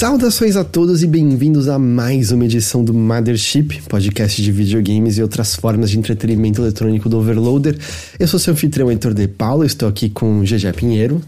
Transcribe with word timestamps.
Saudações 0.00 0.56
a 0.56 0.64
todos 0.64 1.02
e 1.02 1.06
bem-vindos 1.06 1.68
a 1.68 1.78
mais 1.78 2.32
uma 2.32 2.46
edição 2.46 2.82
do 2.82 2.94
Mothership, 2.94 3.82
podcast 3.86 4.40
de 4.40 4.50
videogames 4.50 5.18
e 5.18 5.22
outras 5.22 5.54
formas 5.54 5.90
de 5.90 5.98
entretenimento 5.98 6.62
eletrônico 6.62 7.06
do 7.06 7.18
Overloader. 7.18 7.78
Eu 8.18 8.26
sou 8.26 8.40
seu 8.40 8.54
anfitrião 8.54 8.90
Heitor 8.90 9.12
de 9.12 9.28
Paula, 9.28 9.66
estou 9.66 9.86
aqui 9.86 10.08
com 10.08 10.40
GG 10.40 10.72
Pinheiro. 10.74 11.20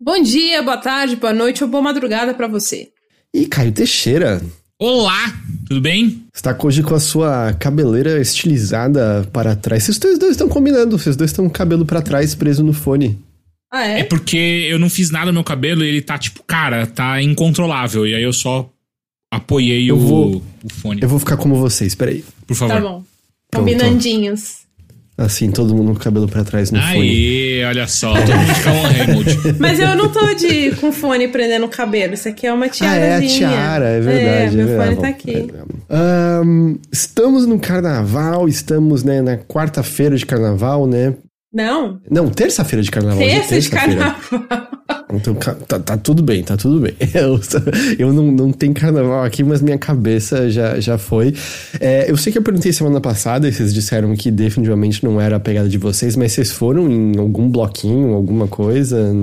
Bom 0.00 0.22
dia, 0.22 0.62
boa 0.62 0.76
tarde, 0.76 1.16
boa 1.16 1.32
noite 1.32 1.64
ou 1.64 1.68
boa 1.68 1.82
madrugada 1.82 2.32
para 2.32 2.46
você. 2.46 2.86
E 3.34 3.46
Caio 3.46 3.72
Teixeira. 3.72 4.40
Olá, 4.78 5.34
tudo 5.66 5.80
bem? 5.80 6.22
Está 6.32 6.56
hoje 6.62 6.84
com 6.84 6.94
a 6.94 7.00
sua 7.00 7.52
cabeleira 7.54 8.20
estilizada 8.20 9.28
para 9.32 9.56
trás. 9.56 9.82
Vocês 9.82 9.98
dois, 9.98 10.20
dois 10.20 10.30
estão 10.34 10.48
combinando, 10.48 10.96
vocês 10.96 11.16
dois 11.16 11.32
estão 11.32 11.46
com 11.46 11.50
o 11.50 11.52
cabelo 11.52 11.84
para 11.84 12.00
trás 12.00 12.32
preso 12.32 12.62
no 12.62 12.72
fone. 12.72 13.18
Ah, 13.70 13.86
é? 13.86 14.00
É 14.00 14.04
porque 14.04 14.66
eu 14.70 14.78
não 14.78 14.88
fiz 14.88 15.10
nada 15.10 15.26
no 15.26 15.32
meu 15.34 15.44
cabelo 15.44 15.84
e 15.84 15.88
ele 15.88 16.00
tá 16.02 16.16
tipo, 16.18 16.42
cara, 16.44 16.86
tá 16.86 17.20
incontrolável. 17.22 18.06
E 18.06 18.14
aí 18.14 18.22
eu 18.22 18.32
só 18.32 18.68
apoiei 19.30 19.90
Eu 19.90 19.96
o, 19.96 20.00
vou- 20.00 20.42
o 20.64 20.68
fone. 20.72 21.02
Eu 21.02 21.08
vou 21.08 21.18
ficar 21.18 21.36
como 21.36 21.54
vocês, 21.56 21.94
peraí. 21.94 22.24
Por 22.46 22.54
favor. 22.56 22.74
Tá 22.74 22.80
bom. 22.80 23.04
Pronto. 23.50 23.64
Combinandinhos. 23.64 24.66
Assim, 25.18 25.50
todo 25.50 25.74
mundo 25.74 25.88
com 25.88 25.96
o 25.96 26.00
cabelo 26.00 26.28
para 26.28 26.44
trás 26.44 26.70
no 26.70 26.80
fone. 26.80 26.92
Aí, 27.00 27.64
olha 27.64 27.88
só, 27.88 28.14
todo 28.14 28.36
mundo 28.36 28.54
fica 28.54 28.70
on 28.70 28.82
Raymond. 28.82 29.36
Mas 29.58 29.80
eu 29.80 29.96
não 29.96 30.08
tô 30.12 30.32
de 30.34 30.70
com 30.76 30.92
fone 30.92 31.26
prendendo 31.26 31.66
o 31.66 31.68
cabelo. 31.68 32.14
Isso 32.14 32.28
aqui 32.28 32.46
é 32.46 32.52
uma 32.52 32.66
Ah, 32.66 32.68
tiarazinha. 32.68 33.12
é 33.12 33.16
a 33.16 33.50
tiara, 33.50 33.84
é 33.88 34.00
verdade. 34.00 34.54
É, 34.60 34.64
meu 34.64 34.68
é 34.68 34.76
fone 34.76 34.88
verdade. 34.94 35.00
tá 35.00 35.08
aqui. 35.08 35.48
Ahn, 35.90 36.76
estamos 36.92 37.46
no 37.46 37.58
carnaval, 37.58 38.46
estamos 38.48 39.02
né, 39.02 39.20
na 39.20 39.36
quarta-feira 39.36 40.16
de 40.16 40.24
carnaval, 40.24 40.86
né? 40.86 41.14
Não, 41.52 42.00
Não, 42.10 42.28
terça-feira 42.28 42.82
de 42.82 42.90
carnaval. 42.90 43.18
hoje 43.18 43.28
é 43.30 43.40
terça 43.40 43.60
de 43.60 43.70
terça-feira. 43.70 44.14
carnaval. 44.14 44.68
Então, 45.10 45.34
tá, 45.34 45.78
tá 45.78 45.96
tudo 45.96 46.22
bem, 46.22 46.42
tá 46.42 46.54
tudo 46.56 46.80
bem. 46.80 46.94
Eu, 47.14 47.40
eu 47.98 48.12
não, 48.12 48.30
não 48.30 48.52
tenho 48.52 48.74
carnaval 48.74 49.24
aqui, 49.24 49.42
mas 49.42 49.62
minha 49.62 49.78
cabeça 49.78 50.50
já, 50.50 50.78
já 50.78 50.98
foi. 50.98 51.34
É, 51.80 52.10
eu 52.10 52.16
sei 52.18 52.30
que 52.30 52.38
eu 52.38 52.42
perguntei 52.42 52.70
semana 52.72 53.00
passada 53.00 53.48
e 53.48 53.52
vocês 53.52 53.72
disseram 53.72 54.14
que 54.14 54.30
definitivamente 54.30 55.02
não 55.02 55.18
era 55.18 55.36
a 55.36 55.40
pegada 55.40 55.68
de 55.68 55.78
vocês, 55.78 56.14
mas 56.14 56.32
vocês 56.32 56.52
foram 56.52 56.90
em 56.90 57.18
algum 57.18 57.48
bloquinho, 57.50 58.12
alguma 58.12 58.46
coisa? 58.46 59.14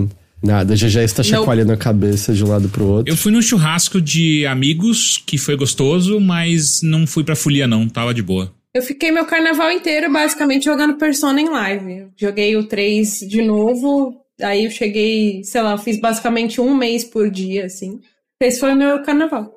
Nada, 0.44 0.76
já 0.76 0.88
já 0.88 1.04
está 1.04 1.22
Não. 1.22 1.30
chacoalhando 1.30 1.72
a 1.73 1.78
cabeça 1.78 2.34
de 2.34 2.44
um 2.44 2.48
lado 2.48 2.67
pro 2.70 2.86
outro. 2.86 3.12
Eu 3.14 3.17
fui 3.17 3.32
num 3.32 3.42
churrasco 3.42 4.02
de 4.02 4.45
amigos, 4.48 5.22
que 5.26 5.38
foi 5.38 5.56
gostoso, 5.56 6.20
mas 6.20 6.82
não 6.84 7.06
fui 7.06 7.23
pra 7.23 7.36
folia 7.36 7.67
não, 7.67 7.88
tava 7.88 8.14
de 8.14 8.22
boa. 8.23 8.52
Eu 8.76 8.81
fiquei 8.81 9.09
meu 9.09 9.23
carnaval 9.23 9.72
inteiro 9.72 10.12
basicamente 10.12 10.66
jogando 10.66 10.98
Persona 10.98 11.40
em 11.40 11.48
live. 11.48 12.08
Joguei 12.18 12.58
o 12.58 12.68
3 12.68 13.20
de 13.20 13.42
novo, 13.42 14.14
aí 14.42 14.66
eu 14.66 14.70
cheguei, 14.70 15.42
sei 15.45 15.62
lá, 15.62 15.78
fiz 15.78 15.98
basicamente 15.98 16.59
um 16.59 16.76
mês 16.76 17.06
por 17.06 17.32
dia, 17.32 17.67
assim. 17.67 18.02
Esse 18.38 18.59
foi 18.59 18.73
o 18.73 18.76
meu 18.76 19.02
carnaval. 19.02 19.50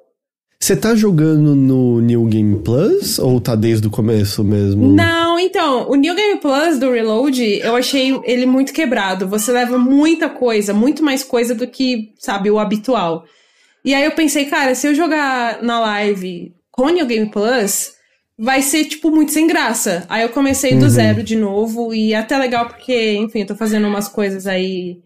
Você 0.61 0.77
tá 0.77 0.95
jogando 0.95 1.57
no 1.57 2.01
New 2.01 2.27
Game 2.27 2.63
Plus 2.63 3.19
ou 3.19 3.41
tá 3.41 3.57
desde 3.57 3.89
o 3.89 3.91
começo 3.91 4.45
mesmo? 4.45 4.87
Não, 4.87 5.37
então, 5.37 5.91
o 5.91 5.97
New 5.97 6.15
Game 6.15 6.39
Plus 6.39 6.79
do 6.79 6.93
Reload, 6.93 7.43
eu 7.43 7.75
achei 7.75 8.17
ele 8.23 8.47
muito 8.47 8.73
quebrado. 8.73 9.27
Você 9.27 9.51
leva 9.51 9.77
muita 9.77 10.29
coisa, 10.29 10.73
muito 10.73 11.03
mais 11.03 11.25
coisa 11.25 11.57
do 11.57 11.67
que, 11.67 12.13
sabe, 12.21 12.53
o 12.53 12.59
habitual. 12.61 13.25
E 13.85 13.97
aí 13.97 14.05
eu 14.05 14.13
pensei, 14.13 14.45
cara, 14.45 14.77
se 14.77 14.87
eu 14.87 14.95
jogar 14.95 15.61
na 15.61 15.81
live 15.81 16.55
com 16.71 16.85
o 16.85 16.91
New 16.91 17.07
Game 17.07 17.29
Plus, 17.29 17.98
vai 18.39 18.63
ser, 18.63 18.85
tipo, 18.85 19.11
muito 19.11 19.33
sem 19.33 19.47
graça. 19.47 20.07
Aí 20.09 20.23
eu 20.23 20.29
comecei 20.31 20.77
do 20.77 20.85
Uhum. 20.85 20.89
zero 20.91 21.23
de 21.23 21.37
novo, 21.37 21.93
e 21.93 22.13
é 22.13 22.17
até 22.17 22.39
legal 22.39 22.67
porque, 22.69 23.15
enfim, 23.17 23.41
eu 23.41 23.47
tô 23.49 23.57
fazendo 23.57 23.89
umas 23.89 24.09
coisas 24.09 24.47
aí, 24.47 25.01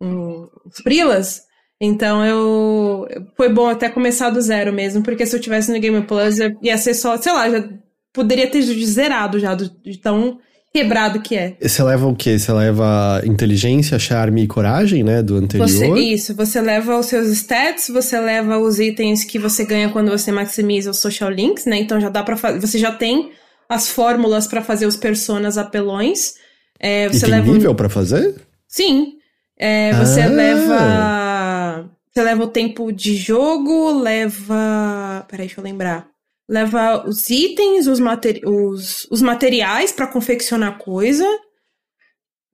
um, 0.00 0.46
frilas. 0.84 1.42
Então 1.80 2.24
eu. 2.24 3.06
Foi 3.36 3.48
bom 3.50 3.68
até 3.68 3.88
começar 3.88 4.30
do 4.30 4.40
zero 4.40 4.72
mesmo, 4.72 5.02
porque 5.02 5.26
se 5.26 5.36
eu 5.36 5.40
tivesse 5.40 5.70
no 5.72 5.78
Game 5.80 6.00
Plus, 6.02 6.36
ia 6.62 6.78
ser 6.78 6.94
só, 6.94 7.16
sei 7.18 7.32
lá, 7.32 7.50
já 7.50 7.68
poderia 8.14 8.48
ter 8.50 8.62
zerado 8.62 9.38
já, 9.38 9.54
de 9.54 9.98
tão 9.98 10.38
quebrado 10.76 11.20
que 11.20 11.34
é. 11.36 11.56
Você 11.60 11.82
leva 11.82 12.06
o 12.06 12.14
quê? 12.14 12.38
Você 12.38 12.52
leva 12.52 13.22
inteligência, 13.24 13.98
charme 13.98 14.42
e 14.42 14.46
coragem, 14.46 15.02
né? 15.02 15.22
Do 15.22 15.36
anterior? 15.36 15.68
Você, 15.68 15.86
isso, 15.98 16.34
você 16.34 16.60
leva 16.60 16.98
os 16.98 17.06
seus 17.06 17.28
stats, 17.28 17.88
você 17.88 18.20
leva 18.20 18.58
os 18.58 18.78
itens 18.78 19.24
que 19.24 19.38
você 19.38 19.64
ganha 19.64 19.88
quando 19.88 20.10
você 20.10 20.30
maximiza 20.30 20.90
os 20.90 20.98
social 20.98 21.30
links, 21.30 21.64
né? 21.66 21.78
Então 21.78 22.00
já 22.00 22.08
dá 22.08 22.22
para 22.22 22.36
fazer. 22.36 22.60
Você 22.60 22.78
já 22.78 22.92
tem 22.92 23.30
as 23.68 23.88
fórmulas 23.88 24.46
pra 24.46 24.62
fazer 24.62 24.86
os 24.86 24.96
personas 24.96 25.56
apelões. 25.58 26.34
É, 26.78 27.06
E 27.06 27.08
você 27.08 27.20
tem 27.26 27.30
leva 27.30 27.50
um- 27.50 27.54
nível 27.54 27.74
pra 27.74 27.88
fazer? 27.88 28.34
Sim. 28.68 29.14
É, 29.58 29.92
você 29.94 30.20
Ah. 30.20 30.26
leva. 30.28 31.90
Você 32.12 32.22
leva 32.22 32.44
o 32.44 32.48
tempo 32.48 32.92
de 32.92 33.16
jogo, 33.16 33.92
leva. 34.00 35.24
Peraí, 35.28 35.46
deixa 35.46 35.60
eu 35.60 35.64
lembrar. 35.64 36.06
Leva 36.48 37.06
os 37.06 37.28
itens, 37.28 37.86
os, 37.86 37.98
materi... 37.98 38.40
os, 38.44 39.06
os 39.10 39.20
materiais 39.20 39.90
pra 39.90 40.06
confeccionar 40.06 40.78
coisa. 40.78 41.26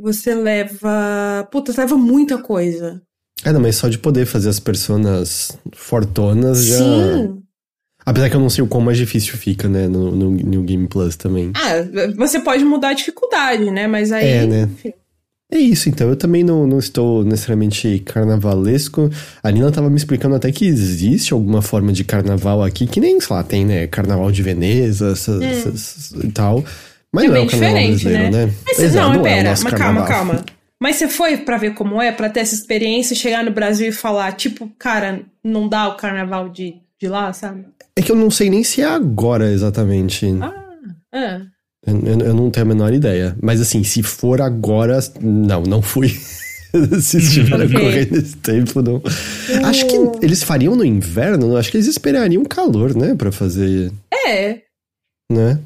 Você 0.00 0.34
leva. 0.34 1.46
Puta, 1.50 1.72
você 1.72 1.80
leva 1.80 1.96
muita 1.96 2.38
coisa. 2.38 3.02
Ah, 3.44 3.52
não, 3.52 3.60
mas 3.60 3.76
só 3.76 3.88
de 3.88 3.98
poder 3.98 4.24
fazer 4.24 4.48
as 4.48 4.60
personas 4.60 5.56
fortonas 5.74 6.64
já. 6.64 6.78
Sim. 6.78 7.42
Apesar 8.04 8.28
que 8.30 8.36
eu 8.36 8.40
não 8.40 8.50
sei 8.50 8.64
o 8.64 8.68
quão 8.68 8.82
mais 8.82 8.98
difícil 8.98 9.36
fica, 9.36 9.68
né? 9.68 9.86
No, 9.86 10.10
no 10.10 10.30
New 10.30 10.62
Game 10.62 10.88
Plus 10.88 11.14
também. 11.14 11.52
Ah, 11.54 11.74
você 12.16 12.40
pode 12.40 12.64
mudar 12.64 12.88
a 12.88 12.94
dificuldade, 12.94 13.70
né? 13.70 13.86
Mas 13.86 14.10
aí. 14.10 14.26
É, 14.26 14.46
né? 14.46 14.62
enfim. 14.62 14.92
É 15.52 15.58
isso, 15.58 15.88
então. 15.90 16.08
Eu 16.08 16.16
também 16.16 16.42
não, 16.42 16.66
não 16.66 16.78
estou 16.78 17.22
necessariamente 17.22 17.98
carnavalesco. 18.06 19.10
A 19.42 19.50
Nina 19.50 19.70
tava 19.70 19.90
me 19.90 19.96
explicando 19.96 20.34
até 20.34 20.50
que 20.50 20.64
existe 20.66 21.34
alguma 21.34 21.60
forma 21.60 21.92
de 21.92 22.04
carnaval 22.04 22.62
aqui, 22.64 22.86
que 22.86 22.98
nem, 22.98 23.20
sei 23.20 23.36
lá, 23.36 23.42
tem, 23.42 23.64
né? 23.66 23.86
Carnaval 23.86 24.32
de 24.32 24.42
Veneza 24.42 25.12
essas, 25.12 25.42
essas- 25.42 26.12
e 26.24 26.28
tal. 26.28 26.64
Mas 27.12 27.24
É 27.24 27.28
não 27.28 27.34
é 27.34 27.38
bem 27.38 27.46
o 27.46 27.50
carnaval 27.50 27.74
diferente, 27.76 28.02
brasileiro, 28.02 28.32
né? 28.32 28.46
né? 28.46 28.52
Mas, 28.66 28.78
Exato, 28.78 28.96
não, 29.08 29.08
mas 29.10 29.18
é 29.18 29.22
pera, 29.36 29.50
nosso 29.50 29.64
mas 29.64 29.74
calma, 29.74 30.04
calma. 30.06 30.44
Mas 30.80 30.96
você 30.96 31.06
foi 31.08 31.36
pra 31.36 31.58
ver 31.58 31.74
como 31.74 32.00
é, 32.00 32.10
pra 32.10 32.30
ter 32.30 32.40
essa 32.40 32.54
experiência, 32.54 33.14
chegar 33.14 33.44
no 33.44 33.50
Brasil 33.52 33.88
e 33.90 33.92
falar, 33.92 34.32
tipo, 34.32 34.68
cara, 34.78 35.20
não 35.44 35.68
dá 35.68 35.86
o 35.88 35.96
carnaval 35.96 36.48
de, 36.48 36.76
de 37.00 37.08
lá, 37.08 37.30
sabe? 37.34 37.66
É 37.94 38.00
que 38.00 38.10
eu 38.10 38.16
não 38.16 38.30
sei 38.30 38.48
nem 38.48 38.64
se 38.64 38.80
é 38.80 38.86
agora 38.86 39.52
exatamente. 39.52 40.26
Ah, 40.40 40.54
é. 41.14 41.40
Eu, 41.86 41.96
eu- 42.26 42.34
não 42.34 42.50
tenho 42.50 42.66
a 42.66 42.68
menor 42.68 42.92
ideia. 42.92 43.36
Mas 43.42 43.60
assim, 43.60 43.82
se 43.84 44.02
for 44.02 44.40
agora. 44.40 44.98
Não, 45.20 45.62
não 45.62 45.82
fui. 45.82 46.08
se 47.02 47.18
estiver 47.18 47.56
Ok. 47.60 47.72
correndo 47.78 48.16
esse 48.16 48.36
tempo, 48.36 48.80
não. 48.82 49.02
Acho 49.64 49.86
que 49.86 49.98
O- 49.98 50.12
eles 50.22 50.42
fariam 50.42 50.74
no 50.76 50.84
inverno, 50.84 51.48
não? 51.48 51.56
Acho 51.56 51.70
que 51.70 51.76
eles 51.76 51.86
esperariam 51.88 52.44
calor, 52.44 52.94
né? 52.96 53.14
Pra 53.14 53.30
fazer. 53.32 53.92
É, 54.26 54.60
Né? 55.30 55.58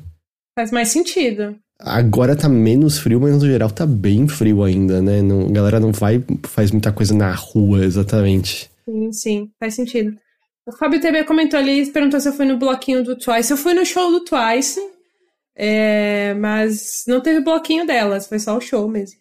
faz 0.59 0.71
mais 0.71 0.89
sentido. 0.89 1.57
Agora 1.79 2.35
tá 2.35 2.49
menos 2.49 2.99
frio, 2.99 3.21
mas 3.21 3.35
no 3.35 3.41
geral 3.47 3.71
tá 3.71 3.85
bem 3.85 4.27
frio 4.27 4.65
ainda, 4.65 5.03
né? 5.03 5.21
Não, 5.21 5.47
a 5.47 5.51
galera 5.51 5.79
não 5.79 5.93
vai 5.93 6.25
faz 6.47 6.71
muita 6.71 6.91
coisa 6.91 7.13
na 7.15 7.31
rua, 7.35 7.85
exatamente. 7.85 8.71
Sim, 8.89 9.13
sim, 9.13 9.51
faz 9.61 9.75
sentido. 9.75 10.17
O 10.67 10.73
Fábio 10.73 10.99
TV 11.01 11.23
comentou 11.25 11.61
ali, 11.61 11.85
perguntou 11.93 12.19
se 12.19 12.29
eu 12.29 12.33
fui 12.33 12.47
no 12.47 12.57
bloquinho 12.59 13.05
do 13.05 13.15
Twice. 13.17 13.51
Eu 13.51 13.57
fui 13.59 13.75
no 13.75 13.85
show 13.85 14.11
do 14.11 14.25
Twice, 14.25 14.81
é, 15.57 16.35
mas 16.35 17.05
não 17.09 17.21
teve 17.21 17.41
bloquinho 17.41 17.87
delas, 17.87 18.27
foi 18.27 18.39
só 18.39 18.57
o 18.57 18.61
show 18.61 18.87
mesmo. 18.89 19.19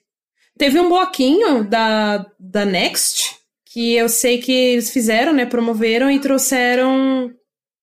Teve 0.57 0.79
um 0.79 0.89
bloquinho 0.89 1.63
da, 1.63 2.25
da 2.39 2.65
Next, 2.65 3.35
que 3.65 3.93
eu 3.93 4.07
sei 4.07 4.39
que 4.39 4.51
eles 4.51 4.89
fizeram, 4.89 5.33
né? 5.33 5.45
Promoveram 5.45 6.09
e 6.11 6.19
trouxeram 6.19 7.33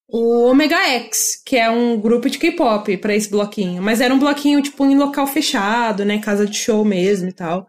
o 0.08 0.46
Omega 0.50 0.76
X, 0.76 1.43
que 1.44 1.56
é 1.56 1.70
um 1.70 1.99
grupo 1.99 2.28
de 2.28 2.38
K-pop 2.38 2.96
pra 2.99 3.14
esse 3.14 3.31
bloquinho. 3.31 3.82
Mas 3.82 4.00
era 4.00 4.14
um 4.14 4.19
bloquinho, 4.19 4.62
tipo, 4.62 4.84
em 4.84 4.96
local 4.96 5.26
fechado, 5.26 6.05
né? 6.05 6.19
Casa 6.19 6.46
de 6.46 6.56
show 6.56 6.84
mesmo 6.84 7.28
e 7.28 7.32
tal. 7.32 7.66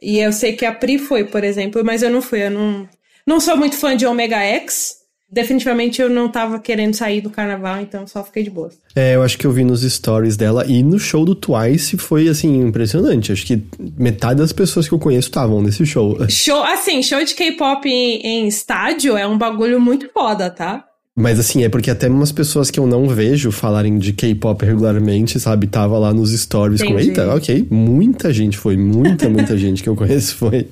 E 0.00 0.18
eu 0.18 0.32
sei 0.32 0.54
que 0.54 0.64
a 0.64 0.72
Pri 0.72 0.98
foi, 0.98 1.24
por 1.24 1.42
exemplo, 1.42 1.84
mas 1.84 2.02
eu 2.02 2.10
não 2.10 2.22
fui. 2.22 2.44
Eu 2.44 2.50
não, 2.50 2.88
não 3.26 3.40
sou 3.40 3.56
muito 3.56 3.76
fã 3.76 3.96
de 3.96 4.06
Omega 4.06 4.38
X. 4.38 5.05
Definitivamente 5.36 6.00
eu 6.00 6.08
não 6.08 6.30
tava 6.30 6.58
querendo 6.58 6.94
sair 6.94 7.20
do 7.20 7.28
carnaval, 7.28 7.78
então 7.82 8.06
só 8.06 8.24
fiquei 8.24 8.42
de 8.42 8.48
boa. 8.48 8.70
É, 8.94 9.16
eu 9.16 9.22
acho 9.22 9.36
que 9.36 9.46
eu 9.46 9.52
vi 9.52 9.64
nos 9.64 9.82
stories 9.82 10.34
dela 10.34 10.64
e 10.66 10.82
no 10.82 10.98
show 10.98 11.26
do 11.26 11.34
Twice 11.34 11.98
foi 11.98 12.26
assim, 12.26 12.62
impressionante. 12.62 13.32
Acho 13.32 13.44
que 13.44 13.62
metade 13.98 14.40
das 14.40 14.50
pessoas 14.50 14.88
que 14.88 14.94
eu 14.94 14.98
conheço 14.98 15.28
estavam 15.28 15.60
nesse 15.60 15.84
show. 15.84 16.16
Show, 16.30 16.62
assim, 16.64 17.02
show 17.02 17.22
de 17.22 17.34
K-pop 17.34 17.86
em, 17.86 18.22
em 18.22 18.48
estádio 18.48 19.14
é 19.14 19.26
um 19.26 19.36
bagulho 19.36 19.78
muito 19.78 20.08
foda, 20.10 20.48
tá? 20.48 20.86
Mas 21.14 21.38
assim, 21.38 21.64
é 21.64 21.68
porque 21.68 21.90
até 21.90 22.08
umas 22.08 22.32
pessoas 22.32 22.70
que 22.70 22.80
eu 22.80 22.86
não 22.86 23.06
vejo 23.06 23.52
falarem 23.52 23.98
de 23.98 24.14
K-pop 24.14 24.64
regularmente, 24.64 25.38
sabe? 25.38 25.66
Tava 25.66 25.98
lá 25.98 26.14
nos 26.14 26.32
stories 26.32 26.82
com, 26.82 26.98
eita, 26.98 27.34
ok, 27.34 27.66
muita 27.70 28.32
gente 28.32 28.56
foi, 28.56 28.78
muita, 28.78 29.28
muita 29.28 29.54
gente 29.58 29.82
que 29.82 29.88
eu 29.90 29.96
conheço 29.96 30.34
foi. 30.36 30.66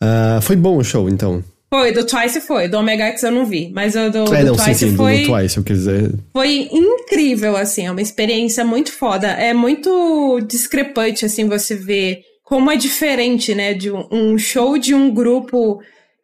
Ah, 0.00 0.38
foi 0.40 0.54
bom 0.54 0.76
o 0.76 0.84
show, 0.84 1.08
então. 1.08 1.42
Foi, 1.74 1.90
do 1.90 2.06
Twice 2.06 2.40
foi, 2.40 2.68
do 2.68 2.78
Omega 2.78 3.04
X 3.06 3.24
eu 3.24 3.32
não 3.32 3.44
vi, 3.44 3.68
mas 3.74 3.96
o 3.96 4.08
do, 4.08 4.32
é, 4.32 4.44
do 4.44 4.52
não, 4.52 4.58
sim, 4.58 4.64
Twice 4.64 4.78
sim, 4.78 4.90
do- 4.92 4.96
foi, 4.96 5.22
do 5.22 5.26
Twice, 5.26 5.56
eu 5.56 5.64
quis 5.64 5.78
dizer. 5.78 6.14
foi 6.32 6.68
incrível, 6.70 7.56
assim, 7.56 7.86
é 7.86 7.90
uma 7.90 8.00
experiência 8.00 8.64
muito 8.64 8.92
foda. 8.92 9.26
É 9.26 9.52
muito 9.52 10.38
discrepante, 10.46 11.24
assim, 11.24 11.48
você 11.48 11.74
ver 11.74 12.20
como 12.44 12.70
é 12.70 12.76
diferente, 12.76 13.56
né, 13.56 13.74
de 13.74 13.90
um, 13.90 14.06
um 14.12 14.38
show 14.38 14.78
de 14.78 14.94
um 14.94 15.10
grupo 15.12 15.80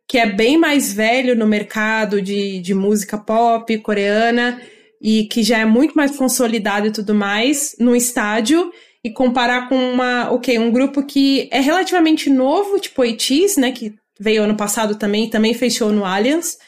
que 0.07 0.19
é 0.19 0.27
bem 0.27 0.57
mais 0.57 0.93
velho 0.93 1.35
no 1.35 1.49
mercado 1.49 2.23
de, 2.23 2.61
de 2.61 2.73
música 2.73 3.19
pop 3.19 3.77
coreana 3.79 4.61
e 5.03 5.25
que 5.25 5.43
já 5.43 5.59
é 5.59 5.65
muito 5.65 5.95
mais 5.95 6.17
consolidado 6.17 6.87
e 6.87 6.93
tudo 6.93 7.13
mais, 7.13 7.75
no 7.79 7.97
estádio, 7.97 8.71
e 9.03 9.11
comparar 9.11 9.69
com 9.69 9.75
uma, 9.77 10.31
ok, 10.31 10.59
um 10.61 10.71
grupo 10.71 11.03
que 11.03 11.49
é 11.51 11.59
relativamente 11.59 12.31
novo, 12.31 12.79
tipo 12.79 13.01
Oitis, 13.03 13.57
né, 13.57 13.73
que 13.73 13.95
veio 14.21 14.43
ano 14.45 14.57
passado 14.57 14.97
também, 14.97 15.31
também 15.31 15.55
fechou 15.55 15.91
no 15.91 16.05
Allianz. 16.05 16.59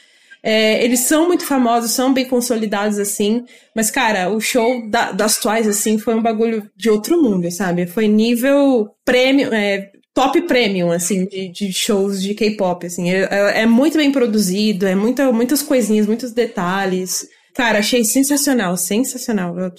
É, 0.43 0.83
eles 0.85 1.01
são 1.01 1.29
muito 1.29 1.45
famosos, 1.47 1.93
são 1.93 2.13
bem 2.13 2.25
consolidados, 2.25 2.99
assim. 2.99 3.45
Mas, 3.77 3.91
cara, 3.91 4.29
o 4.29 4.41
show 4.41 4.89
da, 4.91 5.13
das 5.13 5.39
Twice, 5.39 5.69
assim, 5.69 5.99
foi 5.99 6.15
um 6.15 6.23
bagulho 6.23 6.69
de 6.77 6.91
outro 6.91 7.23
mundo, 7.23 7.49
sabe? 7.53 7.87
Foi 7.87 8.09
nível 8.09 8.89
prêmio, 9.05 9.55
é, 9.55 9.91
top 10.13 10.43
premium, 10.43 10.91
assim, 10.91 11.27
de, 11.27 11.49
de 11.49 11.73
shows 11.73 12.21
de 12.21 12.35
K-pop, 12.35 12.87
assim. 12.87 13.11
É, 13.11 13.29
é, 13.31 13.61
é, 13.63 13.67
muito 13.67 13.97
bem 13.97 14.11
produzido, 14.11 14.87
é 14.87 14.97
muita, 14.97 15.31
muitas 15.31 15.63
coisinhas, 15.63 16.09
muitos 16.09 16.33
detalhes. 16.33 17.25
Cara, 17.55 17.79
achei 17.79 18.03
sensacional, 18.03 18.77
sensacional. 18.77 19.57
Eu 19.57 19.71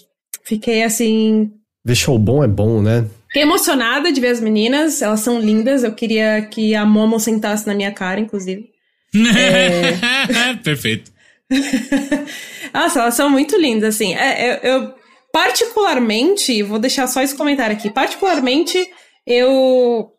fiquei, 0.45 0.83
assim... 0.83 1.51
Ver 1.83 1.95
show 1.95 2.17
bom 2.17 2.41
é 2.41 2.47
bom, 2.47 2.81
né? 2.81 3.05
Fiquei 3.33 3.41
emocionada 3.41 4.11
de 4.11 4.21
ver 4.21 4.27
as 4.27 4.39
meninas, 4.39 5.01
elas 5.01 5.21
são 5.21 5.39
lindas. 5.39 5.83
Eu 5.83 5.95
queria 5.95 6.43
que 6.43 6.75
a 6.75 6.85
Momo 6.85 7.19
sentasse 7.19 7.65
na 7.65 7.73
minha 7.73 7.91
cara, 7.91 8.19
inclusive. 8.19 8.69
É... 9.15 10.53
Perfeito. 10.63 11.11
Nossa, 12.71 12.99
elas 12.99 13.15
são 13.15 13.31
muito 13.31 13.57
lindas, 13.57 13.95
assim. 13.95 14.13
É, 14.13 14.51
eu, 14.51 14.71
eu, 14.71 14.93
particularmente, 15.31 16.61
vou 16.61 16.77
deixar 16.77 17.07
só 17.07 17.23
esse 17.23 17.35
comentário 17.35 17.75
aqui. 17.75 17.89
Particularmente, 17.89 18.87
eu 19.25 20.11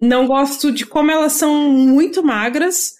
não 0.00 0.26
gosto 0.26 0.72
de 0.72 0.86
como 0.86 1.10
elas 1.10 1.34
são 1.34 1.70
muito 1.70 2.22
magras. 2.22 2.94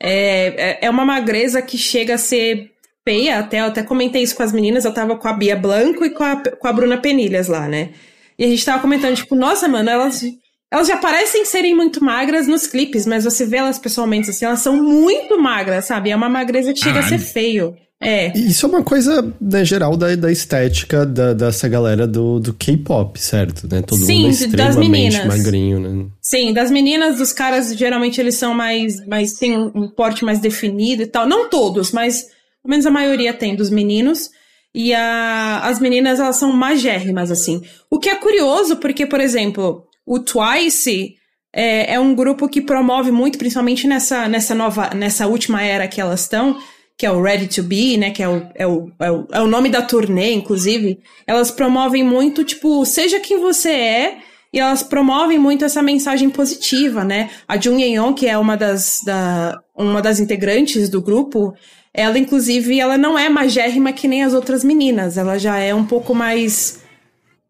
É, 0.00 0.46
é, 0.56 0.78
é 0.86 0.90
uma 0.90 1.04
magreza 1.04 1.62
que 1.62 1.78
chega 1.78 2.14
a 2.14 2.18
ser 2.18 2.72
feia, 3.04 3.38
até, 3.38 3.60
eu 3.60 3.66
até 3.66 3.84
comentei 3.84 4.24
isso 4.24 4.34
com 4.34 4.42
as 4.42 4.52
meninas. 4.52 4.84
Eu 4.84 4.92
tava 4.92 5.16
com 5.16 5.28
a 5.28 5.32
Bia 5.32 5.54
Blanco 5.54 6.04
e 6.04 6.10
com 6.10 6.24
a, 6.24 6.36
com 6.36 6.66
a 6.66 6.72
Bruna 6.72 6.98
Penilhas 6.98 7.46
lá, 7.46 7.68
né? 7.68 7.90
E 8.38 8.44
a 8.44 8.48
gente 8.48 8.64
tava 8.64 8.80
comentando, 8.80 9.16
tipo, 9.16 9.34
nossa, 9.34 9.68
mano, 9.68 9.88
elas 9.88 10.22
elas 10.70 10.88
já 10.88 10.96
parecem 10.96 11.44
serem 11.44 11.72
muito 11.72 12.02
magras 12.02 12.48
nos 12.48 12.66
clipes, 12.66 13.06
mas 13.06 13.22
você 13.22 13.46
vê 13.46 13.58
elas 13.58 13.78
pessoalmente 13.78 14.30
assim, 14.30 14.44
elas 14.44 14.58
são 14.58 14.82
muito 14.82 15.40
magras, 15.40 15.84
sabe? 15.84 16.10
É 16.10 16.16
uma 16.16 16.28
magreza 16.28 16.72
que 16.72 16.80
chega 16.80 16.98
ah, 16.98 17.04
a 17.04 17.08
ser 17.08 17.18
feio. 17.18 17.76
É. 18.00 18.36
Isso 18.36 18.66
é 18.66 18.68
uma 18.68 18.82
coisa, 18.82 19.32
né, 19.40 19.64
geral 19.64 19.96
da, 19.96 20.14
da 20.16 20.32
estética 20.32 21.06
da, 21.06 21.32
dessa 21.32 21.68
galera 21.68 22.06
do, 22.06 22.40
do 22.40 22.52
K-pop, 22.52 23.18
certo? 23.20 23.68
Né? 23.70 23.82
Todo 23.82 24.04
Sim, 24.04 24.16
mundo 24.16 24.26
é 24.26 24.30
extremamente 24.30 24.56
das 24.56 24.76
meninas. 24.76 25.26
magrinho, 25.26 25.80
né? 25.80 26.06
Sim, 26.20 26.52
das 26.52 26.70
meninas, 26.70 27.18
dos 27.18 27.32
caras, 27.32 27.74
geralmente 27.74 28.20
eles 28.20 28.34
são 28.34 28.52
mais, 28.52 29.04
mais 29.06 29.34
têm 29.34 29.56
um 29.56 29.88
porte 29.88 30.24
mais 30.24 30.40
definido 30.40 31.02
e 31.02 31.06
tal. 31.06 31.26
Não 31.26 31.48
todos, 31.48 31.92
mas 31.92 32.24
pelo 32.62 32.70
menos 32.70 32.84
a 32.84 32.90
maioria 32.90 33.32
tem 33.32 33.54
dos 33.54 33.70
meninos. 33.70 34.28
E 34.74 34.92
a, 34.92 35.60
as 35.60 35.78
meninas, 35.78 36.18
elas 36.18 36.36
são 36.36 36.52
magérrimas, 36.52 37.30
assim. 37.30 37.62
O 37.88 37.98
que 37.98 38.08
é 38.08 38.14
curioso, 38.16 38.76
porque, 38.78 39.06
por 39.06 39.20
exemplo, 39.20 39.86
o 40.04 40.18
Twice 40.18 41.14
é, 41.52 41.94
é, 41.94 42.00
um 42.00 42.14
grupo 42.14 42.48
que 42.48 42.60
promove 42.60 43.12
muito, 43.12 43.38
principalmente 43.38 43.86
nessa, 43.86 44.28
nessa 44.28 44.54
nova, 44.54 44.90
nessa 44.92 45.28
última 45.28 45.62
era 45.62 45.86
que 45.86 46.00
elas 46.00 46.22
estão, 46.22 46.58
que 46.98 47.06
é 47.06 47.10
o 47.10 47.22
Ready 47.22 47.46
to 47.46 47.62
Be, 47.62 47.96
né? 47.96 48.10
Que 48.10 48.22
é 48.24 48.28
o, 48.28 48.42
é 48.54 48.66
o, 48.66 48.90
é 48.98 49.10
o, 49.10 49.26
é 49.32 49.40
o 49.40 49.46
nome 49.46 49.68
da 49.68 49.80
turnê, 49.80 50.32
inclusive. 50.32 50.98
Elas 51.26 51.52
promovem 51.52 52.02
muito, 52.02 52.42
tipo, 52.42 52.84
seja 52.84 53.20
quem 53.20 53.38
você 53.38 53.70
é, 53.70 54.18
e 54.52 54.58
elas 54.58 54.82
promovem 54.82 55.38
muito 55.38 55.64
essa 55.64 55.82
mensagem 55.82 56.30
positiva, 56.30 57.04
né? 57.04 57.30
A 57.46 57.56
Jung 57.56 57.80
Yeon, 57.82 58.12
que 58.12 58.26
é 58.26 58.36
uma 58.36 58.56
das, 58.56 59.00
da, 59.04 59.60
uma 59.76 60.00
das 60.00 60.20
integrantes 60.20 60.88
do 60.88 61.02
grupo, 61.02 61.54
ela, 61.92 62.18
inclusive, 62.18 62.78
ela 62.78 62.98
não 62.98 63.18
é 63.18 63.28
magérrima 63.28 63.92
que 63.92 64.08
nem 64.08 64.22
as 64.22 64.34
outras 64.34 64.64
meninas. 64.64 65.16
Ela 65.16 65.38
já 65.38 65.58
é 65.58 65.74
um 65.74 65.84
pouco 65.84 66.14
mais. 66.14 66.82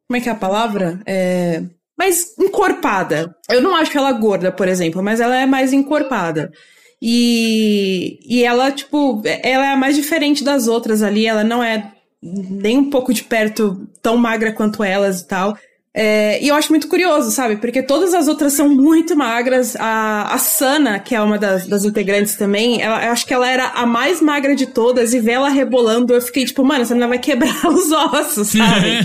Como 0.06 0.16
é 0.16 0.20
que 0.20 0.28
é 0.28 0.32
a 0.32 0.36
palavra? 0.36 1.00
É 1.06 1.62
mais 1.96 2.36
encorpada. 2.38 3.34
Eu 3.48 3.62
não 3.62 3.74
acho 3.74 3.96
ela 3.96 4.12
gorda, 4.12 4.50
por 4.52 4.68
exemplo, 4.68 5.02
mas 5.02 5.20
ela 5.20 5.36
é 5.36 5.46
mais 5.46 5.72
encorpada. 5.72 6.52
E, 7.00 8.18
e 8.26 8.44
ela, 8.44 8.72
tipo, 8.72 9.22
ela 9.24 9.66
é 9.66 9.72
a 9.72 9.76
mais 9.76 9.96
diferente 9.96 10.42
das 10.42 10.66
outras 10.66 11.02
ali, 11.02 11.26
ela 11.26 11.44
não 11.44 11.62
é 11.62 11.92
nem 12.22 12.78
um 12.78 12.90
pouco 12.90 13.12
de 13.12 13.22
perto 13.22 13.86
tão 14.00 14.16
magra 14.16 14.52
quanto 14.52 14.82
elas 14.82 15.20
e 15.20 15.28
tal. 15.28 15.56
É, 15.96 16.42
e 16.42 16.48
eu 16.48 16.56
acho 16.56 16.70
muito 16.70 16.88
curioso, 16.88 17.30
sabe? 17.30 17.56
Porque 17.56 17.80
todas 17.80 18.12
as 18.14 18.26
outras 18.26 18.52
são 18.52 18.68
muito 18.68 19.14
magras. 19.16 19.76
A, 19.76 20.34
a 20.34 20.38
Sana, 20.38 20.98
que 20.98 21.14
é 21.14 21.20
uma 21.20 21.38
das, 21.38 21.68
das 21.68 21.84
integrantes 21.84 22.34
também, 22.34 22.82
ela, 22.82 23.04
eu 23.04 23.12
acho 23.12 23.24
que 23.24 23.32
ela 23.32 23.48
era 23.48 23.68
a 23.68 23.86
mais 23.86 24.20
magra 24.20 24.56
de 24.56 24.66
todas. 24.66 25.14
E 25.14 25.20
ver 25.20 25.32
ela 25.32 25.48
rebolando, 25.48 26.12
eu 26.12 26.20
fiquei 26.20 26.44
tipo, 26.44 26.64
mano, 26.64 26.82
essa 26.82 26.94
menina 26.94 27.08
vai 27.08 27.20
quebrar 27.20 27.66
os 27.70 27.92
ossos, 27.92 28.48
sabe? 28.48 28.98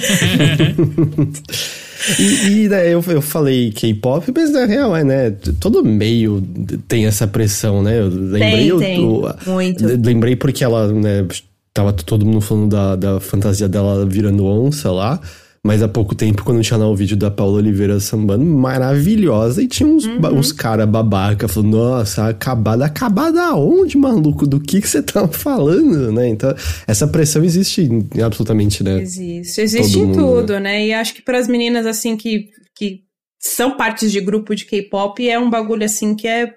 E, 2.17 2.63
e 2.63 2.69
né, 2.69 2.87
eu, 2.87 3.03
eu 3.07 3.21
falei 3.21 3.71
K-pop, 3.71 4.31
mas 4.33 4.51
na 4.51 4.65
real 4.65 4.95
é, 4.95 5.03
né? 5.03 5.31
Todo 5.59 5.83
meio 5.83 6.41
tem 6.87 7.05
essa 7.05 7.27
pressão, 7.27 7.83
né? 7.83 7.99
Eu 7.99 8.07
lembrei. 8.07 8.69
Tem, 8.69 8.79
tem. 8.79 9.03
Eu, 9.03 9.35
muito. 9.45 9.85
Lembrei 9.85 10.35
porque 10.37 10.63
ela, 10.63 10.87
né? 10.93 11.27
Tava 11.73 11.91
todo 11.91 12.25
mundo 12.25 12.39
falando 12.39 12.69
da, 12.69 12.95
da 12.95 13.19
fantasia 13.19 13.67
dela 13.67 14.05
virando 14.05 14.45
onça 14.45 14.89
lá. 14.89 15.19
Mas 15.63 15.83
há 15.83 15.87
pouco 15.89 16.15
tempo, 16.15 16.43
quando 16.43 16.61
tinha 16.61 16.77
lá 16.77 16.87
o 16.87 16.95
vídeo 16.95 17.17
da 17.17 17.29
Paula 17.29 17.57
Oliveira 17.57 17.99
sambando, 17.99 18.45
maravilhosa, 18.45 19.61
e 19.61 19.67
tinha 19.67 19.87
uns, 19.87 20.05
uhum. 20.05 20.19
uns 20.37 20.53
cara 20.53 20.85
babaca 20.85 21.47
falando, 21.49 21.71
nossa, 21.71 22.29
acabada, 22.29 22.85
acabada 22.85 23.43
aonde, 23.43 23.97
maluco? 23.97 24.47
Do 24.47 24.59
que 24.59 24.79
que 24.81 24.87
você 24.87 25.03
tá 25.03 25.27
falando, 25.27 26.11
né? 26.13 26.29
Então, 26.29 26.55
essa 26.87 27.07
pressão 27.07 27.43
existe 27.43 27.81
em, 27.81 28.07
absolutamente, 28.21 28.83
né? 28.83 29.01
Existe, 29.01 29.59
existe 29.59 29.99
em 29.99 30.05
mundo, 30.05 30.17
tudo, 30.17 30.53
né? 30.53 30.59
né? 30.59 30.87
E 30.87 30.93
acho 30.93 31.13
que 31.13 31.21
para 31.21 31.37
as 31.37 31.47
meninas, 31.47 31.85
assim, 31.85 32.15
que, 32.15 32.47
que 32.77 33.01
são 33.37 33.75
partes 33.75 34.11
de 34.11 34.21
grupo 34.21 34.55
de 34.55 34.65
K-pop, 34.65 35.29
é 35.29 35.37
um 35.37 35.49
bagulho, 35.49 35.83
assim, 35.83 36.15
que 36.15 36.27
é 36.27 36.53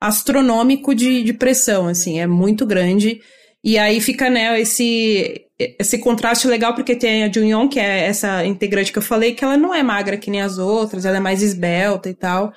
astronômico 0.00 0.96
de, 0.96 1.22
de 1.22 1.32
pressão, 1.32 1.86
assim, 1.86 2.18
é 2.18 2.26
muito 2.26 2.66
grande. 2.66 3.20
E 3.64 3.78
aí 3.78 4.00
fica, 4.00 4.28
né, 4.28 4.60
esse, 4.60 5.42
esse 5.78 5.98
contraste 5.98 6.48
legal, 6.48 6.74
porque 6.74 6.96
tem 6.96 7.22
a 7.22 7.32
Junyoung, 7.32 7.68
que 7.68 7.78
é 7.78 8.06
essa 8.06 8.44
integrante 8.44 8.92
que 8.92 8.98
eu 8.98 9.02
falei, 9.02 9.34
que 9.34 9.44
ela 9.44 9.56
não 9.56 9.72
é 9.72 9.82
magra 9.82 10.16
que 10.16 10.30
nem 10.30 10.40
as 10.40 10.58
outras, 10.58 11.04
ela 11.04 11.18
é 11.18 11.20
mais 11.20 11.42
esbelta 11.42 12.08
e 12.10 12.14
tal, 12.14 12.52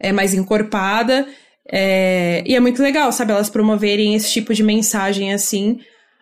é 0.00 0.12
mais 0.12 0.32
encorpada. 0.32 1.26
É, 1.70 2.42
e 2.46 2.54
é 2.54 2.60
muito 2.60 2.82
legal, 2.82 3.10
sabe, 3.12 3.32
elas 3.32 3.50
promoverem 3.50 4.14
esse 4.14 4.30
tipo 4.30 4.54
de 4.54 4.62
mensagem 4.62 5.32
assim. 5.32 5.78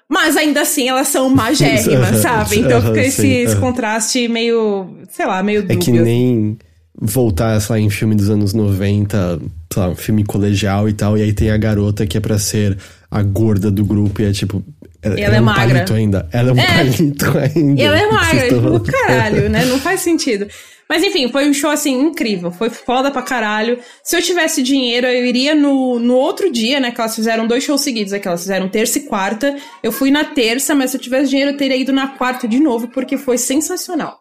Mas 0.09 0.37
ainda 0.37 0.63
assim 0.63 0.89
elas 0.89 1.09
são 1.09 1.29
magérrimas, 1.31 2.17
sabe? 2.17 2.59
Então 2.59 2.83
fica 2.83 3.01
esse, 3.01 3.29
esse 3.29 3.57
contraste 3.57 4.27
meio, 4.27 4.99
sei 5.11 5.27
lá, 5.27 5.43
meio 5.43 5.63
dúbio. 5.63 5.77
É 5.77 5.81
que 5.81 5.93
nem 5.93 6.59
voltar, 7.01 7.61
sei 7.61 7.77
lá, 7.77 7.81
em 7.81 7.91
filme 7.91 8.15
dos 8.15 8.31
anos 8.31 8.55
90, 8.55 9.41
sei 9.73 9.83
lá, 9.83 9.89
um 9.89 9.97
filme 9.97 10.25
colegial 10.25 10.89
e 10.89 10.93
tal, 10.93 11.19
e 11.19 11.23
aí 11.23 11.33
tem 11.33 11.51
a 11.51 11.57
garota 11.57 12.07
que 12.07 12.17
é 12.17 12.21
pra 12.21 12.39
ser 12.39 12.79
a 13.15 13.23
gorda 13.23 13.71
do 13.71 13.85
grupo 13.85 14.21
e 14.21 14.25
é 14.25 14.33
tipo. 14.33 14.61
Ela, 15.01 15.21
ela 15.21 15.35
é, 15.35 15.39
é 15.39 15.41
um 15.41 15.45
magra. 15.45 15.67
palito 15.69 15.95
ainda. 15.95 16.29
Ela 16.33 16.51
é 16.51 16.53
um 16.53 16.59
é. 16.59 16.67
palito 16.67 17.27
ainda. 17.39 17.83
Ela 17.83 17.99
é 18.01 18.11
magra, 18.11 18.49
tipo, 18.49 18.81
caralho, 18.81 19.49
né? 19.49 19.65
Não 19.67 19.79
faz 19.79 20.01
sentido. 20.01 20.49
Mas 20.89 21.03
enfim, 21.05 21.31
foi 21.31 21.49
um 21.49 21.55
show 21.55 21.71
assim 21.71 21.99
incrível, 21.99 22.51
foi 22.51 22.69
foda 22.71 23.11
pra 23.11 23.23
caralho. 23.23 23.79
Se 24.03 24.17
eu 24.17 24.21
tivesse 24.21 24.63
dinheiro, 24.63 25.07
eu 25.07 25.25
iria 25.25 25.55
no, 25.55 26.01
no 26.01 26.15
outro 26.15 26.51
dia, 26.51 26.81
né? 26.81 26.91
Que 26.91 27.01
elas 27.01 27.15
fizeram 27.15 27.47
dois 27.47 27.63
shows 27.63 27.83
seguidos, 27.83 28.13
é 28.13 28.19
que 28.19 28.27
elas 28.27 28.43
fizeram 28.43 28.69
terça 28.69 28.99
e 28.99 29.03
quarta. 29.03 29.57
Eu 29.81 29.93
fui 29.93 30.11
na 30.11 30.25
terça, 30.25 30.75
mas 30.75 30.91
se 30.91 30.97
eu 30.97 31.01
tivesse 31.01 31.31
dinheiro, 31.31 31.53
eu 31.53 31.57
teria 31.57 31.77
ido 31.77 31.93
na 31.93 32.09
quarta 32.09 32.49
de 32.49 32.59
novo, 32.59 32.89
porque 32.89 33.17
foi 33.17 33.39
sensacional. 33.39 34.19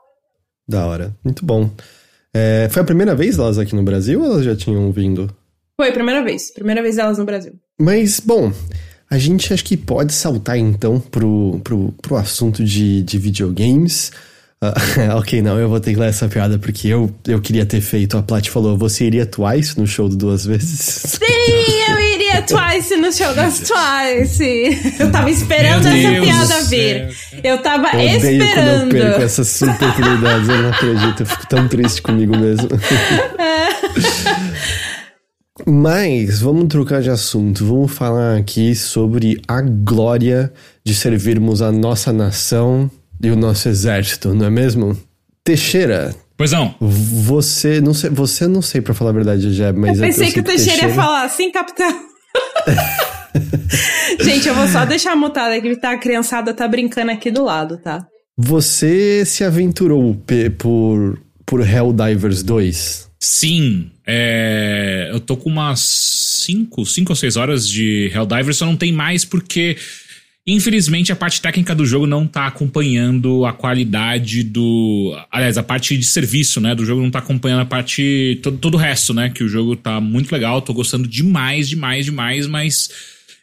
Da 0.68 0.86
hora, 0.86 1.16
muito 1.24 1.44
bom. 1.44 1.70
É, 2.32 2.68
foi 2.72 2.84
a 2.84 2.86
primeira 2.86 3.16
vez 3.16 3.40
elas 3.40 3.58
aqui 3.58 3.76
no 3.76 3.84
Brasil 3.84 4.22
ou 4.22 4.26
elas 4.26 4.46
já 4.46 4.56
tinham 4.56 4.92
vindo? 4.92 5.36
Foi 5.80 5.90
a 5.90 5.94
primeira 5.94 6.24
vez. 6.24 6.54
Primeira 6.54 6.82
vez 6.82 6.98
elas 6.98 7.18
no 7.18 7.26
Brasil. 7.26 7.54
Mas, 7.80 8.20
bom, 8.20 8.52
a 9.10 9.18
gente 9.18 9.54
acho 9.54 9.64
que 9.64 9.78
pode 9.78 10.14
saltar 10.14 10.58
então 10.58 11.00
pro, 11.00 11.60
pro, 11.64 11.94
pro 12.02 12.16
assunto 12.16 12.64
de, 12.64 13.04
de 13.04 13.18
videogames. 13.18 14.12
Uh, 14.64 15.18
ok, 15.20 15.42
não, 15.42 15.60
eu 15.60 15.68
vou 15.68 15.80
ter 15.80 15.94
que 15.94 16.00
ler 16.00 16.10
essa 16.10 16.30
piada 16.30 16.58
porque 16.58 16.88
eu, 16.88 17.14
eu 17.28 17.42
queria 17.42 17.66
ter 17.66 17.82
feito. 17.82 18.18
A 18.18 18.24
Plat 18.24 18.48
falou: 18.50 18.78
você 18.78 19.06
iria 19.06 19.26
Twice 19.26 19.78
no 19.78 19.86
show 19.86 20.08
do 20.08 20.16
Duas 20.16 20.46
Vezes? 20.46 20.80
Sim, 21.20 21.90
eu 21.90 22.00
iria 22.00 22.42
Twice 22.44 22.96
no 22.96 23.12
show 23.12 23.34
das 23.34 23.60
Twice. 23.60 24.98
Eu 25.00 25.12
tava 25.12 25.30
esperando 25.30 25.88
essa 25.88 26.22
piada 26.22 26.64
vir. 26.70 27.10
Eu 27.44 27.58
tava 27.58 28.02
eu 28.02 28.18
esperando. 28.18 28.90
Quando 28.90 28.96
eu 28.96 29.10
perco 29.10 29.22
essas 29.22 29.62
oportunidades, 29.62 30.50
eu 30.50 30.62
não 30.62 30.70
acredito. 30.70 31.20
Eu 31.20 31.26
fico 31.26 31.48
tão 31.48 31.68
triste 31.68 32.02
comigo 32.02 32.38
mesmo. 32.38 32.70
Mas 35.68 36.42
vamos 36.42 36.68
trocar 36.68 37.02
de 37.02 37.10
assunto. 37.10 37.66
Vamos 37.66 37.92
falar 37.92 38.38
aqui 38.38 38.74
sobre 38.74 39.40
a 39.48 39.62
glória 39.62 40.52
de 40.84 40.96
servirmos 40.96 41.62
a 41.62 41.72
nossa 41.72 42.12
nação 42.12 42.90
e 43.22 43.30
o 43.30 43.36
nosso 43.36 43.70
exército, 43.70 44.34
não 44.34 44.48
é 44.48 44.50
mesmo? 44.50 44.98
Teixeira. 45.44 46.16
Pois 46.36 46.52
não. 46.52 46.74
Você 46.80 47.80
não 47.80 47.94
sei, 47.94 48.10
você 48.10 48.48
não 48.48 48.62
sei 48.62 48.82
para 48.82 48.94
falar 48.94 49.12
a 49.12 49.14
verdade, 49.14 49.54
já, 49.54 49.72
mas 49.72 50.00
eu 50.00 50.06
pensei 50.06 50.30
eu 50.30 50.34
que 50.34 50.40
o 50.40 50.44
Teixeira, 50.44 50.72
Teixeira, 50.72 50.90
ia 50.90 50.96
falar 50.96 51.24
assim, 51.24 51.52
capitão. 51.52 51.94
Gente, 54.20 54.48
eu 54.48 54.56
vou 54.56 54.68
só 54.68 54.86
deixar 54.86 55.16
mutada 55.16 55.60
que 55.62 55.76
tá, 55.76 55.92
a 55.92 55.98
criançada 55.98 56.54
tá 56.54 56.68
brincando 56.68 57.12
aqui 57.12 57.30
do 57.30 57.44
lado, 57.44 57.78
tá? 57.78 58.06
Você 58.36 59.24
se 59.26 59.44
aventurou 59.44 60.20
por, 60.58 61.20
por 61.46 61.62
Helldivers 61.62 62.42
2? 62.42 63.13
Sim. 63.24 63.90
É, 64.06 65.10
eu 65.14 65.20
tô 65.22 65.38
com 65.38 65.50
umas 65.50 65.80
5 65.80 66.86
cinco, 66.86 67.14
ou 67.14 67.16
6 67.16 67.38
horas 67.38 67.70
de 67.70 68.12
Helldivers, 68.14 68.58
só 68.58 68.66
não 68.66 68.76
tem 68.76 68.92
mais 68.92 69.24
porque 69.24 69.78
Infelizmente, 70.46 71.10
a 71.10 71.16
parte 71.16 71.42
técnica 71.42 71.74
do 71.74 71.86
jogo 71.86 72.06
não 72.06 72.28
tá 72.28 72.48
acompanhando 72.48 73.46
a 73.46 73.54
qualidade 73.54 74.44
do. 74.44 75.18
Aliás, 75.32 75.58
a 75.58 75.64
parte 75.64 75.98
de 75.98 76.04
serviço, 76.04 76.60
né? 76.60 76.76
Do 76.76 76.86
jogo 76.86 77.02
não 77.02 77.10
tá 77.10 77.20
acompanhando 77.20 77.62
a 77.62 77.66
parte. 77.66 78.38
Todo, 78.44 78.58
todo 78.58 78.74
o 78.76 78.78
resto, 78.78 79.14
né? 79.14 79.30
Que 79.30 79.42
o 79.42 79.48
jogo 79.48 79.74
tá 79.78 80.02
muito 80.02 80.30
legal, 80.34 80.62
tô 80.62 80.74
gostando 80.74 81.08
demais, 81.08 81.70
demais, 81.70 82.04
demais, 82.04 82.46
mas 82.46 82.90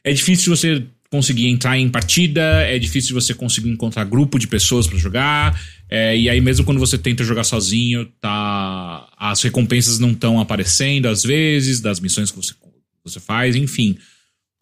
é 0.05 0.13
difícil 0.13 0.55
você 0.55 0.85
conseguir 1.11 1.49
entrar 1.49 1.79
em 1.79 1.89
partida, 1.89 2.43
é 2.67 2.79
difícil 2.79 3.15
você 3.15 3.33
conseguir 3.33 3.71
encontrar 3.71 4.05
grupo 4.05 4.39
de 4.39 4.47
pessoas 4.47 4.87
para 4.87 4.99
jogar. 4.99 5.59
É, 5.89 6.15
e 6.17 6.29
aí, 6.29 6.41
mesmo 6.41 6.67
quando 6.67 6.79
você 6.79 6.99
tenta 6.99 7.25
jogar 7.25 7.45
sozinho, 7.45 8.07
tá. 8.21 9.09
As 9.21 9.43
recompensas 9.43 9.99
não 9.99 10.13
estão 10.13 10.41
aparecendo 10.41 11.07
às 11.07 11.23
vezes, 11.23 11.79
das 11.79 12.01
missões 12.01 12.31
que 12.31 12.37
você, 12.39 12.55
você 13.05 13.21
faz, 13.21 13.55
enfim. 13.55 13.99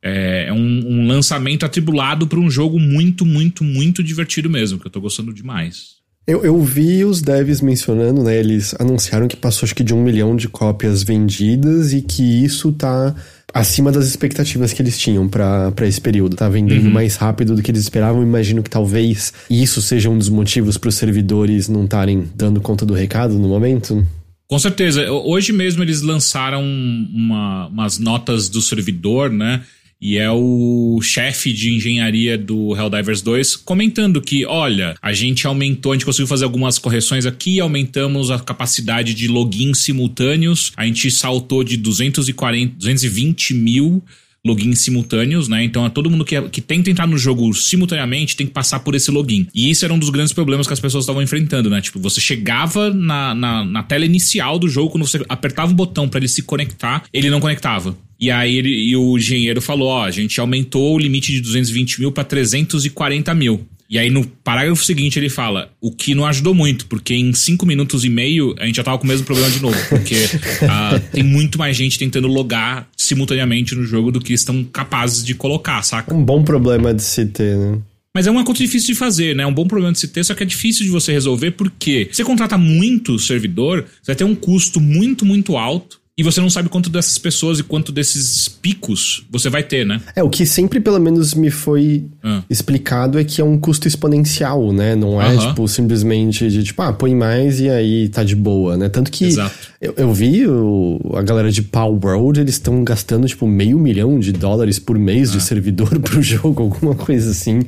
É, 0.02 0.46
é 0.48 0.52
um, 0.52 0.56
um, 0.58 1.06
lançamento 1.06 1.64
atribulado 1.64 2.26
para 2.26 2.40
um 2.40 2.50
jogo 2.50 2.78
muito, 2.78 3.24
muito, 3.24 3.62
muito 3.62 4.02
divertido 4.02 4.50
mesmo, 4.50 4.78
que 4.78 4.86
eu 4.88 4.90
tô 4.90 5.00
gostando 5.00 5.32
demais. 5.32 5.98
Eu, 6.26 6.44
eu 6.44 6.60
vi 6.60 7.04
os 7.04 7.22
devs 7.22 7.60
mencionando, 7.60 8.22
né? 8.22 8.36
Eles 8.36 8.74
anunciaram 8.80 9.28
que 9.28 9.36
passou 9.36 9.64
acho 9.64 9.74
que 9.74 9.84
de 9.84 9.94
um 9.94 10.02
milhão 10.02 10.34
de 10.34 10.48
cópias 10.48 11.04
vendidas 11.04 11.92
e 11.92 12.02
que 12.02 12.44
isso 12.44 12.72
tá 12.72 13.14
acima 13.54 13.90
das 13.90 14.06
expectativas 14.06 14.72
que 14.72 14.82
eles 14.82 14.98
tinham 14.98 15.28
para 15.28 15.86
esse 15.86 16.00
período. 16.00 16.36
Tá 16.36 16.48
vendendo 16.48 16.86
uhum. 16.86 16.92
mais 16.92 17.16
rápido 17.16 17.54
do 17.54 17.62
que 17.62 17.70
eles 17.70 17.82
esperavam. 17.82 18.22
Imagino 18.22 18.62
que 18.62 18.68
talvez 18.68 19.32
isso 19.48 19.80
seja 19.80 20.10
um 20.10 20.18
dos 20.18 20.28
motivos 20.28 20.76
para 20.76 20.88
os 20.88 20.96
servidores 20.96 21.68
não 21.68 21.84
estarem 21.84 22.28
dando 22.34 22.60
conta 22.60 22.84
do 22.84 22.92
recado 22.92 23.38
no 23.38 23.48
momento. 23.48 24.06
Com 24.48 24.58
certeza. 24.58 25.10
Hoje 25.12 25.52
mesmo 25.52 25.82
eles 25.82 26.00
lançaram 26.00 26.64
uma, 26.64 27.66
umas 27.66 27.98
notas 27.98 28.48
do 28.48 28.62
servidor, 28.62 29.30
né? 29.30 29.62
e 30.00 30.16
é 30.16 30.30
o 30.30 31.00
chefe 31.02 31.52
de 31.52 31.74
engenharia 31.74 32.38
do 32.38 32.74
Helldivers 32.76 33.20
2 33.20 33.56
comentando 33.56 34.20
que, 34.20 34.46
olha, 34.46 34.94
a 35.02 35.12
gente 35.12 35.46
aumentou, 35.46 35.92
a 35.92 35.94
gente 35.96 36.04
conseguiu 36.04 36.28
fazer 36.28 36.44
algumas 36.44 36.78
correções 36.78 37.26
aqui, 37.26 37.58
aumentamos 37.58 38.30
a 38.30 38.38
capacidade 38.38 39.12
de 39.12 39.26
login 39.26 39.74
simultâneos, 39.74 40.72
a 40.76 40.86
gente 40.86 41.10
saltou 41.10 41.64
de 41.64 41.76
240, 41.76 42.76
220 42.76 43.54
mil 43.54 44.02
logins 44.48 44.80
simultâneos, 44.80 45.48
né? 45.48 45.62
Então, 45.62 45.88
todo 45.90 46.10
mundo 46.10 46.24
que, 46.24 46.40
que 46.48 46.60
tenta 46.60 46.90
entrar 46.90 47.06
no 47.06 47.18
jogo 47.18 47.52
simultaneamente 47.54 48.36
tem 48.36 48.46
que 48.46 48.52
passar 48.52 48.80
por 48.80 48.94
esse 48.94 49.10
login. 49.10 49.46
E 49.54 49.70
isso 49.70 49.84
era 49.84 49.94
um 49.94 49.98
dos 49.98 50.10
grandes 50.10 50.32
problemas 50.32 50.66
que 50.66 50.72
as 50.72 50.80
pessoas 50.80 51.04
estavam 51.04 51.22
enfrentando, 51.22 51.70
né? 51.70 51.80
Tipo, 51.80 51.98
você 51.98 52.20
chegava 52.20 52.92
na, 52.92 53.34
na, 53.34 53.64
na 53.64 53.82
tela 53.82 54.04
inicial 54.04 54.58
do 54.58 54.68
jogo, 54.68 54.90
quando 54.90 55.06
você 55.06 55.24
apertava 55.28 55.70
o 55.72 55.74
botão 55.74 56.08
para 56.08 56.18
ele 56.18 56.28
se 56.28 56.42
conectar, 56.42 57.04
ele 57.12 57.30
não 57.30 57.40
conectava. 57.40 57.96
E 58.20 58.30
aí 58.30 58.56
ele, 58.56 58.70
e 58.70 58.96
o 58.96 59.16
engenheiro 59.16 59.60
falou: 59.60 59.88
ó, 59.88 60.04
a 60.04 60.10
gente 60.10 60.40
aumentou 60.40 60.94
o 60.94 60.98
limite 60.98 61.32
de 61.32 61.40
220 61.40 62.00
mil 62.00 62.12
para 62.12 62.24
340 62.24 63.34
mil. 63.34 63.66
E 63.90 63.98
aí 63.98 64.10
no 64.10 64.26
parágrafo 64.26 64.84
seguinte 64.84 65.18
ele 65.18 65.30
fala: 65.30 65.70
o 65.80 65.90
que 65.90 66.14
não 66.14 66.26
ajudou 66.26 66.54
muito, 66.54 66.86
porque 66.86 67.14
em 67.14 67.32
cinco 67.32 67.64
minutos 67.64 68.04
e 68.04 68.10
meio 68.10 68.54
a 68.58 68.66
gente 68.66 68.76
já 68.76 68.84
tava 68.84 68.98
com 68.98 69.04
o 69.04 69.06
mesmo 69.06 69.24
problema 69.24 69.50
de 69.50 69.60
novo. 69.60 69.76
Porque 69.88 70.14
uh, 70.14 71.00
tem 71.10 71.22
muito 71.22 71.58
mais 71.58 71.76
gente 71.76 71.98
tentando 71.98 72.28
logar 72.28 72.88
simultaneamente 72.96 73.74
no 73.74 73.84
jogo 73.84 74.12
do 74.12 74.20
que 74.20 74.34
estão 74.34 74.62
capazes 74.64 75.24
de 75.24 75.34
colocar, 75.34 75.82
saca? 75.82 76.14
Um 76.14 76.22
bom 76.22 76.42
problema 76.42 76.92
de 76.92 77.02
se 77.02 77.24
ter, 77.26 77.56
né? 77.56 77.78
Mas 78.14 78.26
é 78.26 78.30
uma 78.30 78.44
coisa 78.44 78.64
difícil 78.64 78.88
de 78.88 78.94
fazer, 78.94 79.36
né? 79.36 79.44
É 79.44 79.46
um 79.46 79.54
bom 79.54 79.66
problema 79.66 79.92
de 79.92 80.00
se 80.00 80.08
ter, 80.08 80.24
só 80.24 80.34
que 80.34 80.42
é 80.42 80.46
difícil 80.46 80.84
de 80.84 80.90
você 80.90 81.12
resolver 81.12 81.52
porque 81.52 82.08
você 82.10 82.24
contrata 82.24 82.58
muito 82.58 83.18
servidor, 83.18 83.84
você 84.02 84.12
vai 84.12 84.16
ter 84.16 84.24
um 84.24 84.34
custo 84.34 84.80
muito, 84.80 85.24
muito 85.24 85.56
alto 85.56 85.97
e 86.18 86.22
você 86.24 86.40
não 86.40 86.50
sabe 86.50 86.68
quanto 86.68 86.90
dessas 86.90 87.16
pessoas 87.16 87.60
e 87.60 87.62
quanto 87.62 87.92
desses 87.92 88.48
picos 88.48 89.24
você 89.30 89.48
vai 89.48 89.62
ter, 89.62 89.86
né? 89.86 90.00
É, 90.16 90.22
o 90.22 90.28
que 90.28 90.44
sempre 90.44 90.80
pelo 90.80 90.98
menos 90.98 91.32
me 91.32 91.48
foi 91.48 92.06
ah. 92.24 92.42
explicado 92.50 93.20
é 93.20 93.24
que 93.24 93.40
é 93.40 93.44
um 93.44 93.56
custo 93.56 93.86
exponencial, 93.86 94.72
né? 94.72 94.96
Não 94.96 95.22
é, 95.22 95.28
uh 95.28 95.38
-huh. 95.38 95.48
tipo, 95.48 95.68
simplesmente 95.68 96.48
de 96.48 96.64
tipo, 96.64 96.82
ah, 96.82 96.92
põe 96.92 97.14
mais 97.14 97.60
e 97.60 97.70
aí 97.70 98.08
tá 98.08 98.24
de 98.24 98.34
boa, 98.34 98.76
né? 98.76 98.88
Tanto 98.88 99.12
que 99.12 99.32
eu, 99.80 99.94
eu, 99.96 100.12
vi 100.12 100.44
o, 100.44 100.98
a 101.14 101.22
galera 101.22 101.52
de 101.52 101.62
Power 101.62 102.18
World, 102.18 102.40
eles 102.40 102.54
estão 102.54 102.82
gastando, 102.82 103.28
tipo, 103.28 103.46
meio 103.46 103.78
milhão 103.78 104.18
de 104.18 104.32
dólares 104.32 104.80
por 104.80 104.98
mês 104.98 105.30
ah. 105.30 105.32
de 105.34 105.40
servidor 105.40 105.96
pro 106.02 106.20
jogo, 106.20 106.64
alguma 106.64 106.96
coisa 106.96 107.30
assim. 107.30 107.60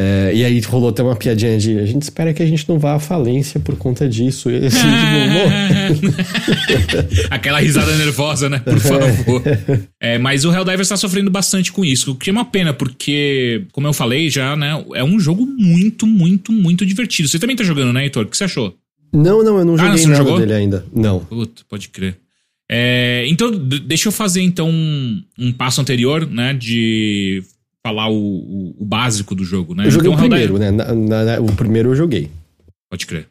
É, 0.00 0.30
e 0.32 0.44
aí 0.44 0.60
rolou 0.60 0.90
até 0.90 1.02
uma 1.02 1.16
piadinha 1.16 1.58
de 1.58 1.76
a 1.76 1.84
gente 1.84 2.02
espera 2.02 2.32
que 2.32 2.40
a 2.40 2.46
gente 2.46 2.68
não 2.68 2.78
vá 2.78 2.94
à 2.94 3.00
falência 3.00 3.58
por 3.58 3.74
conta 3.74 4.08
disso. 4.08 4.48
E, 4.48 4.66
assim, 4.66 4.78
tipo, 5.90 6.14
Aquela 7.28 7.58
risada 7.58 7.96
nervosa, 7.96 8.48
né? 8.48 8.60
Por 8.60 8.78
favor. 8.78 9.42
É, 10.00 10.16
mas 10.16 10.44
o 10.44 10.52
Helldivers 10.52 10.82
está 10.82 10.96
sofrendo 10.96 11.32
bastante 11.32 11.72
com 11.72 11.84
isso, 11.84 12.12
o 12.12 12.14
que 12.14 12.30
é 12.30 12.32
uma 12.32 12.44
pena, 12.44 12.72
porque, 12.72 13.64
como 13.72 13.88
eu 13.88 13.92
falei 13.92 14.30
já, 14.30 14.54
né? 14.54 14.84
É 14.94 15.02
um 15.02 15.18
jogo 15.18 15.44
muito, 15.44 16.06
muito, 16.06 16.52
muito 16.52 16.86
divertido. 16.86 17.28
Você 17.28 17.40
também 17.40 17.56
tá 17.56 17.64
jogando, 17.64 17.92
né, 17.92 18.04
Heitor? 18.04 18.24
O 18.24 18.28
que 18.28 18.36
você 18.36 18.44
achou? 18.44 18.76
Não, 19.12 19.42
não, 19.42 19.58
eu 19.58 19.64
não 19.64 19.74
ah, 19.74 19.78
joguei 19.78 20.02
não, 20.02 20.10
nada 20.12 20.24
jogou? 20.24 20.38
dele 20.38 20.52
ainda. 20.52 20.86
Não. 20.94 21.18
Puta, 21.20 21.62
pode 21.68 21.88
crer. 21.88 22.16
É, 22.70 23.24
então, 23.26 23.50
deixa 23.50 24.08
eu 24.08 24.12
fazer 24.12 24.42
então 24.42 24.70
um, 24.70 25.22
um 25.36 25.52
passo 25.52 25.80
anterior, 25.80 26.24
né? 26.24 26.54
De 26.54 27.42
falar 27.88 28.08
o, 28.08 28.14
o, 28.14 28.76
o 28.78 28.84
básico 28.84 29.34
do 29.34 29.44
jogo, 29.44 29.74
né? 29.74 29.86
Eu 29.86 29.90
joguei 29.90 30.10
então, 30.10 30.18
o 30.18 30.28
primeiro, 30.28 30.58
né? 30.58 30.70
Na, 30.70 30.94
na, 30.94 31.40
o 31.40 31.52
primeiro 31.54 31.90
eu 31.90 31.96
joguei. 31.96 32.30
Pode 32.90 33.06
crer. 33.06 33.26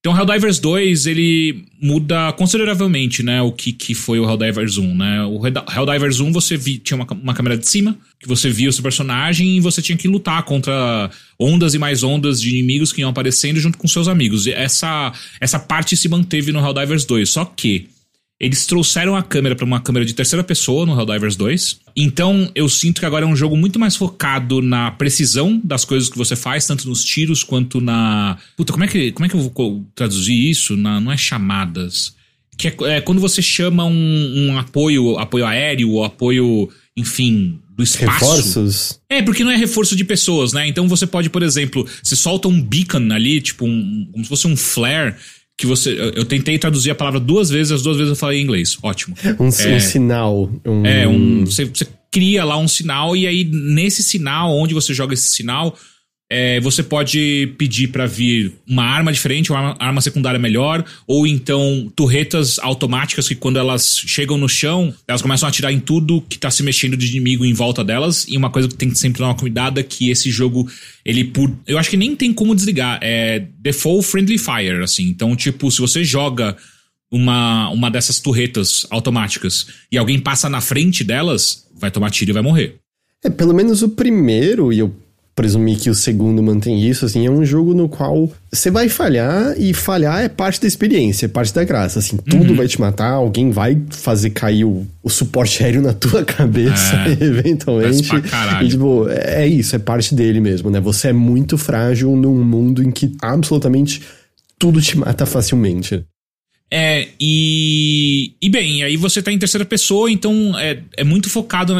Então, 0.00 0.16
Helldivers 0.16 0.60
2, 0.60 1.06
ele 1.06 1.64
muda 1.82 2.32
consideravelmente, 2.34 3.24
né, 3.24 3.42
o 3.42 3.50
que, 3.50 3.72
que 3.72 3.92
foi 3.92 4.20
o 4.20 4.24
Helldivers 4.24 4.78
1, 4.78 4.94
né? 4.94 5.24
O 5.24 5.40
Helldivers 5.44 6.20
1, 6.20 6.32
você 6.32 6.56
vi, 6.56 6.78
tinha 6.78 6.96
uma, 6.96 7.06
uma 7.10 7.34
câmera 7.34 7.58
de 7.58 7.66
cima, 7.66 7.98
que 8.20 8.28
você 8.28 8.48
via 8.48 8.68
o 8.68 8.72
seu 8.72 8.84
personagem 8.84 9.56
e 9.56 9.60
você 9.60 9.82
tinha 9.82 9.98
que 9.98 10.06
lutar 10.06 10.44
contra 10.44 11.10
ondas 11.36 11.74
e 11.74 11.78
mais 11.78 12.04
ondas 12.04 12.40
de 12.40 12.50
inimigos 12.50 12.92
que 12.92 13.00
iam 13.00 13.10
aparecendo 13.10 13.58
junto 13.58 13.78
com 13.78 13.88
seus 13.88 14.06
amigos. 14.06 14.46
E 14.46 14.52
essa, 14.52 15.12
essa 15.40 15.58
parte 15.58 15.96
se 15.96 16.08
manteve 16.08 16.52
no 16.52 16.60
Helldivers 16.60 17.04
2, 17.04 17.28
só 17.28 17.44
que 17.44 17.88
eles 18.38 18.66
trouxeram 18.66 19.16
a 19.16 19.22
câmera 19.22 19.56
para 19.56 19.64
uma 19.64 19.80
câmera 19.80 20.04
de 20.04 20.14
terceira 20.14 20.44
pessoa 20.44 20.84
no 20.84 20.98
Helldivers 20.98 21.36
2. 21.36 21.80
Então 21.96 22.50
eu 22.54 22.68
sinto 22.68 23.00
que 23.00 23.06
agora 23.06 23.24
é 23.24 23.28
um 23.28 23.36
jogo 23.36 23.56
muito 23.56 23.78
mais 23.78 23.96
focado 23.96 24.60
na 24.60 24.90
precisão 24.90 25.60
das 25.64 25.84
coisas 25.84 26.10
que 26.10 26.18
você 26.18 26.36
faz, 26.36 26.66
tanto 26.66 26.88
nos 26.88 27.02
tiros 27.02 27.42
quanto 27.42 27.80
na. 27.80 28.36
Puta, 28.56 28.72
como 28.72 28.84
é 28.84 28.88
que, 28.88 29.10
como 29.12 29.24
é 29.24 29.28
que 29.28 29.34
eu 29.34 29.40
vou 29.40 29.86
traduzir 29.94 30.34
isso? 30.50 30.76
Na, 30.76 31.00
não 31.00 31.10
é 31.10 31.16
chamadas. 31.16 32.14
Que 32.58 32.68
é, 32.68 32.76
é 32.96 33.00
quando 33.00 33.20
você 33.20 33.40
chama 33.40 33.84
um, 33.84 34.50
um, 34.50 34.58
apoio, 34.58 35.18
apoio 35.18 35.46
aéreo 35.46 35.90
ou 35.92 36.04
apoio, 36.04 36.68
enfim, 36.94 37.58
do 37.74 37.82
espaço. 37.82 38.12
Reforços? 38.12 39.00
É, 39.08 39.22
porque 39.22 39.44
não 39.44 39.50
é 39.50 39.56
reforço 39.56 39.96
de 39.96 40.04
pessoas, 40.04 40.52
né? 40.52 40.66
Então 40.66 40.86
você 40.88 41.06
pode, 41.06 41.30
por 41.30 41.42
exemplo, 41.42 41.86
você 42.02 42.16
solta 42.16 42.48
um 42.48 42.60
beacon 42.60 43.12
ali, 43.12 43.40
tipo 43.40 43.66
um, 43.66 44.08
como 44.12 44.24
se 44.24 44.28
fosse 44.28 44.46
um 44.46 44.56
flare 44.56 45.14
que 45.56 45.66
você. 45.66 45.90
Eu 46.14 46.24
tentei 46.24 46.58
traduzir 46.58 46.90
a 46.90 46.94
palavra 46.94 47.18
duas 47.18 47.48
vezes, 47.48 47.72
as 47.72 47.82
duas 47.82 47.96
vezes 47.96 48.10
eu 48.10 48.16
falei 48.16 48.40
em 48.40 48.42
inglês. 48.42 48.76
Ótimo. 48.82 49.16
Um, 49.40 49.48
é, 49.48 49.76
um 49.76 49.80
sinal. 49.80 50.50
Um... 50.64 50.86
É, 50.86 51.08
um. 51.08 51.46
Você, 51.46 51.64
você 51.64 51.86
cria 52.10 52.44
lá 52.44 52.58
um 52.58 52.68
sinal, 52.68 53.16
e 53.16 53.26
aí, 53.26 53.44
nesse 53.44 54.02
sinal, 54.02 54.50
onde 54.56 54.74
você 54.74 54.92
joga 54.94 55.14
esse 55.14 55.28
sinal, 55.28 55.76
é, 56.28 56.58
você 56.60 56.82
pode 56.82 57.54
pedir 57.56 57.88
para 57.88 58.04
vir 58.06 58.52
uma 58.68 58.82
arma 58.82 59.12
diferente, 59.12 59.52
uma 59.52 59.76
arma 59.78 60.00
secundária 60.00 60.40
melhor, 60.40 60.84
ou 61.06 61.26
então 61.26 61.90
torretas 61.94 62.58
automáticas 62.58 63.28
que 63.28 63.34
quando 63.34 63.58
elas 63.58 64.02
chegam 64.06 64.36
no 64.36 64.48
chão, 64.48 64.92
elas 65.06 65.22
começam 65.22 65.46
a 65.46 65.50
atirar 65.50 65.72
em 65.72 65.78
tudo 65.78 66.20
que 66.22 66.38
tá 66.38 66.50
se 66.50 66.64
mexendo 66.64 66.96
de 66.96 67.06
inimigo 67.06 67.44
em 67.44 67.52
volta 67.52 67.84
delas. 67.84 68.26
E 68.28 68.36
uma 68.36 68.50
coisa 68.50 68.68
que 68.68 68.74
tem 68.74 68.90
que 68.90 68.98
sempre 68.98 69.20
dar 69.20 69.26
uma 69.28 69.36
cuidada 69.36 69.80
é 69.80 69.84
que 69.84 70.10
esse 70.10 70.30
jogo, 70.30 70.68
ele 71.04 71.24
por. 71.24 71.52
Eu 71.66 71.78
acho 71.78 71.90
que 71.90 71.96
nem 71.96 72.16
tem 72.16 72.32
como 72.32 72.54
desligar. 72.54 72.98
É 73.02 73.44
default 73.60 74.04
friendly 74.04 74.38
fire, 74.38 74.82
assim. 74.82 75.04
Então, 75.04 75.36
tipo, 75.36 75.70
se 75.70 75.80
você 75.80 76.02
joga 76.02 76.56
uma, 77.08 77.70
uma 77.70 77.88
dessas 77.88 78.18
torretas 78.18 78.84
automáticas 78.90 79.68
e 79.92 79.96
alguém 79.96 80.18
passa 80.18 80.48
na 80.48 80.60
frente 80.60 81.04
delas, 81.04 81.68
vai 81.78 81.90
tomar 81.90 82.10
tiro 82.10 82.32
e 82.32 82.34
vai 82.34 82.42
morrer. 82.42 82.76
É, 83.24 83.30
pelo 83.30 83.54
menos 83.54 83.82
o 83.82 83.88
primeiro, 83.90 84.72
e 84.72 84.80
eu 84.80 84.94
presumir 85.36 85.78
que 85.78 85.90
o 85.90 85.94
segundo 85.94 86.42
mantém 86.42 86.82
isso, 86.88 87.04
assim, 87.04 87.26
é 87.26 87.30
um 87.30 87.44
jogo 87.44 87.74
no 87.74 87.90
qual 87.90 88.32
você 88.50 88.70
vai 88.70 88.88
falhar 88.88 89.54
e 89.58 89.74
falhar 89.74 90.22
é 90.22 90.30
parte 90.30 90.58
da 90.58 90.66
experiência, 90.66 91.26
é 91.26 91.28
parte 91.28 91.52
da 91.52 91.62
graça, 91.62 91.98
assim, 91.98 92.16
tudo 92.16 92.50
uhum. 92.50 92.56
vai 92.56 92.66
te 92.66 92.80
matar, 92.80 93.10
alguém 93.10 93.50
vai 93.50 93.78
fazer 93.90 94.30
cair 94.30 94.64
o, 94.64 94.86
o 95.02 95.10
suporte 95.10 95.62
aéreo 95.62 95.82
na 95.82 95.92
tua 95.92 96.24
cabeça, 96.26 96.96
é, 97.06 97.22
eventualmente. 97.22 98.08
E, 98.62 98.68
tipo, 98.68 99.06
é 99.10 99.46
isso, 99.46 99.76
é 99.76 99.78
parte 99.78 100.14
dele 100.14 100.40
mesmo, 100.40 100.70
né? 100.70 100.80
Você 100.80 101.08
é 101.08 101.12
muito 101.12 101.58
frágil 101.58 102.16
num 102.16 102.42
mundo 102.42 102.82
em 102.82 102.90
que 102.90 103.14
absolutamente 103.20 104.00
tudo 104.58 104.80
te 104.80 104.96
mata 104.96 105.26
facilmente. 105.26 106.02
É, 106.68 107.08
e, 107.20 108.34
e 108.42 108.48
bem, 108.48 108.82
aí 108.82 108.96
você 108.96 109.22
tá 109.22 109.30
em 109.30 109.38
terceira 109.38 109.64
pessoa, 109.64 110.10
então 110.10 110.58
é, 110.58 110.82
é 110.96 111.04
muito 111.04 111.30
focado 111.30 111.74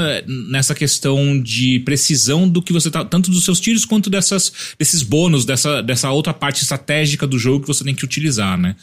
nessa 0.48 0.76
questão 0.76 1.40
de 1.40 1.80
precisão 1.80 2.48
do 2.48 2.62
que 2.62 2.72
você 2.72 2.88
tá, 2.88 3.04
tanto 3.04 3.30
dos 3.30 3.44
seus 3.44 3.58
tiros 3.58 3.84
quanto 3.84 4.08
dessas, 4.08 4.74
desses 4.78 5.02
bônus, 5.02 5.44
dessa, 5.44 5.82
dessa 5.82 6.10
outra 6.12 6.32
parte 6.32 6.62
estratégica 6.62 7.26
do 7.26 7.36
jogo 7.36 7.62
que 7.62 7.66
você 7.66 7.82
tem 7.82 7.96
que 7.96 8.04
utilizar, 8.04 8.56
né? 8.56 8.76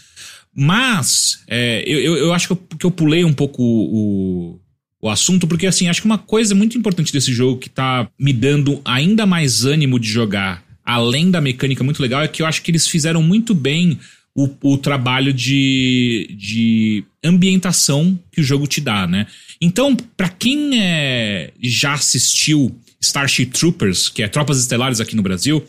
Mas, 0.53 1.39
é, 1.48 1.83
eu, 1.88 2.17
eu 2.17 2.33
acho 2.33 2.48
que 2.48 2.53
eu, 2.53 2.57
que 2.79 2.86
eu 2.86 2.91
pulei 2.91 3.24
um 3.24 3.33
pouco 3.33 3.63
o, 3.63 4.60
o 5.01 5.10
assunto, 5.10 5.48
porque 5.48 5.65
assim, 5.65 5.88
acho 5.88 6.01
que 6.01 6.05
uma 6.05 6.17
coisa 6.17 6.53
muito 6.53 6.77
importante 6.77 7.13
desse 7.13 7.33
jogo 7.33 7.60
que 7.60 7.69
tá 7.69 8.10
me 8.19 8.33
dando 8.33 8.81
ainda 8.83 9.25
mais 9.25 9.63
ânimo 9.63 9.98
de 9.98 10.10
jogar, 10.10 10.63
além 10.86 11.31
da 11.31 11.39
mecânica 11.39 11.83
muito 11.83 12.01
legal, 12.01 12.22
é 12.22 12.27
que 12.27 12.41
eu 12.41 12.45
acho 12.45 12.62
que 12.62 12.69
eles 12.69 12.88
fizeram 12.88 13.24
muito 13.24 13.55
bem 13.55 13.98
o, 14.36 14.50
o 14.63 14.78
trabalho 14.78 15.32
de, 15.32 16.36
de 16.38 17.04
ambientação 17.24 18.18
que 18.32 18.42
o 18.42 18.44
jogo 18.44 18.68
te 18.68 18.82
dá, 18.82 19.06
né? 19.06 19.28
Então, 19.62 19.96
para 19.96 20.30
quem 20.30 20.82
é, 20.82 21.52
já 21.62 21.94
assistiu 21.94 22.75
Starship 23.02 23.48
Troopers, 23.48 24.10
que 24.10 24.24
é 24.24 24.28
Tropas 24.28 24.60
Estelares 24.60 25.00
aqui 25.00 25.16
no 25.16 25.22
Brasil, 25.22 25.63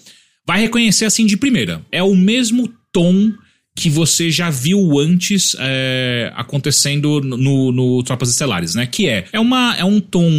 vai 0.46 0.60
reconhecer 0.60 1.04
assim 1.04 1.26
de 1.26 1.36
primeira. 1.36 1.84
É 1.92 2.02
o 2.02 2.14
mesmo 2.14 2.72
tom 2.92 3.32
que 3.76 3.90
você 3.90 4.30
já 4.30 4.50
viu 4.50 4.98
antes 4.98 5.56
é, 5.58 6.32
acontecendo 6.36 7.20
no, 7.20 7.72
no 7.72 8.02
Tropas 8.02 8.30
Estelares, 8.30 8.74
né? 8.74 8.86
Que 8.86 9.08
é, 9.08 9.26
é, 9.32 9.40
uma, 9.40 9.74
é 9.76 9.84
um 9.84 10.00
tom 10.00 10.30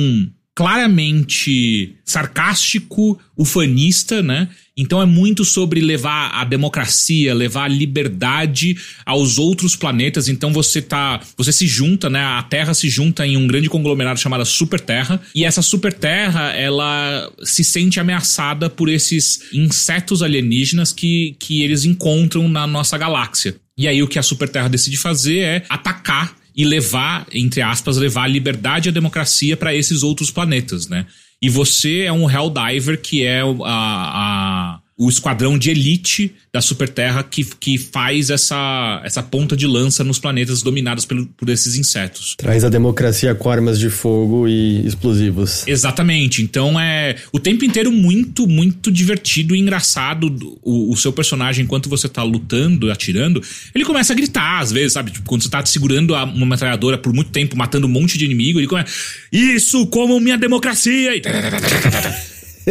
claramente 0.55 1.95
sarcástico, 2.05 3.19
ufanista, 3.37 4.23
né? 4.23 4.49
Então 4.77 5.01
é 5.01 5.05
muito 5.05 5.45
sobre 5.45 5.79
levar 5.79 6.31
a 6.33 6.43
democracia, 6.43 7.33
levar 7.33 7.63
a 7.63 7.69
liberdade 7.69 8.75
aos 9.05 9.37
outros 9.39 9.75
planetas. 9.75 10.27
Então 10.27 10.51
você 10.51 10.81
tá, 10.81 11.21
você 11.37 11.53
se 11.53 11.65
junta, 11.65 12.09
né? 12.09 12.19
A 12.19 12.43
Terra 12.43 12.73
se 12.73 12.89
junta 12.89 13.25
em 13.25 13.37
um 13.37 13.47
grande 13.47 13.69
conglomerado 13.69 14.19
chamado 14.19 14.45
Super 14.45 14.79
Terra, 14.79 15.21
e 15.33 15.45
essa 15.45 15.61
Super 15.61 15.93
Terra, 15.93 16.51
ela 16.51 17.31
se 17.43 17.63
sente 17.63 17.99
ameaçada 17.99 18.69
por 18.69 18.89
esses 18.89 19.53
insetos 19.53 20.21
alienígenas 20.21 20.91
que 20.91 21.35
que 21.39 21.63
eles 21.63 21.85
encontram 21.85 22.47
na 22.47 22.67
nossa 22.67 22.97
galáxia. 22.97 23.55
E 23.77 23.87
aí 23.87 24.01
o 24.03 24.07
que 24.07 24.19
a 24.19 24.23
Super 24.23 24.49
Terra 24.49 24.67
decide 24.67 24.97
fazer 24.97 25.39
é 25.39 25.65
atacar 25.69 26.35
e 26.55 26.63
levar, 26.63 27.27
entre 27.33 27.61
aspas, 27.61 27.97
levar 27.97 28.23
a 28.23 28.27
liberdade 28.27 28.87
e 28.87 28.89
a 28.89 28.93
democracia 28.93 29.57
para 29.57 29.75
esses 29.75 30.03
outros 30.03 30.31
planetas, 30.31 30.87
né? 30.87 31.05
E 31.41 31.49
você 31.49 32.01
é 32.01 32.11
um 32.11 32.29
Helldiver 32.29 33.01
que 33.01 33.25
é 33.25 33.41
a, 33.41 33.51
a 33.65 34.81
o 34.97 35.09
esquadrão 35.09 35.57
de 35.57 35.69
elite 35.69 36.33
da 36.53 36.61
Superterra 36.61 37.21
que, 37.21 37.43
que 37.59 37.77
faz 37.77 38.29
essa, 38.29 39.01
essa 39.03 39.21
ponta 39.21 39.55
de 39.55 39.67
lança 39.67 40.05
nos 40.05 40.19
planetas 40.19 40.61
dominados 40.61 41.05
pelo, 41.05 41.25
por 41.25 41.49
esses 41.49 41.75
insetos. 41.75 42.33
Traz 42.37 42.63
a 42.63 42.69
democracia 42.69 43.35
com 43.35 43.49
armas 43.49 43.77
de 43.77 43.89
fogo 43.89 44.47
e 44.47 44.85
explosivos. 44.87 45.67
Exatamente. 45.67 46.41
Então 46.41 46.79
é 46.79 47.17
o 47.33 47.39
tempo 47.39 47.65
inteiro 47.65 47.91
muito, 47.91 48.47
muito 48.47 48.89
divertido 48.89 49.53
e 49.53 49.59
engraçado. 49.59 50.33
O, 50.63 50.93
o 50.93 50.95
seu 50.95 51.11
personagem, 51.11 51.65
enquanto 51.65 51.89
você 51.89 52.07
tá 52.07 52.23
lutando, 52.23 52.89
atirando, 52.89 53.43
ele 53.73 53.83
começa 53.83 54.13
a 54.13 54.15
gritar, 54.15 54.61
às 54.61 54.71
vezes, 54.71 54.93
sabe? 54.93 55.11
Tipo, 55.11 55.27
quando 55.27 55.43
você 55.43 55.49
tá 55.49 55.65
segurando 55.65 56.13
uma 56.13 56.45
metralhadora 56.45 56.97
por 56.97 57.11
muito 57.11 57.31
tempo, 57.31 57.57
matando 57.57 57.85
um 57.85 57.89
monte 57.89 58.17
de 58.17 58.23
inimigo, 58.23 58.59
ele 58.59 58.67
começa. 58.67 58.89
Isso 59.29 59.85
como 59.87 60.17
minha 60.21 60.37
democracia! 60.37 61.17
E... 61.17 61.21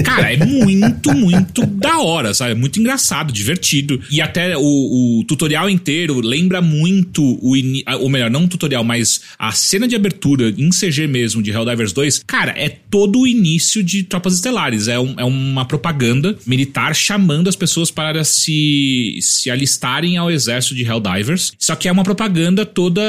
Cara, 0.03 0.33
é 0.33 0.37
muito, 0.45 1.15
muito 1.15 1.65
da 1.67 1.99
hora, 1.99 2.35
sabe? 2.35 2.53
É 2.53 2.55
muito 2.55 2.81
engraçado, 2.81 3.33
divertido. 3.33 4.01
E 4.11 4.21
até 4.21 4.57
o, 4.57 4.61
o 5.21 5.25
tutorial 5.25 5.71
inteiro 5.71 6.21
lembra 6.21 6.61
muito 6.61 7.23
o. 7.23 7.55
Ou 8.01 8.09
melhor, 8.09 8.31
não 8.31 8.45
o 8.45 8.49
tutorial, 8.49 8.83
mas 8.83 9.21
a 9.39 9.53
cena 9.53 9.87
de 9.87 9.95
abertura 9.95 10.53
em 10.57 10.71
CG 10.71 11.07
mesmo 11.07 11.43
de 11.43 11.51
Helldivers 11.51 11.93
2. 11.93 12.25
Cara, 12.27 12.55
é 12.57 12.69
todo 12.69 13.21
o 13.21 13.27
início 13.27 13.83
de 13.83 14.03
Tropas 14.03 14.35
Estelares. 14.35 14.89
É, 14.89 14.99
um, 14.99 15.15
é 15.19 15.25
uma 15.25 15.65
propaganda 15.65 16.37
militar 16.47 16.95
chamando 16.95 17.49
as 17.49 17.57
pessoas 17.57 17.91
para 17.91 18.25
se, 18.25 19.19
se 19.21 19.51
alistarem 19.51 20.17
ao 20.17 20.31
exército 20.31 20.75
de 20.75 20.83
Helldivers. 20.83 21.53
Só 21.59 21.77
que 21.77 21.89
é 21.89 21.93
uma 21.93 22.05
propaganda 22.05 22.67
toda 22.67 23.03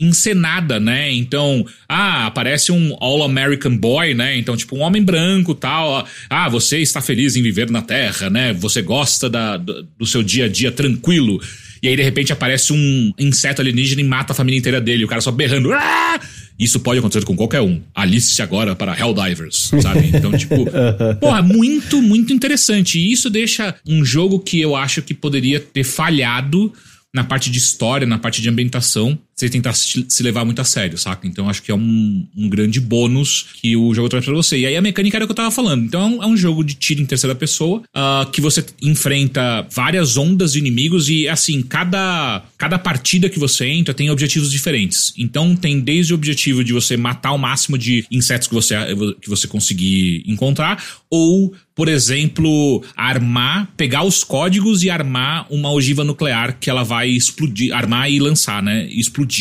encenada, 0.00 0.80
né? 0.80 1.12
Então, 1.12 1.64
ah, 1.88 2.26
aparece 2.26 2.72
um 2.72 2.96
All-American 3.00 3.76
Boy, 3.76 4.14
né? 4.14 4.36
Então, 4.36 4.56
tipo, 4.56 4.76
um 4.76 4.80
homem 4.80 5.02
branco 5.02 5.54
tal 5.54 5.91
ah, 6.28 6.48
você 6.48 6.78
está 6.78 7.00
feliz 7.00 7.36
em 7.36 7.42
viver 7.42 7.70
na 7.70 7.82
Terra, 7.82 8.30
né? 8.30 8.52
Você 8.54 8.82
gosta 8.82 9.28
da, 9.28 9.56
do, 9.56 9.86
do 9.98 10.06
seu 10.06 10.22
dia 10.22 10.46
a 10.46 10.48
dia 10.48 10.72
tranquilo. 10.72 11.40
E 11.82 11.88
aí, 11.88 11.96
de 11.96 12.02
repente, 12.02 12.32
aparece 12.32 12.72
um 12.72 13.12
inseto 13.18 13.60
alienígena 13.60 14.00
e 14.00 14.04
mata 14.04 14.32
a 14.32 14.36
família 14.36 14.58
inteira 14.58 14.80
dele. 14.80 15.04
O 15.04 15.08
cara 15.08 15.20
só 15.20 15.32
berrando. 15.32 15.72
Ah! 15.72 16.20
Isso 16.58 16.78
pode 16.78 17.00
acontecer 17.00 17.24
com 17.24 17.34
qualquer 17.34 17.60
um. 17.60 17.80
Alice 17.92 18.40
agora 18.40 18.76
para 18.76 18.96
Helldivers, 18.96 19.72
sabe? 19.82 20.10
Então, 20.14 20.30
tipo, 20.36 20.64
porra, 21.20 21.42
muito, 21.42 22.00
muito 22.00 22.32
interessante. 22.32 23.00
E 23.00 23.12
isso 23.12 23.28
deixa 23.28 23.74
um 23.84 24.04
jogo 24.04 24.38
que 24.38 24.60
eu 24.60 24.76
acho 24.76 25.02
que 25.02 25.12
poderia 25.12 25.58
ter 25.58 25.82
falhado 25.82 26.72
na 27.12 27.24
parte 27.24 27.50
de 27.50 27.58
história, 27.58 28.06
na 28.06 28.18
parte 28.18 28.40
de 28.40 28.48
ambientação, 28.48 29.18
você 29.34 29.48
tentar 29.48 29.72
se 29.72 30.22
levar 30.22 30.44
muito 30.44 30.60
a 30.60 30.64
sério, 30.64 30.96
saca? 30.96 31.26
Então 31.26 31.48
acho 31.48 31.62
que 31.62 31.70
é 31.70 31.74
um, 31.74 32.26
um 32.36 32.48
grande 32.48 32.80
bônus 32.80 33.46
que 33.60 33.76
o 33.76 33.92
jogo 33.94 34.08
traz 34.08 34.24
pra 34.24 34.34
você. 34.34 34.58
E 34.58 34.66
aí 34.66 34.76
a 34.76 34.80
mecânica 34.80 35.16
era 35.16 35.24
o 35.24 35.28
que 35.28 35.32
eu 35.32 35.36
tava 35.36 35.50
falando. 35.50 35.84
Então 35.84 36.00
é 36.00 36.06
um, 36.06 36.22
é 36.22 36.26
um 36.26 36.36
jogo 36.36 36.62
de 36.62 36.74
tiro 36.74 37.00
em 37.00 37.06
terceira 37.06 37.34
pessoa, 37.34 37.82
uh, 37.96 38.30
que 38.30 38.40
você 38.40 38.64
enfrenta 38.82 39.66
várias 39.70 40.16
ondas 40.16 40.52
de 40.52 40.58
inimigos 40.58 41.08
e, 41.08 41.28
assim, 41.28 41.62
cada, 41.62 42.42
cada 42.56 42.78
partida 42.78 43.28
que 43.28 43.38
você 43.38 43.66
entra 43.66 43.94
tem 43.94 44.10
objetivos 44.10 44.50
diferentes. 44.50 45.12
Então 45.16 45.56
tem 45.56 45.80
desde 45.80 46.12
o 46.12 46.16
objetivo 46.16 46.62
de 46.62 46.72
você 46.72 46.96
matar 46.96 47.32
o 47.32 47.38
máximo 47.38 47.78
de 47.78 48.04
insetos 48.10 48.46
que 48.46 48.54
você, 48.54 48.74
que 49.20 49.28
você 49.28 49.48
conseguir 49.48 50.22
encontrar, 50.26 50.82
ou 51.10 51.54
por 51.74 51.88
exemplo, 51.88 52.84
armar, 52.94 53.68
pegar 53.76 54.02
os 54.04 54.22
códigos 54.22 54.82
e 54.82 54.90
armar 54.90 55.46
uma 55.50 55.72
ogiva 55.72 56.04
nuclear 56.04 56.58
que 56.60 56.68
ela 56.68 56.82
vai 56.82 57.08
explodir, 57.08 57.74
armar 57.74 58.10
e 58.10 58.18
lançar, 58.18 58.62
né? 58.62 58.86
Explodir 58.90 59.31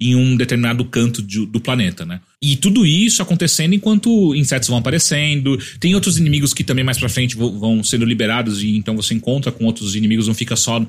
em 0.00 0.14
um 0.14 0.36
determinado 0.36 0.84
canto 0.84 1.22
de, 1.22 1.46
do 1.46 1.60
planeta, 1.60 2.04
né? 2.04 2.20
E 2.42 2.54
tudo 2.54 2.84
isso 2.84 3.22
acontecendo 3.22 3.74
enquanto 3.74 4.34
insetos 4.34 4.68
vão 4.68 4.76
aparecendo. 4.76 5.58
Tem 5.80 5.94
outros 5.94 6.18
inimigos 6.18 6.52
que 6.52 6.62
também 6.62 6.84
mais 6.84 6.98
pra 6.98 7.08
frente 7.08 7.34
vão 7.34 7.82
sendo 7.82 8.04
liberados 8.04 8.62
e 8.62 8.76
então 8.76 8.94
você 8.94 9.14
encontra 9.14 9.50
com 9.50 9.64
outros 9.64 9.96
inimigos, 9.96 10.28
não 10.28 10.34
fica 10.34 10.54
só 10.54 10.78
uh, 10.78 10.86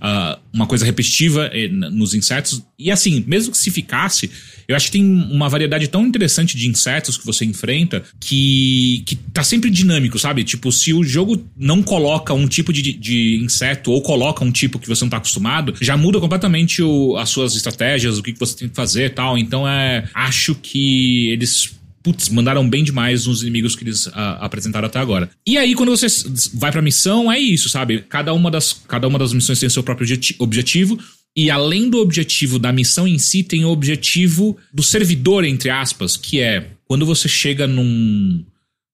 uma 0.51 0.67
coisa 0.67 0.85
repetitiva 0.85 1.49
eh, 1.53 1.69
nos 1.69 2.13
insetos. 2.13 2.61
E 2.77 2.91
assim, 2.91 3.23
mesmo 3.25 3.53
que 3.53 3.57
se 3.57 3.71
ficasse, 3.71 4.29
eu 4.67 4.75
acho 4.75 4.87
que 4.87 4.91
tem 4.93 5.05
uma 5.05 5.47
variedade 5.47 5.87
tão 5.87 6.05
interessante 6.05 6.57
de 6.57 6.67
insetos 6.67 7.15
que 7.15 7.25
você 7.25 7.45
enfrenta 7.45 8.03
que, 8.19 9.03
que 9.05 9.15
tá 9.15 9.41
sempre 9.41 9.69
dinâmico, 9.69 10.19
sabe? 10.19 10.43
Tipo, 10.43 10.69
se 10.71 10.93
o 10.93 11.01
jogo 11.01 11.41
não 11.57 11.81
coloca 11.81 12.33
um 12.33 12.47
tipo 12.47 12.73
de, 12.73 12.91
de 12.91 13.39
inseto 13.41 13.91
ou 13.91 14.01
coloca 14.01 14.43
um 14.43 14.51
tipo 14.51 14.77
que 14.77 14.87
você 14.87 15.05
não 15.05 15.09
tá 15.09 15.17
acostumado, 15.17 15.73
já 15.79 15.95
muda 15.95 16.19
completamente 16.19 16.83
o, 16.83 17.15
as 17.15 17.29
suas 17.29 17.55
estratégias, 17.55 18.17
o 18.17 18.23
que, 18.23 18.33
que 18.33 18.39
você 18.39 18.57
tem 18.57 18.67
que 18.67 18.75
fazer 18.75 19.05
e 19.05 19.09
tal. 19.09 19.37
Então 19.37 19.65
é. 19.65 20.03
Acho 20.13 20.53
que 20.53 21.36
eles 21.37 21.77
putz, 22.03 22.29
mandaram 22.29 22.67
bem 22.69 22.83
demais 22.83 23.25
nos 23.25 23.41
inimigos 23.41 23.75
que 23.75 23.83
eles 23.83 24.07
a, 24.13 24.45
apresentaram 24.45 24.87
até 24.87 24.99
agora. 24.99 25.29
E 25.45 25.57
aí, 25.57 25.75
quando 25.75 25.89
você 25.89 26.07
vai 26.53 26.71
pra 26.71 26.81
missão, 26.81 27.31
é 27.31 27.37
isso, 27.37 27.67
sabe? 27.67 28.05
Cada 28.07 28.33
uma 28.33 28.49
das, 28.49 28.73
cada 28.73 29.07
uma 29.07 29.19
das 29.19 29.33
missões 29.33 29.59
tem 29.59 29.69
seu 29.69 29.83
próprio 29.83 30.07
objetivo. 30.39 30.97
E 31.35 31.51
além 31.51 31.89
do 31.89 31.99
objetivo 31.99 32.57
da 32.57 32.71
missão 32.71 33.07
em 33.07 33.19
si, 33.19 33.43
tem 33.43 33.63
o 33.63 33.69
objetivo 33.69 34.57
do 34.73 34.81
servidor, 34.81 35.43
entre 35.43 35.69
aspas, 35.69 36.17
que 36.17 36.39
é 36.39 36.71
quando 36.87 37.05
você 37.05 37.27
chega 37.27 37.67
num, 37.67 38.43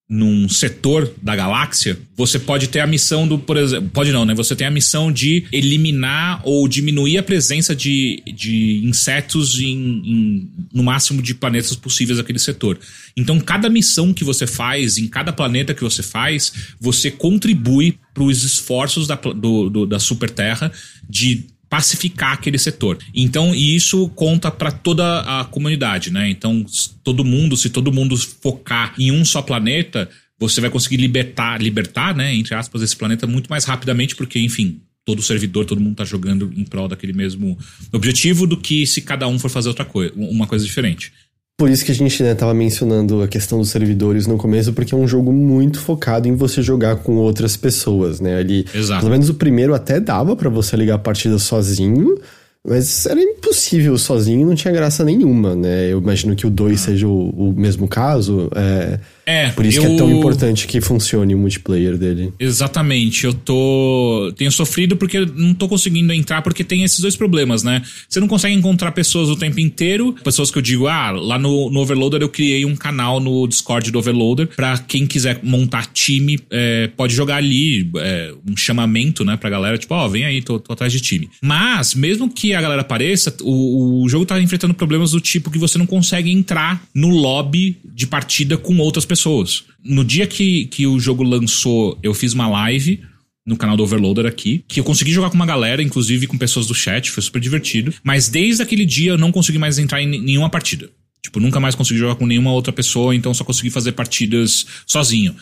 num 0.09 0.49
setor 0.49 1.11
da 1.21 1.35
galáxia, 1.35 1.97
você 2.15 2.37
pode 2.37 2.67
ter 2.67 2.81
a 2.81 2.87
missão 2.87 3.27
do, 3.27 3.39
por 3.39 3.57
exemplo, 3.57 3.89
pode 3.89 4.11
não, 4.11 4.25
né? 4.25 4.35
Você 4.35 4.55
tem 4.55 4.67
a 4.67 4.71
missão 4.71 5.11
de 5.11 5.45
eliminar 5.51 6.41
ou 6.43 6.67
diminuir 6.67 7.17
a 7.17 7.23
presença 7.23 7.75
de, 7.75 8.21
de 8.35 8.81
insetos 8.83 9.59
em, 9.59 9.71
em, 9.71 10.49
no 10.73 10.83
máximo 10.83 11.21
de 11.21 11.33
planetas 11.33 11.75
possíveis 11.75 12.17
daquele 12.17 12.37
setor. 12.37 12.77
Então, 13.15 13.39
cada 13.39 13.69
missão 13.69 14.13
que 14.13 14.23
você 14.23 14.45
faz, 14.45 14.97
em 14.97 15.07
cada 15.07 15.31
planeta 15.31 15.73
que 15.73 15.83
você 15.83 16.03
faz, 16.03 16.53
você 16.79 17.09
contribui 17.09 17.97
para 18.13 18.23
os 18.23 18.43
esforços 18.43 19.07
da, 19.07 19.15
do, 19.15 19.69
do, 19.69 19.85
da 19.85 19.99
Super 19.99 20.29
Terra 20.29 20.71
de 21.09 21.45
pacificar 21.73 22.33
aquele 22.33 22.59
setor. 22.59 22.99
Então, 23.15 23.51
isso 23.55 24.07
conta 24.09 24.51
para 24.51 24.71
toda 24.71 25.21
a 25.21 25.43
comunidade, 25.43 26.11
né? 26.11 26.29
Então, 26.29 26.63
todo 27.03 27.25
mundo, 27.25 27.57
se 27.57 27.67
todo 27.67 27.91
mundo 27.91 28.15
focar 28.15 28.93
em 28.95 29.11
um 29.11 29.25
só 29.25 29.41
planeta, 29.41 30.07
você 30.37 30.61
vai 30.61 30.69
conseguir 30.69 30.97
libertar, 30.97 31.59
libertar, 31.59 32.15
né, 32.15 32.31
entre 32.35 32.53
aspas, 32.53 32.83
esse 32.83 32.95
planeta 32.95 33.25
muito 33.25 33.49
mais 33.49 33.65
rapidamente, 33.65 34.15
porque, 34.15 34.37
enfim, 34.37 34.81
todo 35.03 35.23
servidor, 35.23 35.65
todo 35.65 35.81
mundo 35.81 35.95
tá 35.95 36.05
jogando 36.05 36.53
em 36.55 36.63
prol 36.63 36.87
daquele 36.87 37.11
mesmo 37.11 37.57
objetivo 37.91 38.45
do 38.45 38.55
que 38.55 38.85
se 38.85 39.01
cada 39.01 39.27
um 39.27 39.39
for 39.39 39.49
fazer 39.49 39.69
outra 39.69 39.83
coisa, 39.83 40.13
uma 40.15 40.45
coisa 40.45 40.63
diferente. 40.63 41.11
Por 41.57 41.69
isso 41.69 41.85
que 41.85 41.91
a 41.91 41.95
gente 41.95 42.21
né, 42.23 42.33
tava 42.33 42.53
mencionando 42.53 43.21
a 43.21 43.27
questão 43.27 43.59
dos 43.59 43.69
servidores 43.69 44.25
no 44.25 44.37
começo, 44.37 44.73
porque 44.73 44.93
é 44.93 44.97
um 44.97 45.07
jogo 45.07 45.31
muito 45.31 45.79
focado 45.79 46.27
em 46.27 46.35
você 46.35 46.61
jogar 46.61 46.97
com 46.97 47.15
outras 47.17 47.55
pessoas, 47.55 48.19
né? 48.19 48.37
Ali, 48.37 48.65
Exato. 48.73 49.01
pelo 49.01 49.11
menos 49.11 49.29
o 49.29 49.35
primeiro 49.35 49.73
até 49.73 49.99
dava 49.99 50.35
para 50.35 50.49
você 50.49 50.75
ligar 50.75 50.95
a 50.95 50.99
partida 50.99 51.37
sozinho, 51.37 52.17
Mas 52.65 53.05
era 53.05 53.21
impossível 53.21 53.97
sozinho, 53.97 54.47
não 54.47 54.55
tinha 54.55 54.73
graça 54.73 55.03
nenhuma, 55.03 55.53
né? 55.53 55.91
Eu 55.91 55.99
imagino 55.99 56.33
que 56.35 56.47
o 56.47 56.49
2 56.49 56.73
ah. 56.73 56.85
seja 56.85 57.07
o, 57.07 57.29
o, 57.29 57.53
mesmo 57.53 57.87
caso. 57.87 58.49
É, 58.55 58.99
é, 59.25 59.49
Por 59.49 59.65
isso 59.65 59.79
eu... 59.79 59.83
que 59.83 59.93
é 59.93 59.97
tão 59.97 60.11
importante 60.11 60.67
que 60.67 60.81
funcione 60.81 61.33
o 61.33 61.37
multiplayer 61.37 61.97
dele. 61.97 62.33
Exatamente. 62.39 63.25
Eu 63.25 63.33
tô. 63.33 64.33
Tenho 64.37 64.51
sofrido 64.51 64.97
porque 64.97 65.25
não 65.25 65.53
tô 65.53 65.67
conseguindo 65.67 66.11
entrar, 66.11 66.41
porque 66.41 66.63
tem 66.63 66.83
esses 66.83 66.99
dois 66.99 67.15
problemas, 67.15 67.63
né? 67.63 67.81
Você 68.07 68.19
não 68.19 68.27
consegue 68.27 68.55
encontrar 68.55 68.91
pessoas 68.91 69.29
o 69.29 69.35
tempo 69.35 69.59
inteiro. 69.59 70.13
Pessoas 70.23 70.51
que 70.51 70.57
eu 70.57 70.61
digo, 70.61 70.87
ah, 70.87 71.11
lá 71.11 71.39
no, 71.39 71.69
no 71.69 71.79
Overloader 71.79 72.21
eu 72.21 72.29
criei 72.29 72.65
um 72.65 72.75
canal 72.75 73.19
no 73.19 73.47
Discord 73.47 73.91
do 73.91 73.99
Overloader. 73.99 74.47
Pra 74.47 74.77
quem 74.77 75.07
quiser 75.07 75.39
montar 75.41 75.85
time, 75.93 76.39
é, 76.49 76.87
pode 76.95 77.15
jogar 77.15 77.37
ali 77.37 77.89
é, 77.97 78.33
um 78.49 78.57
chamamento, 78.57 79.23
né, 79.23 79.37
pra 79.37 79.49
galera, 79.49 79.77
tipo, 79.77 79.93
ó, 79.93 80.05
oh, 80.05 80.09
vem 80.09 80.25
aí, 80.25 80.41
tô, 80.41 80.59
tô, 80.59 80.73
atrás 80.73 80.91
de 80.91 80.99
time. 80.99 81.29
Mas, 81.41 81.95
mesmo 81.95 82.29
que 82.29 82.53
a 82.53 82.61
galera 82.61 82.81
apareça, 82.81 83.35
o, 83.41 84.03
o 84.03 84.09
jogo 84.09 84.25
tá 84.25 84.39
enfrentando 84.39 84.73
problemas 84.73 85.11
do 85.11 85.21
tipo 85.21 85.49
que 85.49 85.57
você 85.57 85.77
não 85.77 85.85
consegue 85.85 86.31
entrar 86.31 86.83
no 86.93 87.09
lobby 87.09 87.77
de 87.93 88.07
partida 88.07 88.57
com 88.57 88.77
outras 88.79 89.05
pessoas 89.05 89.12
pessoas. 89.13 89.65
No 89.83 90.03
dia 90.03 90.25
que, 90.25 90.65
que 90.65 90.87
o 90.87 90.99
jogo 90.99 91.21
lançou, 91.21 91.99
eu 92.01 92.15
fiz 92.15 92.33
uma 92.33 92.47
live 92.47 92.99
no 93.45 93.55
canal 93.55 93.77
do 93.77 93.83
Overloader 93.83 94.25
aqui, 94.25 94.63
que 94.67 94.79
eu 94.79 94.83
consegui 94.83 95.11
jogar 95.11 95.29
com 95.29 95.35
uma 95.35 95.45
galera, 95.45 95.83
inclusive 95.83 96.25
com 96.25 96.35
pessoas 96.37 96.65
do 96.65 96.73
chat, 96.73 97.11
foi 97.11 97.21
super 97.21 97.39
divertido. 97.39 97.93
Mas 98.03 98.27
desde 98.27 98.63
aquele 98.63 98.85
dia 98.85 99.11
eu 99.11 99.17
não 99.17 99.31
consegui 99.31 99.59
mais 99.59 99.77
entrar 99.77 100.01
em 100.01 100.07
nenhuma 100.07 100.49
partida. 100.49 100.89
Tipo, 101.21 101.39
nunca 101.39 101.59
mais 101.59 101.75
consegui 101.75 101.99
jogar 101.99 102.15
com 102.15 102.25
nenhuma 102.25 102.51
outra 102.51 102.73
pessoa, 102.73 103.15
então 103.15 103.33
só 103.33 103.43
consegui 103.43 103.69
fazer 103.69 103.91
partidas 103.91 104.65
sozinho. 104.87 105.35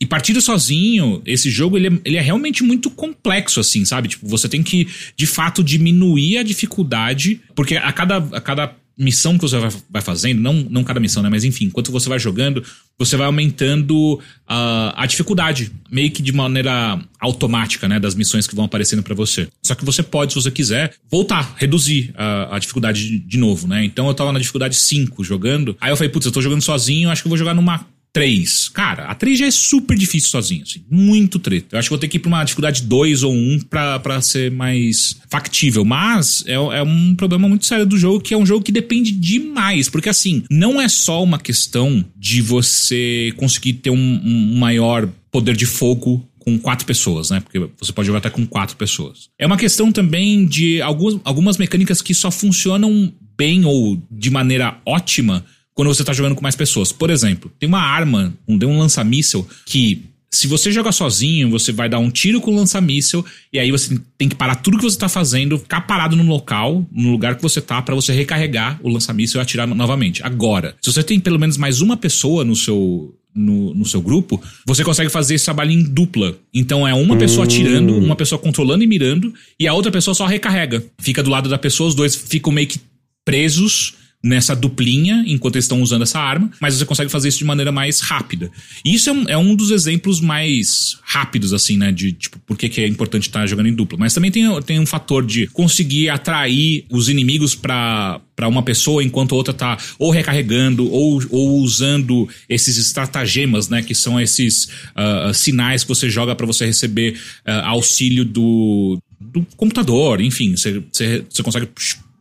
E 0.00 0.06
partida 0.06 0.40
sozinho, 0.40 1.20
esse 1.26 1.50
jogo, 1.50 1.76
ele 1.76 1.88
é, 1.88 1.92
ele 2.04 2.16
é 2.16 2.20
realmente 2.20 2.62
muito 2.62 2.88
complexo, 2.88 3.60
assim, 3.60 3.84
sabe? 3.84 4.08
Tipo, 4.08 4.26
você 4.26 4.48
tem 4.48 4.62
que, 4.62 4.88
de 5.16 5.26
fato, 5.26 5.62
diminuir 5.62 6.38
a 6.38 6.42
dificuldade, 6.42 7.40
porque 7.54 7.76
a 7.76 7.92
cada, 7.92 8.16
a 8.16 8.40
cada 8.40 8.74
missão 8.98 9.38
que 9.38 9.42
você 9.42 9.56
vai 9.88 10.02
fazendo, 10.02 10.40
não, 10.40 10.54
não 10.54 10.82
cada 10.82 10.98
missão, 10.98 11.22
né? 11.22 11.28
Mas 11.28 11.44
enfim, 11.44 11.66
enquanto 11.66 11.92
você 11.92 12.08
vai 12.08 12.18
jogando, 12.18 12.64
você 12.98 13.16
vai 13.16 13.26
aumentando 13.26 14.14
uh, 14.14 14.92
a 14.96 15.06
dificuldade, 15.06 15.70
meio 15.90 16.10
que 16.10 16.20
de 16.20 16.32
maneira 16.32 17.00
automática, 17.20 17.88
né? 17.88 18.00
Das 18.00 18.14
missões 18.14 18.46
que 18.46 18.56
vão 18.56 18.64
aparecendo 18.64 19.02
para 19.02 19.14
você. 19.14 19.48
Só 19.62 19.74
que 19.74 19.84
você 19.84 20.02
pode, 20.02 20.32
se 20.32 20.42
você 20.42 20.50
quiser, 20.50 20.94
voltar, 21.08 21.54
reduzir 21.56 22.12
a, 22.16 22.56
a 22.56 22.58
dificuldade 22.58 23.06
de, 23.06 23.18
de, 23.20 23.38
novo, 23.38 23.68
né? 23.68 23.84
Então 23.84 24.08
eu 24.08 24.14
tava 24.14 24.32
na 24.32 24.38
dificuldade 24.40 24.74
5 24.74 25.22
jogando. 25.22 25.76
Aí 25.80 25.90
eu 25.90 25.96
falei, 25.96 26.10
putz, 26.10 26.26
eu 26.26 26.32
tô 26.32 26.42
jogando 26.42 26.62
sozinho, 26.62 27.08
acho 27.08 27.22
que 27.22 27.28
eu 27.28 27.30
vou 27.30 27.38
jogar 27.38 27.54
numa 27.54 27.86
3. 28.18 28.68
Cara, 28.70 29.04
a 29.04 29.14
3 29.14 29.38
já 29.38 29.46
é 29.46 29.50
super 29.52 29.96
difícil 29.96 30.28
sozinho, 30.28 30.64
assim. 30.64 30.82
Muito 30.90 31.38
treta. 31.38 31.76
Eu 31.76 31.78
acho 31.78 31.86
que 31.86 31.90
vou 31.90 31.98
ter 31.98 32.08
que 32.08 32.16
ir 32.16 32.20
pra 32.20 32.28
uma 32.28 32.42
dificuldade 32.42 32.82
2 32.82 33.22
ou 33.22 33.32
1 33.32 33.60
pra, 33.70 34.00
pra 34.00 34.20
ser 34.20 34.50
mais 34.50 35.16
factível. 35.30 35.84
Mas 35.84 36.42
é, 36.44 36.54
é 36.54 36.82
um 36.82 37.14
problema 37.14 37.48
muito 37.48 37.64
sério 37.64 37.86
do 37.86 37.96
jogo, 37.96 38.20
que 38.20 38.34
é 38.34 38.36
um 38.36 38.44
jogo 38.44 38.64
que 38.64 38.72
depende 38.72 39.12
demais. 39.12 39.88
Porque, 39.88 40.08
assim, 40.08 40.42
não 40.50 40.80
é 40.80 40.88
só 40.88 41.22
uma 41.22 41.38
questão 41.38 42.04
de 42.16 42.42
você 42.42 43.32
conseguir 43.36 43.74
ter 43.74 43.90
um, 43.90 44.20
um 44.24 44.58
maior 44.58 45.08
poder 45.30 45.54
de 45.54 45.66
fogo 45.66 46.28
com 46.40 46.58
quatro 46.58 46.86
pessoas, 46.86 47.30
né? 47.30 47.38
Porque 47.38 47.60
você 47.78 47.92
pode 47.92 48.06
jogar 48.06 48.18
até 48.18 48.30
com 48.30 48.44
quatro 48.44 48.76
pessoas. 48.76 49.28
É 49.38 49.46
uma 49.46 49.56
questão 49.56 49.92
também 49.92 50.44
de 50.44 50.82
algumas, 50.82 51.20
algumas 51.22 51.56
mecânicas 51.56 52.02
que 52.02 52.12
só 52.12 52.32
funcionam 52.32 53.12
bem 53.36 53.64
ou 53.64 54.02
de 54.10 54.28
maneira 54.28 54.80
ótima 54.84 55.44
quando 55.78 55.94
você 55.94 56.02
tá 56.02 56.12
jogando 56.12 56.34
com 56.34 56.42
mais 56.42 56.56
pessoas. 56.56 56.90
Por 56.90 57.08
exemplo, 57.08 57.52
tem 57.56 57.68
uma 57.68 57.80
arma, 57.80 58.34
um, 58.48 58.58
um 58.66 58.80
lança-míssel 58.80 59.46
que 59.64 60.06
se 60.28 60.48
você 60.48 60.72
jogar 60.72 60.90
sozinho, 60.90 61.48
você 61.48 61.70
vai 61.70 61.88
dar 61.88 62.00
um 62.00 62.10
tiro 62.10 62.40
com 62.40 62.50
o 62.50 62.56
lança-míssel 62.56 63.24
e 63.52 63.60
aí 63.60 63.70
você 63.70 63.96
tem 64.18 64.28
que 64.28 64.34
parar 64.34 64.56
tudo 64.56 64.76
que 64.76 64.82
você 64.82 64.98
tá 64.98 65.08
fazendo, 65.08 65.56
ficar 65.56 65.82
parado 65.82 66.16
no 66.16 66.24
local, 66.24 66.84
no 66.90 67.12
lugar 67.12 67.36
que 67.36 67.42
você 67.42 67.60
tá, 67.60 67.80
para 67.80 67.94
você 67.94 68.12
recarregar 68.12 68.80
o 68.82 68.88
lança-míssel 68.88 69.40
e 69.40 69.42
atirar 69.42 69.68
novamente. 69.68 70.20
Agora, 70.24 70.74
se 70.82 70.92
você 70.92 71.00
tem 71.00 71.20
pelo 71.20 71.38
menos 71.38 71.56
mais 71.56 71.80
uma 71.80 71.96
pessoa 71.96 72.44
no 72.44 72.56
seu 72.56 73.14
no, 73.32 73.72
no, 73.72 73.84
seu 73.84 74.02
grupo, 74.02 74.42
você 74.66 74.82
consegue 74.82 75.10
fazer 75.10 75.36
esse 75.36 75.44
trabalho 75.44 75.70
em 75.70 75.84
dupla. 75.84 76.36
Então 76.52 76.88
é 76.88 76.92
uma 76.92 77.16
pessoa 77.16 77.44
atirando, 77.44 77.96
uma 77.96 78.16
pessoa 78.16 78.36
controlando 78.36 78.82
e 78.82 78.86
mirando, 78.88 79.32
e 79.60 79.68
a 79.68 79.72
outra 79.72 79.92
pessoa 79.92 80.12
só 80.12 80.26
recarrega. 80.26 80.84
Fica 80.98 81.22
do 81.22 81.30
lado 81.30 81.48
da 81.48 81.56
pessoa, 81.56 81.88
os 81.88 81.94
dois 81.94 82.16
ficam 82.16 82.52
meio 82.52 82.66
que 82.66 82.80
presos 83.24 83.94
nessa 84.22 84.54
duplinha 84.54 85.22
enquanto 85.26 85.56
eles 85.56 85.64
estão 85.64 85.80
usando 85.80 86.02
essa 86.02 86.18
arma, 86.18 86.50
mas 86.60 86.74
você 86.74 86.84
consegue 86.84 87.10
fazer 87.10 87.28
isso 87.28 87.38
de 87.38 87.44
maneira 87.44 87.70
mais 87.70 88.00
rápida. 88.00 88.50
E 88.84 88.94
isso 88.94 89.08
é 89.08 89.12
um, 89.12 89.28
é 89.28 89.38
um 89.38 89.54
dos 89.54 89.70
exemplos 89.70 90.20
mais 90.20 90.98
rápidos, 91.02 91.52
assim, 91.52 91.76
né? 91.76 91.92
De 91.92 92.12
tipo, 92.12 92.38
por 92.40 92.56
que, 92.56 92.68
que 92.68 92.80
é 92.80 92.86
importante 92.86 93.28
estar 93.28 93.46
jogando 93.46 93.68
em 93.68 93.74
dupla. 93.74 93.98
Mas 93.98 94.12
também 94.12 94.30
tem, 94.30 94.60
tem 94.62 94.80
um 94.80 94.86
fator 94.86 95.24
de 95.24 95.46
conseguir 95.48 96.08
atrair 96.08 96.84
os 96.90 97.08
inimigos 97.08 97.54
para 97.54 98.20
para 98.34 98.46
uma 98.46 98.62
pessoa 98.62 99.02
enquanto 99.02 99.34
a 99.34 99.36
outra 99.36 99.52
tá 99.52 99.76
ou 99.98 100.12
recarregando 100.12 100.88
ou, 100.88 101.20
ou 101.28 101.58
usando 101.58 102.28
esses 102.48 102.76
estratagemas, 102.76 103.68
né, 103.68 103.82
que 103.82 103.96
são 103.96 104.20
esses 104.20 104.68
uh, 104.94 105.34
sinais 105.34 105.82
que 105.82 105.88
você 105.88 106.08
joga 106.08 106.36
para 106.36 106.46
você 106.46 106.64
receber 106.64 107.14
uh, 107.44 107.64
auxílio 107.64 108.24
do, 108.24 108.96
do 109.20 109.44
computador, 109.56 110.20
enfim, 110.20 110.54
você 110.56 111.42
consegue 111.42 111.68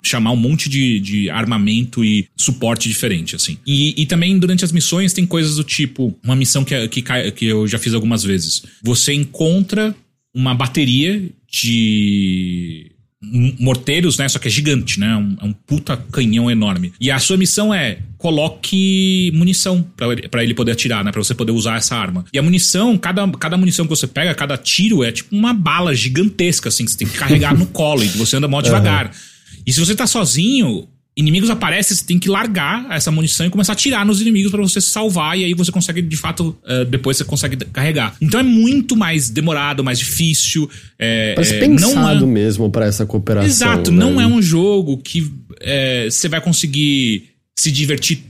chamar 0.03 0.31
um 0.31 0.37
monte 0.37 0.69
de, 0.69 0.99
de 0.99 1.29
armamento 1.29 2.03
e 2.03 2.27
suporte 2.35 2.87
diferente, 2.87 3.35
assim. 3.35 3.57
E, 3.65 4.01
e 4.01 4.05
também 4.05 4.37
durante 4.37 4.63
as 4.63 4.71
missões 4.71 5.13
tem 5.13 5.25
coisas 5.25 5.55
do 5.55 5.63
tipo, 5.63 6.17
uma 6.23 6.35
missão 6.35 6.63
que, 6.63 6.87
que, 6.87 7.01
que 7.31 7.45
eu 7.45 7.67
já 7.67 7.77
fiz 7.77 7.93
algumas 7.93 8.23
vezes. 8.23 8.63
Você 8.81 9.13
encontra 9.13 9.95
uma 10.33 10.53
bateria 10.53 11.29
de 11.49 12.91
morteiros, 13.59 14.17
né? 14.17 14.29
Só 14.29 14.37
que 14.37 14.47
é 14.47 14.51
gigante, 14.51 14.99
né? 14.99 15.15
Um, 15.15 15.37
é 15.41 15.45
um 15.45 15.53
puta 15.53 15.97
canhão 16.11 16.49
enorme. 16.49 16.93
E 16.99 17.09
a 17.09 17.17
sua 17.19 17.35
missão 17.35 17.73
é 17.73 17.99
coloque 18.17 19.31
munição 19.33 19.85
para 20.29 20.43
ele 20.43 20.53
poder 20.53 20.71
atirar, 20.71 21.03
né? 21.03 21.11
Pra 21.11 21.23
você 21.23 21.33
poder 21.33 21.51
usar 21.51 21.77
essa 21.77 21.95
arma. 21.95 22.25
E 22.31 22.37
a 22.37 22.43
munição, 22.43 22.97
cada, 22.97 23.27
cada 23.31 23.57
munição 23.57 23.85
que 23.85 23.89
você 23.89 24.07
pega, 24.07 24.33
cada 24.35 24.57
tiro 24.57 25.03
é 25.03 25.11
tipo 25.11 25.35
uma 25.35 25.53
bala 25.53 25.95
gigantesca, 25.95 26.69
assim, 26.69 26.85
que 26.85 26.91
você 26.91 26.97
tem 26.97 27.07
que 27.07 27.17
carregar 27.17 27.57
no 27.57 27.65
colo 27.65 28.03
e 28.03 28.07
você 28.07 28.37
anda 28.37 28.47
mó 28.47 28.61
devagar. 28.61 29.07
Uhum. 29.07 29.11
E 29.67 29.73
se 29.73 29.81
você 29.81 29.93
tá 29.93 30.07
sozinho, 30.07 30.87
inimigos 31.17 31.49
aparecem, 31.49 31.97
você 31.97 32.05
tem 32.05 32.17
que 32.17 32.29
largar 32.29 32.87
essa 32.89 33.11
munição 33.11 33.45
e 33.45 33.49
começar 33.49 33.73
a 33.73 33.75
atirar 33.75 34.05
nos 34.05 34.21
inimigos 34.21 34.49
para 34.49 34.61
você 34.61 34.79
se 34.79 34.91
salvar 34.91 35.37
e 35.37 35.43
aí 35.43 35.53
você 35.53 35.71
consegue, 35.71 36.01
de 36.01 36.15
fato, 36.15 36.55
uh, 36.63 36.85
depois 36.85 37.17
você 37.17 37.25
consegue 37.25 37.57
carregar. 37.65 38.15
Então 38.21 38.39
é 38.39 38.43
muito 38.43 38.95
mais 38.95 39.29
demorado, 39.29 39.83
mais 39.83 39.99
difícil. 39.99 40.69
É, 40.97 41.33
Parece 41.33 41.55
é, 41.55 41.59
pensado 41.59 42.23
é... 42.23 42.27
mesmo 42.27 42.69
para 42.69 42.85
essa 42.85 43.05
cooperação. 43.05 43.49
Exato, 43.49 43.91
né? 43.91 43.97
não 43.97 44.21
é 44.21 44.25
um 44.25 44.41
jogo 44.41 44.97
que 44.99 45.29
é, 45.59 46.07
você 46.09 46.29
vai 46.29 46.39
conseguir 46.39 47.31
se 47.53 47.71
divertir 47.71 48.23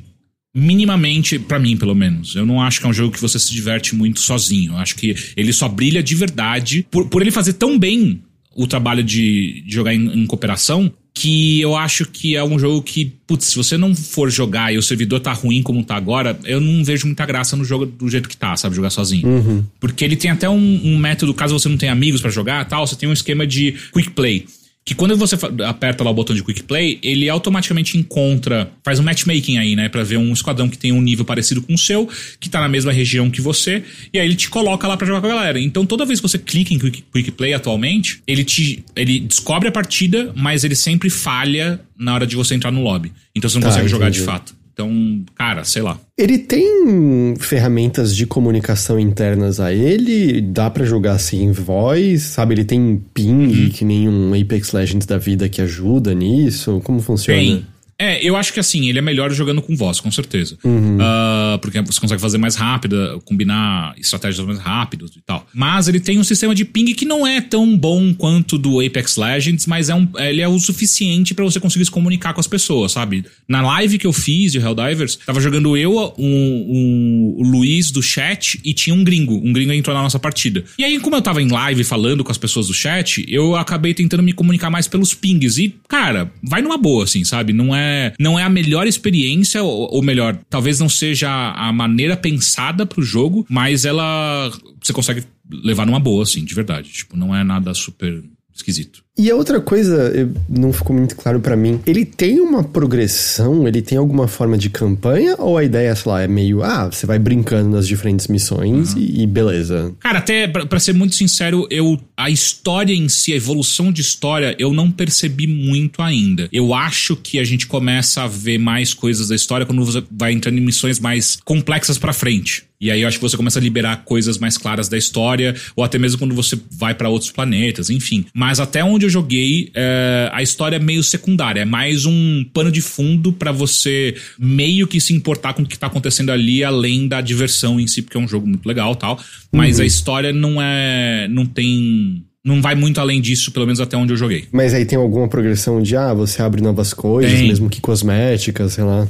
minimamente, 0.56 1.38
para 1.38 1.60
mim, 1.60 1.78
pelo 1.78 1.94
menos. 1.94 2.36
Eu 2.36 2.48
não 2.48 2.60
acho 2.60 2.80
que 2.80 2.88
é 2.88 2.90
um 2.90 2.94
jogo 2.94 3.14
que 3.14 3.22
você 3.22 3.38
se 3.38 3.54
diverte 3.54 3.94
muito 3.94 4.22
sozinho. 4.22 4.74
Eu 4.74 4.78
acho 4.78 4.96
que 4.96 5.16
ele 5.36 5.54
só 5.54 5.68
brilha 5.68 6.02
de 6.02 6.16
verdade 6.16 6.88
por, 6.90 7.08
por 7.10 7.22
ele 7.22 7.30
fazer 7.30 7.54
tão 7.54 7.78
bem 7.78 8.24
o 8.56 8.66
trabalho 8.66 9.04
de, 9.04 9.62
de 9.62 9.76
jogar 9.76 9.94
em, 9.94 10.24
em 10.24 10.26
cooperação 10.26 10.92
que 11.20 11.60
eu 11.60 11.76
acho 11.76 12.06
que 12.06 12.36
é 12.36 12.44
um 12.44 12.60
jogo 12.60 12.80
que, 12.84 13.12
putz, 13.26 13.46
se 13.48 13.56
você 13.56 13.76
não 13.76 13.96
for 13.96 14.30
jogar 14.30 14.72
e 14.72 14.78
o 14.78 14.84
servidor 14.84 15.20
tá 15.20 15.34
ruim 15.34 15.64
como 15.64 15.84
tá 15.84 15.96
agora, 15.96 16.40
eu 16.46 16.62
não 16.62 16.84
vejo 16.84 17.08
muita 17.08 17.26
graça 17.26 17.56
no 17.56 17.66
jogo 17.66 17.88
do 17.88 18.08
jeito 18.08 18.30
que 18.30 18.38
tá, 18.38 18.56
sabe? 18.56 18.76
Jogar 18.76 18.92
sozinho. 18.92 19.28
Uhum. 19.28 19.64
Porque 19.80 20.06
ele 20.06 20.16
tem 20.16 20.30
até 20.30 20.48
um, 20.48 20.82
um 20.84 20.96
método, 20.96 21.34
caso 21.34 21.58
você 21.58 21.68
não 21.68 21.76
tenha 21.76 21.92
amigos 21.92 22.22
para 22.22 22.30
jogar 22.30 22.66
tal, 22.66 22.86
você 22.86 22.96
tem 22.96 23.10
um 23.10 23.14
esquema 23.14 23.48
de 23.48 23.74
quick 23.92 24.12
play 24.12 24.46
que 24.88 24.96
quando 24.96 25.18
você 25.18 25.36
aperta 25.68 26.02
lá 26.02 26.10
o 26.10 26.14
botão 26.14 26.34
de 26.34 26.42
Quick 26.42 26.64
Play, 26.64 26.98
ele 27.04 27.28
automaticamente 27.28 27.98
encontra, 27.98 28.72
faz 28.86 29.02
um 29.02 29.04
matchmaking 29.04 29.58
aí, 29.58 29.76
né, 29.76 29.90
para 29.90 30.02
ver 30.02 30.16
um 30.16 30.32
esquadrão 30.32 30.70
que 30.70 30.78
tem 30.78 30.94
um 30.94 31.02
nível 31.02 31.26
parecido 31.26 31.62
com 31.62 31.74
o 31.74 31.78
seu, 31.78 32.10
que 32.40 32.48
tá 32.48 32.62
na 32.62 32.70
mesma 32.70 32.94
região 32.94 33.30
que 33.30 33.42
você, 33.42 33.84
e 34.14 34.18
aí 34.18 34.26
ele 34.26 34.36
te 34.36 34.50
coloca 34.50 34.88
lá 34.88 34.96
para 34.96 35.06
jogar 35.06 35.20
com 35.20 35.28
a 35.28 35.36
galera. 35.36 35.60
Então 35.60 35.86
toda 35.86 36.06
vez 36.06 36.22
que 36.22 36.28
você 36.30 36.38
clica 36.38 36.74
em 36.74 36.80
Quick, 36.80 37.04
Quick 37.12 37.32
Play 37.32 37.54
atualmente, 37.54 38.22
ele 38.26 38.46
te 38.46 38.82
ele 38.96 39.20
descobre 39.20 39.68
a 39.68 39.74
partida, 39.74 40.32
mas 40.34 40.64
ele 40.64 40.76
sempre 40.76 41.10
falha 41.10 41.82
na 42.00 42.14
hora 42.14 42.26
de 42.26 42.38
você 42.38 42.56
entrar 42.56 42.72
no 42.72 42.82
lobby. 42.82 43.12
Então 43.36 43.50
você 43.50 43.58
não 43.58 43.64
tá, 43.64 43.68
consegue 43.68 43.88
entendi. 43.88 43.92
jogar 43.92 44.10
de 44.10 44.22
fato. 44.22 44.56
Então, 44.78 45.26
cara, 45.34 45.64
sei 45.64 45.82
lá. 45.82 46.00
Ele 46.16 46.38
tem 46.38 47.34
ferramentas 47.40 48.16
de 48.16 48.28
comunicação 48.28 49.00
internas 49.00 49.60
a 49.60 49.74
ele? 49.74 50.40
Dá 50.40 50.70
para 50.70 50.86
jogar 50.86 51.14
assim 51.14 51.46
em 51.46 51.52
voz? 51.52 52.22
Sabe, 52.22 52.54
ele 52.54 52.64
tem 52.64 53.04
ping, 53.12 53.48
uhum. 53.48 53.70
que 53.72 53.84
nem 53.84 54.08
um 54.08 54.40
Apex 54.40 54.74
Legends 54.74 55.08
da 55.08 55.18
vida 55.18 55.50
que 55.50 55.64
ajuda 55.64 56.14
nisso? 56.14 56.80
Como 56.84 57.02
funciona? 57.02 57.40
Tem. 57.40 57.66
É, 58.00 58.24
eu 58.24 58.36
acho 58.36 58.54
que 58.54 58.60
assim, 58.60 58.90
ele 58.90 59.00
é 59.00 59.02
melhor 59.02 59.32
jogando 59.32 59.62
com 59.62 59.76
voz, 59.76 60.00
com 60.00 60.12
certeza. 60.12 60.58
Uhum. 60.64 60.98
Uh, 60.98 61.58
porque 61.60 61.82
você 61.82 62.00
consegue 62.00 62.22
fazer 62.22 62.38
mais 62.38 62.56
rápida, 62.56 63.20
combinar 63.26 63.96
estratégias 63.98 64.46
mais 64.46 64.60
rápidas 64.60 65.12
e 65.16 65.22
tal. 65.26 65.48
Mas 65.54 65.88
ele 65.88 66.00
tem 66.00 66.20
um 66.20 66.24
sistema 66.24 66.54
de 66.54 66.64
ping 66.64 66.94
que 66.94 67.06
não 67.06 67.26
é 67.26 67.42
tão 67.42 67.76
bom 67.76 68.14
quanto 68.14 68.58
do 68.58 68.80
Apex 68.80 69.18
Legends, 69.18 69.66
mas 69.66 69.90
é 69.90 69.96
um, 69.96 70.08
ele 70.18 70.42
é 70.42 70.48
o 70.48 70.60
suficiente 70.60 71.34
para 71.34 71.44
você 71.44 71.60
conseguir 71.60 71.86
se 71.86 71.92
comunicar 71.92 72.34
com 72.34 72.40
as 72.40 72.48
pessoas, 72.48 72.92
sabe? 72.92 73.26
Na 73.48 73.62
live 73.62 73.98
que 73.98 74.06
eu 74.06 74.14
fiz 74.14 74.52
de 74.52 74.60
Helldivers, 74.60 75.16
tava 75.26 75.42
jogando 75.42 75.76
eu, 75.76 75.94
o, 75.96 77.40
o 77.40 77.44
Luiz 77.44 77.90
do 77.90 78.04
chat 78.04 78.60
e 78.64 78.74
tinha 78.74 78.96
um 78.96 79.04
gringo. 79.04 79.42
Um 79.44 79.52
gringo 79.52 79.74
entrou 79.74 79.96
na 79.96 80.04
nossa 80.04 80.20
partida. 80.20 80.64
E 80.78 80.84
aí, 80.84 81.00
como 81.00 81.16
eu 81.16 81.22
tava 81.22 81.42
em 81.42 81.48
live 81.48 81.84
falando 81.84 82.24
com 82.24 82.32
as 82.32 82.38
pessoas 82.38 82.68
do 82.68 82.74
chat, 82.74 83.26
eu 83.28 83.56
acabei 83.56 83.94
tentando 83.94 84.22
me 84.22 84.34
comunicar 84.34 84.70
mais 84.70 84.88
pelos 84.88 85.16
pings. 85.16 85.58
E, 85.58 85.76
cara, 85.88 86.32
vai 86.44 86.62
numa 86.62 86.78
boa, 86.78 87.04
assim, 87.04 87.24
sabe? 87.24 87.54
Não 87.54 87.76
é 87.76 87.87
não 88.20 88.40
é 88.40 88.44
a 88.44 88.50
melhor 88.50 88.88
experiência, 88.88 89.64
ou, 89.64 89.94
ou 89.96 90.02
melhor, 90.02 90.40
talvez 90.50 90.80
não 90.80 90.90
seja 90.90 91.30
a 91.30 91.72
maneira 91.72 92.16
pensada 92.18 92.86
pro 92.86 93.02
jogo, 93.02 93.46
mas 93.50 93.86
ela 93.86 94.52
você 94.82 94.94
consegue 94.94 95.24
levar 95.50 95.86
numa 95.86 96.00
boa, 96.00 96.24
assim, 96.24 96.44
de 96.44 96.54
verdade. 96.54 96.90
Tipo, 96.90 97.18
não 97.18 97.36
é 97.36 97.44
nada 97.44 97.74
super 97.74 98.24
esquisito. 98.54 99.04
E 99.18 99.32
a 99.32 99.36
outra 99.36 99.60
coisa, 99.60 100.30
não 100.48 100.72
ficou 100.72 100.96
muito 100.96 101.16
claro 101.16 101.40
para 101.40 101.56
mim, 101.56 101.80
ele 101.88 102.06
tem 102.06 102.40
uma 102.40 102.64
progressão, 102.64 103.68
ele 103.68 103.82
tem 103.82 103.98
alguma 103.98 104.28
forma 104.28 104.58
de 104.58 104.70
campanha, 104.70 105.36
ou 105.40 105.58
a 105.58 105.64
ideia, 105.64 105.96
sei 105.96 106.12
lá, 106.12 106.22
é 106.22 106.28
meio, 106.28 106.62
ah, 106.62 106.86
você 106.86 107.08
vai 107.08 107.18
brincando 107.18 107.70
nas 107.70 107.88
diferentes 107.88 108.28
missões 108.28 108.94
uhum. 108.94 109.00
e, 109.00 109.24
e, 109.24 109.28
beleza? 109.28 109.92
Cara, 110.00 110.20
até 110.20 110.48
para 110.48 110.80
ser 110.80 110.94
muito 110.94 111.16
sincero, 111.16 111.68
eu 111.72 112.00
a 112.16 112.30
história 112.30 112.94
em 112.94 113.10
si, 113.10 113.34
a 113.34 113.36
evolução 113.36 113.92
de 113.92 114.02
história, 114.02 114.56
eu 114.58 114.74
não 114.74 114.92
percebi 114.92 115.48
muito 115.48 116.02
ainda. 116.02 116.50
Eu 116.52 116.74
acho 116.74 117.16
que 117.16 117.40
a 117.40 117.44
gente 117.44 117.68
começa 117.68 118.24
a 118.24 118.28
ver 118.28 118.58
mais 118.58 118.94
coisas 118.94 119.28
da 119.28 119.36
história 119.36 119.66
quando 119.66 119.84
você 119.86 120.04
vai 120.12 120.32
entrando 120.32 120.58
em 120.58 120.62
missões 120.62 121.00
mais 121.00 121.38
complexas 121.44 121.98
para 121.98 122.14
frente. 122.14 122.66
E 122.80 122.92
aí 122.92 123.02
eu 123.02 123.08
acho 123.08 123.18
que 123.18 123.24
você 123.24 123.36
começa 123.36 123.58
a 123.58 123.62
liberar 123.62 124.04
coisas 124.04 124.38
mais 124.38 124.58
claras 124.58 124.88
da 124.88 124.98
história, 124.98 125.56
ou 125.76 125.84
até 125.84 125.98
mesmo 125.98 126.20
quando 126.20 126.36
você 126.36 126.58
vai 126.72 126.94
para 126.94 127.10
outros 127.10 127.32
planetas, 127.32 127.90
enfim. 127.90 128.26
Mas 128.34 128.60
até 128.60 128.84
onde 128.84 129.07
eu 129.08 129.12
joguei, 129.12 129.72
é, 129.74 130.30
a 130.32 130.44
história 130.44 130.76
é 130.76 130.80
meio 130.80 131.02
secundária, 131.02 131.62
é 131.62 131.66
mais 131.66 132.06
um 132.06 132.46
pano 132.54 132.72
de 132.72 132.82
fundo 132.82 133.32
para 133.32 133.52
você 133.52 134.16
meio 134.38 134.86
que 134.88 135.02
se 135.02 135.14
importar 135.14 135.54
com 135.54 135.64
o 135.64 135.66
que 135.66 135.80
tá 135.80 135.88
acontecendo 135.88 136.32
ali, 136.32 136.64
além 136.64 137.08
da 137.08 137.22
diversão 137.22 137.80
em 137.80 137.88
si, 137.88 138.02
porque 138.02 138.18
é 138.18 138.20
um 138.20 138.28
jogo 138.28 138.46
muito 138.46 138.66
legal 138.68 138.96
tal. 138.96 139.20
Mas 139.52 139.78
uhum. 139.78 139.84
a 139.84 139.86
história 139.88 140.34
não 140.34 140.62
é. 140.62 141.28
não 141.30 141.46
tem 141.46 142.24
não 142.44 142.62
vai 142.62 142.76
muito 142.76 143.02
além 143.02 143.20
disso, 143.20 143.52
pelo 143.52 143.66
menos 143.66 143.82
até 143.82 143.98
onde 143.98 144.14
eu 144.14 144.18
joguei. 144.18 144.46
Mas 144.54 144.74
aí 144.74 144.86
tem 144.86 144.98
alguma 144.98 145.28
progressão 145.28 145.82
de, 145.82 145.98
ah, 145.98 146.14
você 146.14 146.42
abre 146.42 146.62
novas 146.62 146.94
coisas, 146.94 147.34
tem. 147.34 147.48
mesmo 147.48 147.70
que 147.70 147.82
cosméticas, 147.82 148.74
sei 148.74 148.86
lá. 148.86 149.06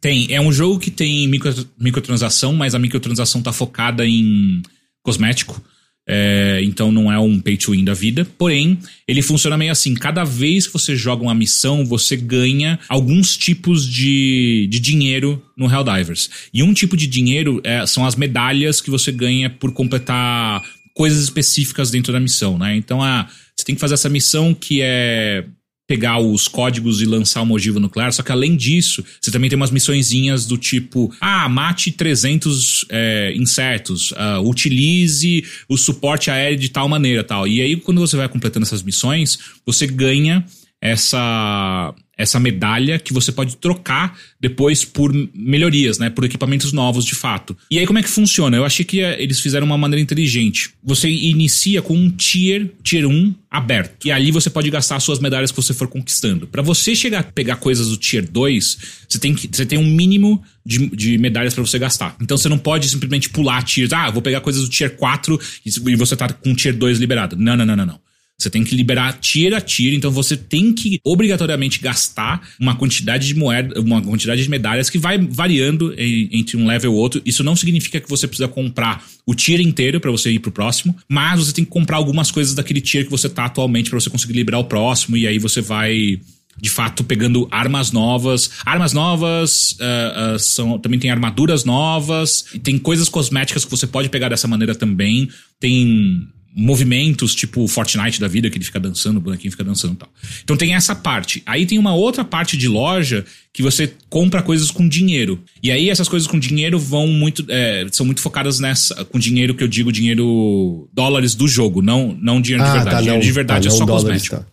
Tem. 0.00 0.26
É 0.30 0.40
um 0.40 0.52
jogo 0.52 0.80
que 0.80 0.90
tem 0.90 1.28
micro, 1.28 1.52
microtransação, 1.78 2.52
mas 2.52 2.74
a 2.74 2.78
microtransação 2.78 3.40
tá 3.40 3.52
focada 3.52 4.04
em 4.04 4.62
cosmético. 5.02 5.62
É, 6.08 6.60
então 6.62 6.92
não 6.92 7.10
é 7.10 7.18
um 7.18 7.40
pay 7.40 7.56
to 7.56 7.72
win 7.72 7.84
da 7.84 7.92
vida. 7.92 8.24
Porém, 8.38 8.78
ele 9.08 9.22
funciona 9.22 9.56
meio 9.56 9.72
assim: 9.72 9.94
cada 9.94 10.22
vez 10.24 10.66
que 10.66 10.72
você 10.72 10.94
joga 10.94 11.22
uma 11.22 11.34
missão, 11.34 11.84
você 11.84 12.16
ganha 12.16 12.78
alguns 12.88 13.36
tipos 13.36 13.86
de, 13.88 14.68
de 14.70 14.78
dinheiro 14.78 15.42
no 15.56 15.70
Helldivers. 15.70 16.30
E 16.54 16.62
um 16.62 16.72
tipo 16.72 16.96
de 16.96 17.06
dinheiro 17.06 17.60
é, 17.64 17.84
são 17.86 18.06
as 18.06 18.14
medalhas 18.14 18.80
que 18.80 18.90
você 18.90 19.10
ganha 19.10 19.50
por 19.50 19.72
completar 19.72 20.62
coisas 20.94 21.24
específicas 21.24 21.90
dentro 21.90 22.12
da 22.12 22.20
missão, 22.20 22.56
né? 22.56 22.76
Então, 22.76 23.02
ah, 23.02 23.28
você 23.54 23.64
tem 23.64 23.74
que 23.74 23.80
fazer 23.80 23.94
essa 23.94 24.08
missão 24.08 24.54
que 24.54 24.80
é 24.82 25.44
pegar 25.86 26.18
os 26.18 26.48
códigos 26.48 27.00
e 27.00 27.04
lançar 27.04 27.42
uma 27.42 27.54
ogiva 27.54 27.78
nuclear, 27.78 28.12
só 28.12 28.22
que 28.22 28.32
além 28.32 28.56
disso, 28.56 29.04
você 29.20 29.30
também 29.30 29.48
tem 29.48 29.56
umas 29.56 29.70
missõezinhas 29.70 30.44
do 30.44 30.58
tipo, 30.58 31.14
ah, 31.20 31.48
mate 31.48 31.92
300 31.92 32.86
é, 32.90 33.32
insetos, 33.36 34.10
uh, 34.12 34.40
utilize 34.42 35.44
o 35.68 35.76
suporte 35.76 36.30
aéreo 36.30 36.58
de 36.58 36.68
tal 36.68 36.88
maneira, 36.88 37.22
tal. 37.22 37.46
E 37.46 37.60
aí, 37.60 37.76
quando 37.76 38.00
você 38.00 38.16
vai 38.16 38.28
completando 38.28 38.66
essas 38.66 38.82
missões, 38.82 39.38
você 39.64 39.86
ganha 39.86 40.44
essa 40.80 41.94
essa 42.18 42.40
medalha 42.40 42.98
que 42.98 43.12
você 43.12 43.30
pode 43.30 43.58
trocar 43.58 44.18
depois 44.40 44.86
por 44.86 45.12
melhorias, 45.34 45.98
né? 45.98 46.08
Por 46.08 46.24
equipamentos 46.24 46.72
novos 46.72 47.04
de 47.04 47.14
fato. 47.14 47.54
E 47.70 47.78
aí 47.78 47.86
como 47.86 47.98
é 47.98 48.02
que 48.02 48.08
funciona? 48.08 48.56
Eu 48.56 48.64
achei 48.64 48.86
que 48.86 49.02
eh, 49.02 49.22
eles 49.22 49.38
fizeram 49.38 49.66
uma 49.66 49.76
maneira 49.76 50.00
inteligente. 50.00 50.70
Você 50.82 51.10
inicia 51.10 51.82
com 51.82 51.94
um 51.94 52.10
tier, 52.10 52.70
tier 52.82 53.06
1 53.06 53.34
aberto. 53.50 54.06
E 54.06 54.10
ali 54.10 54.30
você 54.30 54.48
pode 54.48 54.70
gastar 54.70 54.96
as 54.96 55.04
suas 55.04 55.18
medalhas 55.18 55.50
que 55.50 55.56
você 55.56 55.74
for 55.74 55.88
conquistando. 55.88 56.46
Para 56.46 56.62
você 56.62 56.96
chegar 56.96 57.20
a 57.20 57.22
pegar 57.22 57.56
coisas 57.56 57.88
do 57.88 57.98
tier 57.98 58.26
2, 58.26 58.78
você 59.06 59.18
tem 59.18 59.34
que 59.34 59.46
você 59.54 59.66
tem 59.66 59.78
um 59.78 59.86
mínimo 59.86 60.42
de, 60.64 60.88
de 60.88 61.18
medalhas 61.18 61.52
para 61.52 61.66
você 61.66 61.78
gastar. 61.78 62.16
Então 62.18 62.38
você 62.38 62.48
não 62.48 62.58
pode 62.58 62.88
simplesmente 62.88 63.28
pular 63.28 63.62
tiers. 63.62 63.92
Ah, 63.92 64.10
vou 64.10 64.22
pegar 64.22 64.40
coisas 64.40 64.62
do 64.62 64.70
tier 64.70 64.96
4 64.96 65.38
e 65.66 65.96
você 65.96 66.16
tá 66.16 66.32
com 66.32 66.54
tier 66.54 66.74
2 66.74 66.98
liberado. 66.98 67.36
Não, 67.36 67.54
não, 67.54 67.66
não, 67.66 67.76
não, 67.76 67.86
não. 67.86 68.05
Você 68.38 68.50
tem 68.50 68.62
que 68.62 68.74
liberar 68.74 69.14
tier 69.14 69.54
a 69.54 69.60
tier, 69.62 69.94
então 69.94 70.10
você 70.10 70.36
tem 70.36 70.72
que 70.72 71.00
obrigatoriamente 71.02 71.80
gastar 71.80 72.46
uma 72.60 72.76
quantidade 72.76 73.26
de 73.26 73.34
moeda, 73.34 73.80
uma 73.80 74.02
quantidade 74.02 74.42
de 74.42 74.50
medalhas 74.50 74.90
que 74.90 74.98
vai 74.98 75.16
variando 75.18 75.94
em, 75.98 76.28
entre 76.32 76.54
um 76.56 76.66
level 76.66 76.92
e 76.92 76.94
outro. 76.94 77.22
Isso 77.24 77.42
não 77.42 77.56
significa 77.56 77.98
que 77.98 78.08
você 78.08 78.28
precisa 78.28 78.46
comprar 78.46 79.02
o 79.24 79.34
tier 79.34 79.60
inteiro 79.60 80.00
para 80.00 80.10
você 80.10 80.30
ir 80.30 80.38
pro 80.38 80.52
próximo, 80.52 80.94
mas 81.08 81.40
você 81.40 81.52
tem 81.52 81.64
que 81.64 81.70
comprar 81.70 81.96
algumas 81.96 82.30
coisas 82.30 82.54
daquele 82.54 82.82
tier 82.82 83.04
que 83.04 83.10
você 83.10 83.26
tá 83.26 83.46
atualmente 83.46 83.88
para 83.88 83.98
você 83.98 84.10
conseguir 84.10 84.34
liberar 84.34 84.58
o 84.58 84.64
próximo 84.64 85.16
e 85.16 85.26
aí 85.26 85.38
você 85.38 85.62
vai 85.62 86.20
de 86.60 86.70
fato 86.70 87.04
pegando 87.04 87.48
armas 87.50 87.90
novas. 87.90 88.50
Armas 88.64 88.92
novas 88.92 89.72
uh, 89.72 90.34
uh, 90.34 90.38
são 90.38 90.78
também 90.78 90.98
tem 90.98 91.10
armaduras 91.10 91.64
novas, 91.64 92.44
tem 92.62 92.78
coisas 92.78 93.08
cosméticas 93.08 93.64
que 93.64 93.70
você 93.70 93.86
pode 93.86 94.10
pegar 94.10 94.28
dessa 94.28 94.48
maneira 94.48 94.74
também. 94.74 95.28
Tem 95.58 96.28
movimentos, 96.58 97.34
tipo 97.34 97.68
Fortnite 97.68 98.18
da 98.18 98.26
vida, 98.26 98.48
que 98.48 98.56
ele 98.56 98.64
fica 98.64 98.80
dançando, 98.80 99.18
o 99.18 99.20
bonequinho 99.20 99.50
fica 99.50 99.62
dançando 99.62 99.92
e 99.92 99.96
tal. 99.96 100.08
Então 100.42 100.56
tem 100.56 100.74
essa 100.74 100.94
parte. 100.94 101.42
Aí 101.44 101.66
tem 101.66 101.78
uma 101.78 101.94
outra 101.94 102.24
parte 102.24 102.56
de 102.56 102.66
loja 102.66 103.26
que 103.52 103.62
você 103.62 103.92
compra 104.08 104.42
coisas 104.42 104.70
com 104.70 104.88
dinheiro. 104.88 105.38
E 105.62 105.70
aí 105.70 105.90
essas 105.90 106.08
coisas 106.08 106.26
com 106.26 106.38
dinheiro 106.38 106.78
vão 106.78 107.08
muito. 107.08 107.44
É, 107.50 107.86
são 107.92 108.06
muito 108.06 108.22
focadas 108.22 108.58
nessa. 108.58 109.04
Com 109.04 109.18
dinheiro 109.18 109.54
que 109.54 109.62
eu 109.62 109.68
digo, 109.68 109.92
dinheiro. 109.92 110.88
dólares 110.94 111.34
do 111.34 111.46
jogo, 111.46 111.82
não, 111.82 112.16
não 112.18 112.40
dinheiro 112.40 112.64
ah, 112.64 112.68
de 112.68 112.72
verdade. 112.72 112.90
Tá, 112.90 113.00
dinheiro 113.02 113.18
não, 113.18 113.26
de 113.26 113.32
verdade 113.32 113.68
tá, 113.68 113.74
é 113.74 113.76
só 113.76 113.86
cosmético. 113.86 114.36
Tá. 114.36 114.46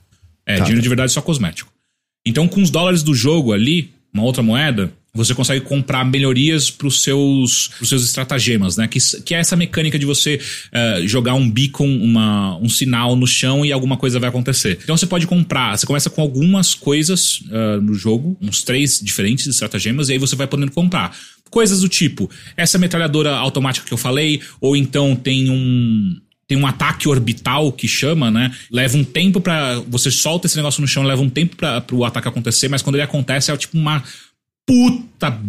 É, 0.46 0.58
tá, 0.58 0.64
dinheiro 0.66 0.82
de 0.82 0.90
verdade 0.90 1.12
é 1.12 1.14
só 1.14 1.22
cosmético. 1.22 1.72
Então 2.26 2.50
com 2.50 2.62
os 2.62 2.70
dólares 2.70 3.02
do 3.02 3.14
jogo 3.14 3.54
ali, 3.54 3.92
uma 4.14 4.24
outra 4.24 4.44
moeda, 4.44 4.92
você 5.16 5.36
consegue 5.36 5.62
comprar 5.62 6.04
melhorias 6.04 6.72
para 6.72 6.88
os 6.88 7.04
seus, 7.04 7.68
pros 7.78 7.88
seus 7.88 8.04
estratagemas, 8.04 8.78
né? 8.78 8.88
Que, 8.88 8.98
que 9.22 9.36
é 9.36 9.40
essa 9.40 9.56
mecânica 9.56 10.00
de 10.00 10.08
você 10.08 10.40
uh, 10.74 11.08
jogar 11.08 11.36
um 11.36 11.48
beacon, 11.48 11.86
uma, 11.86 12.58
um 12.58 12.68
sinal 12.68 13.16
no 13.16 13.28
chão 13.28 13.64
e 13.64 13.72
alguma 13.72 13.96
coisa 13.96 14.20
vai 14.20 14.30
acontecer. 14.30 14.80
Então 14.82 14.98
você 14.98 15.06
pode 15.06 15.28
comprar, 15.28 15.78
você 15.78 15.86
começa 15.86 16.10
com 16.10 16.20
algumas 16.20 16.74
coisas 16.74 17.42
uh, 17.42 17.80
no 17.80 17.94
jogo, 17.94 18.36
uns 18.42 18.64
três 18.64 19.00
diferentes 19.00 19.46
estratagemas, 19.46 20.10
e 20.10 20.14
aí 20.14 20.18
você 20.18 20.36
vai 20.36 20.48
podendo 20.48 20.72
comprar. 20.72 21.16
Coisas 21.52 21.82
do 21.82 21.88
tipo, 21.88 22.28
essa 22.58 22.80
metralhadora 22.80 23.36
automática 23.36 23.86
que 23.86 23.94
eu 23.94 23.98
falei, 24.00 24.42
ou 24.60 24.76
então 24.76 25.16
tem 25.16 25.48
um, 25.52 26.20
tem 26.48 26.58
um 26.58 26.66
ataque 26.66 27.08
orbital 27.08 27.72
que 27.72 27.88
chama, 27.88 28.32
né? 28.32 28.52
Leva 28.72 28.98
um 28.98 29.04
tempo 29.04 29.40
para 29.40 29.80
você 29.88 30.10
solta 30.10 30.48
esse 30.48 30.56
negócio 30.56 30.82
no 30.82 30.88
chão, 30.88 31.04
leva 31.04 31.22
um 31.22 31.30
tempo 31.30 31.56
para 31.56 31.86
o 31.92 32.04
ataque 32.04 32.28
acontecer, 32.28 32.68
mas 32.68 32.82
quando 32.82 32.96
ele 32.96 33.04
acontece 33.04 33.52
é 33.52 33.58
tipo 33.58 33.78
uma 33.78 34.04
puta 34.66 35.40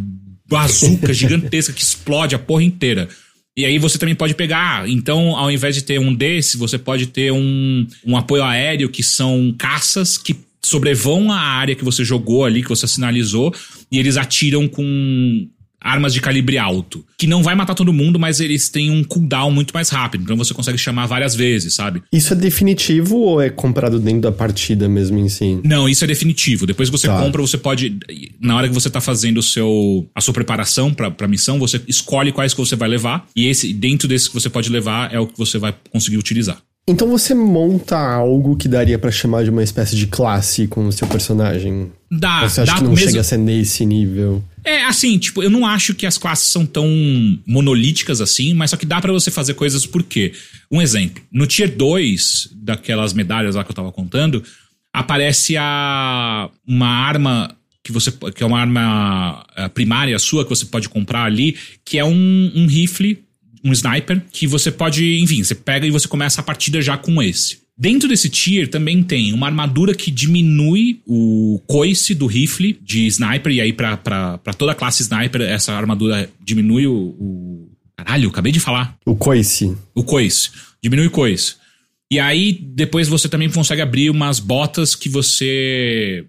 bazuca 0.49 1.13
gigantesca 1.13 1.73
que 1.73 1.83
explode 1.83 2.35
a 2.35 2.39
porra 2.39 2.63
inteira. 2.63 3.09
E 3.57 3.65
aí 3.65 3.79
você 3.79 3.99
também 3.99 4.17
pode 4.17 4.35
pegar, 4.35 4.89
então 4.89 5.37
ao 5.37 5.51
invés 5.51 5.77
de 5.77 5.83
ter 5.83 6.01
um 6.01 6.13
desse, 6.13 6.57
você 6.57 6.77
pode 6.77 7.07
ter 7.07 7.33
um, 7.33 7.87
um 8.05 8.17
apoio 8.17 8.43
aéreo 8.43 8.89
que 8.89 9.03
são 9.03 9.55
caças 9.57 10.19
que 10.19 10.37
sobrevoam 10.65 11.31
a 11.31 11.39
área 11.39 11.77
que 11.77 11.85
você 11.85 12.05
jogou 12.05 12.45
ali, 12.45 12.63
que 12.63 12.69
você 12.69 12.89
sinalizou, 12.89 13.55
e 13.93 13.99
eles 13.99 14.17
atiram 14.17 14.67
com 14.67 15.47
armas 15.85 16.15
de 16.15 16.21
calibre 16.21 16.57
alto. 16.57 17.05
Que 17.19 17.27
não 17.27 17.43
vai 17.43 17.55
matar 17.55 17.75
todo 17.75 17.93
mundo, 17.93 18.19
mas 18.19 18.41
eles 18.41 18.71
têm 18.71 18.91
um 18.91 19.05
cooldown 19.05 19.51
muito 19.51 19.75
mais 19.75 19.91
rápido. 19.91 20.25
Então 20.25 20.37
você 20.37 20.55
consegue 20.55 20.79
chamar 20.79 21.07
várias 21.07 21.35
vezes, 21.35 21.75
sabe? 21.75 22.03
Isso 22.11 22.33
é 22.33 22.37
definitivo 22.37 23.19
ou 23.19 23.41
é 23.41 23.51
comprado 23.51 24.01
dentro 24.01 24.23
da 24.23 24.33
partida 24.33 24.89
mesmo 24.89 25.19
em 25.19 25.29
si? 25.29 25.61
Não, 25.63 25.89
isso 25.89 26.03
é 26.03 26.07
definitivo. 26.07 26.67
Depois 26.67 26.89
que 26.89 26.97
você 26.97 27.07
tá. 27.07 27.21
compra, 27.21 27.43
você 27.43 27.59
pode. 27.59 27.99
Na 28.41 28.57
hora 28.57 28.67
que 28.67 28.75
você 28.75 28.89
tá 28.89 29.01
fazendo 29.01 29.39
o 29.39 29.43
seu, 29.43 30.09
a 30.15 30.21
sua 30.21 30.33
preparação 30.33 30.93
pra, 30.93 31.11
pra 31.11 31.29
missão, 31.29 31.59
você 31.59 31.81
escolhe 31.87 32.33
quais 32.33 32.55
que 32.55 32.61
você 32.61 32.75
vai 32.75 32.89
levar. 32.89 33.27
E 33.37 33.47
esse, 33.47 33.73
dentro 33.75 34.09
desse 34.09 34.29
que 34.29 34.35
você 34.35 34.49
pode 34.49 34.71
levar, 34.71 35.13
é 35.13 35.21
o 35.21 35.27
que 35.27 35.37
você 35.37 35.59
vai 35.59 35.75
conseguir 35.91 36.17
utilizar. 36.17 36.59
Então 36.87 37.09
você 37.09 37.35
monta 37.35 37.99
algo 37.99 38.57
que 38.57 38.69
daria 38.69 38.99
para 38.99 39.11
chamar 39.11 39.43
de 39.43 39.51
uma 39.51 39.63
espécie 39.63 39.97
de 39.97 40.07
classe 40.07 40.67
com 40.67 40.87
o 40.87 40.93
seu 40.93 41.07
personagem? 41.07 41.91
Dá, 42.11 42.47
você 42.47 42.61
acha 42.61 42.73
dá 42.73 42.79
que 42.79 42.85
não 42.85 42.91
mesmo... 42.91 43.07
chega 43.07 43.21
a 43.21 43.25
ser 43.25 43.39
nesse 43.39 43.87
nível? 43.87 44.43
É, 44.65 44.83
assim, 44.85 45.19
tipo, 45.19 45.43
eu 45.43 45.51
não 45.51 45.67
acho 45.67 45.95
que 45.95 46.07
as 46.07 46.17
classes 46.17 46.51
são 46.51 46.65
tão 46.65 46.89
monolíticas 47.47 48.23
assim, 48.23 48.55
mas 48.55 48.71
só 48.71 48.77
que 48.79 48.87
dá 48.87 48.99
para 48.99 49.13
você 49.13 49.31
fazer 49.31 49.53
coisas 49.55 49.85
por 49.85 50.03
quê? 50.03 50.33
Um 50.71 50.81
exemplo, 50.81 51.23
no 51.31 51.47
tier 51.47 51.71
2 51.71 52.49
daquelas 52.55 53.13
medalhas 53.13 53.57
lá 53.57 53.63
que 53.63 53.71
eu 53.71 53.75
tava 53.75 53.93
contando, 53.93 54.43
aparece 54.91 55.57
a 55.59 56.49
uma 56.67 56.89
arma 56.89 57.55
que 57.83 57.93
você 57.93 58.11
que 58.35 58.43
é 58.43 58.47
uma 58.47 58.59
arma 58.59 59.45
uh, 59.59 59.69
primária 59.69 60.19
sua 60.19 60.45
que 60.45 60.49
você 60.49 60.65
pode 60.65 60.89
comprar 60.89 61.25
ali, 61.25 61.59
que 61.85 61.99
é 61.99 62.05
um, 62.05 62.53
um 62.55 62.67
rifle, 62.67 63.23
um 63.63 63.73
sniper, 63.73 64.23
que 64.33 64.47
você 64.47 64.71
pode, 64.71 65.21
enfim, 65.21 65.45
você 65.45 65.55
pega 65.55 65.87
e 65.87 65.91
você 65.91 66.09
começa 66.09 66.41
a 66.41 66.45
partida 66.45 66.81
já 66.81 66.97
com 66.97 67.23
esse. 67.23 67.64
Dentro 67.77 68.09
desse 68.09 68.29
tier 68.29 68.69
também 68.69 69.03
tem 69.03 69.33
uma 69.33 69.47
armadura 69.47 69.95
que 69.95 70.11
diminui 70.11 71.03
o 71.07 71.61
coice 71.67 72.15
do 72.15 72.27
rifle 72.27 72.79
de 72.81 73.07
sniper, 73.07 73.53
e 73.53 73.61
aí 73.61 73.73
pra, 73.73 73.97
pra, 73.97 74.39
pra 74.39 74.55
toda 74.55 74.73
a 74.73 74.75
classe 74.77 75.03
sniper 75.03 75.41
essa 75.43 75.73
armadura 75.73 76.31
diminui 76.41 76.87
o, 76.87 76.95
o... 76.95 77.71
Caralho, 77.97 78.29
acabei 78.29 78.53
de 78.53 78.61
falar. 78.61 78.97
O 79.05 79.17
coice. 79.17 79.77
O 79.93 80.05
coice. 80.05 80.51
Diminui 80.81 81.07
o 81.07 81.11
coice. 81.11 81.57
E 82.11 82.21
aí, 82.21 82.53
depois 82.53 83.09
você 83.09 83.29
também 83.29 83.51
consegue 83.51 83.83
abrir 83.83 84.11
umas 84.11 84.39
botas 84.39 84.95
que 84.95 85.09
você. 85.09 86.25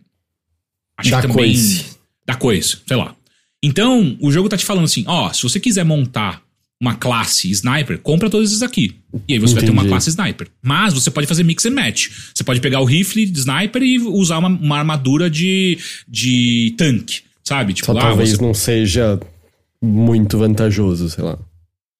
Acho 0.97 1.11
da 1.11 1.21
que 1.21 1.27
também. 1.27 1.37
Coice. 1.37 1.85
Da 2.25 2.35
coice, 2.35 2.77
sei 2.87 2.97
lá. 2.97 3.15
Então, 3.61 4.17
o 4.21 4.31
jogo 4.31 4.49
tá 4.49 4.57
te 4.57 4.65
falando 4.65 4.85
assim: 4.85 5.03
ó, 5.07 5.31
se 5.33 5.43
você 5.43 5.59
quiser 5.59 5.83
montar 5.83 6.41
uma 6.81 6.93
classe 6.95 7.49
sniper, 7.51 7.99
compra 7.99 8.29
todos 8.29 8.49
esses 8.49 8.61
aqui. 8.61 8.95
E 9.27 9.33
aí 9.33 9.39
você 9.39 9.53
Entendi. 9.53 9.53
vai 9.53 9.63
ter 9.63 9.71
uma 9.71 9.85
classe 9.85 10.09
sniper. 10.09 10.47
Mas 10.61 10.93
você 10.93 11.09
pode 11.09 11.25
fazer 11.27 11.43
mix 11.43 11.65
and 11.65 11.71
match. 11.71 12.09
Você 12.33 12.43
pode 12.43 12.59
pegar 12.59 12.81
o 12.81 12.85
rifle 12.85 13.25
de 13.25 13.39
sniper 13.39 13.81
e 13.81 13.99
usar 13.99 14.39
uma, 14.39 14.49
uma 14.49 14.77
armadura 14.77 15.29
de, 15.29 15.77
de 16.07 16.73
tanque, 16.77 17.21
sabe? 17.43 17.73
Tipo, 17.73 17.87
Só 17.87 17.97
ah, 17.97 18.01
talvez 18.01 18.31
você... 18.31 18.41
não 18.41 18.53
seja 18.53 19.19
muito 19.81 20.37
vantajoso, 20.37 21.09
sei 21.09 21.23
lá. 21.23 21.39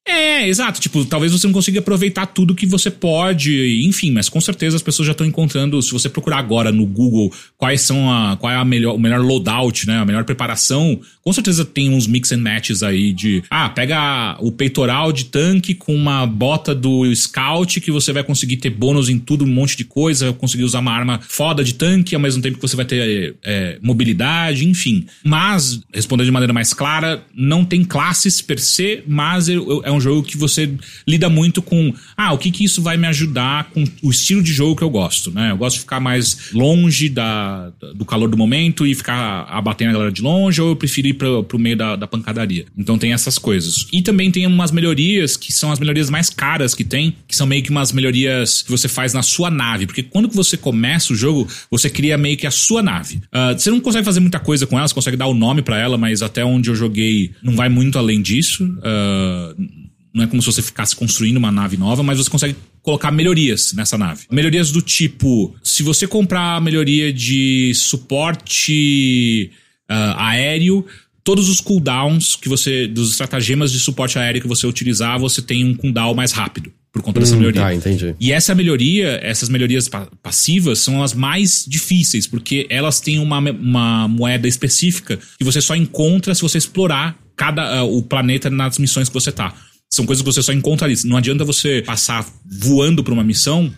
É, 0.07 0.47
exato. 0.47 0.79
Tipo, 0.79 1.03
talvez 1.03 1.31
você 1.31 1.47
não 1.47 1.53
consiga 1.53 1.79
aproveitar 1.79 2.27
tudo 2.27 2.53
que 2.53 2.67
você 2.67 2.91
pode, 2.91 3.83
enfim, 3.85 4.11
mas 4.11 4.29
com 4.29 4.39
certeza 4.39 4.75
as 4.75 4.83
pessoas 4.83 5.07
já 5.07 5.13
estão 5.13 5.25
encontrando. 5.25 5.81
Se 5.81 5.91
você 5.91 6.07
procurar 6.07 6.37
agora 6.37 6.71
no 6.71 6.85
Google 6.85 7.33
quais 7.57 7.81
são 7.81 8.11
a, 8.11 8.37
qual 8.37 8.53
é 8.53 8.55
a 8.55 8.63
melhor, 8.63 8.93
o 8.93 8.99
melhor 8.99 9.19
loadout, 9.21 9.87
né? 9.87 9.97
A 9.97 10.05
melhor 10.05 10.23
preparação, 10.23 10.99
com 11.23 11.33
certeza 11.33 11.65
tem 11.65 11.89
uns 11.89 12.05
mix 12.05 12.31
and 12.31 12.37
matches 12.37 12.83
aí 12.83 13.11
de. 13.11 13.43
Ah, 13.49 13.67
pega 13.67 14.37
o 14.39 14.51
peitoral 14.51 15.11
de 15.11 15.25
tanque 15.25 15.73
com 15.73 15.95
uma 15.95 16.27
bota 16.27 16.75
do 16.75 17.13
Scout 17.15 17.81
que 17.81 17.91
você 17.91 18.13
vai 18.13 18.23
conseguir 18.23 18.57
ter 18.57 18.69
bônus 18.69 19.09
em 19.09 19.17
tudo, 19.17 19.43
um 19.43 19.47
monte 19.47 19.75
de 19.75 19.85
coisa, 19.85 20.31
conseguir 20.33 20.65
usar 20.65 20.79
uma 20.79 20.91
arma 20.91 21.19
foda 21.27 21.63
de 21.63 21.73
tanque, 21.73 22.13
ao 22.13 22.21
mesmo 22.21 22.43
tempo 22.43 22.57
que 22.57 22.61
você 22.61 22.75
vai 22.75 22.85
ter 22.85 23.35
é, 23.43 23.79
mobilidade, 23.81 24.67
enfim. 24.67 25.07
Mas, 25.23 25.81
respondendo 25.91 26.25
de 26.27 26.31
maneira 26.31 26.53
mais 26.53 26.73
clara, 26.73 27.23
não 27.33 27.65
tem 27.65 27.83
classes 27.83 28.39
per 28.39 28.59
se, 28.59 29.01
mas 29.07 29.49
é, 29.49 29.53
é 29.83 29.94
um 29.95 30.01
jogo 30.01 30.23
que 30.23 30.37
você 30.37 30.71
lida 31.07 31.29
muito 31.29 31.61
com, 31.61 31.93
ah, 32.15 32.33
o 32.33 32.37
que 32.37 32.51
que 32.51 32.63
isso 32.63 32.81
vai 32.81 32.97
me 32.97 33.07
ajudar 33.07 33.69
com 33.71 33.83
o 34.01 34.11
estilo 34.11 34.41
de 34.41 34.53
jogo 34.53 34.75
que 34.75 34.83
eu 34.83 34.89
gosto, 34.89 35.31
né? 35.31 35.51
Eu 35.51 35.57
gosto 35.57 35.75
de 35.75 35.81
ficar 35.81 35.99
mais 35.99 36.51
longe 36.53 37.09
da, 37.09 37.71
do 37.95 38.05
calor 38.05 38.29
do 38.29 38.37
momento 38.37 38.85
e 38.85 38.93
ficar 38.93 39.43
abatendo 39.49 39.91
a 39.91 39.93
galera 39.93 40.11
de 40.11 40.21
longe, 40.21 40.61
ou 40.61 40.69
eu 40.69 40.75
prefiro 40.75 41.07
ir 41.07 41.13
pro, 41.13 41.43
pro 41.43 41.59
meio 41.59 41.77
da, 41.77 41.95
da 41.95 42.07
pancadaria. 42.07 42.65
Então 42.77 42.97
tem 42.97 43.13
essas 43.13 43.37
coisas. 43.37 43.87
E 43.91 44.01
também 44.01 44.31
tem 44.31 44.45
umas 44.45 44.71
melhorias 44.71 45.37
que 45.37 45.51
são 45.51 45.71
as 45.71 45.79
melhorias 45.79 46.09
mais 46.09 46.29
caras 46.29 46.73
que 46.73 46.83
tem, 46.83 47.15
que 47.27 47.35
são 47.35 47.47
meio 47.47 47.63
que 47.63 47.69
umas 47.69 47.91
melhorias 47.91 48.61
que 48.61 48.71
você 48.71 48.87
faz 48.87 49.13
na 49.13 49.21
sua 49.21 49.49
nave, 49.49 49.85
porque 49.85 50.03
quando 50.03 50.29
você 50.29 50.57
começa 50.57 51.13
o 51.13 51.15
jogo, 51.15 51.47
você 51.69 51.89
cria 51.89 52.17
meio 52.17 52.37
que 52.37 52.47
a 52.47 52.51
sua 52.51 52.81
nave. 52.81 53.17
Uh, 53.33 53.57
você 53.57 53.69
não 53.69 53.79
consegue 53.79 54.05
fazer 54.05 54.19
muita 54.19 54.39
coisa 54.39 54.67
com 54.67 54.77
ela, 54.77 54.87
você 54.87 54.93
consegue 54.93 55.17
dar 55.17 55.27
o 55.27 55.33
nome 55.33 55.61
para 55.61 55.79
ela, 55.79 55.97
mas 55.97 56.21
até 56.21 56.43
onde 56.43 56.69
eu 56.69 56.75
joguei 56.75 57.31
não 57.41 57.55
vai 57.55 57.69
muito 57.69 57.97
além 57.97 58.21
disso. 58.21 58.65
Uh, 58.65 59.84
não 60.15 60.23
é 60.23 60.27
como 60.27 60.41
se 60.41 60.45
você 60.45 60.61
ficasse 60.61 60.95
construindo 60.95 61.35
uma 61.35 61.51
nave 61.51 61.75
nova, 61.75 62.01
mas 62.01 62.17
você 62.17 62.29
consegue 62.29 62.55
colocar 62.81 63.11
melhorias 63.11 63.73
nessa 63.73 63.97
nave. 63.97 64.23
Melhorias 64.31 64.71
do 64.71 64.81
tipo, 64.81 65.53
se 65.61 65.83
você 65.83 66.07
comprar 66.07 66.55
a 66.55 66.61
melhoria 66.61 67.11
de 67.11 67.73
suporte 67.75 69.51
uh, 69.91 70.15
aéreo, 70.17 70.85
todos 71.21 71.49
os 71.49 71.59
cooldowns 71.59 72.37
que 72.37 72.47
você. 72.47 72.87
dos 72.87 73.11
estratagemas 73.11 73.73
de 73.73 73.79
suporte 73.79 74.17
aéreo 74.17 74.41
que 74.41 74.47
você 74.47 74.65
utilizar, 74.65 75.19
você 75.19 75.41
tem 75.41 75.65
um 75.65 75.75
cooldown 75.75 76.13
mais 76.13 76.31
rápido. 76.31 76.71
Por 76.93 77.01
conta 77.01 77.19
dessa 77.19 77.35
hum, 77.35 77.39
melhoria. 77.39 77.65
Ah, 77.65 77.75
entendi. 77.75 78.15
E 78.17 78.31
essa 78.31 78.55
melhoria, 78.55 79.19
essas 79.21 79.49
melhorias 79.49 79.89
passivas, 80.23 80.79
são 80.79 81.03
as 81.03 81.13
mais 81.13 81.65
difíceis, 81.67 82.25
porque 82.25 82.65
elas 82.69 83.01
têm 83.01 83.19
uma, 83.19 83.39
uma 83.39 84.07
moeda 84.07 84.47
específica 84.47 85.19
que 85.37 85.43
você 85.43 85.59
só 85.59 85.75
encontra 85.75 86.33
se 86.33 86.41
você 86.41 86.57
explorar 86.57 87.19
cada 87.35 87.83
uh, 87.83 87.97
o 87.97 88.01
planeta 88.01 88.49
nas 88.49 88.77
missões 88.77 89.09
que 89.09 89.13
você 89.13 89.29
tá. 89.29 89.53
São 89.95 90.05
coisas 90.05 90.21
que 90.21 90.29
você 90.29 90.43
só 90.43 90.51
encontra 90.51 90.85
ali. 90.85 90.95
Não 91.05 91.15
adianta 91.15 91.45
você 91.45 91.81
passar 91.81 92.25
voando 92.45 93.01
para 93.01 93.13
uma 93.13 93.23
missão 93.23 93.73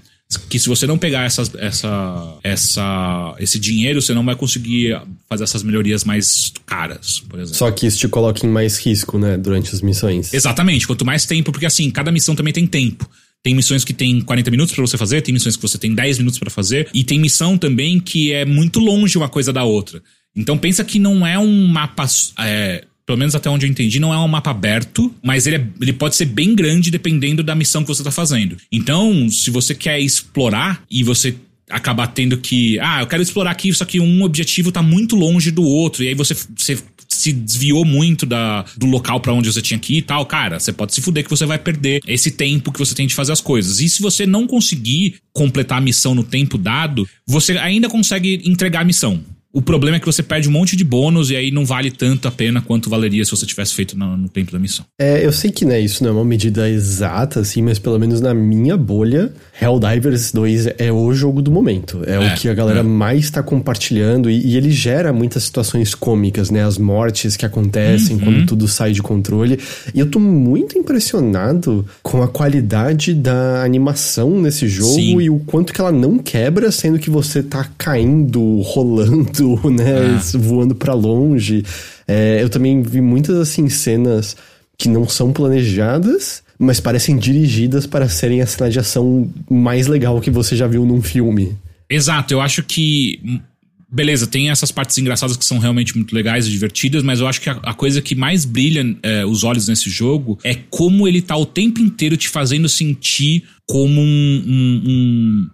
que 0.50 0.58
se 0.58 0.68
você 0.68 0.88
não 0.88 0.98
pegar 0.98 1.26
essa, 1.26 1.44
essa, 1.60 2.38
essa, 2.44 3.36
esse 3.40 3.60
dinheiro, 3.60 4.02
você 4.02 4.16
não 4.16 4.26
vai 4.26 4.36
conseguir 4.36 5.00
fazer 5.30 5.44
essas 5.44 5.62
melhorias 5.62 6.04
mais 6.04 6.52
caras, 6.66 7.20
por 7.20 7.40
exemplo. 7.40 7.56
Só 7.56 7.70
que 7.70 7.86
isso 7.86 8.00
te 8.00 8.08
coloca 8.08 8.46
em 8.46 8.50
mais 8.50 8.80
risco, 8.80 9.20
né, 9.20 9.38
durante 9.38 9.74
as 9.74 9.82
missões. 9.82 10.34
Exatamente, 10.34 10.88
quanto 10.88 11.06
mais 11.06 11.26
tempo, 11.26 11.52
porque 11.52 11.68
assim, 11.68 11.90
cada 11.92 12.12
missão 12.12 12.36
também 12.36 12.52
tem 12.52 12.66
tempo. 12.66 13.08
Tem 13.44 13.54
missões 13.54 13.86
que 13.86 13.94
tem 13.94 14.20
40 14.20 14.50
minutos 14.50 14.74
para 14.74 14.86
você 14.86 14.98
fazer, 14.98 15.22
tem 15.22 15.34
missões 15.34 15.56
que 15.56 15.62
você 15.62 15.78
tem 15.78 15.94
10 15.94 16.18
minutos 16.18 16.40
para 16.40 16.50
fazer, 16.50 16.90
e 16.94 17.04
tem 17.04 17.20
missão 17.20 17.56
também 17.56 18.00
que 18.00 18.34
é 18.34 18.44
muito 18.44 18.80
longe 18.80 19.18
uma 19.20 19.30
coisa 19.30 19.54
da 19.54 19.64
outra. 19.64 20.02
Então 20.36 20.58
pensa 20.58 20.84
que 20.84 21.00
não 21.00 21.26
é 21.26 21.38
um 21.38 21.68
mapa 21.68 22.06
é, 22.40 22.84
pelo 23.08 23.18
menos 23.18 23.34
até 23.34 23.50
onde 23.50 23.66
eu 23.66 23.70
entendi, 23.70 24.02
não 24.02 24.14
é 24.14 24.20
um 24.20 24.28
mapa 24.28 24.52
aberto, 24.52 25.12
mas 25.24 25.48
ele, 25.48 25.56
é, 25.56 25.68
ele 25.80 25.94
pode 25.94 26.18
ser 26.18 26.26
bem 26.26 26.54
grande 26.54 26.92
dependendo 26.92 27.42
da 27.42 27.56
missão 27.56 27.82
que 27.82 27.88
você 27.88 28.02
está 28.02 28.12
fazendo. 28.12 28.58
Então, 28.70 29.30
se 29.30 29.50
você 29.50 29.74
quer 29.74 29.98
explorar 29.98 30.84
e 30.92 31.04
você 31.04 31.34
acabar 31.70 32.08
tendo 32.08 32.38
que. 32.38 32.78
Ah, 32.82 33.02
eu 33.02 33.08
quero 33.08 33.24
explorar 33.24 33.52
aqui, 33.52 33.72
só 33.74 33.86
que 33.86 34.02
um 34.02 34.24
objetivo 34.24 34.70
está 34.70 34.82
muito 34.82 35.16
longe 35.16 35.52
do 35.52 35.64
outro, 35.64 36.04
e 36.04 36.10
aí 36.10 36.14
você, 36.14 36.36
você 36.56 36.78
se 37.08 37.32
desviou 37.32 37.86
muito 37.86 38.26
da, 38.26 38.66
do 38.76 38.86
local 38.86 39.22
para 39.22 39.34
onde 39.34 39.52
você 39.52 39.62
tinha 39.62 39.80
que 39.80 39.96
ir 39.96 39.98
e 40.00 40.02
tal, 40.02 40.26
cara, 40.26 40.60
você 40.60 40.74
pode 40.74 40.94
se 40.94 41.02
fuder 41.02 41.24
que 41.24 41.30
você 41.30 41.46
vai 41.46 41.58
perder 41.58 42.02
esse 42.06 42.32
tempo 42.32 42.74
que 42.74 42.80
você 42.80 42.94
tem 42.94 43.08
de 43.08 43.16
fazer 43.16 43.32
as 43.32 43.42
coisas. 43.42 43.80
E 43.80 43.88
se 43.88 44.02
você 44.02 44.26
não 44.26 44.46
conseguir 44.46 45.16
completar 45.34 45.78
a 45.78 45.82
missão 45.82 46.14
no 46.14 46.24
tempo 46.24 46.58
dado, 46.58 47.08
você 47.26 47.58
ainda 47.58 47.88
consegue 47.88 48.42
entregar 48.44 48.82
a 48.82 48.86
missão. 48.86 49.24
O 49.58 49.62
problema 49.64 49.98
é 49.98 50.00
que 50.00 50.06
você 50.06 50.22
perde 50.22 50.48
um 50.48 50.52
monte 50.52 50.76
de 50.76 50.84
bônus 50.84 51.32
e 51.32 51.36
aí 51.36 51.50
não 51.50 51.66
vale 51.66 51.90
tanto 51.90 52.28
a 52.28 52.32
pena 52.32 52.62
quanto 52.62 52.92
valeria 52.92 53.26
se 53.26 53.32
você 53.32 53.44
tivesse 53.44 53.74
feito 53.74 53.98
no, 53.98 54.16
no 54.16 54.30
tempo 54.30 54.52
da 54.52 54.60
missão. 54.60 54.86
É, 55.02 55.26
eu 55.26 55.32
sei 55.32 55.50
que 55.50 55.66
né, 55.66 55.80
isso 55.80 56.04
não 56.04 56.12
é 56.12 56.14
uma 56.14 56.24
medida 56.24 56.70
exata, 56.70 57.40
assim, 57.40 57.64
mas 57.64 57.80
pelo 57.80 57.98
menos 57.98 58.22
na 58.22 58.36
minha 58.36 58.78
bolha, 58.78 59.34
Helldivers 59.60 60.32
2 60.32 60.68
é 60.78 60.92
o 60.92 61.12
jogo 61.12 61.42
do 61.42 61.52
momento. 61.52 62.04
É, 62.06 62.14
é 62.14 62.20
o 62.20 62.36
que 62.36 62.48
a 62.48 62.54
galera 62.54 62.82
é. 62.82 62.84
mais 62.84 63.22
está 63.22 63.42
compartilhando 63.42 64.30
e, 64.30 64.46
e, 64.46 64.58
ele 64.58 64.70
gera 64.70 65.12
muitas 65.12 65.42
situações 65.46 65.96
cômicas, 65.96 66.52
né? 66.52 66.64
As 66.64 66.78
mortes 66.78 67.36
que 67.36 67.44
acontecem 67.44 68.18
uhum. 68.18 68.22
quando 68.22 68.46
tudo 68.46 68.68
sai 68.68 68.92
de 68.92 69.02
controle. 69.02 69.60
E 69.92 70.00
eu 70.00 70.06
tô 70.06 70.20
muito 70.20 70.78
impressionado 70.78 71.84
com 72.04 72.22
a 72.22 72.28
qualidade 72.28 73.12
da 73.12 73.64
animação 73.64 74.40
nesse 74.40 74.68
jogo 74.68 74.94
Sim. 74.94 75.20
e 75.20 75.32
o 75.32 75.40
quanto 75.40 75.74
que 75.74 75.82
ela 75.82 75.92
não 75.92 76.20
quebra, 76.20 76.72
sendo 76.72 77.00
que 77.00 77.10
você 77.10 77.42
tá 77.42 77.68
caindo, 77.76 78.62
rolando 78.62 79.47
né? 79.72 80.18
É. 80.18 80.38
Voando 80.38 80.76
para 80.76 80.94
longe. 80.94 81.64
É, 82.08 82.40
eu 82.42 82.50
também 82.50 82.82
vi 82.82 83.02
muitas, 83.02 83.38
assim, 83.38 83.70
cenas 83.70 84.36
que 84.78 84.88
não 84.88 85.08
são 85.08 85.34
planejadas, 85.34 86.44
mas 86.60 86.80
parecem 86.80 87.18
dirigidas 87.18 87.88
para 87.88 88.08
serem 88.08 88.42
a 88.42 88.46
cena 88.46 88.70
de 88.70 88.80
ação 88.80 89.30
mais 89.50 89.88
legal 89.88 90.22
que 90.22 90.30
você 90.30 90.56
já 90.56 90.68
viu 90.68 90.86
num 90.86 91.02
filme. 91.02 91.58
Exato, 91.90 92.34
eu 92.34 92.42
acho 92.42 92.64
que. 92.64 93.42
Beleza, 93.90 94.28
tem 94.28 94.50
essas 94.50 94.70
partes 94.70 94.98
engraçadas 94.98 95.38
que 95.38 95.46
são 95.46 95.60
realmente 95.60 95.96
muito 95.96 96.14
legais 96.14 96.46
e 96.46 96.50
divertidas, 96.50 97.04
mas 97.04 97.22
eu 97.22 97.28
acho 97.28 97.40
que 97.40 97.50
a, 97.50 97.54
a 97.54 97.74
coisa 97.74 98.02
que 98.02 98.16
mais 98.16 98.44
brilha 98.44 98.84
é, 99.02 99.26
os 99.26 99.46
olhos 99.46 99.70
nesse 99.70 99.90
jogo 99.90 100.38
é 100.44 100.56
como 100.70 101.08
ele 101.08 101.22
tá 101.22 101.38
o 101.38 101.46
tempo 101.46 101.80
inteiro 101.80 102.18
te 102.18 102.28
fazendo 102.28 102.68
sentir 102.68 103.46
como 103.66 104.02
um, 104.02 104.44
um, 104.46 104.84
um 104.86 105.48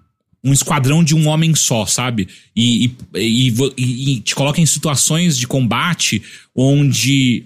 um 0.44 0.52
esquadrão 0.52 1.04
de 1.04 1.16
um 1.16 1.28
homem 1.28 1.56
só, 1.56 1.86
sabe? 1.86 2.28
E, 2.56 2.92
e, 3.16 3.54
e, 3.78 4.12
e, 4.12 4.20
te 4.20 4.36
coloca 4.36 4.60
em 4.60 4.66
situações 4.66 5.38
de 5.38 5.48
combate 5.48 6.22
onde 6.56 7.46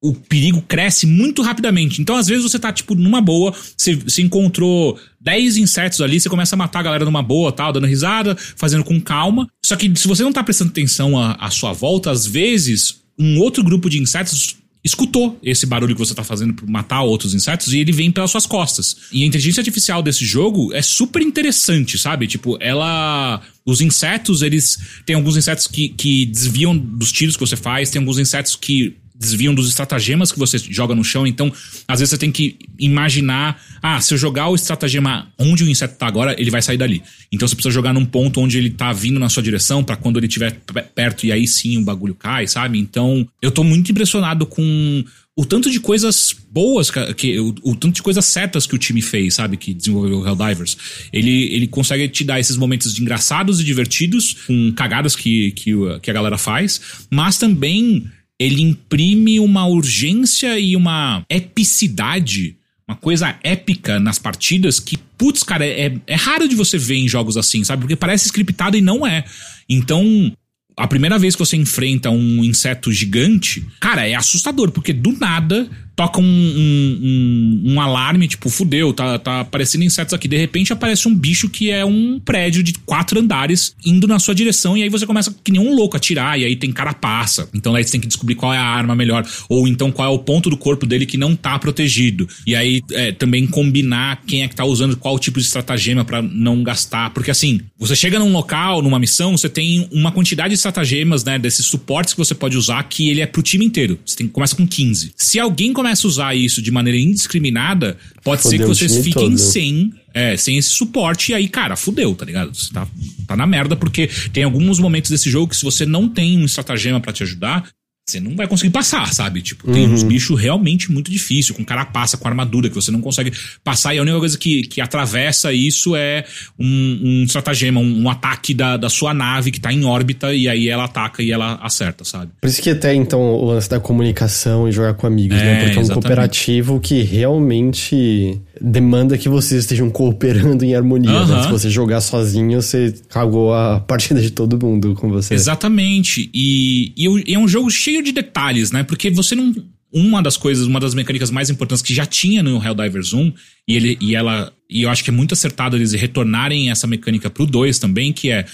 o 0.00 0.14
perigo 0.14 0.62
cresce 0.62 1.06
muito 1.06 1.42
rapidamente. 1.42 2.00
Então, 2.00 2.16
às 2.16 2.28
vezes, 2.28 2.44
você 2.44 2.58
tá, 2.58 2.72
tipo, 2.72 2.94
numa 2.94 3.20
boa, 3.20 3.52
você, 3.76 3.94
você 3.96 4.22
encontrou 4.22 4.98
10 5.20 5.56
insetos 5.56 6.00
ali, 6.00 6.20
você 6.20 6.28
começa 6.28 6.54
a 6.54 6.58
matar 6.58 6.80
a 6.80 6.84
galera 6.84 7.04
numa 7.04 7.22
boa, 7.22 7.52
tal, 7.52 7.72
dando 7.72 7.86
risada, 7.86 8.36
fazendo 8.56 8.84
com 8.84 9.00
calma. 9.00 9.48
Só 9.64 9.76
que 9.76 9.92
se 9.96 10.06
você 10.06 10.22
não 10.22 10.32
tá 10.32 10.42
prestando 10.42 10.70
atenção 10.70 11.18
à, 11.18 11.32
à 11.32 11.50
sua 11.50 11.72
volta, 11.72 12.10
às 12.10 12.26
vezes, 12.26 13.02
um 13.18 13.40
outro 13.40 13.62
grupo 13.64 13.90
de 13.90 13.98
insetos 13.98 14.56
escutou 14.84 15.38
esse 15.42 15.66
barulho 15.66 15.94
que 15.94 15.98
você 15.98 16.14
tá 16.14 16.24
fazendo 16.24 16.54
para 16.54 16.66
matar 16.66 17.02
outros 17.02 17.34
insetos 17.34 17.72
e 17.72 17.78
ele 17.78 17.92
vem 17.92 18.10
pelas 18.10 18.30
suas 18.30 18.46
costas. 18.46 18.96
E 19.12 19.22
a 19.22 19.26
inteligência 19.26 19.60
artificial 19.60 20.02
desse 20.02 20.24
jogo 20.24 20.72
é 20.72 20.82
super 20.82 21.22
interessante, 21.22 21.98
sabe? 21.98 22.26
Tipo, 22.26 22.56
ela. 22.60 23.40
Os 23.64 23.80
insetos, 23.80 24.42
eles. 24.42 24.78
Tem 25.04 25.16
alguns 25.16 25.36
insetos 25.36 25.66
que, 25.66 25.90
que 25.90 26.26
desviam 26.26 26.76
dos 26.76 27.12
tiros 27.12 27.36
que 27.36 27.40
você 27.40 27.56
faz, 27.56 27.90
tem 27.90 28.00
alguns 28.00 28.18
insetos 28.18 28.56
que 28.56 28.96
desviam 29.18 29.54
dos 29.54 29.68
estratagemas 29.68 30.30
que 30.30 30.38
você 30.38 30.58
joga 30.58 30.94
no 30.94 31.02
chão. 31.02 31.26
Então, 31.26 31.52
às 31.86 31.98
vezes 31.98 32.10
você 32.10 32.18
tem 32.18 32.30
que 32.30 32.56
imaginar: 32.78 33.60
ah, 33.82 34.00
se 34.00 34.14
eu 34.14 34.18
jogar 34.18 34.48
o 34.48 34.54
estratagema 34.54 35.28
onde 35.38 35.64
o 35.64 35.68
inseto 35.68 35.96
tá 35.96 36.06
agora, 36.06 36.34
ele 36.38 36.50
vai 36.50 36.62
sair 36.62 36.78
dali. 36.78 37.02
Então 37.32 37.46
você 37.46 37.54
precisa 37.54 37.72
jogar 37.72 37.92
num 37.92 38.04
ponto 38.04 38.40
onde 38.40 38.56
ele 38.56 38.70
tá 38.70 38.92
vindo 38.92 39.18
na 39.18 39.28
sua 39.28 39.42
direção, 39.42 39.82
para 39.82 39.96
quando 39.96 40.18
ele 40.18 40.26
estiver 40.26 40.60
perto 40.94 41.26
e 41.26 41.32
aí 41.32 41.46
sim 41.46 41.78
o 41.78 41.82
bagulho 41.82 42.14
cai, 42.14 42.46
sabe? 42.46 42.78
Então, 42.78 43.26
eu 43.42 43.50
tô 43.50 43.64
muito 43.64 43.90
impressionado 43.90 44.46
com 44.46 45.04
o 45.38 45.44
tanto 45.44 45.70
de 45.70 45.78
coisas 45.78 46.34
boas, 46.50 46.90
que, 47.16 47.38
o, 47.38 47.54
o, 47.62 47.76
tanto 47.76 47.94
de 47.94 48.02
coisas 48.02 48.24
certas 48.24 48.66
que 48.66 48.74
o 48.74 48.78
time 48.78 49.00
fez, 49.00 49.34
sabe? 49.34 49.56
Que 49.56 49.72
desenvolveu 49.72 50.18
o 50.18 50.26
Helldivers. 50.26 50.76
Ele, 51.12 51.54
ele 51.54 51.68
consegue 51.68 52.08
te 52.08 52.24
dar 52.24 52.40
esses 52.40 52.56
momentos 52.56 52.98
engraçados 52.98 53.60
e 53.60 53.64
divertidos, 53.64 54.34
com 54.48 54.72
cagadas 54.72 55.14
que, 55.14 55.52
que, 55.52 55.72
que 56.02 56.10
a 56.10 56.14
galera 56.14 56.36
faz, 56.36 56.80
mas 57.08 57.38
também 57.38 58.10
ele 58.38 58.62
imprime 58.62 59.40
uma 59.40 59.66
urgência 59.66 60.58
e 60.58 60.76
uma 60.76 61.24
epicidade 61.28 62.58
uma 62.88 62.96
coisa 62.96 63.38
épica 63.42 64.00
nas 64.00 64.18
partidas 64.18 64.80
que, 64.80 64.96
putz, 64.96 65.42
cara, 65.42 65.66
é, 65.66 65.94
é 66.06 66.14
raro 66.14 66.48
de 66.48 66.56
você 66.56 66.78
ver 66.78 66.96
em 66.96 67.06
jogos 67.06 67.36
assim, 67.36 67.62
sabe? 67.62 67.82
Porque 67.82 67.94
parece 67.94 68.28
scriptado 68.28 68.78
e 68.78 68.80
não 68.80 69.06
é. 69.06 69.26
Então, 69.68 70.32
a 70.74 70.86
primeira 70.86 71.18
vez 71.18 71.36
que 71.36 71.40
você 71.40 71.54
enfrenta 71.54 72.08
um 72.08 72.42
inseto 72.42 72.90
gigante, 72.90 73.62
cara, 73.78 74.08
é 74.08 74.14
assustador, 74.14 74.70
porque 74.70 74.94
do 74.94 75.12
nada 75.12 75.68
toca 75.98 76.20
um, 76.20 76.24
um, 76.24 77.00
um, 77.02 77.72
um, 77.72 77.80
alarme, 77.80 78.28
tipo, 78.28 78.48
fudeu, 78.48 78.92
tá, 78.92 79.18
tá 79.18 79.40
aparecendo 79.40 79.82
insetos 79.82 80.14
aqui. 80.14 80.28
De 80.28 80.36
repente 80.36 80.72
aparece 80.72 81.08
um 81.08 81.14
bicho 81.14 81.48
que 81.48 81.72
é 81.72 81.84
um 81.84 82.20
prédio 82.24 82.62
de 82.62 82.72
quatro 82.86 83.18
andares 83.18 83.74
indo 83.84 84.06
na 84.06 84.20
sua 84.20 84.32
direção, 84.32 84.76
e 84.76 84.84
aí 84.84 84.88
você 84.88 85.04
começa 85.04 85.34
que 85.42 85.50
nem 85.50 85.60
um 85.60 85.74
louco 85.74 85.96
a 85.96 85.98
tirar, 85.98 86.38
e 86.38 86.44
aí 86.44 86.54
tem 86.54 86.70
carapaça. 86.70 87.48
Então 87.52 87.74
aí 87.74 87.82
você 87.82 87.90
tem 87.90 88.00
que 88.00 88.06
descobrir 88.06 88.36
qual 88.36 88.54
é 88.54 88.56
a 88.56 88.62
arma 88.62 88.94
melhor, 88.94 89.26
ou 89.48 89.66
então 89.66 89.90
qual 89.90 90.08
é 90.08 90.14
o 90.14 90.20
ponto 90.20 90.48
do 90.48 90.56
corpo 90.56 90.86
dele 90.86 91.04
que 91.04 91.16
não 91.16 91.34
tá 91.34 91.58
protegido. 91.58 92.28
E 92.46 92.54
aí 92.54 92.80
é, 92.92 93.10
também 93.10 93.44
combinar 93.48 94.22
quem 94.24 94.44
é 94.44 94.48
que 94.48 94.54
tá 94.54 94.64
usando 94.64 94.96
qual 94.96 95.18
tipo 95.18 95.40
de 95.40 95.46
estratagema 95.46 96.04
para 96.04 96.22
não 96.22 96.62
gastar. 96.62 97.10
Porque 97.10 97.32
assim, 97.32 97.60
você 97.76 97.96
chega 97.96 98.20
num 98.20 98.30
local, 98.30 98.82
numa 98.82 99.00
missão, 99.00 99.36
você 99.36 99.48
tem 99.48 99.88
uma 99.90 100.12
quantidade 100.12 100.50
de 100.50 100.54
estratagemas, 100.54 101.24
né, 101.24 101.40
desses 101.40 101.66
suportes 101.66 102.14
que 102.14 102.18
você 102.18 102.36
pode 102.36 102.56
usar, 102.56 102.84
que 102.84 103.10
ele 103.10 103.20
é 103.20 103.26
pro 103.26 103.42
time 103.42 103.64
inteiro. 103.64 103.98
Você 104.06 104.14
tem, 104.14 104.28
começa 104.28 104.54
com 104.54 104.64
15. 104.64 105.12
Se 105.16 105.40
alguém 105.40 105.72
começa 105.72 105.87
começa 105.88 106.06
a 106.06 106.08
usar 106.08 106.34
isso 106.34 106.60
de 106.60 106.70
maneira 106.70 106.98
indiscriminada, 106.98 107.96
pode 108.22 108.42
fudeu 108.42 108.58
ser 108.58 108.62
que 108.62 108.68
vocês 108.68 108.96
fiquem 108.98 109.30
todo. 109.30 109.38
sem, 109.38 109.92
é, 110.12 110.36
sem 110.36 110.58
esse 110.58 110.68
suporte. 110.68 111.32
E 111.32 111.34
aí, 111.34 111.48
cara, 111.48 111.76
fudeu, 111.76 112.14
tá 112.14 112.26
ligado? 112.26 112.54
Você 112.54 112.70
tá, 112.70 112.86
tá 113.26 113.34
na 113.34 113.46
merda, 113.46 113.74
porque 113.74 114.10
tem 114.32 114.44
alguns 114.44 114.78
momentos 114.78 115.10
desse 115.10 115.30
jogo 115.30 115.48
que 115.48 115.56
se 115.56 115.64
você 115.64 115.86
não 115.86 116.08
tem 116.08 116.38
um 116.38 116.44
estratagema 116.44 117.00
para 117.00 117.12
te 117.12 117.22
ajudar, 117.22 117.68
você 118.10 118.20
não 118.20 118.34
vai 118.34 118.46
conseguir 118.46 118.70
passar, 118.70 119.12
sabe? 119.12 119.42
Tipo, 119.42 119.70
tem 119.70 119.86
uhum. 119.86 119.92
uns 119.92 120.02
bichos 120.02 120.40
realmente 120.40 120.90
muito 120.90 121.10
difícil, 121.10 121.54
com 121.54 121.62
carapaça, 121.62 122.16
com 122.16 122.26
armadura, 122.26 122.68
que 122.70 122.74
você 122.74 122.90
não 122.90 123.02
consegue 123.02 123.32
passar. 123.62 123.94
E 123.94 123.98
a 123.98 124.02
única 124.02 124.18
coisa 124.18 124.38
que, 124.38 124.62
que 124.62 124.80
atravessa 124.80 125.52
isso 125.52 125.94
é 125.94 126.24
um, 126.58 127.00
um 127.02 127.24
estratagema, 127.24 127.80
um, 127.80 128.02
um, 128.02 128.08
ataque 128.08 128.54
da, 128.54 128.78
da 128.78 128.88
sua 128.88 129.12
nave 129.12 129.50
que 129.50 129.60
tá 129.60 129.70
em 129.70 129.84
órbita, 129.84 130.34
e 130.34 130.48
aí 130.48 130.68
ela 130.68 130.84
ataca 130.84 131.22
e 131.22 131.30
ela 131.30 131.58
acerta, 131.62 132.02
sabe? 132.02 132.32
Por 132.40 132.48
isso 132.48 132.62
que 132.62 132.70
até, 132.70 132.94
então, 132.94 133.20
o 133.20 133.44
lance 133.44 133.68
da 133.68 133.78
comunicação 133.78 134.66
e 134.66 134.72
jogar 134.72 134.94
com 134.94 135.06
amigos, 135.06 135.36
né? 135.36 135.42
é, 135.42 135.54
né? 135.54 135.64
Porque 135.64 135.78
é 135.78 135.82
um 135.82 135.88
cooperativo 135.88 136.80
que 136.80 137.02
realmente 137.02 138.40
demanda 138.60 139.16
que 139.16 139.28
vocês 139.28 139.62
estejam 139.62 139.90
cooperando 139.90 140.64
em 140.64 140.74
harmonia. 140.74 141.10
Uhum. 141.10 141.26
Né? 141.26 141.42
Se 141.42 141.50
você 141.50 141.70
jogar 141.70 142.00
sozinho, 142.00 142.60
você 142.60 142.94
cagou 143.08 143.54
a 143.54 143.80
partida 143.80 144.20
de 144.20 144.30
todo 144.30 144.58
mundo 144.58 144.94
com 144.94 145.08
você. 145.08 145.34
Exatamente. 145.34 146.30
E, 146.32 146.92
e 146.96 147.34
é 147.34 147.38
um 147.38 147.48
jogo 147.48 147.70
cheio 147.70 148.02
de 148.02 148.12
detalhes, 148.12 148.70
né? 148.72 148.82
Porque 148.82 149.10
você 149.10 149.34
não. 149.34 149.54
Uma 149.90 150.22
das 150.22 150.36
coisas, 150.36 150.66
uma 150.66 150.78
das 150.78 150.92
mecânicas 150.92 151.30
mais 151.30 151.48
importantes 151.48 151.82
que 151.82 151.94
já 151.94 152.04
tinha 152.04 152.42
no 152.42 152.62
Helldivers 152.62 153.14
1, 153.14 153.32
e, 153.66 153.74
ele, 153.74 153.98
e 154.00 154.14
ela. 154.14 154.52
E 154.68 154.82
eu 154.82 154.90
acho 154.90 155.02
que 155.02 155.08
é 155.08 155.12
muito 155.12 155.32
acertado 155.32 155.76
eles 155.76 155.92
retornarem 155.92 156.70
essa 156.70 156.86
mecânica 156.86 157.30
pro 157.30 157.46
2 157.46 157.78
também, 157.78 158.12
que 158.12 158.30
é 158.30 158.44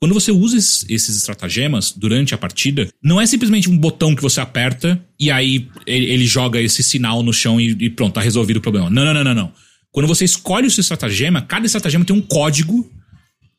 quando 0.00 0.12
você 0.12 0.30
usa 0.30 0.56
esses 0.56 1.16
estratagemas 1.16 1.92
durante 1.92 2.34
a 2.34 2.38
partida, 2.38 2.88
não 3.02 3.20
é 3.20 3.26
simplesmente 3.26 3.70
um 3.70 3.78
botão 3.78 4.14
que 4.14 4.22
você 4.22 4.40
aperta 4.40 5.02
e 5.18 5.30
aí 5.30 5.68
ele 5.86 6.26
joga 6.26 6.60
esse 6.60 6.82
sinal 6.82 7.22
no 7.22 7.32
chão 7.32 7.60
e 7.60 7.88
pronto, 7.90 8.14
tá 8.14 8.20
resolvido 8.20 8.58
o 8.58 8.60
problema. 8.60 8.90
Não, 8.90 9.04
não, 9.04 9.14
não, 9.14 9.24
não, 9.24 9.34
não. 9.34 9.52
Quando 9.90 10.06
você 10.06 10.24
escolhe 10.24 10.66
o 10.66 10.70
seu 10.70 10.80
estratagema, 10.80 11.40
cada 11.40 11.64
estratagema 11.64 12.04
tem 12.04 12.14
um 12.14 12.20
código 12.20 12.90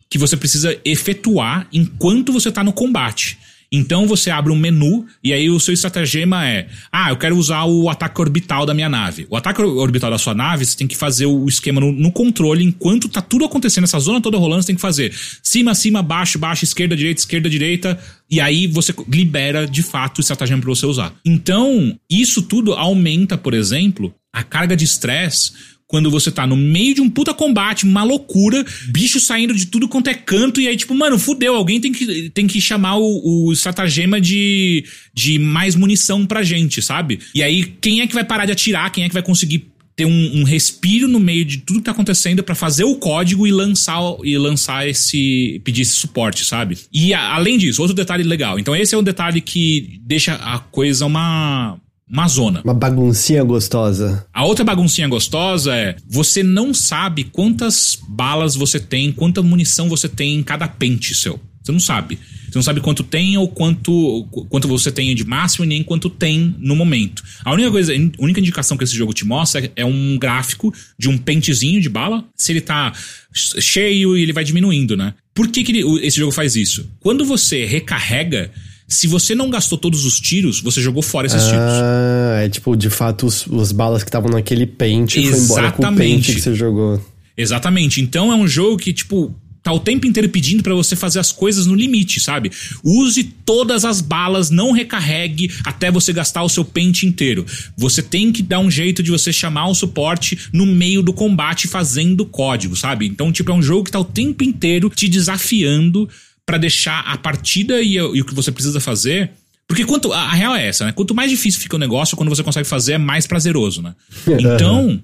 que 0.09 0.17
você 0.17 0.37
precisa 0.37 0.79
efetuar 0.85 1.67
enquanto 1.71 2.31
você 2.31 2.51
tá 2.51 2.63
no 2.63 2.73
combate. 2.73 3.37
Então 3.75 4.07
você 4.07 4.29
abre 4.29 4.53
um 4.53 4.55
menu 4.55 5.05
e 5.21 5.33
aí 5.33 5.49
o 5.49 5.59
seu 5.59 5.73
estratagema 5.73 6.47
é: 6.47 6.67
ah, 6.91 7.09
eu 7.09 7.17
quero 7.17 7.35
usar 7.35 7.65
o 7.65 7.89
ataque 7.89 8.21
orbital 8.21 8.65
da 8.65 8.73
minha 8.73 8.87
nave. 8.87 9.27
O 9.29 9.35
ataque 9.35 9.61
orbital 9.61 10.09
da 10.09 10.17
sua 10.17 10.33
nave, 10.33 10.65
você 10.65 10.77
tem 10.77 10.87
que 10.87 10.95
fazer 10.95 11.25
o 11.25 11.45
esquema 11.47 11.81
no, 11.81 11.91
no 11.91 12.11
controle 12.11 12.63
enquanto 12.63 13.09
tá 13.09 13.21
tudo 13.21 13.43
acontecendo, 13.43 13.83
essa 13.83 13.99
zona 13.99 14.21
toda 14.21 14.37
rolando, 14.37 14.63
você 14.63 14.67
tem 14.67 14.75
que 14.75 14.81
fazer 14.81 15.13
cima, 15.43 15.75
cima, 15.75 16.01
baixo, 16.01 16.39
baixo, 16.39 16.63
esquerda, 16.63 16.95
direita, 16.95 17.19
esquerda, 17.21 17.49
direita. 17.49 17.99
E 18.29 18.39
aí 18.39 18.65
você 18.65 18.93
libera 19.07 19.67
de 19.67 19.83
fato 19.83 20.19
o 20.19 20.21
estratagema 20.21 20.61
para 20.61 20.69
você 20.69 20.85
usar. 20.85 21.13
Então, 21.23 21.97
isso 22.09 22.41
tudo 22.41 22.73
aumenta, 22.73 23.37
por 23.37 23.53
exemplo, 23.53 24.13
a 24.33 24.43
carga 24.43 24.75
de 24.75 24.85
estresse 24.85 25.51
quando 25.87 26.09
você 26.09 26.31
tá 26.31 26.47
no 26.47 26.57
meio 26.57 26.95
de 26.95 27.01
um 27.01 27.09
puta 27.09 27.33
combate, 27.33 27.85
uma 27.85 28.03
loucura, 28.03 28.65
bicho 28.89 29.19
saindo 29.19 29.53
de 29.53 29.67
tudo 29.67 29.87
quanto 29.87 30.09
é 30.09 30.13
canto, 30.13 30.59
e 30.59 30.67
aí, 30.67 30.75
tipo, 30.75 30.95
mano, 30.95 31.19
fudeu, 31.19 31.55
alguém 31.55 31.79
tem 31.79 31.91
que, 31.91 32.29
tem 32.31 32.47
que 32.47 32.59
chamar 32.59 32.97
o, 32.97 33.47
o 33.47 33.53
estratagema 33.53 34.19
de, 34.19 34.83
de 35.13 35.37
mais 35.37 35.75
munição 35.75 36.25
pra 36.25 36.43
gente, 36.43 36.81
sabe? 36.81 37.19
E 37.33 37.43
aí, 37.43 37.63
quem 37.79 38.01
é 38.01 38.07
que 38.07 38.15
vai 38.15 38.23
parar 38.23 38.45
de 38.45 38.51
atirar? 38.51 38.91
Quem 38.91 39.03
é 39.03 39.07
que 39.07 39.13
vai 39.13 39.23
conseguir 39.23 39.67
ter 39.95 40.05
um, 40.05 40.41
um 40.41 40.43
respiro 40.43 41.07
no 41.07 41.19
meio 41.19 41.45
de 41.45 41.59
tudo 41.59 41.79
que 41.79 41.85
tá 41.85 41.91
acontecendo 41.91 42.43
para 42.43 42.53
fazer 42.53 42.83
o 42.83 42.95
código 42.95 43.47
e 43.47 43.51
lançar 43.51 44.01
e 44.23 44.37
lançar 44.37 44.87
esse 44.87 45.61
pedir 45.63 45.83
esse 45.83 45.93
suporte, 45.93 46.43
sabe? 46.43 46.77
E 46.91 47.13
a, 47.13 47.33
além 47.33 47.57
disso, 47.57 47.81
outro 47.81 47.95
detalhe 47.95 48.23
legal. 48.23 48.59
Então 48.59 48.75
esse 48.75 48.93
é 48.93 48.97
um 48.97 49.03
detalhe 49.03 49.39
que 49.39 49.99
deixa 50.01 50.35
a 50.35 50.59
coisa 50.59 51.05
uma 51.05 51.79
uma 52.09 52.27
zona. 52.27 52.61
Uma 52.63 52.73
baguncinha 52.73 53.43
gostosa. 53.43 54.25
A 54.33 54.45
outra 54.45 54.63
baguncinha 54.63 55.07
gostosa 55.07 55.75
é 55.75 55.95
você 56.07 56.43
não 56.43 56.73
sabe 56.73 57.25
quantas 57.25 57.97
balas 58.07 58.55
você 58.55 58.79
tem, 58.79 59.11
quanta 59.11 59.41
munição 59.41 59.89
você 59.89 60.07
tem 60.07 60.35
em 60.35 60.43
cada 60.43 60.67
pente 60.67 61.15
seu. 61.15 61.39
Você 61.65 61.71
não 61.71 61.79
sabe. 61.79 62.19
Você 62.45 62.59
não 62.59 62.61
sabe 62.61 62.79
quanto 62.79 63.03
tem 63.03 63.37
ou 63.37 63.47
quanto, 63.47 64.27
quanto 64.49 64.67
você 64.67 64.91
tem 64.91 65.15
de 65.15 65.25
máximo 65.25 65.65
e 65.65 65.67
nem 65.67 65.83
quanto 65.83 66.11
tem 66.11 66.55
no 66.59 66.75
momento. 66.75 67.23
A 67.43 67.51
única 67.51 67.71
coisa, 67.71 67.91
a 67.91 68.23
única 68.23 68.39
indicação 68.39 68.77
que 68.77 68.83
esse 68.83 68.95
jogo 68.95 69.13
te 69.13 69.25
mostra 69.25 69.71
é 69.75 69.83
um 69.83 70.15
gráfico 70.19 70.71
de 70.97 71.09
um 71.09 71.17
pentezinho 71.17 71.81
de 71.81 71.89
bala. 71.89 72.23
Se 72.35 72.51
ele 72.51 72.61
tá 72.61 72.93
cheio, 73.33 74.15
ele 74.15 74.31
vai 74.31 74.43
diminuindo, 74.43 74.95
né? 74.95 75.15
Por 75.33 75.47
que, 75.47 75.63
que 75.63 75.71
ele, 75.71 76.05
esse 76.05 76.17
jogo 76.17 76.31
faz 76.31 76.55
isso? 76.55 76.87
Quando 76.99 77.25
você 77.25 77.65
recarrega, 77.65 78.51
se 78.87 79.07
você 79.07 79.33
não 79.33 79.49
gastou 79.49 79.77
todos 79.77 80.05
os 80.05 80.19
tiros, 80.19 80.61
você 80.61 80.81
jogou 80.81 81.01
fora 81.01 81.27
esses 81.27 81.41
ah, 81.43 81.49
tiros. 81.49 81.63
Ah, 81.63 82.41
é 82.43 82.49
tipo, 82.49 82.75
de 82.75 82.89
fato, 82.89 83.25
os, 83.25 83.47
os 83.47 83.71
balas 83.71 84.03
que 84.03 84.09
estavam 84.09 84.29
naquele 84.29 84.65
pente 84.65 85.21
foi 85.27 85.39
embora 85.39 85.71
com 85.71 85.85
o 85.85 85.95
pente 85.95 86.35
que 86.35 86.41
você 86.41 86.53
jogou. 86.53 87.03
Exatamente. 87.37 87.99
Então 87.99 88.31
é 88.31 88.35
um 88.35 88.47
jogo 88.47 88.77
que, 88.77 88.93
tipo, 88.93 89.35
tá 89.65 89.73
o 89.73 89.79
tempo 89.79 90.05
inteiro 90.05 90.29
pedindo 90.29 90.61
para 90.61 90.75
você 90.75 90.95
fazer 90.95 91.17
as 91.17 91.31
coisas 91.31 91.65
no 91.65 91.73
limite, 91.73 92.19
sabe? 92.19 92.51
Use 92.83 93.23
todas 93.23 93.83
as 93.83 93.99
balas, 93.99 94.51
não 94.51 94.71
recarregue 94.71 95.51
até 95.63 95.89
você 95.89 96.13
gastar 96.13 96.43
o 96.43 96.49
seu 96.49 96.63
pente 96.63 97.07
inteiro. 97.07 97.43
Você 97.75 98.03
tem 98.03 98.31
que 98.31 98.43
dar 98.43 98.59
um 98.59 98.69
jeito 98.69 99.01
de 99.01 99.09
você 99.09 99.33
chamar 99.33 99.67
o 99.67 99.73
suporte 99.73 100.37
no 100.53 100.67
meio 100.67 101.01
do 101.01 101.11
combate 101.11 101.67
fazendo 101.67 102.27
código, 102.27 102.75
sabe? 102.75 103.07
Então, 103.07 103.31
tipo, 103.31 103.51
é 103.51 103.55
um 103.55 103.63
jogo 103.63 103.85
que 103.85 103.91
tá 103.91 103.99
o 103.99 104.05
tempo 104.05 104.43
inteiro 104.43 104.87
te 104.87 105.09
desafiando 105.09 106.07
para 106.45 106.57
deixar 106.57 106.99
a 106.99 107.17
partida 107.17 107.81
e, 107.81 107.95
e, 107.95 108.01
o 108.01 108.25
que 108.25 108.35
você 108.35 108.51
precisa 108.51 108.79
fazer. 108.79 109.31
Porque 109.67 109.83
quanto. 109.83 110.13
A, 110.13 110.21
a, 110.21 110.33
real 110.33 110.55
é 110.55 110.67
essa, 110.67 110.85
né? 110.85 110.91
Quanto 110.91 111.15
mais 111.15 111.31
difícil 111.31 111.59
fica 111.59 111.75
o 111.75 111.79
negócio, 111.79 112.15
quando 112.15 112.29
você 112.29 112.43
consegue 112.43 112.67
fazer, 112.67 112.93
é 112.93 112.97
mais 112.97 113.25
prazeroso, 113.25 113.81
né? 113.81 113.95
Então. 114.39 115.01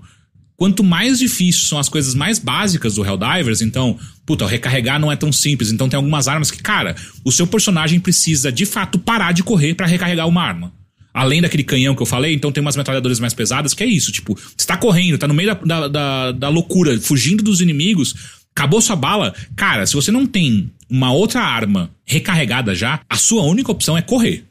quanto 0.55 0.83
mais 0.83 1.17
difíceis 1.17 1.67
são 1.67 1.79
as 1.79 1.89
coisas 1.89 2.13
mais 2.13 2.37
básicas 2.37 2.93
do 2.93 3.03
Helldivers, 3.03 3.61
então, 3.61 3.97
puta, 4.27 4.45
recarregar 4.45 4.99
não 4.99 5.11
é 5.11 5.15
tão 5.15 5.31
simples. 5.31 5.71
Então 5.71 5.89
tem 5.89 5.97
algumas 5.97 6.27
armas 6.27 6.51
que, 6.51 6.61
cara, 6.61 6.95
o 7.25 7.31
seu 7.31 7.47
personagem 7.47 7.99
precisa 7.99 8.51
de 8.51 8.63
fato 8.63 8.99
parar 8.99 9.31
de 9.31 9.41
correr 9.41 9.73
para 9.73 9.87
recarregar 9.87 10.27
uma 10.27 10.43
arma. 10.43 10.71
Além 11.13 11.41
daquele 11.41 11.63
canhão 11.63 11.95
que 11.95 12.01
eu 12.01 12.05
falei, 12.05 12.33
então 12.33 12.51
tem 12.51 12.61
umas 12.61 12.77
metralhadoras 12.77 13.19
mais 13.19 13.33
pesadas 13.33 13.73
que 13.73 13.83
é 13.83 13.87
isso, 13.87 14.11
tipo, 14.11 14.37
você 14.55 14.65
tá 14.65 14.77
correndo, 14.77 15.17
tá 15.17 15.27
no 15.27 15.33
meio 15.33 15.49
da, 15.49 15.55
da, 15.55 15.87
da, 15.87 16.31
da 16.31 16.49
loucura, 16.49 16.97
fugindo 17.01 17.43
dos 17.43 17.59
inimigos, 17.59 18.15
acabou 18.55 18.79
sua 18.79 18.95
bala, 18.95 19.33
cara, 19.55 19.85
se 19.85 19.93
você 19.93 20.11
não 20.11 20.25
tem 20.25 20.71
uma 20.91 21.13
outra 21.13 21.41
arma 21.41 21.89
recarregada 22.05 22.75
já, 22.75 22.99
a 23.09 23.15
sua 23.15 23.43
única 23.43 23.71
opção 23.71 23.97
é 23.97 24.01
correr. 24.01 24.43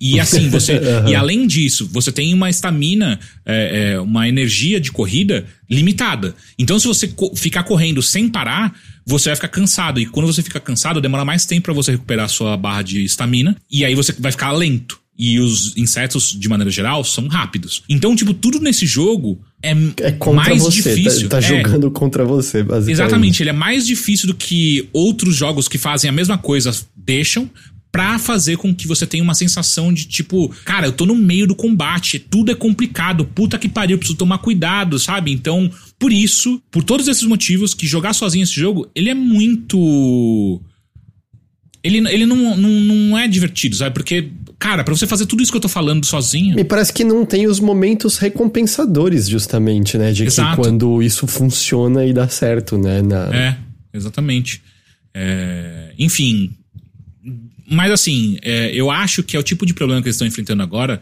E, 0.00 0.18
assim, 0.18 0.48
você. 0.50 0.74
uhum. 0.74 1.08
E 1.10 1.14
além 1.14 1.46
disso, 1.46 1.88
você 1.92 2.10
tem 2.10 2.34
uma 2.34 2.50
estamina, 2.50 3.20
é, 3.44 3.92
é, 3.94 4.00
uma 4.00 4.28
energia 4.28 4.80
de 4.80 4.90
corrida 4.90 5.46
limitada. 5.70 6.34
Então, 6.58 6.78
se 6.78 6.88
você 6.88 7.06
co 7.06 7.34
ficar 7.36 7.62
correndo 7.62 8.02
sem 8.02 8.28
parar, 8.28 8.74
você 9.06 9.28
vai 9.28 9.36
ficar 9.36 9.48
cansado. 9.48 10.00
E 10.00 10.06
quando 10.06 10.26
você 10.26 10.42
fica 10.42 10.58
cansado, 10.58 11.00
demora 11.00 11.24
mais 11.24 11.46
tempo 11.46 11.66
para 11.66 11.72
você 11.72 11.92
recuperar 11.92 12.24
a 12.24 12.28
sua 12.28 12.56
barra 12.56 12.82
de 12.82 13.04
estamina. 13.04 13.56
E 13.70 13.84
aí 13.84 13.94
você 13.94 14.12
vai 14.18 14.32
ficar 14.32 14.50
lento. 14.50 14.98
E 15.18 15.38
os 15.40 15.76
insetos, 15.76 16.36
de 16.38 16.48
maneira 16.48 16.70
geral, 16.70 17.02
são 17.04 17.26
rápidos. 17.26 17.82
Então, 17.88 18.14
tipo, 18.14 18.34
tudo 18.34 18.60
nesse 18.60 18.84
jogo 18.86 19.40
é, 19.62 19.72
É 20.02 20.12
contra 20.12 20.50
mais 20.50 20.62
você, 20.62 20.82
tá- 20.82 20.94
difícil. 20.94 21.28
tá, 21.28 21.38
É, 21.38 21.40
jogando 21.42 21.90
contra 21.90 22.24
você, 22.24 22.62
basicamente. 22.62 22.90
Exatamente, 22.92 23.42
ele 23.42 23.50
é 23.50 23.54
mais 23.54 23.86
difícil 23.86 24.26
do 24.26 24.34
que 24.34 24.88
outros 24.92 25.34
jogos 25.34 25.68
que 25.68 25.78
fazem 25.78 26.08
a 26.08 26.12
mesma 26.12 26.36
coisa 26.36 26.70
deixam 26.94 27.50
pra 27.90 28.18
fazer 28.18 28.58
com 28.58 28.74
que 28.74 28.86
você 28.86 29.06
tenha 29.06 29.24
uma 29.24 29.32
sensação 29.34 29.90
de 29.90 30.04
tipo, 30.06 30.50
cara, 30.66 30.86
eu 30.86 30.92
tô 30.92 31.06
no 31.06 31.14
meio 31.14 31.46
do 31.46 31.54
combate, 31.54 32.18
tudo 32.18 32.52
é 32.52 32.54
complicado, 32.54 33.24
puta 33.24 33.58
que 33.58 33.70
pariu, 33.70 33.96
preciso 33.96 34.18
tomar 34.18 34.36
cuidado, 34.36 34.98
sabe? 34.98 35.32
Então, 35.32 35.70
por 35.98 36.12
isso, 36.12 36.60
por 36.70 36.84
todos 36.84 37.08
esses 37.08 37.22
motivos, 37.22 37.72
que 37.72 37.86
jogar 37.86 38.12
sozinho 38.12 38.42
esse 38.42 38.52
jogo, 38.52 38.86
ele 38.94 39.08
é 39.08 39.14
muito. 39.14 40.60
Ele, 41.82 41.98
ele 42.12 42.26
não, 42.26 42.56
não, 42.56 42.70
não 42.70 43.18
é 43.18 43.28
divertido, 43.28 43.76
sabe? 43.76 43.94
Porque, 43.94 44.28
cara, 44.58 44.84
pra 44.84 44.94
você 44.94 45.06
fazer 45.06 45.26
tudo 45.26 45.42
isso 45.42 45.50
que 45.52 45.56
eu 45.56 45.62
tô 45.62 45.68
falando 45.68 46.04
sozinho. 46.04 46.56
Me 46.56 46.64
parece 46.64 46.92
que 46.92 47.04
não 47.04 47.24
tem 47.24 47.46
os 47.46 47.60
momentos 47.60 48.18
recompensadores, 48.18 49.28
justamente, 49.28 49.96
né? 49.96 50.12
De 50.12 50.22
que 50.22 50.28
Exato. 50.28 50.60
quando 50.60 51.02
isso 51.02 51.26
funciona 51.26 52.04
e 52.04 52.12
dá 52.12 52.28
certo, 52.28 52.76
né? 52.78 53.02
Na... 53.02 53.34
É, 53.34 53.56
exatamente. 53.92 54.62
É, 55.14 55.92
enfim. 55.98 56.56
Mas 57.68 57.90
assim, 57.90 58.38
é, 58.42 58.70
eu 58.72 58.90
acho 58.90 59.22
que 59.22 59.36
é 59.36 59.40
o 59.40 59.42
tipo 59.42 59.66
de 59.66 59.74
problema 59.74 60.00
que 60.00 60.08
eles 60.08 60.16
estão 60.16 60.28
enfrentando 60.28 60.62
agora 60.62 61.00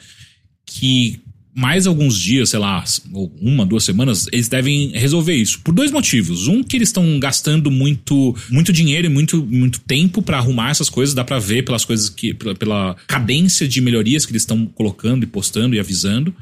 que 0.64 1.20
mais 1.54 1.86
alguns 1.86 2.18
dias, 2.18 2.50
sei 2.50 2.58
lá, 2.58 2.82
ou 3.12 3.32
uma, 3.40 3.64
duas 3.64 3.84
semanas, 3.84 4.26
eles 4.32 4.48
devem 4.48 4.90
resolver 4.90 5.34
isso. 5.34 5.60
Por 5.60 5.72
dois 5.72 5.92
motivos. 5.92 6.48
Um, 6.48 6.62
que 6.62 6.76
eles 6.76 6.88
estão 6.88 7.18
gastando 7.20 7.70
muito, 7.70 8.34
muito 8.50 8.72
dinheiro 8.72 9.06
e 9.06 9.10
muito, 9.10 9.44
muito 9.46 9.80
tempo 9.80 10.20
pra 10.20 10.38
arrumar 10.38 10.70
essas 10.70 10.90
coisas. 10.90 11.14
Dá 11.14 11.22
pra 11.22 11.38
ver 11.38 11.64
pelas 11.64 11.84
coisas 11.84 12.08
que. 12.08 12.34
pela, 12.34 12.54
pela 12.54 12.96
cadência 13.06 13.68
de 13.68 13.80
melhorias 13.80 14.26
que 14.26 14.32
eles 14.32 14.42
estão 14.42 14.66
colocando 14.66 15.22
e 15.22 15.26
postando 15.26 15.76
e 15.76 15.80
avisando. 15.80 16.34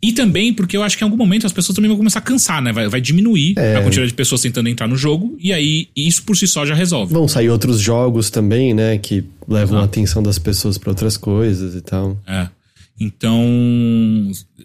E 0.00 0.12
também 0.12 0.54
porque 0.54 0.76
eu 0.76 0.82
acho 0.82 0.96
que 0.96 1.02
em 1.02 1.06
algum 1.06 1.16
momento 1.16 1.44
as 1.44 1.52
pessoas 1.52 1.74
também 1.74 1.88
vão 1.88 1.96
começar 1.96 2.20
a 2.20 2.22
cansar, 2.22 2.62
né? 2.62 2.72
Vai, 2.72 2.88
vai 2.88 3.00
diminuir 3.00 3.58
a 3.58 3.82
quantidade 3.82 4.08
de 4.08 4.14
pessoas 4.14 4.40
tentando 4.40 4.68
entrar 4.68 4.86
no 4.86 4.96
jogo, 4.96 5.36
e 5.40 5.52
aí 5.52 5.88
isso 5.96 6.22
por 6.22 6.36
si 6.36 6.46
só 6.46 6.64
já 6.64 6.72
resolve. 6.74 7.12
Vão 7.12 7.26
sair 7.26 7.50
outros 7.50 7.80
jogos 7.80 8.30
também, 8.30 8.72
né? 8.72 8.96
Que 8.98 9.24
levam 9.48 9.78
Exato. 9.78 9.82
a 9.82 9.84
atenção 9.84 10.22
das 10.22 10.38
pessoas 10.38 10.78
pra 10.78 10.90
outras 10.90 11.16
coisas 11.16 11.74
e 11.74 11.80
tal. 11.80 12.16
É. 12.26 12.48
Então, 13.00 13.44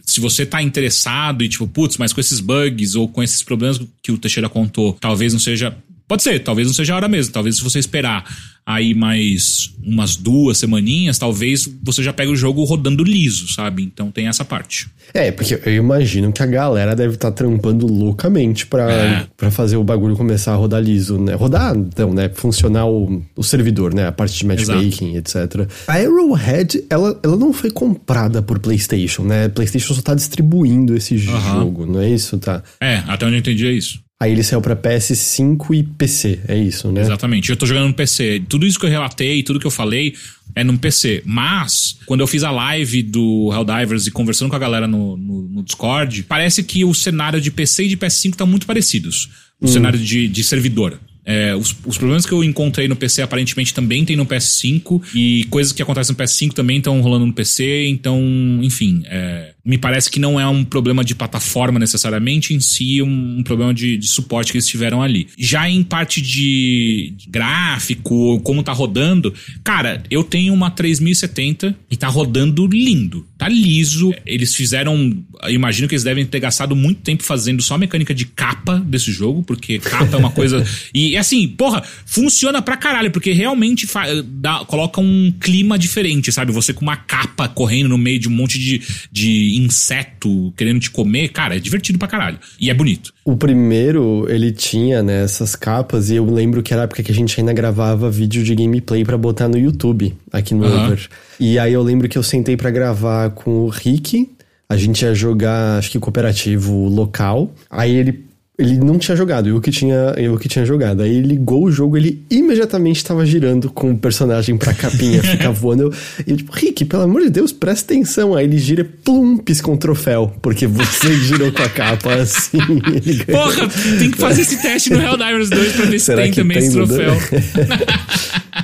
se 0.03 0.19
você 0.19 0.45
tá 0.45 0.61
interessado 0.61 1.43
e 1.43 1.49
tipo, 1.49 1.67
putz, 1.67 1.97
mas 1.97 2.11
com 2.11 2.19
esses 2.19 2.39
bugs 2.39 2.95
ou 2.95 3.07
com 3.07 3.21
esses 3.21 3.43
problemas 3.43 3.79
que 4.01 4.11
o 4.11 4.17
Teixeira 4.17 4.49
contou, 4.49 4.93
talvez 4.93 5.33
não 5.33 5.39
seja. 5.39 5.75
Pode 6.13 6.21
ser, 6.21 6.43
talvez 6.43 6.67
não 6.67 6.75
seja 6.75 6.93
a 6.93 6.95
hora 6.95 7.07
mesmo. 7.07 7.33
Talvez 7.33 7.55
se 7.55 7.63
você 7.63 7.79
esperar 7.79 8.23
aí 8.63 8.93
mais 8.93 9.73
umas 9.83 10.15
duas 10.15 10.59
semaninhas, 10.59 11.17
talvez 11.17 11.67
você 11.81 12.03
já 12.03 12.13
pegue 12.13 12.31
o 12.31 12.35
jogo 12.35 12.63
rodando 12.63 13.03
liso, 13.03 13.51
sabe? 13.51 13.81
Então 13.81 14.11
tem 14.11 14.27
essa 14.27 14.45
parte. 14.45 14.87
É, 15.11 15.31
porque 15.31 15.59
eu 15.65 15.73
imagino 15.73 16.31
que 16.31 16.43
a 16.43 16.45
galera 16.45 16.95
deve 16.95 17.15
estar 17.15 17.31
trampando 17.31 17.87
loucamente 17.87 18.67
pra, 18.67 18.91
É. 18.91 19.27
pra 19.35 19.49
fazer 19.49 19.75
o 19.75 19.83
bagulho 19.83 20.15
começar 20.15 20.53
a 20.53 20.55
rodar 20.55 20.83
liso, 20.83 21.17
né? 21.17 21.33
Rodar, 21.33 21.75
então, 21.75 22.13
né? 22.13 22.29
Funcionar 22.31 22.85
o, 22.85 23.23
o 23.35 23.43
servidor, 23.43 23.91
né? 23.91 24.05
A 24.05 24.11
parte 24.11 24.37
de 24.37 24.45
matchmaking, 24.45 25.15
etc. 25.17 25.67
A 25.87 25.93
Arrowhead, 25.93 26.83
ela, 26.91 27.19
ela 27.23 27.35
não 27.35 27.51
foi 27.51 27.71
comprada 27.71 28.39
por 28.39 28.59
PlayStation, 28.59 29.23
né? 29.23 29.49
PlayStation 29.49 29.95
só 29.95 30.01
tá 30.03 30.13
distribuindo 30.13 30.95
esse 30.95 31.17
jogo, 31.17 31.87
não 31.87 31.99
é 31.99 32.07
isso? 32.07 32.37
Tá. 32.37 32.61
É, 32.79 32.97
até 33.07 33.25
onde 33.25 33.37
eu 33.37 33.39
entendi 33.39 33.65
é 33.65 33.71
isso. 33.71 34.03
Aí 34.23 34.31
ele 34.31 34.41
saiu 34.41 34.61
pra 34.61 34.73
PS5 34.73 35.75
e 35.75 35.83
PC, 35.83 36.39
é 36.47 36.57
isso, 36.57 36.89
né? 36.93 37.01
Exatamente. 37.01 37.49
Eu 37.49 37.57
tô 37.57 37.65
jogando 37.65 37.89
no 37.89 37.93
PC. 37.93 38.41
Tudo 38.47 38.65
isso 38.65 38.79
que 38.79 38.85
eu 38.85 38.89
relatei, 38.89 39.43
tudo 39.43 39.59
que 39.59 39.67
eu 39.67 39.71
falei 39.71 40.13
é 40.55 40.63
no 40.63 40.77
PC. 40.77 41.23
Mas, 41.25 41.97
quando 42.05 42.21
eu 42.21 42.27
fiz 42.27 42.41
a 42.41 42.49
live 42.49 43.03
do 43.03 43.51
Helldivers 43.51 44.07
e 44.07 44.11
conversando 44.11 44.49
com 44.49 44.55
a 44.55 44.59
galera 44.59 44.87
no, 44.87 45.17
no, 45.17 45.41
no 45.41 45.61
Discord, 45.61 46.23
parece 46.23 46.63
que 46.63 46.85
o 46.85 46.93
cenário 46.93 47.41
de 47.41 47.51
PC 47.51 47.83
e 47.83 47.89
de 47.89 47.97
PS5 47.97 48.29
estão 48.29 48.47
muito 48.47 48.65
parecidos. 48.65 49.29
O 49.59 49.67
cenário 49.67 49.99
de, 49.99 50.29
de 50.29 50.43
servidor. 50.45 50.97
É, 51.25 51.53
os, 51.53 51.75
os 51.85 51.97
problemas 51.97 52.25
que 52.25 52.31
eu 52.31 52.45
encontrei 52.45 52.87
no 52.87 52.95
PC 52.95 53.23
aparentemente 53.23 53.73
também 53.73 54.05
tem 54.05 54.15
no 54.15 54.25
PS5 54.25 55.01
e 55.13 55.43
coisas 55.49 55.73
que 55.73 55.81
acontecem 55.81 56.15
no 56.17 56.23
PS5 56.23 56.53
também 56.53 56.77
estão 56.77 57.01
rolando 57.01 57.25
no 57.25 57.33
PC, 57.33 57.87
então, 57.87 58.21
enfim, 58.61 59.03
é, 59.05 59.52
me 59.65 59.77
parece 59.77 60.09
que 60.11 60.19
não 60.19 60.37
é 60.39 60.45
um 60.47 60.63
problema 60.65 61.03
de 61.05 61.15
plataforma 61.15 61.79
necessariamente, 61.79 62.53
em 62.53 62.59
si 62.59 63.01
um, 63.01 63.37
um 63.39 63.43
problema 63.43 63.73
de, 63.73 63.95
de 63.97 64.07
suporte 64.07 64.51
que 64.51 64.57
eles 64.57 64.67
tiveram 64.67 65.01
ali. 65.01 65.27
Já 65.37 65.69
em 65.69 65.81
parte 65.83 66.21
de 66.21 67.13
gráfico, 67.29 68.39
como 68.41 68.61
tá 68.61 68.73
rodando, 68.73 69.33
cara, 69.63 70.03
eu 70.11 70.23
tenho 70.23 70.53
uma 70.53 70.69
3070 70.69 71.75
e 71.89 71.95
tá 71.95 72.07
rodando 72.07 72.67
lindo, 72.67 73.25
tá 73.37 73.47
liso. 73.47 74.13
Eles 74.25 74.53
fizeram, 74.55 75.17
eu 75.43 75.51
imagino 75.51 75.87
que 75.87 75.93
eles 75.95 76.03
devem 76.03 76.25
ter 76.25 76.39
gastado 76.41 76.75
muito 76.75 77.01
tempo 77.01 77.23
fazendo 77.23 77.61
só 77.61 77.75
a 77.75 77.77
mecânica 77.77 78.13
de 78.13 78.25
capa 78.25 78.79
desse 78.79 79.11
jogo, 79.11 79.43
porque 79.43 79.79
capa 79.79 80.15
é 80.15 80.19
uma 80.19 80.31
coisa. 80.31 80.63
E 80.93 81.17
assim, 81.17 81.47
porra, 81.47 81.81
funciona 82.05 82.61
pra 82.61 82.77
caralho, 82.77 83.09
porque 83.11 83.31
realmente 83.31 83.87
fa- 83.87 84.05
dá- 84.25 84.63
coloca 84.65 84.99
um 85.01 85.33
clima 85.39 85.77
diferente, 85.77 86.31
sabe? 86.31 86.51
Você 86.51 86.73
com 86.73 86.81
uma 86.81 86.95
capa 86.97 87.47
correndo 87.47 87.89
no 87.89 87.97
meio 87.97 88.19
de 88.19 88.27
um 88.27 88.31
monte 88.31 88.59
de, 88.59 88.81
de 89.11 89.52
inseto 89.57 90.53
querendo 90.55 90.79
te 90.79 90.91
comer, 90.91 91.29
cara, 91.29 91.55
é 91.55 91.59
divertido 91.59 91.99
pra 91.99 92.07
caralho. 92.07 92.39
E 92.59 92.69
é 92.69 92.73
bonito. 92.73 93.13
O 93.25 93.35
primeiro, 93.37 94.25
ele 94.29 94.51
tinha, 94.51 95.01
né, 95.01 95.23
essas 95.23 95.55
capas, 95.55 96.09
e 96.09 96.15
eu 96.15 96.25
lembro 96.25 96.61
que 96.61 96.73
era 96.73 96.83
a 96.83 96.85
época 96.85 97.03
que 97.03 97.11
a 97.11 97.15
gente 97.15 97.39
ainda 97.39 97.53
gravava 97.53 98.09
vídeo 98.09 98.43
de 98.43 98.55
gameplay 98.55 99.03
pra 99.03 99.17
botar 99.17 99.47
no 99.47 99.57
YouTube, 99.57 100.13
aqui 100.31 100.53
no 100.53 100.65
Aham. 100.65 100.85
Over. 100.87 101.09
E 101.39 101.57
aí 101.59 101.73
eu 101.73 101.83
lembro 101.83 102.09
que 102.09 102.17
eu 102.17 102.23
sentei 102.23 102.57
pra 102.57 102.69
gravar 102.69 103.31
com 103.31 103.65
o 103.65 103.69
Rick, 103.69 104.29
a 104.69 104.77
gente 104.77 105.03
ia 105.03 105.13
jogar, 105.13 105.77
acho 105.77 105.91
que 105.91 105.99
cooperativo 105.99 106.87
local, 106.87 107.53
aí 107.69 107.95
ele... 107.95 108.32
Ele 108.55 108.77
não 108.77 108.99
tinha 108.99 109.17
jogado, 109.17 109.49
eu 109.49 109.59
que 109.59 109.71
tinha, 109.71 110.13
eu 110.15 110.37
que 110.37 110.47
tinha 110.47 110.63
jogado. 110.63 111.01
Aí 111.01 111.09
ele 111.09 111.29
ligou 111.29 111.63
o 111.63 111.71
jogo, 111.71 111.97
ele 111.97 112.23
imediatamente 112.29 113.03
tava 113.03 113.25
girando 113.25 113.67
com 113.71 113.91
o 113.91 113.97
personagem 113.97 114.55
pra 114.57 114.75
capinha 114.75 115.23
ficar 115.25 115.49
voando. 115.49 115.83
Eu, 115.83 115.93
e 116.27 116.31
eu, 116.31 116.37
tipo, 116.37 116.51
Rick, 116.51 116.85
pelo 116.85 117.01
amor 117.01 117.23
de 117.23 117.31
Deus, 117.31 117.51
presta 117.51 117.91
atenção. 117.91 118.35
Aí 118.35 118.45
ele 118.45 118.59
gira 118.59 118.87
plum, 119.03 119.37
pisca 119.37 119.71
um 119.71 119.77
troféu. 119.77 120.31
Porque 120.39 120.67
você 120.67 121.15
girou 121.17 121.51
com 121.51 121.63
a 121.63 121.69
capa 121.69 122.13
assim. 122.13 122.59
Ele 122.93 123.23
ganhou. 123.23 123.43
Porra, 123.43 123.69
tem 123.97 124.11
que 124.11 124.17
fazer 124.19 124.41
esse 124.41 124.61
teste 124.61 124.91
no 124.91 125.01
Helldivers 125.01 125.49
2 125.49 125.73
pra 125.73 125.85
ver 125.85 125.99
se 125.99 126.05
Será 126.05 126.21
tem 126.21 126.31
também 126.31 126.59
tem 126.59 126.67
esse 126.67 126.75
troféu. 126.75 127.13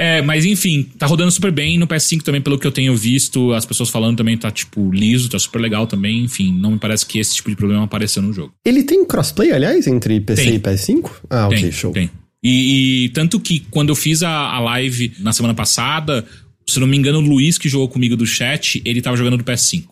É, 0.00 0.22
mas 0.22 0.44
enfim, 0.44 0.84
tá 0.96 1.06
rodando 1.06 1.32
super 1.32 1.50
bem. 1.50 1.76
No 1.76 1.86
PS5 1.88 2.22
também, 2.22 2.40
pelo 2.40 2.56
que 2.56 2.64
eu 2.66 2.70
tenho 2.70 2.96
visto, 2.96 3.52
as 3.52 3.66
pessoas 3.66 3.90
falando 3.90 4.16
também 4.16 4.38
tá, 4.38 4.48
tipo, 4.48 4.92
liso, 4.92 5.28
tá 5.28 5.38
super 5.40 5.60
legal 5.60 5.88
também. 5.88 6.22
Enfim, 6.22 6.56
não 6.56 6.70
me 6.70 6.78
parece 6.78 7.04
que 7.04 7.18
esse 7.18 7.34
tipo 7.34 7.50
de 7.50 7.56
problema 7.56 7.82
apareceu 7.82 8.22
no 8.22 8.32
jogo. 8.32 8.54
Ele 8.64 8.84
tem 8.84 9.04
crossplay, 9.04 9.50
aliás, 9.50 9.88
entre 9.88 10.20
PC 10.20 10.44
Tem. 10.44 10.54
e 10.54 10.58
PS5? 10.60 11.10
Ah, 11.28 11.48
Tem, 11.48 11.58
ok, 11.58 11.72
show. 11.72 11.92
tem. 11.92 12.08
E, 12.40 13.06
e 13.06 13.08
tanto 13.08 13.40
que 13.40 13.58
quando 13.72 13.88
eu 13.88 13.96
fiz 13.96 14.22
a, 14.22 14.30
a 14.30 14.60
live 14.60 15.12
na 15.18 15.32
semana 15.32 15.52
passada, 15.54 16.24
se 16.64 16.78
não 16.78 16.86
me 16.86 16.96
engano, 16.96 17.18
o 17.18 17.20
Luiz 17.20 17.58
que 17.58 17.68
jogou 17.68 17.88
comigo 17.88 18.16
do 18.16 18.24
chat, 18.24 18.80
ele 18.84 19.02
tava 19.02 19.16
jogando 19.16 19.36
do 19.38 19.42
PS5. 19.42 19.84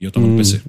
E 0.00 0.04
eu 0.04 0.12
tava 0.12 0.24
Hum, 0.24 0.30
no 0.30 0.36
PC. 0.36 0.60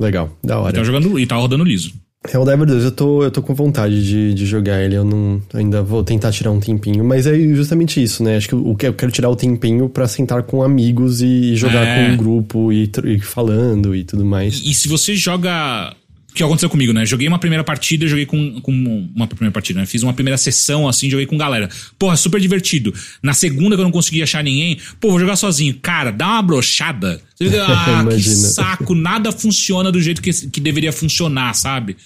Legal, 0.00 0.38
da 0.42 0.54
Ele 0.54 0.62
hora. 0.62 0.72
tava 0.72 0.86
jogando 0.86 1.18
e 1.18 1.26
tava 1.26 1.42
rodando 1.42 1.64
liso. 1.64 1.92
Helldivers 2.32 2.70
2, 2.70 2.84
eu 2.84 2.90
tô, 2.92 3.22
eu 3.24 3.30
tô 3.30 3.42
com 3.42 3.52
vontade 3.54 4.04
de, 4.06 4.32
de 4.34 4.46
jogar 4.46 4.80
ele, 4.80 4.94
eu 4.94 5.04
não 5.04 5.42
ainda 5.52 5.82
vou 5.82 6.04
tentar 6.04 6.30
tirar 6.30 6.50
um 6.52 6.60
tempinho, 6.60 7.04
mas 7.04 7.26
é 7.26 7.36
justamente 7.38 8.00
isso, 8.02 8.22
né? 8.22 8.36
Acho 8.36 8.48
que 8.48 8.54
o 8.54 8.74
que 8.76 8.86
eu 8.86 8.94
quero 8.94 9.10
tirar 9.10 9.28
o 9.28 9.34
tempinho 9.36 9.88
pra 9.88 10.06
sentar 10.06 10.42
com 10.44 10.62
amigos 10.62 11.20
e 11.20 11.56
jogar 11.56 11.84
É. 11.84 12.06
com 12.06 12.12
um 12.12 12.16
grupo 12.16 12.72
e, 12.72 12.90
e 13.04 13.18
falando 13.20 13.94
e 13.94 14.04
tudo 14.04 14.24
mais. 14.24 14.60
E, 14.60 14.70
e 14.70 14.74
se 14.74 14.86
você 14.88 15.14
joga. 15.16 15.94
O 16.32 16.34
que 16.34 16.42
aconteceu 16.42 16.70
comigo, 16.70 16.94
né? 16.94 17.04
Joguei 17.04 17.28
uma 17.28 17.38
primeira 17.38 17.62
partida, 17.62 18.08
joguei 18.08 18.24
com, 18.24 18.58
com 18.62 18.72
uma 19.14 19.26
primeira 19.26 19.52
partida, 19.52 19.80
né? 19.80 19.86
Fiz 19.86 20.02
uma 20.02 20.14
primeira 20.14 20.38
sessão 20.38 20.88
assim, 20.88 21.10
joguei 21.10 21.26
com 21.26 21.36
galera. 21.36 21.68
Porra, 21.98 22.16
super 22.16 22.40
divertido. 22.40 22.92
Na 23.22 23.34
segunda 23.34 23.76
que 23.76 23.80
eu 23.82 23.84
não 23.84 23.92
consegui 23.92 24.22
achar 24.22 24.42
ninguém, 24.42 24.78
pô, 24.98 25.10
vou 25.10 25.20
jogar 25.20 25.36
sozinho. 25.36 25.74
Cara, 25.82 26.10
dá 26.10 26.26
uma 26.28 26.42
brochada. 26.42 27.20
Você 27.34 27.50
fica, 27.50 27.66
ah, 27.68 28.06
que 28.06 28.22
saco, 28.22 28.94
nada 28.94 29.30
funciona 29.30 29.92
do 29.92 30.00
jeito 30.00 30.22
que, 30.22 30.32
que 30.32 30.58
deveria 30.58 30.90
funcionar, 30.90 31.52
sabe? 31.52 31.98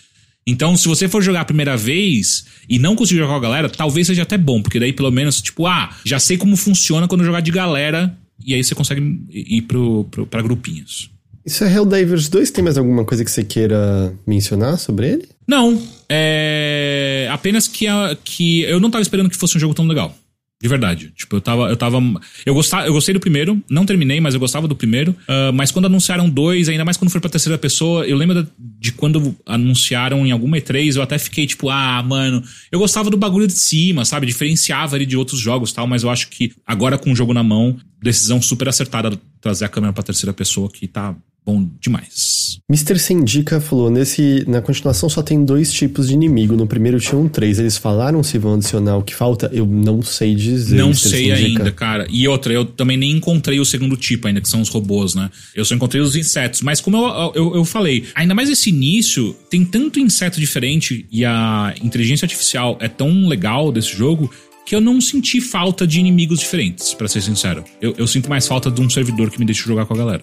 Então, 0.45 0.77
se 0.77 0.89
você 0.89 1.09
for 1.09 1.22
jogar 1.22 1.43
a 1.43 1.45
primeira 1.45 1.77
vez 1.77 2.47
e 2.68 2.81
não 2.81 2.97
conseguir 2.97 3.20
jogar 3.20 3.33
com 3.33 3.39
a 3.39 3.41
galera, 3.41 3.68
talvez 3.68 4.09
seja 4.09 4.22
até 4.22 4.37
bom, 4.37 4.61
porque 4.61 4.81
daí 4.81 4.93
pelo 4.93 5.12
menos, 5.12 5.41
tipo, 5.41 5.66
ah, 5.68 5.95
já 6.05 6.18
sei 6.18 6.37
como 6.37 6.57
funciona 6.57 7.07
quando 7.07 7.24
jogar 7.24 7.41
de 7.41 7.53
galera, 7.53 8.16
e 8.45 8.55
aí 8.55 8.62
você 8.62 8.74
consegue 8.74 9.20
ir 9.31 9.62
pro, 9.62 10.05
pro, 10.05 10.27
pra 10.27 10.43
grupinhos. 10.43 11.11
Isso 11.47 11.62
é 11.62 11.72
Helldivers 11.72 12.28
2? 12.28 12.51
Tem 12.51 12.64
mais 12.64 12.76
alguma 12.76 13.05
coisa 13.05 13.24
que 13.24 13.30
você 13.30 13.44
queira 13.44 14.12
mencionar 14.26 14.78
sobre 14.78 15.09
ele? 15.12 15.28
Não, 15.47 15.80
é. 16.09 17.28
Apenas 17.30 17.68
que, 17.68 17.86
a- 17.86 18.16
que 18.24 18.62
eu 18.62 18.80
não 18.80 18.90
tava 18.90 19.03
esperando 19.03 19.30
que 19.30 19.36
fosse 19.36 19.57
um 19.57 19.61
jogo 19.61 19.72
tão 19.74 19.86
legal. 19.86 20.14
De 20.61 20.68
verdade. 20.68 21.12
Tipo, 21.14 21.36
eu 21.36 21.40
tava. 21.42 21.68
Eu 21.68 21.76
tava. 21.76 22.01
Eu, 22.47 22.55
gostava, 22.55 22.86
eu 22.86 22.92
gostei 22.94 23.12
do 23.12 23.20
primeiro, 23.20 23.62
não 23.70 23.84
terminei, 23.84 24.20
mas 24.20 24.32
eu 24.32 24.40
gostava 24.40 24.66
do 24.66 24.74
primeiro. 24.74 25.12
Uh, 25.28 25.53
mas 25.53 25.70
quando 25.70 25.84
anunciaram 25.84 26.30
dois, 26.30 26.68
ainda 26.70 26.82
mais 26.82 26.97
quando 26.97 27.11
foi 27.11 27.20
pra 27.20 27.28
terceira 27.28 27.59
pessoa, 27.59 28.07
eu 28.07 28.16
lembro 28.16 28.47
de 28.59 28.90
quando 28.92 29.36
anunciaram 29.44 30.26
em 30.26 30.32
alguma 30.32 30.57
E3, 30.57 30.97
eu 30.97 31.03
até 31.03 31.18
fiquei 31.18 31.47
tipo, 31.47 31.68
ah, 31.68 32.03
mano, 32.03 32.42
eu 32.72 32.78
gostava 32.78 33.11
do 33.11 33.18
bagulho 33.18 33.47
de 33.47 33.53
cima, 33.53 34.07
sabe? 34.07 34.26
Diferenciava 34.26 34.97
ali 34.97 35.05
de 35.05 35.14
outros 35.16 35.38
jogos 35.38 35.72
tal, 35.72 35.86
mas 35.86 36.03
eu 36.03 36.09
acho 36.11 36.28
que 36.30 36.51
agora 36.66 36.97
com 36.97 37.12
o 37.12 37.16
jogo 37.16 37.34
na 37.34 37.42
mão, 37.42 37.76
decisão 38.03 38.40
super 38.40 38.66
acertada 38.66 39.12
trazer 39.42 39.66
a 39.66 39.68
câmera 39.68 39.92
pra 39.92 40.03
terceira 40.03 40.32
pessoa 40.32 40.70
que 40.70 40.88
tá 40.88 41.14
bom 41.47 41.68
demais. 41.80 42.59
Mr. 42.68 42.99
Sendica 42.99 43.61
falou, 43.61 43.88
nesse, 43.88 44.44
na 44.49 44.61
continuação 44.61 45.09
só 45.09 45.22
tem 45.22 45.44
dois 45.44 45.72
tipos 45.72 46.09
de 46.09 46.14
inimigo, 46.14 46.57
no 46.57 46.66
primeiro 46.66 46.99
tinha 46.99 47.16
um 47.16 47.28
três, 47.28 47.61
eles 47.61 47.76
falaram 47.76 48.24
se 48.24 48.36
vão 48.36 48.55
adicionar 48.55 48.97
o 48.97 49.03
que 49.05 49.14
falta? 49.14 49.49
Eu 49.53 49.64
não 49.64 50.03
sei 50.03 50.34
dizer. 50.34 50.74
Não 50.76 50.88
Mr. 50.88 51.09
sei 51.09 51.36
Sendica. 51.36 51.61
ainda, 51.61 51.70
cara. 51.70 52.07
E 52.11 52.26
outra, 52.26 52.53
eu 52.53 52.64
também 52.64 52.97
nem 52.97 53.12
encontrei 53.12 53.61
o 53.61 53.64
segundo 53.64 53.97
tipo 53.97 54.26
ainda, 54.26 54.40
que 54.40 54.49
são 54.49 54.61
os 54.61 54.68
robôs, 54.68 55.14
né? 55.14 55.30
Eu 55.55 55.64
só 55.64 55.76
encontrei 55.76 56.03
os 56.03 56.16
insetos, 56.16 56.61
mas 56.61 56.80
como 56.80 56.97
eu, 56.97 57.32
eu, 57.36 57.55
eu 57.57 57.64
falei, 57.64 58.05
ainda 58.16 58.34
mais 58.34 58.51
esse 58.51 58.70
início, 58.70 59.32
tem 59.49 59.64
tanto 59.64 60.01
inseto 60.01 60.40
diferente 60.40 61.07
e 61.12 61.24
a 61.24 61.72
inteligência 61.80 62.24
artificial 62.24 62.76
é 62.80 62.88
tão 62.88 63.28
legal 63.28 63.70
desse 63.70 63.97
jogo 63.97 64.28
que 64.66 64.74
eu 64.74 64.80
não 64.80 65.01
senti 65.01 65.40
falta 65.40 65.86
de 65.86 66.01
inimigos 66.01 66.40
diferentes, 66.40 66.92
para 66.92 67.07
ser 67.07 67.22
sincero. 67.22 67.62
Eu, 67.80 67.94
eu 67.97 68.07
sinto 68.09 68.28
mais 68.28 68.49
falta 68.49 68.68
de 68.68 68.80
um 68.80 68.90
servidor 68.90 69.30
que 69.30 69.38
me 69.38 69.47
deixa 69.47 69.62
jogar 69.62 69.86
com 69.86 69.94
a 69.94 69.97
galera. 69.97 70.22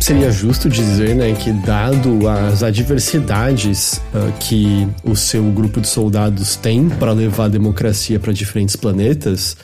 Seria 0.00 0.30
justo 0.30 0.68
dizer, 0.68 1.14
né, 1.14 1.32
que 1.32 1.52
dado 1.52 2.28
as 2.28 2.62
adversidades 2.62 4.00
uh, 4.14 4.32
que 4.38 4.86
o 5.04 5.16
seu 5.16 5.44
grupo 5.44 5.80
de 5.80 5.88
soldados 5.88 6.56
tem 6.56 6.88
para 6.88 7.12
levar 7.12 7.46
a 7.46 7.48
democracia 7.48 8.18
para 8.20 8.32
diferentes 8.32 8.76
planetas, 8.76 9.56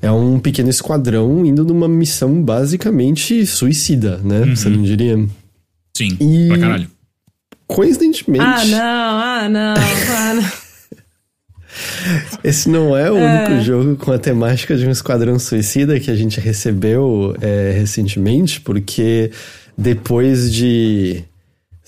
é 0.00 0.10
um 0.10 0.38
pequeno 0.38 0.70
esquadrão 0.70 1.44
indo 1.44 1.64
numa 1.64 1.88
missão 1.88 2.42
basicamente 2.42 3.44
suicida, 3.46 4.18
né? 4.22 4.40
Uhum. 4.40 4.56
Você 4.56 4.68
não 4.68 4.82
diria? 4.82 5.16
Sim, 5.96 6.16
e, 6.20 6.48
pra 6.48 6.58
caralho. 6.58 6.90
Coincidentemente. 7.66 8.44
Ah, 8.44 8.64
não, 8.64 8.78
ah, 8.80 9.48
não, 9.48 9.74
ah, 9.74 10.34
não. 10.34 10.65
Esse 12.42 12.68
não 12.68 12.96
é 12.96 13.10
o 13.10 13.18
é. 13.18 13.46
único 13.48 13.64
jogo 13.64 13.96
com 13.96 14.12
a 14.12 14.18
temática 14.18 14.76
de 14.76 14.86
um 14.86 14.90
esquadrão 14.90 15.38
suicida 15.38 15.98
que 16.00 16.10
a 16.10 16.16
gente 16.16 16.40
recebeu 16.40 17.34
é, 17.40 17.72
recentemente, 17.76 18.60
porque 18.60 19.30
depois 19.76 20.52
de 20.52 21.24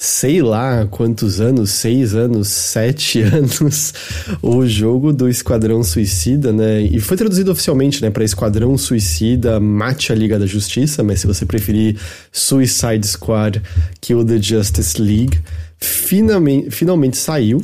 sei 0.00 0.40
lá 0.40 0.86
quantos 0.86 1.40
anos, 1.40 1.70
seis 1.70 2.14
anos, 2.14 2.46
sete 2.46 3.20
anos, 3.34 3.92
o 4.40 4.64
jogo 4.64 5.12
do 5.12 5.28
Esquadrão 5.28 5.82
Suicida, 5.82 6.52
né? 6.52 6.82
E 6.82 7.00
foi 7.00 7.16
traduzido 7.16 7.50
oficialmente, 7.50 8.00
né, 8.00 8.08
para 8.08 8.22
Esquadrão 8.22 8.78
Suicida 8.78 9.58
Mate 9.58 10.12
a 10.12 10.14
Liga 10.14 10.38
da 10.38 10.46
Justiça, 10.46 11.02
mas 11.02 11.18
se 11.18 11.26
você 11.26 11.44
preferir 11.44 11.96
Suicide 12.30 13.04
Squad 13.08 13.60
Kill 14.00 14.24
the 14.24 14.40
Justice 14.40 15.02
League, 15.02 15.40
finalmente, 15.78 16.70
finalmente 16.70 17.16
saiu. 17.16 17.60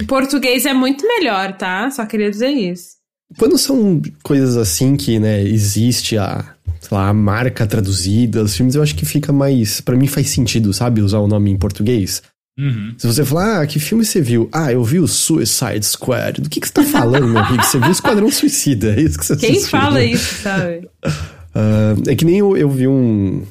O 0.00 0.06
português 0.06 0.66
é 0.66 0.74
muito 0.74 1.06
melhor, 1.06 1.56
tá? 1.56 1.90
Só 1.90 2.04
queria 2.04 2.30
dizer 2.30 2.50
isso. 2.50 3.00
Quando 3.38 3.56
são 3.56 4.02
coisas 4.22 4.56
assim 4.56 4.96
que, 4.96 5.18
né, 5.18 5.42
existe 5.42 6.18
a, 6.18 6.44
sei 6.80 6.96
lá, 6.96 7.08
a 7.08 7.14
marca 7.14 7.66
traduzida, 7.66 8.42
os 8.42 8.56
filmes, 8.56 8.74
eu 8.74 8.82
acho 8.82 8.94
que 8.94 9.06
fica 9.06 9.32
mais. 9.32 9.80
para 9.80 9.96
mim 9.96 10.06
faz 10.06 10.30
sentido, 10.30 10.72
sabe? 10.72 11.00
Usar 11.00 11.18
o 11.18 11.28
nome 11.28 11.50
em 11.50 11.56
português. 11.56 12.22
Uhum. 12.58 12.94
Se 12.98 13.06
você 13.06 13.24
falar, 13.24 13.62
ah, 13.62 13.66
que 13.66 13.78
filme 13.78 14.04
você 14.04 14.20
viu? 14.20 14.48
Ah, 14.52 14.72
eu 14.72 14.84
vi 14.84 14.98
o 14.98 15.08
Suicide 15.08 15.84
Squad. 15.84 16.42
Do 16.42 16.50
que, 16.50 16.60
que 16.60 16.66
você 16.66 16.74
tá 16.74 16.82
falando, 16.82 17.26
meu 17.26 17.38
amigo? 17.40 17.62
Você 17.62 17.78
viu 17.78 17.88
o 17.88 17.92
Esquadrão 17.92 18.30
Suicida, 18.30 18.92
é 18.94 19.00
isso 19.00 19.18
que 19.18 19.26
você 19.26 19.36
Quem 19.36 19.52
assistiu, 19.52 19.70
fala 19.70 19.94
né? 19.94 20.06
isso, 20.06 20.42
sabe? 20.42 20.88
Uh, 21.06 22.02
é 22.10 22.14
que 22.14 22.24
nem 22.24 22.38
eu, 22.38 22.56
eu 22.56 22.68
vi 22.68 22.86
um, 22.86 23.44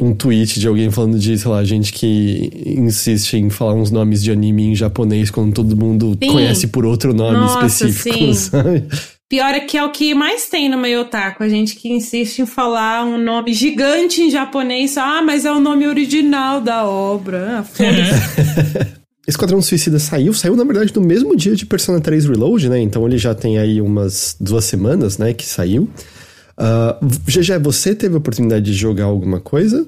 um 0.00 0.14
tweet 0.14 0.58
de 0.58 0.66
alguém 0.66 0.90
falando 0.90 1.18
de, 1.18 1.38
sei 1.38 1.50
lá, 1.50 1.62
gente 1.62 1.92
que 1.92 2.50
insiste 2.64 3.34
em 3.34 3.50
falar 3.50 3.74
uns 3.74 3.90
nomes 3.90 4.22
de 4.22 4.32
anime 4.32 4.68
em 4.68 4.74
japonês 4.74 5.30
quando 5.30 5.52
todo 5.52 5.76
mundo 5.76 6.16
sim. 6.20 6.30
conhece 6.30 6.66
por 6.68 6.86
outro 6.86 7.12
nome 7.12 7.36
Nossa, 7.36 7.66
específico, 7.66 8.16
sim. 8.16 8.32
sabe? 8.34 8.84
Pior 9.28 9.54
é 9.54 9.60
que 9.60 9.76
é 9.76 9.84
o 9.84 9.92
que 9.92 10.12
mais 10.12 10.48
tem 10.48 10.68
no 10.68 10.76
meio 10.76 11.02
otaku, 11.02 11.44
a 11.44 11.48
gente 11.48 11.76
que 11.76 11.88
insiste 11.88 12.40
em 12.40 12.46
falar 12.46 13.04
um 13.04 13.16
nome 13.16 13.52
gigante 13.52 14.22
em 14.22 14.30
japonês, 14.30 14.96
ah, 14.98 15.22
mas 15.22 15.44
é 15.44 15.52
o 15.52 15.60
nome 15.60 15.86
original 15.86 16.60
da 16.60 16.84
obra. 16.84 17.64
Ah. 17.78 18.86
Esquadrão 19.28 19.62
Suicida 19.62 20.00
saiu, 20.00 20.34
saiu 20.34 20.56
na 20.56 20.64
verdade 20.64 20.92
no 20.96 21.02
mesmo 21.02 21.36
dia 21.36 21.54
de 21.54 21.64
Persona 21.64 22.00
3 22.00 22.26
Reload, 22.26 22.68
né? 22.68 22.80
Então 22.80 23.06
ele 23.06 23.18
já 23.18 23.32
tem 23.32 23.58
aí 23.58 23.80
umas 23.80 24.34
duas 24.40 24.64
semanas, 24.64 25.18
né, 25.18 25.32
que 25.32 25.46
saiu. 25.46 25.88
Uh, 26.60 27.06
GG, 27.26 27.58
você 27.62 27.94
teve 27.94 28.14
a 28.14 28.18
oportunidade 28.18 28.66
de 28.66 28.74
jogar 28.74 29.04
alguma 29.04 29.40
coisa? 29.40 29.86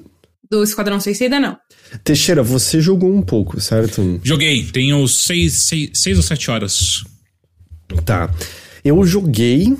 Do 0.49 0.63
Esquadrão 0.63 0.99
Suicida, 0.99 1.39
não. 1.39 1.55
Teixeira, 2.03 2.41
você 2.41 2.81
jogou 2.81 3.13
um 3.13 3.21
pouco, 3.21 3.61
certo? 3.61 4.19
Joguei, 4.23 4.63
tenho 4.65 5.07
seis, 5.07 5.53
seis, 5.67 5.91
seis 5.93 6.17
ou 6.17 6.23
sete 6.23 6.49
horas. 6.49 7.03
Tá. 8.03 8.29
Eu 8.83 9.05
joguei. 9.05 9.75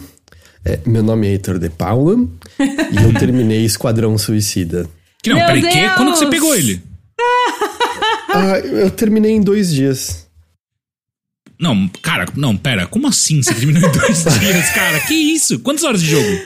É, 0.64 0.80
meu 0.86 1.02
nome 1.04 1.28
é 1.28 1.32
Heitor 1.32 1.58
de 1.58 1.70
Paula. 1.70 2.16
e 2.60 3.04
eu 3.04 3.14
terminei 3.20 3.66
Esquadrão 3.66 4.18
Suicida. 4.18 4.88
Que 5.22 5.30
não, 5.32 5.38
meu 5.38 5.46
peraí, 5.48 5.62
que? 5.62 5.96
quando 5.96 6.14
que 6.14 6.20
você 6.20 6.30
pegou 6.30 6.56
ele? 6.56 6.82
ah, 8.30 8.60
eu 8.60 8.91
terminei 8.91 9.32
em 9.32 9.41
dois 9.41 9.74
dias. 9.74 10.28
Não, 11.60 11.88
cara, 12.02 12.26
não, 12.36 12.58
pera, 12.58 12.86
como 12.88 13.08
assim 13.08 13.41
você 13.41 13.54
terminou 13.54 13.89
em 13.89 13.91
dois 13.91 14.24
dias, 14.39 14.70
cara? 14.72 15.00
Que 15.02 15.14
isso? 15.14 15.60
Quantas 15.60 15.84
horas 15.84 16.02
de 16.02 16.10
jogo? 16.10 16.41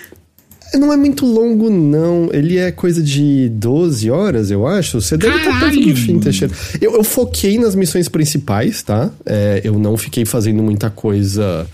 Não 0.74 0.91
é 0.91 0.97
muito 0.97 1.26
longo, 1.26 1.70
não. 1.70 2.30
Ele 2.32 2.57
é 2.57 2.72
coisa 2.72 3.01
de 3.01 3.49
12 3.49 4.09
horas, 4.11 4.51
eu 4.51 4.68
acho. 4.68 4.99
Você 4.99 5.18
deve 5.18 5.38
estar 5.38 5.59
perto 5.59 5.80
do 5.80 5.95
fim, 5.95 6.20
Teixeira. 6.20 6.53
Eu, 6.82 6.95
eu 6.95 7.03
foquei 7.03 7.57
nas 7.57 7.76
missões 7.76 8.09
principais, 8.09 8.84
tá? 8.84 9.11
É, 9.26 9.61
eu 9.63 9.78
não 9.80 9.95
fiquei 9.97 10.26
fazendo 10.26 10.61
muita 10.61 10.89
coisa 10.89 11.68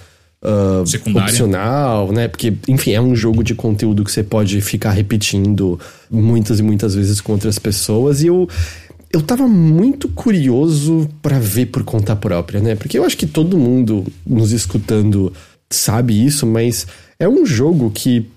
uh, 0.44 1.18
opcional, 1.18 2.12
né? 2.12 2.28
Porque, 2.28 2.54
enfim, 2.68 2.92
é 2.92 3.02
um 3.02 3.16
jogo 3.16 3.44
de 3.44 3.56
conteúdo 3.56 4.04
que 4.04 4.12
você 4.12 4.24
pode 4.24 4.62
ficar 4.62 4.92
repetindo 4.92 5.80
muitas 6.12 6.60
e 6.60 6.64
muitas 6.64 6.94
vezes 6.94 7.22
com 7.22 7.32
outras 7.32 7.58
pessoas. 7.58 8.22
E 8.22 8.28
eu, 8.28 8.48
eu 9.12 9.22
tava 9.22 9.48
muito 9.48 10.10
curioso 10.10 11.10
para 11.22 11.40
ver 11.40 11.68
por 11.68 11.84
conta 11.84 12.16
própria, 12.16 12.60
né? 12.60 12.76
Porque 12.76 12.98
eu 12.98 13.06
acho 13.06 13.18
que 13.18 13.28
todo 13.28 13.58
mundo 13.58 14.06
nos 14.26 14.52
escutando 14.52 15.32
sabe 15.70 16.24
isso, 16.24 16.46
mas 16.46 16.86
é 17.20 17.28
um 17.28 17.46
jogo 17.46 17.90
que 17.90 18.28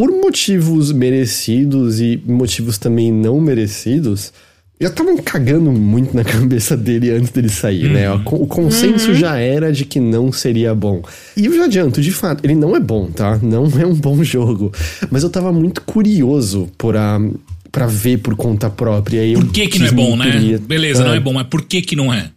por 0.00 0.10
motivos 0.10 0.92
merecidos 0.92 2.00
e 2.00 2.18
motivos 2.26 2.78
também 2.78 3.12
não 3.12 3.38
merecidos, 3.38 4.32
já 4.80 4.88
estavam 4.88 5.14
cagando 5.18 5.70
muito 5.70 6.16
na 6.16 6.24
cabeça 6.24 6.74
dele 6.74 7.10
antes 7.10 7.28
dele 7.28 7.50
sair, 7.50 7.90
né? 7.90 8.10
uhum. 8.10 8.16
né? 8.16 8.24
O 8.24 8.46
consenso 8.46 9.10
uhum. 9.10 9.14
já 9.14 9.36
era 9.36 9.70
de 9.70 9.84
que 9.84 10.00
não 10.00 10.32
seria 10.32 10.74
bom. 10.74 11.02
E 11.36 11.44
eu 11.44 11.54
já 11.54 11.64
adianto, 11.64 12.00
de 12.00 12.12
fato, 12.12 12.42
ele 12.42 12.54
não 12.54 12.74
é 12.74 12.80
bom, 12.80 13.10
tá? 13.10 13.38
Não 13.42 13.66
é 13.78 13.84
um 13.84 13.92
bom 13.92 14.24
jogo. 14.24 14.72
Mas 15.10 15.22
eu 15.22 15.28
tava 15.28 15.52
muito 15.52 15.82
curioso 15.82 16.70
por 16.78 16.96
a. 16.96 17.20
Pra 17.70 17.86
ver 17.86 18.20
por 18.20 18.34
conta 18.34 18.70
própria. 18.70 19.22
E 19.22 19.34
por 19.34 19.52
que 19.52 19.68
que 19.68 19.78
não 19.78 19.86
é 19.86 19.92
bom, 19.92 20.16
né? 20.16 20.58
Beleza, 20.66 21.04
não 21.04 21.12
é 21.12 21.20
bom, 21.20 21.34
mas 21.34 21.46
por 21.46 21.62
que 21.62 21.82
que 21.82 21.94
não 21.94 22.12
é? 22.12 22.30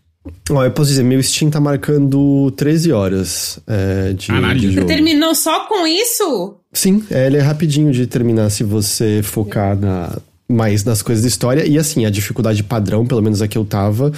Ó, 0.49 0.63
eu 0.63 0.71
posso 0.71 0.89
dizer, 0.89 1.03
meu 1.03 1.21
Steam 1.21 1.51
tá 1.51 1.59
marcando 1.59 2.51
13 2.51 2.91
horas 2.91 3.59
é, 3.67 4.13
de, 4.13 4.27
Caralho. 4.27 4.59
de 4.59 4.71
jogo. 4.71 4.87
Você 4.87 4.95
terminou 4.95 5.35
só 5.35 5.65
com 5.67 5.85
isso? 5.85 6.55
Sim, 6.71 7.03
é, 7.09 7.27
ele 7.27 7.37
é 7.37 7.41
rapidinho 7.41 7.91
de 7.91 8.07
terminar 8.07 8.49
se 8.49 8.63
você 8.63 9.21
focar 9.21 9.77
na, 9.77 10.17
mais 10.47 10.83
nas 10.83 11.01
coisas 11.01 11.23
da 11.23 11.27
história. 11.27 11.65
E 11.67 11.77
assim, 11.77 12.05
a 12.05 12.09
dificuldade 12.09 12.63
padrão, 12.63 13.05
pelo 13.05 13.21
menos 13.21 13.41
a 13.41 13.47
que 13.47 13.57
eu 13.57 13.65
tava, 13.65 14.11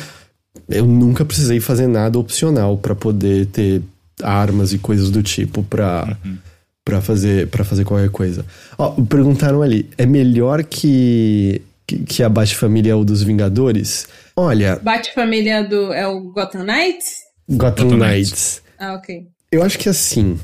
eu 0.69 0.85
nunca 0.85 1.25
precisei 1.25 1.59
fazer 1.59 1.87
nada 1.87 2.19
opcional 2.19 2.77
para 2.77 2.95
poder 2.95 3.47
ter 3.47 3.81
armas 4.21 4.73
e 4.73 4.77
coisas 4.77 5.09
do 5.09 5.21
tipo 5.21 5.63
pra, 5.63 6.17
uhum. 6.23 6.37
Pra, 6.83 7.01
fazer, 7.01 7.47
pra 7.47 7.63
fazer 7.63 7.83
qualquer 7.83 8.09
coisa. 8.09 8.45
Ó, 8.77 8.91
perguntaram 8.91 9.61
ali, 9.61 9.89
é 9.97 10.05
melhor 10.05 10.63
que, 10.63 11.61
que, 11.85 11.99
que 11.99 12.23
a 12.23 12.29
Bat-Família 12.29 12.95
ou 12.95 13.05
dos 13.05 13.21
Vingadores? 13.23 14.07
Olha. 14.35 14.77
Bate-família 14.77 15.63
do. 15.63 15.93
É 15.93 16.07
o 16.07 16.31
Gotham 16.31 16.63
Knights? 16.63 17.19
Gotham, 17.49 17.89
Gotham 17.89 17.97
Knights. 17.97 18.61
Ah, 18.77 18.93
ok. 18.93 19.27
Eu 19.51 19.63
acho 19.63 19.77
que 19.77 19.89
assim. 19.89 20.39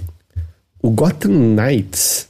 O 0.81 0.89
Gotham 0.89 1.31
Knights. 1.31 2.27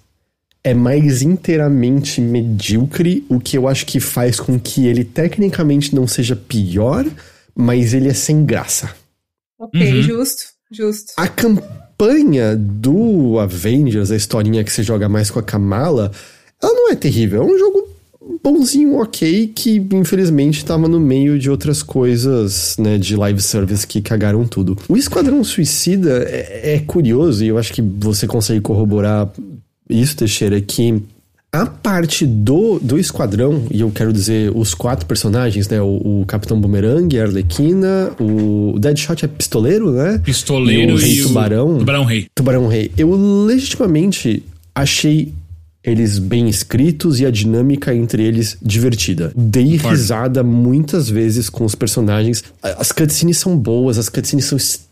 é 0.64 0.74
mais 0.74 1.22
inteiramente 1.22 2.22
medíocre, 2.22 3.26
o 3.28 3.40
que 3.40 3.58
eu 3.58 3.68
acho 3.68 3.86
que 3.86 4.00
faz 4.00 4.40
com 4.40 4.60
que 4.60 4.86
ele 4.86 5.04
tecnicamente 5.04 5.96
não 5.96 6.08
seja 6.08 6.36
pior, 6.36 7.06
mas 7.56 7.94
ele 7.94 8.10
é 8.10 8.14
sem 8.14 8.46
graça. 8.46 8.94
Ok, 9.60 9.82
uhum. 9.82 10.02
justo, 10.02 10.44
justo. 10.72 11.14
A 11.18 11.28
campanha 11.28 12.56
do 12.56 13.40
Avengers, 13.40 14.12
a 14.12 14.16
historinha 14.16 14.64
que 14.64 14.72
você 14.72 14.84
joga 14.84 15.10
mais 15.10 15.30
com 15.32 15.40
a 15.40 15.44
Kamala, 15.44 16.12
ela 16.62 16.74
não 16.74 16.92
é 16.92 16.96
terrível. 16.96 17.42
É 17.42 17.46
um 17.46 17.58
jogo 17.58 17.91
bonzinho, 18.44 18.98
ok, 18.98 19.52
que 19.54 19.84
infelizmente 19.94 20.58
estava 20.58 20.88
no 20.88 21.00
meio 21.00 21.40
de 21.40 21.50
outras 21.50 21.82
coisas, 21.82 22.76
né, 22.78 22.98
de 22.98 23.16
live 23.16 23.42
service 23.42 23.86
que 23.86 24.02
cagaram 24.02 24.46
tudo. 24.46 24.78
O 24.88 24.96
Esquadrão 24.96 25.44
Suicida 25.44 26.24
é, 26.28 26.76
é 26.76 26.80
curioso, 26.80 27.44
e 27.44 27.48
eu 27.48 27.58
acho 27.58 27.74
que 27.74 27.82
você 27.82 28.28
consegue 28.28 28.62
corroborar 28.62 29.32
isso, 29.90 30.16
Teixeira, 30.16 30.62
que 30.62 31.02
a 31.52 31.66
parte 31.66 32.26
do, 32.26 32.80
do 32.80 32.98
esquadrão, 32.98 33.64
e 33.70 33.82
eu 33.82 33.92
quero 33.92 34.14
dizer 34.14 34.52
os 34.56 34.74
quatro 34.74 35.06
personagens, 35.06 35.68
né? 35.68 35.82
O, 35.82 36.22
o 36.22 36.26
Capitão 36.26 36.60
Boomerang, 36.60 37.20
a 37.20 37.24
Arlequina, 37.24 38.12
o, 38.18 38.74
o 38.76 38.80
Deadshot 38.80 39.26
é 39.26 39.28
pistoleiro, 39.28 39.92
né? 39.92 40.22
Pistoleiro 40.24 40.92
e 40.92 40.94
o 40.94 40.98
Rei 40.98 41.20
e 41.20 41.22
Tubarão. 41.24 41.76
O 41.76 41.80
Tubarão 41.80 42.06
Rei. 42.06 42.28
Tubarão 42.34 42.68
Rei. 42.68 42.92
Eu 42.98 43.14
legitimamente 43.46 44.44
achei 44.74 45.34
eles 45.84 46.20
bem 46.20 46.48
escritos 46.48 47.20
e 47.20 47.26
a 47.26 47.32
dinâmica 47.32 47.94
entre 47.94 48.24
eles 48.24 48.58
divertida. 48.62 49.32
Dei 49.36 49.78
risada 49.78 50.44
muitas 50.44 51.10
vezes 51.10 51.50
com 51.50 51.66
os 51.66 51.76
personagens. 51.76 52.44
As 52.62 52.92
cutscenes 52.92 53.38
são 53.38 53.58
boas, 53.58 53.98
as 53.98 54.10
cutscenes 54.10 54.46
são 54.46 54.58
extremamente 54.58 54.91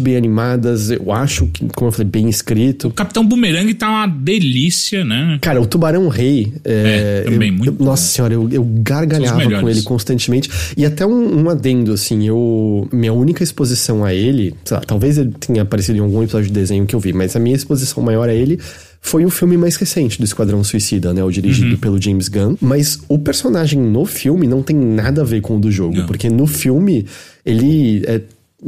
bem 0.00 0.16
animadas, 0.16 0.90
eu 0.90 1.12
acho 1.12 1.46
que, 1.48 1.66
como 1.74 1.88
eu 1.88 1.92
falei, 1.92 2.08
bem 2.08 2.28
escrito. 2.28 2.88
O 2.88 2.92
Capitão 2.92 3.24
Boomerang 3.24 3.72
tá 3.74 3.88
uma 3.88 4.06
delícia, 4.06 5.04
né? 5.04 5.38
Cara, 5.42 5.60
o 5.60 5.66
Tubarão 5.66 6.08
Rei. 6.08 6.52
É, 6.64 7.22
é 7.26 7.30
também, 7.30 7.50
eu, 7.50 7.54
muito. 7.54 7.80
Eu, 7.80 7.84
nossa 7.84 8.04
senhora, 8.04 8.32
eu, 8.32 8.48
eu 8.50 8.64
gargalhava 8.64 9.60
com 9.60 9.68
ele 9.68 9.82
constantemente. 9.82 10.50
E 10.76 10.86
até 10.86 11.06
um, 11.06 11.42
um, 11.42 11.50
adendo, 11.50 11.92
assim, 11.92 12.26
eu. 12.26 12.88
Minha 12.90 13.12
única 13.12 13.42
exposição 13.42 14.04
a 14.04 14.14
ele, 14.14 14.54
lá, 14.70 14.80
talvez 14.80 15.18
ele 15.18 15.32
tenha 15.38 15.62
aparecido 15.62 15.98
em 15.98 16.00
algum 16.00 16.22
episódio 16.22 16.46
de 16.46 16.52
desenho 16.52 16.86
que 16.86 16.94
eu 16.94 17.00
vi, 17.00 17.12
mas 17.12 17.36
a 17.36 17.38
minha 17.38 17.54
exposição 17.54 18.02
maior 18.02 18.28
a 18.28 18.34
ele 18.34 18.58
foi 19.00 19.24
o 19.24 19.30
filme 19.30 19.56
mais 19.56 19.76
recente 19.76 20.18
do 20.18 20.24
Esquadrão 20.24 20.64
Suicida, 20.64 21.14
né? 21.14 21.22
O 21.22 21.30
dirigido 21.30 21.72
uhum. 21.72 21.76
pelo 21.76 22.00
James 22.00 22.28
Gunn. 22.28 22.56
Mas 22.60 22.98
o 23.08 23.18
personagem 23.18 23.78
no 23.78 24.04
filme 24.04 24.46
não 24.48 24.62
tem 24.62 24.74
nada 24.74 25.20
a 25.20 25.24
ver 25.24 25.40
com 25.42 25.56
o 25.56 25.60
do 25.60 25.70
jogo, 25.70 25.98
não. 25.98 26.06
porque 26.06 26.28
no 26.28 26.46
filme 26.46 27.06
ele 27.44 28.02
é 28.06 28.20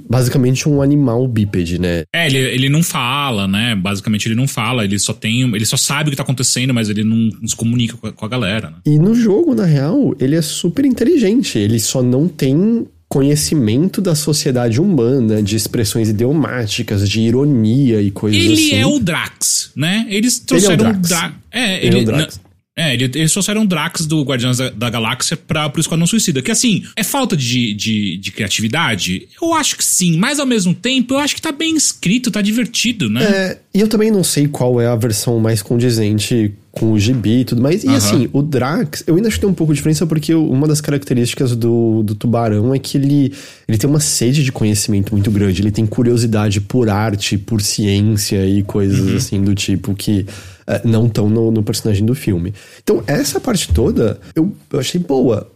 basicamente 0.09 0.69
um 0.69 0.83
animal 0.83 1.27
bípede, 1.27 1.81
né? 1.81 2.05
É, 2.13 2.27
ele, 2.27 2.39
ele 2.39 2.69
não 2.69 2.83
fala, 2.83 3.47
né? 3.47 3.75
Basicamente 3.75 4.29
ele 4.29 4.35
não 4.35 4.47
fala, 4.47 4.85
ele 4.85 4.99
só 4.99 5.13
tem. 5.13 5.43
Ele 5.55 5.67
só 5.67 5.77
sabe 5.77 6.09
o 6.09 6.11
que 6.11 6.17
tá 6.17 6.23
acontecendo, 6.23 6.75
mas 6.75 6.89
ele 6.89 7.05
não, 7.05 7.31
não 7.41 7.49
se 7.49 7.57
comunica 7.57 7.97
com 7.97 8.07
a, 8.07 8.13
com 8.13 8.25
a 8.25 8.29
galera, 8.29 8.71
né? 8.71 8.77
E 8.85 8.99
no 8.99 9.15
jogo, 9.15 9.55
na 9.55 9.65
real, 9.65 10.15
ele 10.21 10.37
é 10.37 10.43
super 10.43 10.85
inteligente. 10.85 11.59
Ele 11.59 11.81
só 11.81 12.03
não 12.03 12.29
tem 12.29 12.87
conhecimento 13.09 14.03
da 14.03 14.15
sociedade 14.15 14.81
humana, 14.81 15.43
de 15.43 15.57
expressões 15.57 16.11
idiomáticas, 16.11 17.09
de 17.09 17.21
ironia 17.21 18.03
e 18.03 18.11
coisas 18.11 18.39
ele 18.39 18.53
assim. 18.53 18.67
Ele 18.67 18.77
é 18.77 18.87
o 18.87 18.99
Drax, 18.99 19.71
né? 19.75 20.07
Eles 20.11 20.39
trouxeram 20.41 20.75
ele 20.75 20.83
é 20.83 20.87
o 20.87 20.93
Drax. 20.93 21.09
Dra 21.09 21.35
é, 21.51 21.77
ele, 21.79 21.87
ele 21.87 21.99
é 21.99 22.03
o 22.03 22.05
Drax. 22.05 22.41
É, 22.79 22.95
eles 22.95 23.33
trouxeram 23.33 23.67
Drax 23.67 24.07
do 24.07 24.23
Guardiões 24.23 24.59
da, 24.59 24.71
da 24.71 24.89
Galáxia 24.89 25.37
pra, 25.37 25.69
pro 25.69 25.81
Esquadrão 25.81 26.07
Suicida. 26.07 26.41
Que 26.41 26.53
assim, 26.53 26.85
é 26.95 27.03
falta 27.03 27.37
de, 27.37 27.75
de, 27.75 28.17
de, 28.19 28.31
criatividade? 28.31 29.27
Eu 29.43 29.53
acho 29.53 29.77
que 29.77 29.85
sim, 29.85 30.17
mas 30.17 30.39
ao 30.39 30.47
mesmo 30.47 30.73
tempo 30.73 31.15
eu 31.15 31.19
acho 31.19 31.35
que 31.35 31.43
tá 31.43 31.51
bem 31.51 31.75
escrito, 31.75 32.31
tá 32.31 32.41
divertido, 32.41 33.11
né? 33.11 33.25
É, 33.25 33.59
e 33.75 33.81
eu 33.81 33.89
também 33.89 34.13
não 34.13 34.23
sei 34.23 34.47
qual 34.47 34.81
é 34.81 34.87
a 34.87 34.95
versão 34.95 35.41
mais 35.41 35.61
condizente 35.61 36.55
com 36.71 36.93
o 36.93 36.99
gibi 37.01 37.41
e 37.41 37.45
tudo 37.45 37.61
mais. 37.61 37.83
E 37.83 37.89
uhum. 37.89 37.95
assim, 37.97 38.31
o 38.33 38.41
Drax, 38.41 39.03
eu 39.09 39.17
ainda 39.17 39.27
acho 39.27 39.39
que 39.39 39.41
tem 39.41 39.51
um 39.51 39.55
pouco 39.55 39.73
de 39.73 39.79
diferença 39.79 40.07
porque 40.07 40.33
uma 40.33 40.69
das 40.69 40.81
características 40.81 41.57
do, 41.57 42.05
do 42.05 42.15
tubarão 42.15 42.73
é 42.73 42.79
que 42.79 42.97
ele, 42.97 43.33
ele 43.67 43.77
tem 43.77 43.91
uma 43.91 43.99
sede 43.99 44.45
de 44.45 44.53
conhecimento 44.53 45.13
muito 45.13 45.33
grande. 45.33 45.61
Ele 45.63 45.73
tem 45.73 45.85
curiosidade 45.85 46.61
por 46.61 46.89
arte, 46.89 47.37
por 47.37 47.61
ciência 47.61 48.47
e 48.47 48.63
coisas 48.63 49.01
uhum. 49.01 49.17
assim 49.17 49.43
do 49.43 49.53
tipo 49.53 49.97
que 49.97 50.25
não 50.85 51.07
estão 51.07 51.29
no, 51.29 51.51
no, 51.51 51.63
personagem 51.63 52.05
do 52.05 52.15
filme. 52.15 52.53
Então, 52.83 53.03
essa 53.07 53.41
parte 53.41 53.73
toda 53.73 54.21
eu, 54.35 54.55
eu 54.71 54.79
achei 54.79 55.01
boa. 55.01 55.51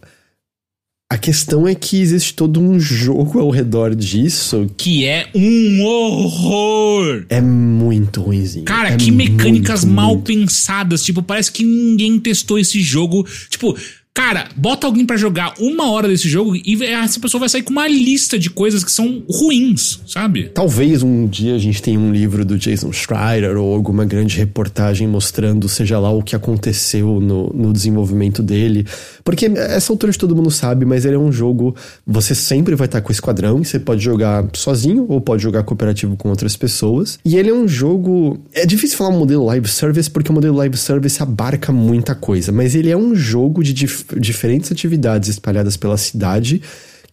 A 1.13 1.17
questão 1.17 1.67
é 1.67 1.75
que 1.75 2.01
existe 2.01 2.33
todo 2.33 2.59
um 2.59 2.79
jogo 2.79 3.39
ao 3.39 3.51
redor 3.51 3.93
disso. 3.93 4.67
Que 4.75 5.05
é 5.05 5.29
um 5.35 5.83
horror! 5.83 7.25
É 7.29 7.39
muito 7.39 8.19
ruimzinho. 8.19 8.65
Cara, 8.65 8.89
é 8.89 8.97
que 8.97 9.11
mecânicas 9.11 9.85
muito, 9.85 9.95
mal 9.95 10.13
muito. 10.13 10.25
pensadas. 10.25 11.03
Tipo, 11.03 11.21
parece 11.21 11.51
que 11.51 11.63
ninguém 11.63 12.19
testou 12.19 12.57
esse 12.57 12.81
jogo. 12.81 13.27
Tipo, 13.47 13.77
Cara, 14.15 14.47
bota 14.55 14.85
alguém 14.85 15.07
para 15.07 15.17
jogar 15.17 15.55
uma 15.59 15.89
hora 15.89 16.07
desse 16.07 16.29
jogo 16.29 16.55
e 16.55 16.83
essa 16.83 17.19
pessoa 17.19 17.39
vai 17.39 17.49
sair 17.49 17.63
com 17.63 17.71
uma 17.71 17.87
lista 17.87 18.37
de 18.37 18.47
coisas 18.47 18.83
que 18.83 18.91
são 18.91 19.23
ruins, 19.27 20.01
sabe? 20.05 20.51
Talvez 20.53 21.01
um 21.01 21.25
dia 21.25 21.55
a 21.55 21.57
gente 21.57 21.81
tenha 21.81 21.99
um 21.99 22.11
livro 22.11 22.45
do 22.45 22.55
Jason 22.55 22.91
Schreier 22.91 23.57
ou 23.57 23.73
alguma 23.73 24.05
grande 24.05 24.37
reportagem 24.37 25.07
mostrando, 25.07 25.67
seja 25.67 25.97
lá, 25.97 26.11
o 26.11 26.21
que 26.21 26.35
aconteceu 26.35 27.19
no, 27.19 27.49
no 27.49 27.73
desenvolvimento 27.73 28.43
dele. 28.43 28.85
Porque 29.23 29.45
essa 29.45 29.91
altura 29.91 30.11
de 30.11 30.17
todo 30.17 30.35
mundo 30.35 30.51
sabe, 30.51 30.85
mas 30.85 31.05
ele 31.05 31.15
é 31.15 31.19
um 31.19 31.31
jogo. 31.31 31.75
Você 32.05 32.35
sempre 32.35 32.75
vai 32.75 32.85
estar 32.85 33.01
com 33.01 33.09
o 33.09 33.11
esquadrão 33.11 33.61
e 33.61 33.65
você 33.65 33.79
pode 33.79 34.03
jogar 34.03 34.45
sozinho 34.53 35.05
ou 35.07 35.21
pode 35.21 35.41
jogar 35.41 35.63
cooperativo 35.63 36.17
com 36.17 36.29
outras 36.29 36.57
pessoas. 36.57 37.19
E 37.23 37.37
ele 37.37 37.49
é 37.49 37.53
um 37.53 37.67
jogo. 37.67 38.39
É 38.53 38.65
difícil 38.65 38.97
falar 38.97 39.11
um 39.11 39.19
modelo 39.19 39.45
live 39.45 39.67
service 39.67 40.09
porque 40.09 40.29
o 40.29 40.33
modelo 40.33 40.57
live 40.57 40.77
service 40.77 41.21
abarca 41.23 41.71
muita 41.71 42.13
coisa, 42.13 42.51
mas 42.51 42.75
ele 42.75 42.89
é 42.89 42.97
um 42.97 43.15
jogo 43.15 43.63
de 43.63 43.73
dif 43.73 44.05
diferentes 44.19 44.71
atividades 44.71 45.29
espalhadas 45.29 45.77
pela 45.77 45.97
cidade 45.97 46.61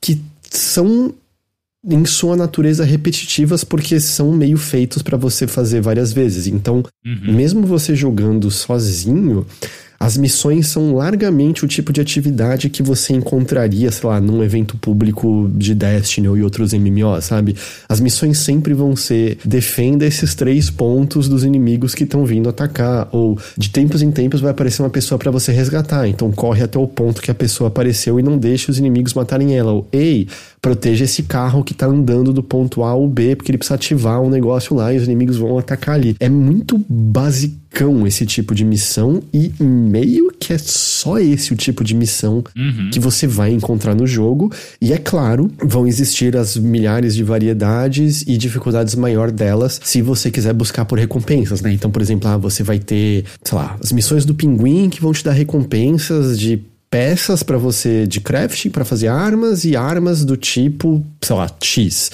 que 0.01 0.21
são 0.51 1.15
em 1.85 2.05
sua 2.05 2.37
natureza 2.37 2.85
repetitivas 2.85 3.65
porque 3.65 3.99
são 4.01 4.33
meio 4.33 4.59
feitos 4.59 5.03
para 5.03 5.17
você 5.17 5.47
fazer 5.47 5.81
várias 5.81 6.13
vezes. 6.13 6.47
Então, 6.47 6.85
uhum. 7.05 7.35
mesmo 7.35 7.67
você 7.67 7.95
jogando 7.95 8.51
sozinho, 8.51 9.47
as 10.01 10.17
missões 10.17 10.69
são 10.69 10.95
largamente 10.95 11.63
o 11.63 11.69
tipo 11.69 11.93
de 11.93 12.01
atividade 12.01 12.71
que 12.71 12.83
você 12.83 13.13
encontraria, 13.13 13.93
sei 13.93 14.09
lá, 14.09 14.19
num 14.19 14.43
evento 14.43 14.79
público 14.79 15.51
de 15.55 15.75
Destiny 15.75 16.27
ou 16.27 16.41
outros 16.41 16.73
MMO, 16.73 17.21
sabe? 17.21 17.55
As 17.87 18.01
missões 18.01 18.39
sempre 18.39 18.73
vão 18.73 18.97
ser 18.97 19.37
defenda 19.45 20.07
esses 20.07 20.35
três 20.35 20.71
pontos 20.71 21.29
dos 21.29 21.45
inimigos 21.45 21.95
que 21.95 22.05
estão 22.05 22.25
vindo 22.25 22.49
atacar, 22.49 23.11
ou 23.13 23.39
de 23.59 23.69
tempos 23.69 24.01
em 24.01 24.11
tempos 24.11 24.41
vai 24.41 24.53
aparecer 24.53 24.81
uma 24.81 24.89
pessoa 24.89 25.19
para 25.19 25.31
você 25.31 25.53
resgatar, 25.53 26.09
então 26.09 26.33
corre 26.33 26.63
até 26.63 26.79
o 26.79 26.89
ponto 26.89 27.21
que 27.21 27.31
a 27.31 27.35
pessoa 27.35 27.69
apareceu 27.69 28.19
e 28.19 28.23
não 28.23 28.39
deixe 28.39 28.71
os 28.71 28.79
inimigos 28.79 29.13
matarem 29.13 29.55
ela. 29.55 29.73
Ou, 29.73 29.87
ei, 29.93 30.27
proteja 30.63 31.05
esse 31.05 31.25
carro 31.25 31.63
que 31.63 31.75
tá 31.75 31.85
andando 31.85 32.33
do 32.33 32.43
ponto 32.43 32.83
A 32.83 32.91
ao 32.91 33.07
B, 33.07 33.37
porque 33.37 33.51
ele 33.51 33.59
precisa 33.59 33.75
ativar 33.75 34.23
um 34.23 34.31
negócio 34.31 34.75
lá 34.75 34.95
e 34.95 34.97
os 34.97 35.05
inimigos 35.05 35.37
vão 35.37 35.59
atacar 35.59 35.97
ali. 35.97 36.17
É 36.19 36.29
muito 36.31 36.79
basicão 37.71 38.07
esse 38.07 38.27
tipo 38.27 38.55
de 38.55 38.65
missão 38.65 39.23
e 39.33 39.53
meio 39.63 40.33
que 40.39 40.53
é 40.53 40.59
só 40.59 41.19
esse 41.19 41.53
o 41.53 41.57
tipo 41.57 41.85
de 41.85 41.95
missão 41.95 42.43
uhum. 42.57 42.91
que 42.93 42.99
você 42.99 43.27
vai 43.27 43.53
encontrar 43.53 43.95
no 43.95 44.07
jogo. 44.07 44.53
E 44.81 44.93
é 44.93 44.99
claro, 44.99 45.51
vão 45.63 45.87
existir 45.87 46.37
as 46.37 46.57
milhares 46.57 47.15
de 47.15 47.23
variedades 47.23 48.23
e 48.27 48.37
dificuldades 48.37 48.95
maior 48.95 49.31
delas 49.31 49.81
se 49.83 50.03
você 50.03 50.31
quiser 50.31 50.53
buscar 50.53 50.85
por 50.85 50.99
recompensas, 50.99 51.61
né? 51.61 51.73
Então, 51.73 51.91
por 51.91 52.03
exemplo, 52.03 52.29
ah, 52.29 52.37
você 52.37 52.63
vai 52.63 52.79
ter, 52.79 53.25
sei 53.45 53.57
lá, 53.57 53.77
as 53.83 53.93
missões 53.93 54.25
do 54.25 54.35
pinguim 54.35 54.89
que 54.89 55.01
vão 55.01 55.13
te 55.13 55.25
dar 55.25 55.33
recompensas 55.33 56.39
de 56.39 56.61
peças 56.91 57.43
para 57.43 57.57
você 57.57 58.07
de 58.07 58.21
crafting 58.21 58.71
para 58.71 58.85
fazer 58.85 59.07
armas 59.07 59.65
e 59.65 59.77
armas 59.77 60.25
do 60.25 60.37
tipo, 60.37 61.05
sei 61.23 61.37
lá, 61.37 61.49
X. 61.63 62.11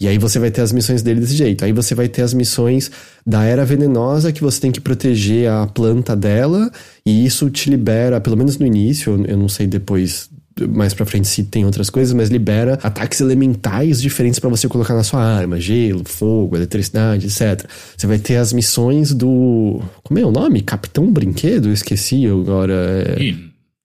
E 0.00 0.08
aí 0.08 0.18
você 0.18 0.38
vai 0.38 0.50
ter 0.50 0.60
as 0.60 0.72
missões 0.72 1.02
dele 1.02 1.20
desse 1.20 1.36
jeito. 1.36 1.64
Aí 1.64 1.72
você 1.72 1.94
vai 1.94 2.08
ter 2.08 2.22
as 2.22 2.34
missões 2.34 2.90
da 3.26 3.44
era 3.44 3.64
venenosa 3.64 4.32
que 4.32 4.42
você 4.42 4.60
tem 4.60 4.72
que 4.72 4.80
proteger 4.80 5.50
a 5.50 5.66
planta 5.66 6.14
dela 6.16 6.70
e 7.04 7.24
isso 7.24 7.50
te 7.50 7.70
libera, 7.70 8.20
pelo 8.20 8.36
menos 8.36 8.58
no 8.58 8.66
início, 8.66 9.24
eu 9.26 9.36
não 9.36 9.48
sei 9.48 9.66
depois 9.66 10.30
mais 10.68 10.94
pra 10.94 11.04
frente 11.04 11.26
se 11.26 11.42
tem 11.42 11.64
outras 11.64 11.90
coisas, 11.90 12.14
mas 12.14 12.28
libera 12.28 12.78
ataques 12.82 13.20
elementais 13.20 14.00
diferentes 14.00 14.38
para 14.38 14.48
você 14.48 14.68
colocar 14.68 14.94
na 14.94 15.02
sua 15.02 15.20
arma: 15.20 15.58
gelo, 15.58 16.02
fogo, 16.04 16.56
eletricidade, 16.56 17.26
etc. 17.26 17.68
Você 17.96 18.06
vai 18.06 18.18
ter 18.18 18.36
as 18.36 18.52
missões 18.52 19.12
do. 19.12 19.82
Como 20.02 20.18
é 20.18 20.24
o 20.24 20.30
nome? 20.30 20.60
Capitão 20.60 21.10
Brinquedo? 21.10 21.68
Eu 21.68 21.72
esqueci 21.72 22.26
agora. 22.26 22.74
É... 23.18 23.34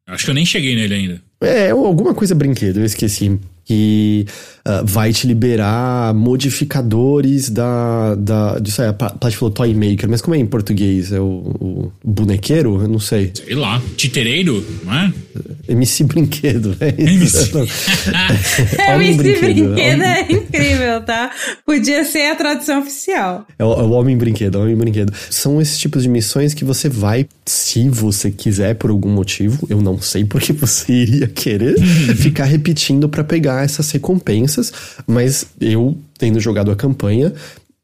Acho 0.07 0.25
que 0.25 0.31
eu 0.31 0.35
nem 0.35 0.45
cheguei 0.45 0.75
nele 0.75 0.93
ainda. 0.93 1.21
É, 1.41 1.69
alguma 1.69 2.13
coisa 2.13 2.35
brinquedo, 2.35 2.79
eu 2.79 2.85
esqueci. 2.85 3.39
Que 3.69 4.25
uh, 4.65 4.83
vai 4.83 5.13
te 5.13 5.27
liberar 5.27 6.11
modificadores 6.15 7.51
da. 7.51 8.15
da 8.15 8.57
disso 8.57 8.81
aí, 8.81 8.87
a 8.87 8.93
Plat 8.93 9.31
falou 9.35 9.51
Toy 9.51 9.75
Maker, 9.75 10.09
mas 10.09 10.23
como 10.23 10.33
é 10.33 10.39
em 10.39 10.45
português? 10.47 11.11
É 11.11 11.19
o, 11.19 11.23
o 11.23 11.91
bonequeiro? 12.03 12.81
Eu 12.81 12.87
não 12.87 12.97
sei. 12.97 13.31
Sei 13.31 13.53
lá, 13.53 13.79
titereiro, 13.95 14.65
não 14.83 14.91
é? 14.91 15.13
MC 15.67 16.03
Brinquedo, 16.09 16.75
é 16.79 16.99
isso. 16.99 17.59
MC, 17.59 17.95
MC 18.89 19.17
Brinquedo, 19.17 19.39
brinquedo 19.39 20.01
é 20.01 20.31
incrível, 20.31 21.01
tá? 21.01 21.29
Podia 21.63 22.03
ser 22.03 22.31
a 22.31 22.35
tradução 22.35 22.79
oficial. 22.79 23.45
É 23.59 23.63
o, 23.63 23.71
é 23.71 23.83
o 23.83 23.91
Homem 23.91 24.17
Brinquedo, 24.17 24.57
é 24.57 24.61
o 24.61 24.63
Homem 24.63 24.75
Brinquedo. 24.75 25.13
São 25.29 25.61
esses 25.61 25.77
tipos 25.77 26.01
de 26.01 26.09
missões 26.09 26.55
que 26.55 26.65
você 26.65 26.89
vai, 26.89 27.27
se 27.45 27.87
você 27.87 28.31
quiser, 28.31 28.73
por 28.73 28.89
algum 28.89 29.09
motivo, 29.09 29.67
eu 29.69 29.79
não 29.79 30.01
sei 30.01 30.25
porque 30.25 30.53
você 30.53 30.91
iria 31.05 31.27
querer, 31.27 31.79
ficar 32.17 32.45
repetindo 32.45 33.07
para 33.07 33.23
pegar 33.23 33.58
essas 33.63 33.89
recompensas, 33.91 34.71
mas 35.07 35.47
eu, 35.59 35.97
tendo 36.17 36.39
jogado 36.39 36.71
a 36.71 36.75
campanha, 36.75 37.33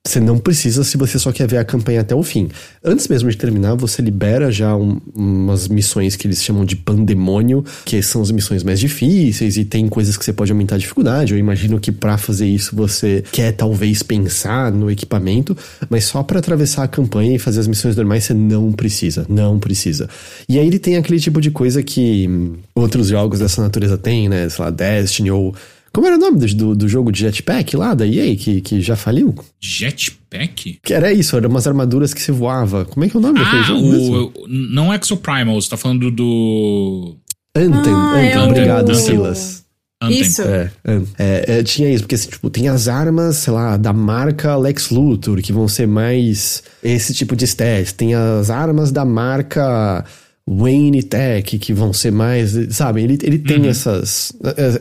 você 0.05 0.19
não 0.19 0.37
precisa 0.37 0.83
se 0.83 0.97
você 0.97 1.17
só 1.17 1.31
quer 1.31 1.47
ver 1.47 1.57
a 1.57 1.65
campanha 1.65 2.01
até 2.01 2.13
o 2.13 2.21
fim. 2.21 2.47
Antes 2.83 3.07
mesmo 3.07 3.29
de 3.29 3.37
terminar, 3.37 3.75
você 3.75 4.01
libera 4.01 4.51
já 4.51 4.75
um, 4.75 5.01
umas 5.13 5.67
missões 5.67 6.15
que 6.15 6.27
eles 6.27 6.43
chamam 6.43 6.63
de 6.63 6.75
pandemônio, 6.75 7.65
que 7.83 8.01
são 8.03 8.21
as 8.21 8.29
missões 8.29 8.63
mais 8.63 8.79
difíceis 8.79 9.57
e 9.57 9.65
tem 9.65 9.87
coisas 9.87 10.15
que 10.15 10.23
você 10.23 10.31
pode 10.31 10.51
aumentar 10.51 10.75
a 10.75 10.77
dificuldade. 10.77 11.33
Eu 11.33 11.39
imagino 11.39 11.79
que 11.79 11.91
para 11.91 12.17
fazer 12.17 12.45
isso 12.45 12.75
você 12.75 13.23
quer 13.31 13.51
talvez 13.53 14.03
pensar 14.03 14.71
no 14.71 14.91
equipamento, 14.91 15.57
mas 15.89 16.05
só 16.05 16.21
para 16.21 16.37
atravessar 16.37 16.83
a 16.83 16.87
campanha 16.87 17.35
e 17.35 17.39
fazer 17.39 17.61
as 17.61 17.67
missões 17.67 17.95
normais 17.95 18.25
você 18.25 18.33
não 18.33 18.71
precisa, 18.71 19.25
não 19.27 19.57
precisa. 19.57 20.07
E 20.47 20.59
aí 20.59 20.67
ele 20.67 20.77
tem 20.77 20.97
aquele 20.97 21.19
tipo 21.19 21.41
de 21.41 21.49
coisa 21.49 21.81
que 21.81 22.29
outros 22.75 23.07
jogos 23.07 23.39
dessa 23.39 23.61
natureza 23.61 23.97
têm, 23.97 24.29
né? 24.29 24.47
Sei 24.49 24.63
lá, 24.63 24.69
Destiny 24.69 25.31
ou 25.31 25.55
como 25.95 26.07
era 26.07 26.17
o 26.17 26.19
nome 26.19 26.37
do, 26.37 26.75
do 26.75 26.89
jogo 26.89 27.09
de 27.09 27.21
jetpack 27.21 27.77
lá 27.77 27.93
da 27.93 28.05
EA, 28.05 28.35
que, 28.35 28.59
que 28.59 28.81
já 28.81 28.97
faliu? 28.97 29.33
Jetpack? 29.61 30.79
Que 30.83 30.93
era 30.93 31.13
isso, 31.13 31.37
eram 31.37 31.49
umas 31.49 31.65
armaduras 31.65 32.13
que 32.13 32.21
se 32.21 32.33
voava. 32.33 32.83
Como 32.83 33.05
é 33.05 33.07
que 33.07 33.15
é 33.15 33.19
o 33.19 33.21
nome 33.21 33.39
ah, 33.39 33.43
daquele 33.45 33.63
jogo? 33.63 34.33
O, 34.35 34.47
não 34.49 34.93
Exoprimal, 34.93 35.55
você 35.61 35.69
tá 35.69 35.77
falando 35.77 36.11
do. 36.11 37.15
Anthem, 37.55 37.93
ah, 37.93 38.11
Anthem, 38.11 38.29
é 38.29 38.41
obrigado, 38.41 38.89
Anthem. 38.89 39.05
Silas. 39.05 39.63
Anthem. 40.03 40.19
Isso. 40.19 40.41
É, 40.41 40.69
é, 41.17 41.59
é, 41.59 41.63
tinha 41.63 41.89
isso, 41.89 42.03
porque 42.03 42.15
assim, 42.15 42.29
tipo, 42.29 42.49
tem 42.49 42.67
as 42.67 42.89
armas, 42.89 43.37
sei 43.37 43.53
lá, 43.53 43.77
da 43.77 43.93
marca 43.93 44.53
Lex 44.57 44.89
Luthor, 44.89 45.41
que 45.41 45.53
vão 45.53 45.69
ser 45.69 45.87
mais 45.87 46.61
esse 46.83 47.13
tipo 47.13 47.37
de 47.37 47.45
stats. 47.45 47.93
Tem 47.93 48.13
as 48.13 48.49
armas 48.49 48.91
da 48.91 49.05
marca 49.05 50.03
Wayne 50.47 51.01
Tech, 51.01 51.57
que 51.57 51.73
vão 51.73 51.91
ser 51.91 52.11
mais. 52.11 52.51
Sabe? 52.69 53.01
Ele, 53.01 53.17
ele 53.23 53.39
tem 53.39 53.61
uhum. 53.61 53.69
essas, 53.69 54.31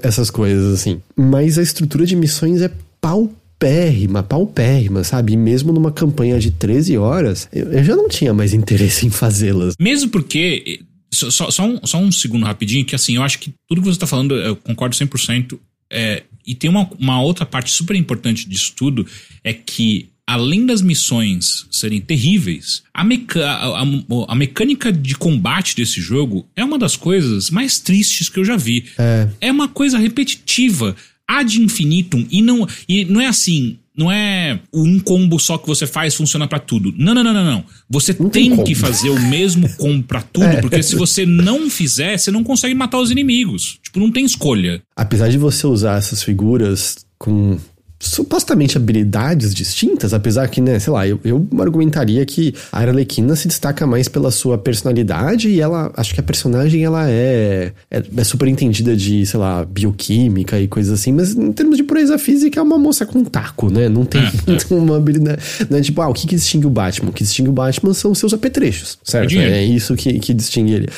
essas 0.02 0.30
coisas, 0.30 0.74
assim. 0.74 1.00
Mas 1.16 1.58
a 1.58 1.62
estrutura 1.62 2.04
de 2.04 2.14
missões 2.14 2.60
é 2.60 2.70
paupérrima, 3.00 4.22
paupérrima, 4.22 5.02
sabe? 5.04 5.32
E 5.32 5.36
mesmo 5.36 5.72
numa 5.72 5.90
campanha 5.90 6.38
de 6.38 6.50
13 6.50 6.98
horas, 6.98 7.48
eu, 7.52 7.72
eu 7.72 7.84
já 7.84 7.96
não 7.96 8.08
tinha 8.08 8.34
mais 8.34 8.52
interesse 8.52 9.06
em 9.06 9.10
fazê-las. 9.10 9.74
Mesmo 9.80 10.10
porque. 10.10 10.80
Só, 11.12 11.48
só, 11.48 11.64
um, 11.64 11.78
só 11.84 11.98
um 11.98 12.10
segundo 12.10 12.44
rapidinho, 12.44 12.84
que 12.84 12.94
assim, 12.94 13.14
eu 13.14 13.22
acho 13.22 13.38
que 13.38 13.54
tudo 13.68 13.80
que 13.80 13.86
você 13.86 13.98
tá 13.98 14.06
falando, 14.06 14.34
eu 14.34 14.56
concordo 14.56 14.96
100%. 14.96 15.58
É, 15.88 16.24
e 16.44 16.56
tem 16.56 16.68
uma, 16.68 16.90
uma 16.98 17.22
outra 17.22 17.46
parte 17.46 17.70
super 17.70 17.94
importante 17.94 18.48
disso 18.48 18.72
tudo, 18.76 19.06
é 19.44 19.52
que 19.52 20.10
além 20.26 20.64
das 20.66 20.80
missões 20.80 21.66
serem 21.70 22.00
terríveis, 22.00 22.82
a, 22.92 23.04
meca 23.04 23.44
a, 23.44 23.80
a, 23.80 23.84
a, 24.28 24.34
mecânica 24.34 24.90
de 24.90 25.14
combate 25.14 25.76
desse 25.76 26.00
jogo 26.00 26.46
é 26.56 26.64
uma 26.64 26.78
das 26.78 26.96
coisas 26.96 27.50
mais 27.50 27.78
tristes 27.78 28.28
que 28.28 28.38
eu 28.38 28.44
já 28.44 28.56
vi. 28.56 28.86
É, 28.98 29.28
é 29.40 29.52
uma 29.52 29.68
coisa 29.68 29.98
repetitiva, 29.98 30.96
ad 31.28 31.60
infinitum, 31.60 32.26
e 32.30 32.42
não, 32.42 32.66
e 32.88 33.04
não 33.04 33.20
é 33.20 33.26
assim. 33.26 33.78
Não 33.96 34.10
é 34.10 34.58
um 34.72 34.98
combo 34.98 35.38
só 35.38 35.56
que 35.56 35.68
você 35.68 35.86
faz 35.86 36.16
funciona 36.16 36.48
para 36.48 36.58
tudo. 36.58 36.92
Não, 36.98 37.14
não, 37.14 37.22
não, 37.22 37.32
não, 37.32 37.44
não. 37.44 37.64
Você 37.88 38.12
não 38.18 38.28
tem, 38.28 38.50
tem 38.50 38.64
que 38.64 38.74
fazer 38.74 39.08
o 39.08 39.20
mesmo 39.28 39.72
combo 39.78 40.02
pra 40.02 40.20
tudo, 40.20 40.46
é. 40.46 40.60
porque 40.60 40.82
se 40.82 40.96
você 40.96 41.24
não 41.24 41.70
fizer, 41.70 42.18
você 42.18 42.32
não 42.32 42.42
consegue 42.42 42.74
matar 42.74 42.98
os 42.98 43.12
inimigos. 43.12 43.78
Tipo, 43.84 44.00
não 44.00 44.10
tem 44.10 44.24
escolha. 44.24 44.82
Apesar 44.96 45.28
de 45.28 45.38
você 45.38 45.64
usar 45.64 45.96
essas 45.96 46.24
figuras 46.24 47.06
com 47.16 47.56
supostamente 47.98 48.76
habilidades 48.76 49.54
distintas, 49.54 50.12
apesar 50.12 50.48
que, 50.48 50.60
né, 50.60 50.78
sei 50.78 50.92
lá, 50.92 51.06
eu, 51.06 51.18
eu 51.24 51.46
argumentaria 51.58 52.24
que 52.26 52.54
a 52.70 52.80
Arlequina 52.80 53.34
se 53.34 53.48
destaca 53.48 53.86
mais 53.86 54.08
pela 54.08 54.30
sua 54.30 54.58
personalidade 54.58 55.48
e 55.48 55.60
ela, 55.60 55.90
acho 55.96 56.12
que 56.14 56.20
a 56.20 56.22
personagem 56.22 56.84
ela 56.84 57.08
é, 57.08 57.72
é, 57.90 58.02
é 58.16 58.24
super 58.24 58.48
entendida 58.48 58.94
de, 58.94 59.24
sei 59.24 59.40
lá, 59.40 59.64
bioquímica 59.64 60.60
e 60.60 60.68
coisas 60.68 61.00
assim, 61.00 61.12
mas 61.12 61.34
em 61.34 61.52
termos 61.52 61.76
de 61.76 61.82
pureza 61.82 62.18
física 62.18 62.60
é 62.60 62.62
uma 62.62 62.78
moça 62.78 63.06
com 63.06 63.24
taco, 63.24 63.70
né? 63.70 63.88
Não 63.88 64.04
tem, 64.04 64.22
não 64.46 64.56
tem 64.56 64.78
uma 64.78 64.96
habilidade, 64.96 65.42
não 65.70 65.78
é 65.78 65.80
tipo, 65.80 66.00
ah, 66.02 66.08
o 66.08 66.14
que, 66.14 66.26
que 66.26 66.34
distingue 66.34 66.66
o 66.66 66.70
Batman? 66.70 67.10
O 67.10 67.12
que 67.12 67.22
distingue 67.22 67.48
o 67.48 67.52
Batman 67.52 67.94
são 67.94 68.14
seus 68.14 68.34
apetrechos, 68.34 68.98
certo? 69.02 69.34
É 69.38 69.64
isso 69.64 69.94
que, 69.94 70.18
que 70.18 70.34
distingue 70.34 70.72
ele. 70.72 70.88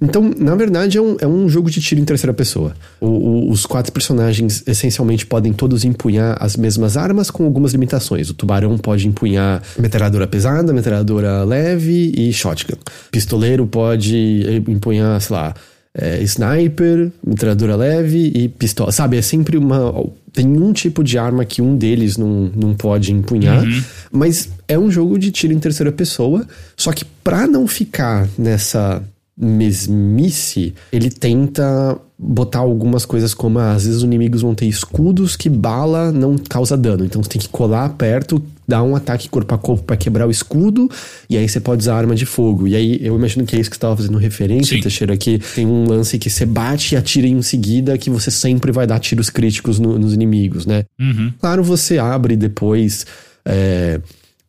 Então, 0.00 0.30
na 0.36 0.54
verdade, 0.54 0.98
é 0.98 1.00
um, 1.00 1.16
é 1.20 1.26
um 1.26 1.48
jogo 1.48 1.70
de 1.70 1.80
tiro 1.80 2.00
em 2.00 2.04
terceira 2.04 2.34
pessoa. 2.34 2.74
O, 3.00 3.06
o, 3.06 3.50
os 3.50 3.64
quatro 3.64 3.92
personagens 3.92 4.62
essencialmente 4.66 5.26
podem 5.26 5.52
todos 5.52 5.84
empunhar 5.84 6.36
as 6.40 6.56
mesmas 6.56 6.96
armas 6.96 7.30
com 7.30 7.44
algumas 7.44 7.72
limitações. 7.72 8.28
O 8.30 8.34
tubarão 8.34 8.76
pode 8.76 9.08
empunhar 9.08 9.62
metralhadora 9.78 10.26
pesada, 10.26 10.72
metralhadora 10.72 11.44
leve 11.44 12.12
e 12.16 12.32
shotgun. 12.32 12.76
Pistoleiro 13.10 13.66
pode 13.66 14.44
empunhar, 14.68 15.20
sei 15.20 15.36
lá, 15.36 15.54
é, 15.96 16.22
sniper, 16.22 17.10
metralhadora 17.26 17.74
leve 17.74 18.30
e 18.34 18.48
pistola. 18.48 18.92
Sabe, 18.92 19.16
é 19.16 19.22
sempre 19.22 19.56
uma. 19.56 20.04
Tem 20.32 20.46
um 20.46 20.72
tipo 20.72 21.02
de 21.02 21.16
arma 21.16 21.46
que 21.46 21.62
um 21.62 21.76
deles 21.76 22.18
não, 22.18 22.50
não 22.54 22.74
pode 22.74 23.10
empunhar, 23.10 23.64
uhum. 23.64 23.82
mas 24.12 24.50
é 24.68 24.78
um 24.78 24.90
jogo 24.90 25.18
de 25.18 25.30
tiro 25.30 25.54
em 25.54 25.58
terceira 25.58 25.90
pessoa. 25.90 26.46
Só 26.76 26.92
que 26.92 27.06
pra 27.24 27.46
não 27.46 27.66
ficar 27.66 28.28
nessa 28.36 29.02
mesmice, 29.38 30.74
ele 30.90 31.10
tenta 31.10 31.98
botar 32.18 32.60
algumas 32.60 33.04
coisas 33.04 33.34
como 33.34 33.58
ah, 33.58 33.72
às 33.72 33.84
vezes 33.84 33.98
os 33.98 34.04
inimigos 34.04 34.40
vão 34.40 34.54
ter 34.54 34.64
escudos 34.64 35.36
que 35.36 35.50
bala 35.50 36.10
não 36.10 36.38
causa 36.38 36.74
dano, 36.74 37.04
então 37.04 37.22
você 37.22 37.28
tem 37.28 37.40
que 37.40 37.48
colar 37.50 37.90
perto, 37.90 38.42
dar 38.66 38.82
um 38.82 38.96
ataque 38.96 39.28
corpo 39.28 39.54
a 39.54 39.58
corpo 39.58 39.84
para 39.84 39.96
quebrar 39.98 40.26
o 40.26 40.30
escudo, 40.30 40.90
e 41.28 41.36
aí 41.36 41.46
você 41.46 41.60
pode 41.60 41.82
usar 41.82 41.96
arma 41.96 42.14
de 42.14 42.24
fogo. 42.24 42.66
E 42.66 42.74
aí 42.74 42.98
eu 43.02 43.14
imagino 43.14 43.44
que 43.44 43.54
é 43.54 43.60
isso 43.60 43.68
que 43.68 43.76
você 43.76 43.78
estava 43.78 43.96
fazendo 43.96 44.16
referência, 44.16 44.74
Sim. 44.74 44.82
Teixeira, 44.82 45.16
que 45.16 45.38
tem 45.54 45.66
um 45.66 45.86
lance 45.86 46.18
que 46.18 46.30
você 46.30 46.46
bate 46.46 46.94
e 46.94 46.96
atira 46.96 47.26
em 47.26 47.42
seguida, 47.42 47.98
que 47.98 48.08
você 48.08 48.30
sempre 48.30 48.72
vai 48.72 48.86
dar 48.86 48.98
tiros 48.98 49.28
críticos 49.28 49.78
no, 49.78 49.98
nos 49.98 50.14
inimigos, 50.14 50.64
né? 50.64 50.84
Uhum. 50.98 51.32
Claro, 51.38 51.62
você 51.62 51.98
abre 51.98 52.34
depois. 52.36 53.04
É, 53.44 54.00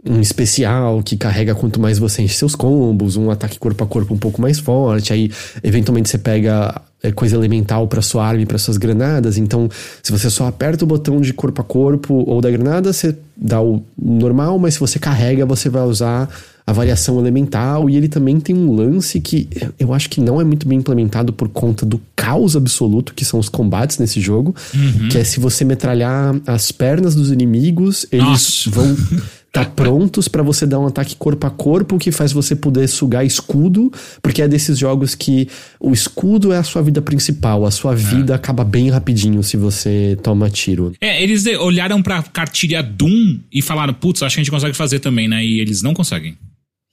um 0.05 0.21
especial 0.21 1.01
que 1.03 1.17
carrega 1.17 1.55
quanto 1.55 1.79
mais 1.79 1.99
você 1.99 2.21
enche 2.21 2.35
seus 2.35 2.55
combos, 2.55 3.15
um 3.15 3.31
ataque 3.31 3.59
corpo 3.59 3.83
a 3.83 3.87
corpo 3.87 4.13
um 4.13 4.17
pouco 4.17 4.41
mais 4.41 4.59
forte, 4.59 5.11
aí 5.11 5.31
eventualmente 5.63 6.09
você 6.09 6.17
pega 6.17 6.81
é, 7.01 7.11
coisa 7.11 7.35
elemental 7.35 7.87
para 7.87 8.01
sua 8.01 8.25
arma 8.25 8.41
e 8.41 8.45
para 8.45 8.57
suas 8.57 8.77
granadas, 8.77 9.37
então 9.37 9.69
se 10.01 10.11
você 10.11 10.29
só 10.29 10.47
aperta 10.47 10.83
o 10.83 10.87
botão 10.87 11.19
de 11.19 11.33
corpo 11.33 11.61
a 11.61 11.63
corpo 11.63 12.23
ou 12.27 12.41
da 12.41 12.49
granada, 12.51 12.93
você 12.93 13.15
dá 13.35 13.61
o 13.61 13.83
normal, 13.97 14.57
mas 14.59 14.75
se 14.75 14.79
você 14.79 14.99
carrega, 14.99 15.45
você 15.45 15.69
vai 15.69 15.83
usar 15.83 16.29
a 16.67 16.73
variação 16.73 17.17
elemental, 17.17 17.89
e 17.89 17.95
ele 17.95 18.09
também 18.09 18.41
tem 18.41 18.53
um 18.53 18.75
lance 18.75 19.21
que 19.21 19.47
eu 19.79 19.93
acho 19.93 20.09
que 20.09 20.19
não 20.19 20.41
é 20.41 20.43
muito 20.43 20.67
bem 20.67 20.79
implementado 20.79 21.31
por 21.31 21.47
conta 21.47 21.85
do 21.85 21.99
caos 22.13 22.57
absoluto 22.57 23.13
que 23.13 23.23
são 23.23 23.39
os 23.39 23.47
combates 23.47 23.97
nesse 23.99 24.19
jogo, 24.19 24.53
uhum. 24.75 25.07
que 25.07 25.17
é 25.17 25.23
se 25.23 25.39
você 25.39 25.63
metralhar 25.63 26.35
as 26.45 26.69
pernas 26.73 27.15
dos 27.15 27.31
inimigos, 27.31 28.05
eles 28.11 28.25
Nossa. 28.25 28.69
vão 28.69 28.97
tá 29.51 29.65
prontos 29.65 30.27
para 30.27 30.43
você 30.43 30.65
dar 30.65 30.79
um 30.79 30.87
ataque 30.87 31.15
corpo 31.15 31.47
a 31.47 31.49
corpo 31.49 31.97
que 31.97 32.11
faz 32.11 32.31
você 32.31 32.55
poder 32.55 32.87
sugar 32.87 33.25
escudo, 33.25 33.91
porque 34.21 34.41
é 34.41 34.47
desses 34.47 34.77
jogos 34.77 35.15
que 35.15 35.47
o 35.79 35.91
escudo 35.93 36.51
é 36.51 36.57
a 36.57 36.63
sua 36.63 36.81
vida 36.81 37.01
principal, 37.01 37.65
a 37.65 37.71
sua 37.71 37.95
vida 37.95 38.33
é. 38.33 38.35
acaba 38.35 38.63
bem 38.63 38.89
rapidinho 38.89 39.41
se 39.41 39.57
você 39.57 40.17
toma 40.21 40.49
tiro. 40.49 40.93
É, 41.01 41.21
eles 41.21 41.45
olharam 41.59 42.01
pra 42.01 42.21
cartilha 42.21 42.83
Doom 42.83 43.39
e 43.51 43.61
falaram, 43.61 43.93
putz, 43.93 44.21
acho 44.21 44.35
que 44.35 44.41
a 44.41 44.43
gente 44.43 44.51
consegue 44.51 44.75
fazer 44.75 44.99
também, 44.99 45.27
né? 45.27 45.43
E 45.43 45.59
eles 45.59 45.81
não 45.81 45.93
conseguem. 45.93 46.37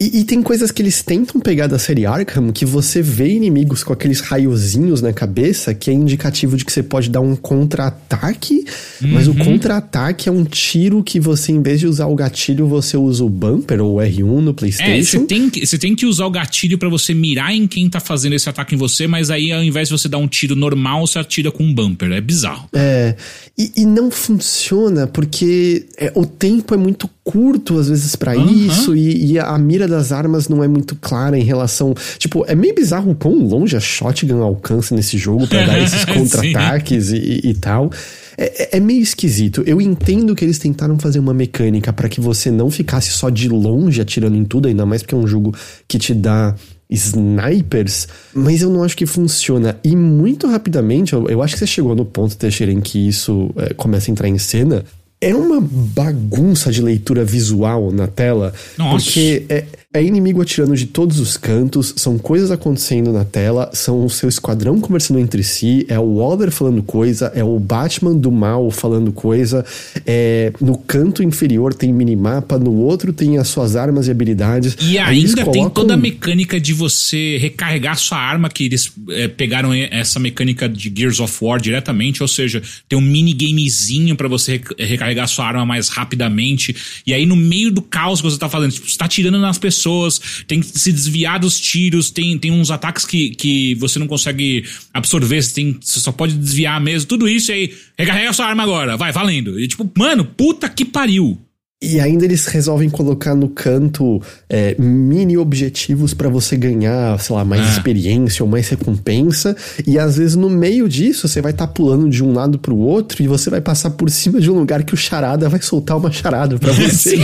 E, 0.04 0.20
e, 0.20 0.24
tem 0.24 0.42
coisas 0.42 0.70
que 0.70 0.82
eles 0.82 1.02
tentam 1.02 1.40
pegar 1.40 1.66
da 1.66 1.78
série 1.78 2.04
Arkham 2.04 2.52
que 2.52 2.66
você 2.66 3.00
vê 3.00 3.32
inimigos 3.32 3.82
com 3.82 3.90
aqueles 3.90 4.20
raiozinhos 4.20 5.00
na 5.00 5.14
cabeça 5.14 5.72
que 5.72 5.90
é 5.90 5.94
indicativo 5.94 6.58
de 6.58 6.64
que 6.64 6.70
você 6.70 6.82
pode 6.82 7.08
dar 7.08 7.22
um 7.22 7.34
contra-ataque, 7.34 8.66
uhum. 9.00 9.12
mas 9.12 9.28
o 9.28 9.30
uhum. 9.30 9.38
contra-ataque 9.38 10.28
é 10.28 10.32
um 10.32 10.44
tiro 10.44 11.02
que 11.02 11.18
você, 11.18 11.52
em 11.52 11.62
vez 11.62 11.80
de 11.80 11.86
usar 11.86 12.06
o 12.06 12.14
gatilho, 12.14 12.66
você 12.66 12.98
usa 12.98 13.24
o 13.24 13.30
bumper 13.30 13.80
ou 13.80 13.96
o 13.96 13.98
R1 13.98 14.40
no 14.40 14.52
PlayStation. 14.52 14.90
É, 14.90 15.02
você 15.02 15.26
tem, 15.26 15.48
que, 15.48 15.64
você 15.64 15.78
tem 15.78 15.96
que 15.96 16.04
usar 16.04 16.26
o 16.26 16.30
gatilho 16.30 16.76
para 16.76 16.90
você 16.90 17.14
mirar 17.14 17.54
em 17.54 17.66
quem 17.66 17.88
tá 17.88 17.98
fazendo 17.98 18.34
esse 18.34 18.48
ataque 18.48 18.74
em 18.74 18.78
você, 18.78 19.06
mas 19.06 19.30
aí 19.30 19.52
ao 19.52 19.64
invés 19.64 19.88
de 19.88 19.92
você 19.92 20.08
dar 20.08 20.18
um 20.18 20.28
tiro 20.28 20.54
normal, 20.54 21.06
você 21.06 21.18
atira 21.18 21.50
com 21.50 21.64
um 21.64 21.72
bumper. 21.72 22.12
É 22.12 22.20
bizarro. 22.20 22.68
É. 22.74 23.16
E, 23.56 23.72
e 23.78 23.86
não 23.86 24.10
funciona 24.10 25.06
porque 25.06 25.86
é, 25.96 26.12
o 26.14 26.26
tempo 26.26 26.74
é 26.74 26.76
muito 26.76 27.08
curto 27.24 27.78
às 27.78 27.88
vezes 27.88 28.14
para 28.14 28.36
uhum. 28.36 28.46
isso 28.46 28.94
e, 28.94 29.32
e, 29.32 29.38
a 29.38 29.56
mira 29.58 29.88
das 29.88 30.12
armas 30.12 30.46
não 30.46 30.62
é 30.62 30.68
muito 30.68 30.94
clara 30.94 31.38
em 31.38 31.42
relação. 31.42 31.94
Tipo, 32.18 32.44
é 32.46 32.54
meio 32.54 32.74
bizarro 32.74 33.12
o 33.12 33.14
quão 33.14 33.34
longe 33.38 33.74
a 33.76 33.80
shotgun 33.80 34.42
alcança 34.42 34.94
nesse 34.94 35.16
jogo 35.16 35.48
para 35.48 35.64
dar 35.64 35.80
esses 35.82 36.04
contra-ataques 36.04 37.10
e, 37.10 37.40
e, 37.42 37.54
tal. 37.54 37.90
É, 38.36 38.76
é, 38.76 38.80
meio 38.80 39.00
esquisito. 39.00 39.62
Eu 39.66 39.80
entendo 39.80 40.34
que 40.34 40.44
eles 40.44 40.58
tentaram 40.58 40.98
fazer 40.98 41.18
uma 41.18 41.32
mecânica 41.32 41.92
para 41.92 42.08
que 42.08 42.20
você 42.20 42.50
não 42.50 42.70
ficasse 42.70 43.10
só 43.12 43.30
de 43.30 43.48
longe 43.48 44.00
atirando 44.00 44.36
em 44.36 44.44
tudo, 44.44 44.68
ainda 44.68 44.84
mais 44.84 45.02
porque 45.02 45.14
é 45.14 45.18
um 45.18 45.26
jogo 45.26 45.54
que 45.88 45.98
te 45.98 46.12
dá 46.12 46.54
snipers, 46.90 48.06
mas 48.34 48.60
eu 48.60 48.70
não 48.70 48.84
acho 48.84 48.96
que 48.96 49.06
funciona. 49.06 49.78
E 49.82 49.96
muito 49.96 50.46
rapidamente, 50.46 51.14
eu, 51.14 51.26
eu 51.28 51.42
acho 51.42 51.54
que 51.54 51.60
você 51.60 51.66
chegou 51.66 51.94
no 51.94 52.04
ponto, 52.04 52.36
Teixeira, 52.36 52.72
em 52.72 52.80
que 52.80 53.08
isso 53.08 53.50
é, 53.56 53.72
começa 53.72 54.10
a 54.10 54.12
entrar 54.12 54.28
em 54.28 54.36
cena. 54.36 54.84
É 55.20 55.34
uma 55.34 55.60
bagunça 55.60 56.70
de 56.70 56.82
leitura 56.82 57.24
visual 57.24 57.90
na 57.90 58.06
tela. 58.06 58.52
Nossa. 58.76 59.04
Porque 59.04 59.46
é, 59.48 59.64
é 59.94 60.02
inimigo 60.02 60.42
atirando 60.42 60.74
de 60.76 60.86
todos 60.86 61.20
os 61.20 61.36
cantos, 61.36 61.94
são 61.96 62.18
coisas 62.18 62.50
acontecendo 62.50 63.12
na 63.12 63.24
tela, 63.24 63.70
são 63.72 64.04
o 64.04 64.10
seu 64.10 64.28
esquadrão 64.28 64.80
conversando 64.80 65.20
entre 65.20 65.44
si, 65.44 65.86
é 65.88 65.96
o 65.96 66.16
Waller 66.16 66.50
falando 66.50 66.82
coisa, 66.82 67.30
é 67.32 67.44
o 67.44 67.60
Batman 67.60 68.16
do 68.16 68.32
mal 68.32 68.72
falando 68.72 69.12
coisa, 69.12 69.64
é, 70.04 70.52
no 70.60 70.76
canto 70.76 71.22
inferior 71.22 71.72
tem 71.72 71.92
minimapa, 71.92 72.58
no 72.58 72.72
outro 72.72 73.12
tem 73.12 73.38
as 73.38 73.46
suas 73.46 73.76
armas 73.76 74.08
e 74.08 74.10
habilidades. 74.10 74.76
E 74.80 74.98
ainda 74.98 75.44
colocam... 75.44 75.52
tem 75.52 75.70
toda 75.70 75.94
a 75.94 75.96
mecânica 75.96 76.58
de 76.58 76.72
você 76.72 77.38
recarregar 77.38 77.96
sua 77.96 78.18
arma, 78.18 78.48
que 78.48 78.64
eles 78.64 78.92
é, 79.10 79.28
pegaram 79.28 79.72
essa 79.72 80.18
mecânica 80.18 80.68
de 80.68 80.92
Gears 80.92 81.20
of 81.20 81.32
War 81.40 81.60
diretamente, 81.60 82.20
ou 82.20 82.28
seja, 82.28 82.60
tem 82.88 82.98
um 82.98 83.02
minigamezinho 83.02 84.16
para 84.16 84.26
você 84.26 84.60
recarregar 84.76 85.28
sua 85.28 85.46
arma 85.46 85.64
mais 85.64 85.88
rapidamente, 85.88 86.74
e 87.06 87.14
aí 87.14 87.24
no 87.24 87.36
meio 87.36 87.70
do 87.70 87.80
caos 87.80 88.20
que 88.20 88.28
você 88.28 88.38
tá 88.38 88.48
fazendo, 88.48 88.72
tipo, 88.72 88.90
você 88.90 88.98
tá 88.98 89.06
tirando 89.06 89.38
nas 89.38 89.56
pessoas 89.56 89.83
pessoas, 89.84 90.44
tem 90.46 90.60
que 90.60 90.66
se 90.66 90.90
desviar 90.90 91.38
dos 91.38 91.60
tiros, 91.60 92.10
tem, 92.10 92.38
tem 92.38 92.50
uns 92.50 92.70
ataques 92.70 93.04
que, 93.04 93.30
que 93.30 93.74
você 93.76 93.98
não 93.98 94.06
consegue 94.06 94.64
absorver, 94.92 95.42
você, 95.42 95.54
tem, 95.54 95.78
você 95.80 96.00
só 96.00 96.10
pode 96.10 96.34
desviar 96.34 96.80
mesmo, 96.80 97.08
tudo 97.08 97.28
isso 97.28 97.52
aí, 97.52 97.74
recarrega 97.98 98.32
sua 98.32 98.46
arma 98.46 98.62
agora, 98.62 98.96
vai, 98.96 99.12
valendo. 99.12 99.60
E 99.60 99.68
tipo, 99.68 99.90
mano, 99.96 100.24
puta 100.24 100.68
que 100.68 100.84
pariu. 100.84 101.38
E 101.82 102.00
ainda 102.00 102.24
eles 102.24 102.46
resolvem 102.46 102.88
colocar 102.88 103.34
no 103.34 103.48
canto 103.48 104.22
é, 104.48 104.74
mini 104.78 105.36
objetivos 105.36 106.14
para 106.14 106.30
você 106.30 106.56
ganhar, 106.56 107.18
sei 107.20 107.36
lá, 107.36 107.44
mais 107.44 107.60
ah. 107.60 107.72
experiência 107.72 108.42
ou 108.42 108.50
mais 108.50 108.68
recompensa. 108.70 109.54
E 109.86 109.98
às 109.98 110.16
vezes 110.16 110.34
no 110.34 110.48
meio 110.48 110.88
disso 110.88 111.28
você 111.28 111.42
vai 111.42 111.52
estar 111.52 111.66
tá 111.66 111.72
pulando 111.72 112.08
de 112.08 112.24
um 112.24 112.32
lado 112.32 112.58
pro 112.58 112.76
outro 112.76 113.22
e 113.22 113.28
você 113.28 113.50
vai 113.50 113.60
passar 113.60 113.90
por 113.90 114.08
cima 114.08 114.40
de 114.40 114.50
um 114.50 114.54
lugar 114.54 114.82
que 114.82 114.94
o 114.94 114.96
charada 114.96 115.48
vai 115.48 115.60
soltar 115.60 115.98
uma 115.98 116.10
charada 116.10 116.58
para 116.58 116.72
você. 116.72 117.18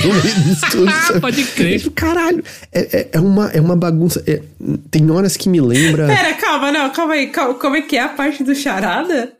tudo, 0.71 0.91
Pode 1.21 1.43
crer. 1.45 1.91
Caralho, 1.93 2.45
é, 2.71 2.99
é, 2.99 3.09
é, 3.13 3.21
uma, 3.21 3.47
é 3.49 3.61
uma 3.61 3.77
bagunça. 3.77 4.23
É, 4.27 4.43
tem 4.91 5.11
horas 5.11 5.39
que 5.39 5.49
me 5.49 5.61
lembra. 5.61 6.07
Pera, 6.07 6.35
calma, 6.35 6.71
não, 6.71 6.91
calma 6.91 7.15
aí. 7.15 7.29
Calma, 7.29 7.55
como 7.55 7.77
é 7.77 7.83
que 7.83 7.97
é 7.97 8.03
a 8.03 8.09
parte 8.09 8.45
do 8.45 8.55
charada? 8.55 9.40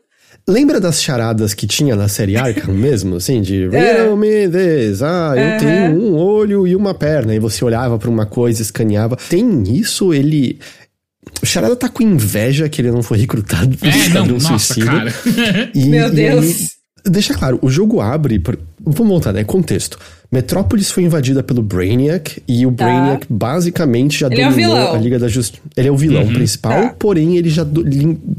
Lembra 0.51 0.81
das 0.81 1.01
charadas 1.01 1.53
que 1.53 1.65
tinha 1.65 1.95
na 1.95 2.09
série 2.09 2.35
Arkham 2.35 2.73
mesmo? 2.75 3.15
Assim, 3.15 3.41
de 3.41 3.69
Riddle 3.69 4.17
me 4.17 4.49
this. 4.49 5.01
Ah, 5.01 5.33
eu 5.35 5.43
uhum. 5.43 5.57
tenho 5.57 6.01
um 6.01 6.15
olho 6.17 6.67
e 6.67 6.75
uma 6.75 6.93
perna. 6.93 7.33
E 7.33 7.39
você 7.39 7.63
olhava 7.63 7.97
para 7.97 8.09
uma 8.09 8.25
coisa, 8.25 8.61
escaneava. 8.61 9.15
Tem 9.29 9.63
isso, 9.73 10.13
ele. 10.13 10.59
O 11.41 11.45
Charada 11.45 11.75
tá 11.75 11.87
com 11.87 12.03
inveja 12.03 12.67
que 12.67 12.81
ele 12.81 12.91
não 12.91 13.01
foi 13.01 13.17
recrutado 13.19 13.77
pro 13.77 13.87
é, 13.87 14.09
não, 14.09 14.39
Suicida. 14.39 14.51
Nossa, 14.51 14.85
cara. 14.85 15.13
E, 15.73 15.85
Meu 15.85 16.11
Deus. 16.11 16.43
Aí, 16.45 17.11
deixa 17.11 17.33
claro, 17.33 17.57
o 17.61 17.69
jogo 17.69 18.01
abre. 18.01 18.37
Por... 18.37 18.59
Vamos 18.83 19.07
voltar, 19.07 19.31
né? 19.31 19.45
Contexto. 19.45 19.97
Metrópolis 20.31 20.89
foi 20.89 21.03
invadida 21.03 21.43
pelo 21.43 21.61
Brainiac 21.61 22.41
e 22.47 22.65
o 22.65 22.71
tá. 22.71 22.85
Brainiac 22.85 23.27
basicamente 23.29 24.19
já 24.19 24.27
ele 24.27 24.41
é 24.41 24.49
dominou 24.49 24.77
é 24.77 24.95
a 24.95 24.97
Liga 24.97 25.19
da 25.19 25.27
Justiça. 25.27 25.61
Ele 25.75 25.89
é 25.89 25.91
o 25.91 25.97
vilão 25.97 26.23
uhum. 26.23 26.33
principal, 26.33 26.81
tá. 26.81 26.95
porém 26.97 27.37
ele 27.37 27.49
já 27.49 27.63
do... 27.63 27.83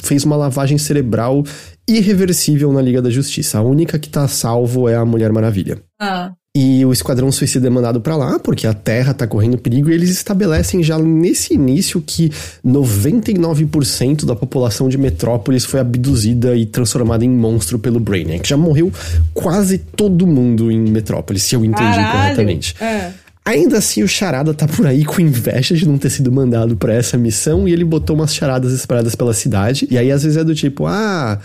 fez 0.02 0.24
uma 0.24 0.36
lavagem 0.36 0.78
cerebral 0.78 1.44
irreversível 1.88 2.72
na 2.72 2.80
Liga 2.80 3.02
da 3.02 3.10
Justiça. 3.10 3.58
A 3.58 3.62
única 3.62 3.98
que 3.98 4.08
tá 4.08 4.26
salvo 4.28 4.88
é 4.88 4.94
a 4.94 5.04
Mulher 5.04 5.32
Maravilha. 5.32 5.78
Ah. 6.00 6.32
E 6.54 6.84
o 6.84 6.92
Esquadrão 6.92 7.32
Suicida 7.32 7.66
é 7.66 7.70
mandado 7.70 7.98
para 8.02 8.14
lá, 8.14 8.38
porque 8.38 8.66
a 8.66 8.74
Terra 8.74 9.14
tá 9.14 9.26
correndo 9.26 9.56
perigo, 9.56 9.88
e 9.88 9.94
eles 9.94 10.10
estabelecem 10.10 10.82
já 10.82 10.98
nesse 10.98 11.54
início 11.54 12.02
que 12.06 12.30
99% 12.62 14.26
da 14.26 14.36
população 14.36 14.86
de 14.86 14.98
Metrópolis 14.98 15.64
foi 15.64 15.80
abduzida 15.80 16.54
e 16.54 16.66
transformada 16.66 17.24
em 17.24 17.30
monstro 17.30 17.78
pelo 17.78 17.98
Brainiac. 17.98 18.46
Já 18.46 18.58
morreu 18.58 18.92
quase 19.32 19.78
todo 19.78 20.26
mundo 20.26 20.70
em 20.70 20.78
Metrópolis, 20.78 21.42
se 21.42 21.54
eu 21.54 21.64
entendi 21.64 21.94
Caralho. 21.94 22.12
corretamente. 22.12 22.76
É. 22.82 23.12
Ainda 23.44 23.78
assim, 23.78 24.02
o 24.02 24.08
Charada 24.08 24.52
tá 24.54 24.68
por 24.68 24.86
aí 24.86 25.04
com 25.04 25.20
inveja 25.20 25.74
de 25.74 25.88
não 25.88 25.96
ter 25.96 26.10
sido 26.10 26.30
mandado 26.30 26.76
para 26.76 26.92
essa 26.92 27.16
missão 27.16 27.66
e 27.66 27.72
ele 27.72 27.82
botou 27.82 28.14
umas 28.14 28.34
charadas 28.34 28.72
espalhadas 28.72 29.14
pela 29.14 29.32
cidade. 29.32 29.88
E 29.90 29.96
aí, 29.96 30.12
às 30.12 30.22
vezes, 30.22 30.36
é 30.36 30.44
do 30.44 30.54
tipo, 30.54 30.86
ah, 30.86 31.40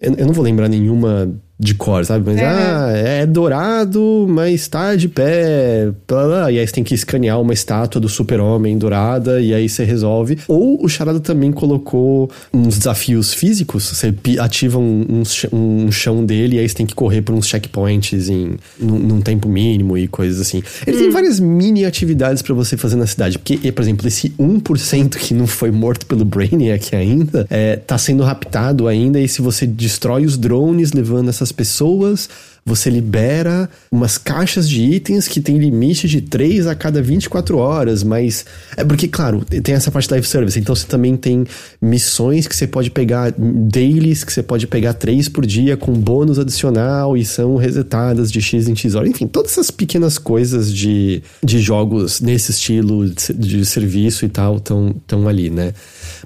eu, 0.00 0.14
eu 0.14 0.26
não 0.26 0.32
vou 0.32 0.44
lembrar 0.44 0.68
nenhuma 0.68 1.30
de 1.60 1.74
cor, 1.74 2.04
sabe? 2.06 2.24
Mas, 2.30 2.38
é. 2.38 2.46
ah, 2.46 2.90
é 2.94 3.26
dourado, 3.26 4.26
mas 4.26 4.66
tá 4.66 4.96
de 4.96 5.08
pé, 5.08 5.90
blá, 6.08 6.26
blá, 6.26 6.52
e 6.52 6.58
aí 6.58 6.66
você 6.66 6.72
tem 6.72 6.82
que 6.82 6.94
escanear 6.94 7.38
uma 7.38 7.52
estátua 7.52 8.00
do 8.00 8.08
super-homem 8.08 8.78
dourada, 8.78 9.40
e 9.42 9.52
aí 9.52 9.68
você 9.68 9.84
resolve. 9.84 10.38
Ou 10.48 10.82
o 10.82 10.88
Charada 10.88 11.20
também 11.20 11.52
colocou 11.52 12.30
uns 12.52 12.78
desafios 12.78 13.34
físicos, 13.34 13.84
você 13.84 14.14
ativa 14.38 14.78
um, 14.78 15.22
um, 15.52 15.84
um 15.84 15.92
chão 15.92 16.24
dele, 16.24 16.56
e 16.56 16.60
aí 16.60 16.68
você 16.68 16.74
tem 16.74 16.86
que 16.86 16.94
correr 16.94 17.20
por 17.20 17.34
uns 17.34 17.46
checkpoints 17.46 18.30
em, 18.30 18.56
num, 18.78 18.98
num 18.98 19.20
tempo 19.20 19.46
mínimo 19.46 19.98
e 19.98 20.08
coisas 20.08 20.40
assim. 20.40 20.62
Ele 20.86 20.96
hum. 20.96 21.00
tem 21.00 21.10
várias 21.10 21.38
mini 21.38 21.84
atividades 21.84 22.40
para 22.40 22.54
você 22.54 22.78
fazer 22.78 22.96
na 22.96 23.06
cidade, 23.06 23.38
porque, 23.38 23.70
por 23.70 23.82
exemplo, 23.82 24.08
esse 24.08 24.30
1% 24.30 25.16
que 25.16 25.34
não 25.34 25.46
foi 25.46 25.70
morto 25.70 26.06
pelo 26.06 26.24
Brainiac 26.24 26.96
ainda, 26.96 27.46
é, 27.50 27.76
tá 27.76 27.98
sendo 27.98 28.22
raptado 28.22 28.88
ainda, 28.88 29.20
e 29.20 29.28
se 29.28 29.42
você 29.42 29.66
destrói 29.66 30.24
os 30.24 30.38
drones 30.38 30.92
levando 30.92 31.28
essas 31.28 31.49
as 31.49 31.49
pessoas, 31.52 32.28
você 32.64 32.90
libera 32.90 33.68
umas 33.90 34.18
caixas 34.18 34.68
de 34.68 34.82
itens 34.82 35.26
que 35.26 35.40
tem 35.40 35.58
limite 35.58 36.08
de 36.08 36.20
3 36.20 36.66
a 36.66 36.74
cada 36.74 37.02
24 37.02 37.58
horas, 37.58 38.02
mas 38.02 38.44
é 38.76 38.84
porque, 38.84 39.08
claro, 39.08 39.44
tem 39.44 39.74
essa 39.74 39.90
parte 39.90 40.08
da 40.08 40.14
live 40.14 40.26
service, 40.26 40.58
então 40.58 40.74
você 40.74 40.86
também 40.86 41.16
tem 41.16 41.44
missões 41.80 42.46
que 42.46 42.54
você 42.54 42.66
pode 42.66 42.90
pegar, 42.90 43.32
dailies 43.36 44.24
que 44.24 44.32
você 44.32 44.42
pode 44.42 44.66
pegar 44.66 44.94
3 44.94 45.28
por 45.28 45.46
dia 45.46 45.76
com 45.76 45.92
bônus 45.92 46.38
adicional 46.38 47.16
e 47.16 47.24
são 47.24 47.56
resetadas 47.56 48.30
de 48.30 48.40
X 48.40 48.68
em 48.68 48.76
X 48.76 48.94
horas. 48.94 49.10
Enfim, 49.10 49.26
todas 49.26 49.52
essas 49.52 49.70
pequenas 49.70 50.18
coisas 50.18 50.72
de, 50.72 51.22
de 51.42 51.58
jogos 51.60 52.20
nesse 52.20 52.50
estilo 52.50 53.08
de, 53.08 53.32
de 53.32 53.64
serviço 53.64 54.24
e 54.24 54.28
tal 54.28 54.56
estão 54.56 55.28
ali, 55.28 55.50
né? 55.50 55.72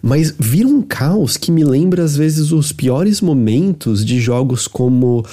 Mas 0.03 0.35
vira 0.39 0.69
um 0.69 0.83
caos 0.83 1.37
que 1.37 1.51
me 1.51 1.65
lembra 1.65 2.05
às 2.05 2.17
vezes 2.17 2.53
os 2.53 2.73
piores 2.73 3.21
momentos 3.21 4.05
de 4.05 4.21
jogos 4.21 4.67
como 4.67 5.25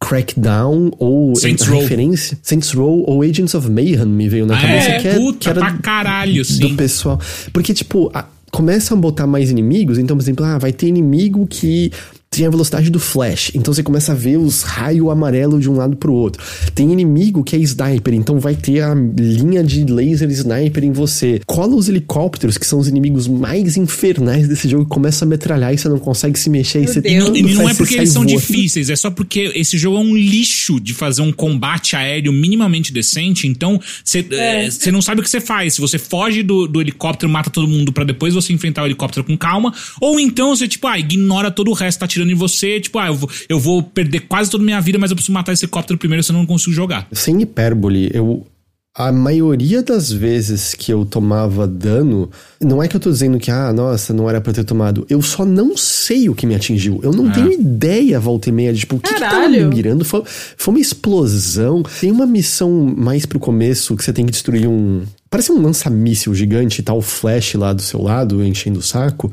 Crackdown 0.00 0.90
ou 0.98 1.34
Saints 1.34 1.66
Row. 1.66 1.80
referência 1.80 2.38
Saints 2.42 2.72
Row 2.72 3.04
ou 3.06 3.22
Agents 3.22 3.54
of 3.54 3.68
Mayhem 3.68 4.06
me 4.06 4.28
veio 4.28 4.46
na 4.46 4.56
ah, 4.56 4.60
cabeça 4.60 4.88
é, 4.90 5.00
que, 5.00 5.08
é, 5.08 5.14
puta 5.14 5.38
que 5.38 5.48
era 5.48 5.60
pra 5.60 5.72
caralho, 5.78 6.44
sim. 6.44 6.60
do 6.60 6.76
pessoal. 6.76 7.20
Porque 7.52 7.74
tipo, 7.74 8.10
a, 8.14 8.24
começam 8.52 8.96
a 8.96 9.00
botar 9.00 9.26
mais 9.26 9.50
inimigos, 9.50 9.98
então 9.98 10.16
por 10.16 10.22
exemplo, 10.22 10.44
ah, 10.44 10.56
vai 10.56 10.72
ter 10.72 10.86
inimigo 10.86 11.46
que 11.46 11.90
tem 12.30 12.46
a 12.46 12.50
velocidade 12.50 12.90
do 12.90 13.00
flash, 13.00 13.50
então 13.54 13.72
você 13.72 13.82
começa 13.82 14.12
a 14.12 14.14
ver 14.14 14.36
os 14.36 14.62
raios 14.62 15.08
amarelo 15.10 15.58
de 15.58 15.68
um 15.68 15.74
lado 15.74 15.96
pro 15.96 16.12
outro. 16.12 16.44
Tem 16.74 16.92
inimigo 16.92 17.42
que 17.42 17.56
é 17.56 17.58
sniper, 17.58 18.14
então 18.14 18.38
vai 18.38 18.54
ter 18.54 18.82
a 18.82 18.94
linha 18.94 19.64
de 19.64 19.84
laser 19.84 20.30
sniper 20.30 20.84
em 20.84 20.92
você. 20.92 21.40
Cola 21.46 21.74
os 21.74 21.88
helicópteros, 21.88 22.58
que 22.58 22.66
são 22.66 22.78
os 22.78 22.86
inimigos 22.86 23.26
mais 23.26 23.76
infernais 23.76 24.46
desse 24.46 24.68
jogo, 24.68 24.84
e 24.84 24.86
começa 24.86 25.24
a 25.24 25.28
metralhar 25.28 25.72
e 25.72 25.78
você 25.78 25.88
não 25.88 25.98
consegue 25.98 26.38
se 26.38 26.50
mexer. 26.50 26.80
Meu 26.80 26.88
e 26.88 26.92
você 26.92 27.00
Deus. 27.00 27.28
Não, 27.28 27.36
e 27.36 27.54
não 27.54 27.68
é 27.68 27.74
porque 27.74 27.94
eles 27.94 28.10
são 28.10 28.22
voando. 28.22 28.38
difíceis, 28.38 28.90
é 28.90 28.96
só 28.96 29.10
porque 29.10 29.52
esse 29.54 29.78
jogo 29.78 29.96
é 29.96 30.00
um 30.00 30.16
lixo 30.16 30.78
de 30.78 30.92
fazer 30.94 31.22
um 31.22 31.32
combate 31.32 31.96
aéreo 31.96 32.32
minimamente 32.32 32.92
decente, 32.92 33.46
então 33.46 33.80
você 34.04 34.24
é. 34.30 34.68
é 34.68 34.90
não 34.92 35.02
sabe 35.02 35.20
o 35.20 35.24
que 35.24 35.30
você 35.30 35.40
faz. 35.40 35.74
Se 35.74 35.80
você 35.80 35.98
foge 35.98 36.42
do, 36.42 36.66
do 36.66 36.80
helicóptero, 36.80 37.30
mata 37.30 37.50
todo 37.50 37.66
mundo 37.66 37.92
para 37.92 38.04
depois 38.04 38.34
você 38.34 38.52
enfrentar 38.52 38.82
o 38.82 38.86
helicóptero 38.86 39.24
com 39.24 39.36
calma, 39.36 39.72
ou 40.00 40.20
então 40.20 40.54
você, 40.54 40.68
tipo, 40.68 40.86
ah, 40.86 40.98
ignora 40.98 41.50
todo 41.50 41.70
o 41.70 41.74
resto, 41.74 42.00
tá 42.00 42.06
atirando 42.18 42.32
em 42.32 42.34
você, 42.34 42.80
tipo, 42.80 42.98
ah, 42.98 43.08
eu 43.08 43.14
vou, 43.14 43.30
eu 43.48 43.60
vou 43.60 43.82
perder 43.82 44.20
quase 44.20 44.50
toda 44.50 44.62
a 44.62 44.66
minha 44.66 44.80
vida, 44.80 44.98
mas 44.98 45.10
eu 45.10 45.16
preciso 45.16 45.32
matar 45.32 45.52
esse 45.52 45.64
helicóptero 45.64 45.98
primeiro, 45.98 46.22
senão 46.22 46.40
eu 46.40 46.42
não 46.42 46.46
consigo 46.46 46.72
jogar. 46.72 47.06
Sem 47.12 47.40
hipérbole, 47.42 48.10
eu. 48.12 48.46
A 48.94 49.12
maioria 49.12 49.80
das 49.80 50.10
vezes 50.10 50.74
que 50.74 50.92
eu 50.92 51.04
tomava 51.04 51.68
dano, 51.68 52.28
não 52.60 52.82
é 52.82 52.88
que 52.88 52.96
eu 52.96 53.00
tô 53.00 53.08
dizendo 53.08 53.38
que, 53.38 53.48
ah, 53.48 53.72
nossa, 53.72 54.12
não 54.12 54.28
era 54.28 54.40
pra 54.40 54.50
eu 54.50 54.54
ter 54.56 54.64
tomado. 54.64 55.06
Eu 55.08 55.22
só 55.22 55.44
não 55.44 55.76
sei 55.76 56.28
o 56.28 56.34
que 56.34 56.44
me 56.44 56.56
atingiu. 56.56 56.98
Eu 57.04 57.12
não 57.12 57.30
é. 57.30 57.32
tenho 57.32 57.52
ideia, 57.52 58.18
volta 58.18 58.48
e 58.48 58.52
meia, 58.52 58.72
de 58.72 58.80
tipo, 58.80 58.96
o 58.96 59.00
que, 59.00 59.14
que 59.14 59.20
tava 59.20 59.48
me 59.48 59.64
mirando? 59.66 60.04
Foi, 60.04 60.24
foi 60.26 60.74
uma 60.74 60.80
explosão. 60.80 61.84
Tem 62.00 62.10
uma 62.10 62.26
missão 62.26 62.92
mais 62.96 63.24
pro 63.24 63.38
começo 63.38 63.96
que 63.96 64.02
você 64.02 64.12
tem 64.12 64.26
que 64.26 64.32
destruir 64.32 64.66
um. 64.66 65.04
Parece 65.30 65.52
um 65.52 65.62
lança-míssil 65.62 66.34
gigante 66.34 66.80
e 66.80 66.82
tá 66.82 66.92
o 66.92 67.02
flash 67.02 67.54
lá 67.54 67.72
do 67.72 67.82
seu 67.82 68.02
lado, 68.02 68.42
enchendo 68.42 68.80
o 68.80 68.82
saco 68.82 69.30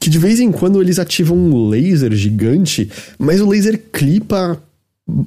que 0.00 0.10
de 0.10 0.18
vez 0.18 0.40
em 0.40 0.52
quando 0.52 0.80
eles 0.80 0.98
ativam 0.98 1.36
um 1.36 1.68
laser 1.68 2.12
gigante, 2.14 2.90
mas 3.18 3.40
o 3.40 3.48
laser 3.48 3.80
clipa 3.92 4.62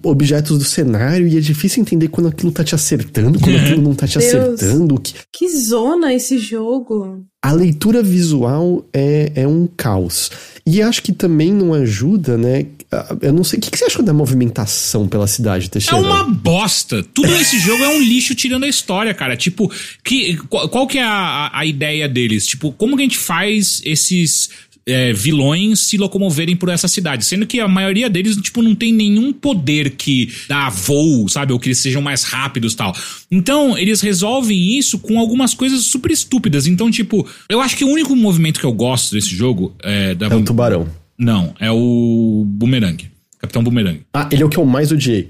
objetos 0.03 0.57
do 0.57 0.63
cenário 0.65 1.27
e 1.27 1.37
é 1.37 1.39
difícil 1.39 1.81
entender 1.81 2.09
quando 2.09 2.27
aquilo 2.27 2.51
tá 2.51 2.63
te 2.63 2.75
acertando, 2.75 3.39
quando 3.39 3.55
aquilo 3.55 3.81
não 3.81 3.95
tá 3.95 4.05
te 4.05 4.19
Deus. 4.19 4.33
acertando. 4.33 4.99
Que... 4.99 5.13
Que 5.31 5.57
zona 5.57 6.13
esse 6.13 6.37
jogo. 6.37 7.23
A 7.41 7.53
leitura 7.53 8.03
visual 8.03 8.85
é, 8.91 9.31
é 9.35 9.47
um 9.47 9.65
caos. 9.65 10.29
E 10.71 10.81
acho 10.81 11.01
que 11.01 11.11
também 11.11 11.51
não 11.53 11.73
ajuda, 11.73 12.37
né? 12.37 12.65
Ah, 12.91 13.15
Eu 13.21 13.33
não 13.33 13.43
sei. 13.43 13.57
O 13.59 13.61
que 13.61 13.77
você 13.77 13.85
achou 13.85 14.03
da 14.03 14.13
movimentação 14.13 15.07
pela 15.07 15.25
cidade, 15.27 15.65
É 15.65 15.69
Teixeira? 15.69 15.97
uma 15.99 16.23
bosta. 16.25 17.01
Tudo 17.13 17.27
nesse 17.29 17.59
jogo 17.59 17.83
é 17.83 17.87
um 17.87 17.99
lixo 18.01 18.35
tirando 18.35 18.63
a 18.65 18.67
história, 18.67 19.13
cara. 19.13 19.35
Tipo, 19.37 19.71
que, 20.03 20.37
qual, 20.49 20.67
qual 20.69 20.87
que 20.87 20.97
é 20.97 21.03
a- 21.03 21.49
a 21.53 21.65
ideia 21.65 22.07
deles? 22.09 22.45
Tipo, 22.45 22.71
como 22.71 22.95
que 22.95 23.01
a 23.03 23.05
gente 23.05 23.17
faz 23.17 23.81
esses 23.85 24.49
é, 24.89 25.13
vilões 25.13 25.79
se 25.81 25.97
locomoverem 25.97 26.55
por 26.55 26.69
essa 26.69 26.87
cidade? 26.87 27.23
Sendo 27.25 27.45
que 27.45 27.59
a 27.59 27.67
maioria 27.67 28.09
deles, 28.09 28.35
tipo, 28.37 28.61
não 28.61 28.73
tem 28.75 28.91
nenhum 28.91 29.31
poder 29.31 29.91
que 29.91 30.29
dá 30.47 30.69
voo, 30.69 31.27
sabe? 31.29 31.53
Ou 31.53 31.59
que 31.59 31.69
eles 31.69 31.77
sejam 31.79 32.01
mais 32.01 32.23
rápidos 32.23 32.73
e 32.73 32.75
tal. 32.75 32.95
Então, 33.31 33.77
eles 33.77 34.01
resolvem 34.01 34.77
isso 34.77 34.99
com 34.99 35.19
algumas 35.19 35.53
coisas 35.53 35.83
super 35.85 36.11
estúpidas. 36.11 36.67
Então, 36.67 36.89
tipo, 36.91 37.27
eu 37.47 37.61
acho 37.61 37.77
que 37.77 37.85
o 37.85 37.89
único 37.89 38.15
movimento 38.15 38.59
que 38.59 38.65
eu 38.65 38.73
gosto 38.73 39.13
desse 39.13 39.29
jogo 39.29 39.75
é 39.83 40.13
da. 40.15 40.27
É 40.27 40.35
o 40.35 40.43
tubarão. 40.43 40.87
Não, 41.17 41.53
é 41.59 41.71
o 41.71 42.43
Boomerang. 42.47 43.09
Capitão 43.39 43.63
Boomerang. 43.63 44.01
Ah, 44.13 44.27
ele 44.31 44.43
é 44.43 44.45
o 44.45 44.49
que 44.49 44.57
eu 44.57 44.65
mais 44.65 44.91
odiei. 44.91 45.29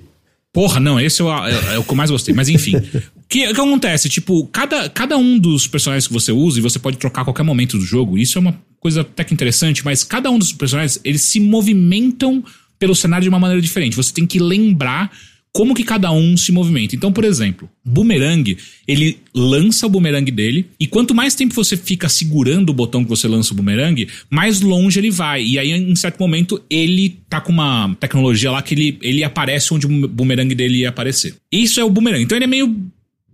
Porra, 0.51 0.79
não, 0.79 0.99
esse 0.99 1.21
é 1.21 1.25
o, 1.25 1.45
é- 1.45 1.75
é 1.75 1.77
o 1.77 1.83
que 1.83 1.91
eu 1.91 1.95
mais 1.95 2.09
gostei. 2.09 2.33
Mas 2.33 2.49
enfim. 2.49 2.73
O 3.29 3.29
que, 3.29 3.45
que 3.45 3.61
acontece? 3.61 4.09
Tipo, 4.09 4.47
cada, 4.47 4.89
cada 4.89 5.15
um 5.15 5.37
dos 5.37 5.67
personagens 5.67 6.07
que 6.07 6.13
você 6.13 6.31
usa, 6.31 6.57
e 6.57 6.63
você 6.63 6.79
pode 6.79 6.97
trocar 6.97 7.21
a 7.21 7.25
qualquer 7.25 7.43
momento 7.43 7.77
do 7.77 7.85
jogo, 7.85 8.17
isso 8.17 8.39
é 8.39 8.41
uma 8.41 8.59
coisa 8.79 9.01
até 9.01 9.23
que 9.23 9.33
interessante, 9.33 9.83
mas 9.83 10.03
cada 10.03 10.29
um 10.29 10.39
dos 10.39 10.51
personagens, 10.51 10.99
eles 11.03 11.21
se 11.21 11.39
movimentam 11.39 12.43
pelo 12.77 12.95
cenário 12.95 13.23
de 13.23 13.29
uma 13.29 13.39
maneira 13.39 13.61
diferente. 13.61 13.95
Você 13.95 14.13
tem 14.13 14.25
que 14.25 14.39
lembrar 14.39 15.11
como 15.51 15.73
que 15.73 15.83
cada 15.83 16.11
um 16.11 16.37
se 16.37 16.51
movimenta. 16.51 16.95
Então, 16.95 17.11
por 17.11 17.23
exemplo, 17.23 17.69
Boomerang, 17.83 18.55
ele 18.87 19.17
lança 19.33 19.87
o 19.87 19.89
boomerang 19.89 20.29
dele, 20.31 20.67
e 20.79 20.85
quanto 20.85 21.15
mais 21.15 21.35
tempo 21.35 21.53
você 21.53 21.75
fica 21.75 22.07
segurando 22.07 22.69
o 22.69 22.73
botão 22.73 23.03
que 23.03 23.09
você 23.09 23.27
lança 23.27 23.51
o 23.51 23.55
boomerang, 23.55 24.07
mais 24.29 24.61
longe 24.61 24.99
ele 24.99 25.09
vai. 25.09 25.43
E 25.43 25.57
aí, 25.57 25.71
em 25.71 25.95
certo 25.95 26.19
momento, 26.19 26.61
ele 26.69 27.17
tá 27.27 27.41
com 27.41 27.51
uma 27.51 27.95
tecnologia 27.99 28.51
lá 28.51 28.61
que 28.61 28.75
ele, 28.75 28.97
ele 29.01 29.23
aparece 29.23 29.73
onde 29.73 29.87
o 29.87 30.07
boomerang 30.07 30.53
dele 30.53 30.79
ia 30.79 30.89
aparecer. 30.89 31.35
Isso 31.51 31.79
é 31.79 31.83
o 31.83 31.89
boomerang. 31.89 32.23
Então 32.23 32.37
ele 32.37 32.45
é 32.45 32.47
meio 32.47 32.73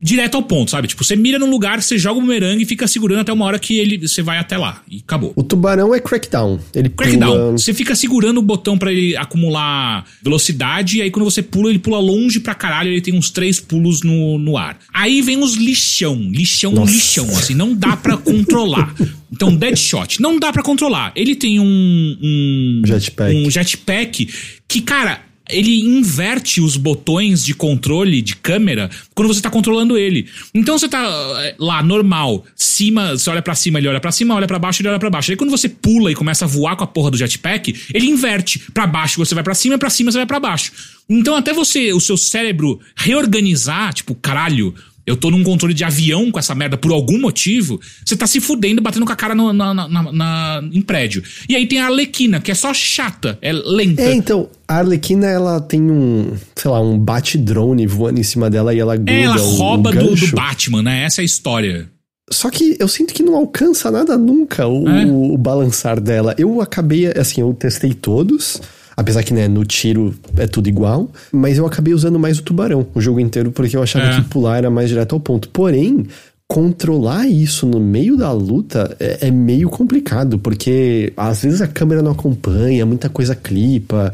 direto 0.06 0.36
ao 0.36 0.43
ponto, 0.43 0.70
sabe? 0.70 0.88
Tipo, 0.88 1.03
você 1.03 1.16
mira 1.16 1.39
num 1.39 1.49
lugar, 1.49 1.82
você 1.82 1.97
joga 1.97 2.20
o 2.20 2.22
boomerang 2.22 2.62
e 2.62 2.66
fica 2.66 2.88
segurando 2.88 3.22
até 3.22 3.34
uma 3.34 3.43
hora 3.43 3.58
que 3.58 3.80
ele 3.80 4.08
você 4.08 4.22
vai 4.22 4.38
até 4.38 4.56
lá. 4.56 4.84
E 4.88 4.97
acabou. 4.97 5.34
O 5.36 5.41
tubarão 5.41 5.95
é 5.95 5.99
crackdown. 5.99 6.60
Ele 6.76 6.89
Crackdown. 6.89 7.32
pula... 7.32 7.51
Você 7.53 7.74
fica 7.74 7.95
segurando 7.95 8.38
o 8.38 8.41
botão 8.43 8.78
pra 8.78 8.91
ele 8.91 9.18
acumular 9.18 10.06
velocidade, 10.22 10.99
e 10.99 11.01
aí 11.01 11.10
quando 11.10 11.26
você 11.26 11.41
pula, 11.41 11.72
ele 11.72 11.80
pula 11.80 11.97
longe 11.97 12.39
pra 12.39 12.53
caralho, 12.53 12.91
ele 12.91 13.01
tem 13.01 13.16
uns 13.16 13.32
três 13.32 13.60
pulos 13.60 14.03
no, 14.03 14.38
no 14.38 14.58
ar. 14.58 14.78
Aí 14.93 15.24
vem 15.24 15.41
os 15.41 15.56
lixão, 15.56 16.16
lixão, 16.16 16.72
Nossa. 16.72 16.91
lixão, 16.93 17.30
assim, 17.30 17.56
não 17.56 17.74
dá 17.74 17.97
pra 17.97 18.16
controlar. 18.16 18.93
Então, 19.32 19.53
Deadshot, 19.56 20.22
não 20.22 20.39
dá 20.39 20.53
pra 20.53 20.62
controlar. 20.62 21.12
Ele 21.16 21.36
tem 21.36 21.60
um. 21.60 22.18
um 22.22 22.82
Jetpack. 22.86 23.36
Um 23.36 23.49
jetpack 23.49 24.30
que, 24.68 24.82
cara. 24.82 25.24
Ele 25.50 25.82
inverte 25.82 26.60
os 26.62 26.76
botões 26.78 27.43
de 27.43 27.54
controle 27.54 28.22
de 28.22 28.36
câmera 28.36 28.89
quando 29.14 29.28
você 29.28 29.41
tá 29.41 29.50
controlando 29.50 29.98
ele. 29.98 30.28
Então 30.54 30.78
você 30.78 30.88
tá 30.88 31.04
eh, 31.39 31.56
lá, 31.60 31.84
normal, 31.84 32.43
cima, 32.56 33.12
você 33.12 33.30
olha 33.30 33.41
pra 33.41 33.56
cima, 33.56 33.80
ele 33.80 33.88
olha 33.88 34.00
pra 34.00 34.12
cima, 34.12 34.36
olha 34.36 34.48
pra 34.48 34.60
baixo, 34.60 34.82
ele 34.82 34.89
olha 34.89 35.00
pra 35.00 35.10
baixo. 35.10 35.32
Aí 35.32 35.38
quando 35.38 35.52
você 35.52 35.70
pula 35.70 36.12
e 36.12 36.16
começa 36.16 36.46
a 36.46 36.48
voar 36.48 36.76
com 36.76 36.84
a 36.84 36.88
porra 36.88 37.12
do 37.12 37.18
jetpack, 37.18 37.76
ele 37.93 38.08
inverte. 38.08 38.60
Pra 38.74 38.88
baixo 38.88 39.18
você 39.18 39.36
vai 39.36 39.43
pra 39.43 39.54
cima, 39.54 39.78
pra 39.78 39.89
cima 39.89 40.12
você 40.12 40.18
vai 40.18 40.26
pra 40.26 40.39
baixo. 40.39 40.72
Então 41.08 41.36
até 41.36 41.54
você, 41.54 41.93
o 41.93 42.00
seu 42.00 42.18
cérebro 42.18 42.80
reorganizar, 42.96 43.93
tipo, 43.93 44.16
caralho, 44.16 44.74
eu 45.06 45.16
tô 45.16 45.30
num 45.30 45.43
controle 45.43 45.74
de 45.74 45.84
avião 45.84 46.32
com 46.32 46.39
essa 46.39 46.56
merda 46.56 46.78
por 46.78 46.91
algum 46.91 47.20
motivo, 47.20 47.80
você 48.06 48.16
tá 48.18 48.26
se 48.26 48.39
fudendo, 48.41 48.82
batendo 48.82 49.06
com 49.06 49.12
a 49.12 49.16
cara 49.16 49.36
no, 49.36 49.53
na, 49.53 49.74
na- 49.74 49.88
na- 50.12 50.64
em 50.72 50.82
prédio. 50.82 51.22
E 51.47 51.56
aí 51.56 51.68
tem 51.68 51.80
a 51.80 51.86
Arlequina, 51.86 52.39
que 52.39 52.51
é 52.51 52.56
só 52.56 52.74
chata, 52.74 53.38
é 53.41 53.51
lenta. 53.53 54.01
É, 54.01 54.14
então, 54.14 54.49
a 54.68 54.78
Arlequina, 54.78 55.28
ela 55.28 55.62
tem 55.62 55.82
um, 55.82 56.34
sei 56.56 56.72
lá, 56.72 56.82
um 56.82 56.97
bate-drone 56.97 57.86
voando 57.88 58.20
em 58.20 58.24
cima 58.24 58.49
dela 58.49 58.74
e 58.74 58.80
ela 58.80 58.95
gruda 58.95 59.12
É, 59.12 59.22
ela 59.24 59.36
rouba 59.38 59.91
do, 59.91 60.16
do 60.16 60.28
Batman, 60.36 60.82
né? 60.82 61.03
Essa 61.03 61.22
é 61.22 61.24
a 61.24 61.26
história. 61.26 61.89
Só 62.32 62.49
que 62.49 62.76
eu 62.80 62.88
sinto 62.88 63.14
que 63.14 63.22
não 63.22 63.36
alcança 63.36 63.91
nada 63.91 64.18
nunca 64.18 64.68
o, 64.68 64.89
É. 64.89 65.06
o 65.06 65.38
balançar 65.38 65.99
dela. 66.01 66.34
Eu 66.39 66.60
acabei, 66.60 67.06
assim, 67.08 67.41
eu 67.41 67.53
testei 67.53 67.93
todos. 67.93 68.60
Apesar 68.98 69.24
que, 69.24 69.34
né, 69.34 69.48
no 69.48 69.66
tiro 69.66 70.16
é 70.38 70.48
tudo 70.48 70.68
igual. 70.70 71.10
Mas 71.32 71.58
eu 71.58 71.66
acabei 71.66 71.93
usando 71.93 72.18
mais 72.18 72.39
o 72.39 72.43
tubarão 72.43 72.88
o 72.96 73.02
jogo 73.02 73.20
inteiro, 73.20 73.52
porque 73.52 73.76
eu 73.76 73.84
achava 73.84 74.06
É. 74.06 74.16
que 74.16 74.22
pular 74.30 74.58
era 74.58 74.70
mais 74.70 74.89
direto 74.89 75.14
ao 75.14 75.20
ponto. 75.20 75.50
Porém, 75.50 76.06
controlar 76.48 77.28
isso 77.28 77.66
no 77.66 77.80
meio 77.80 78.16
da 78.16 78.32
luta 78.32 78.96
é, 79.00 79.28
é 79.28 79.32
meio 79.32 79.70
complicado, 79.70 80.38
porque 80.39 81.12
às 81.18 81.41
vezes 81.41 81.62
a 81.62 81.68
câmera 81.68 82.02
não 82.02 82.12
acompanha, 82.12 82.86
muita 82.86 83.10
coisa 83.10 83.36
clipa. 83.36 84.12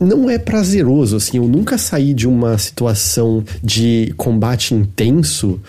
Não 0.00 0.30
é 0.30 0.38
prazeroso, 0.38 1.16
assim. 1.16 1.36
Eu 1.36 1.46
nunca 1.46 1.76
saí 1.76 2.14
de 2.14 2.26
uma 2.26 2.56
situação 2.56 3.44
de 3.62 4.14
combate 4.16 4.72
intenso 4.74 5.60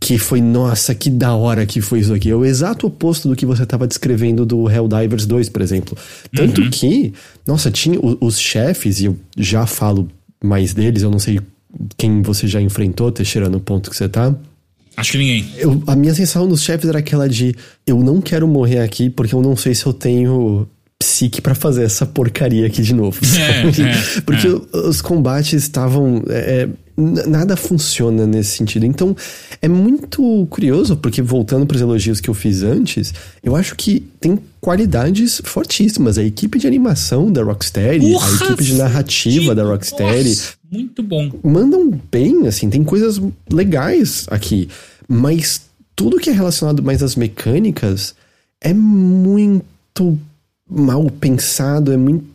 que 0.00 0.16
foi, 0.18 0.40
nossa, 0.40 0.94
que 0.94 1.10
da 1.10 1.34
hora 1.34 1.66
que 1.66 1.80
foi 1.82 2.00
isso 2.00 2.14
aqui. 2.14 2.30
É 2.30 2.34
o 2.34 2.44
exato 2.44 2.86
oposto 2.86 3.28
do 3.28 3.36
que 3.36 3.44
você 3.44 3.64
estava 3.64 3.86
descrevendo 3.86 4.46
do 4.46 4.68
Helldivers 4.70 5.26
2, 5.26 5.48
por 5.50 5.60
exemplo. 5.60 5.96
Tanto 6.34 6.68
que, 6.70 7.12
nossa, 7.46 7.70
tinha 7.70 8.00
o- 8.00 8.16
os 8.20 8.38
chefes, 8.40 9.00
e 9.00 9.04
eu 9.06 9.16
já 9.36 9.66
falo 9.66 10.08
mais 10.42 10.72
deles, 10.72 11.02
eu 11.02 11.10
não 11.10 11.18
sei 11.18 11.38
quem 11.98 12.22
você 12.22 12.46
já 12.48 12.60
enfrentou, 12.62 13.12
Teixeira, 13.12 13.48
no 13.50 13.60
ponto 13.60 13.90
que 13.90 13.96
você 13.96 14.08
tá. 14.08 14.34
Acho 14.96 15.12
que 15.12 15.18
ninguém. 15.18 15.46
Eu- 15.58 15.82
a 15.86 15.94
minha 15.94 16.14
sensação 16.14 16.48
dos 16.48 16.62
chefes 16.62 16.88
era 16.88 16.98
aquela 16.98 17.28
de 17.28 17.54
eu 17.86 18.02
não 18.02 18.20
quero 18.20 18.48
morrer 18.48 18.80
aqui 18.80 19.08
porque 19.10 19.34
eu 19.34 19.42
não 19.42 19.54
sei 19.54 19.74
se 19.74 19.84
eu 19.86 19.92
tenho 19.92 20.66
psique 20.98 21.40
pra 21.40 21.54
fazer 21.54 21.84
essa 21.84 22.04
porcaria 22.04 22.66
aqui 22.66 22.82
de 22.82 22.94
novo. 22.94 23.18
É, 23.38 23.70
sabe? 23.72 23.82
é, 24.16 24.20
porque 24.22 24.46
é. 24.48 24.76
os 24.78 25.00
combates 25.00 25.52
estavam. 25.62 26.22
Nada 27.00 27.56
funciona 27.56 28.26
nesse 28.26 28.56
sentido. 28.56 28.84
Então 28.86 29.16
é 29.60 29.68
muito 29.68 30.46
curioso, 30.50 30.96
porque 30.96 31.22
voltando 31.22 31.66
para 31.66 31.76
os 31.76 31.80
elogios 31.80 32.20
que 32.20 32.28
eu 32.28 32.34
fiz 32.34 32.62
antes, 32.62 33.14
eu 33.42 33.56
acho 33.56 33.74
que 33.74 34.00
tem 34.20 34.38
qualidades 34.60 35.40
fortíssimas. 35.44 36.18
A 36.18 36.22
equipe 36.22 36.58
de 36.58 36.66
animação 36.66 37.32
da 37.32 37.42
Rocksteady, 37.42 38.06
a 38.06 38.12
Porra, 38.12 38.44
equipe 38.44 38.64
de 38.64 38.74
narrativa 38.74 39.54
da. 39.54 39.64
Rocksteady 39.64 40.28
Nossa, 40.28 40.52
muito 40.70 41.02
bom. 41.02 41.30
mandam 41.42 41.90
bem, 42.10 42.46
assim, 42.46 42.68
tem 42.68 42.84
coisas 42.84 43.20
legais 43.50 44.26
aqui, 44.30 44.68
mas 45.08 45.62
tudo 45.94 46.18
que 46.18 46.30
é 46.30 46.32
relacionado 46.32 46.82
mais 46.82 47.02
às 47.02 47.16
mecânicas 47.16 48.14
é 48.60 48.72
muito 48.74 50.18
mal 50.70 51.04
pensado, 51.10 51.92
é 51.92 51.96
muito. 51.96 52.30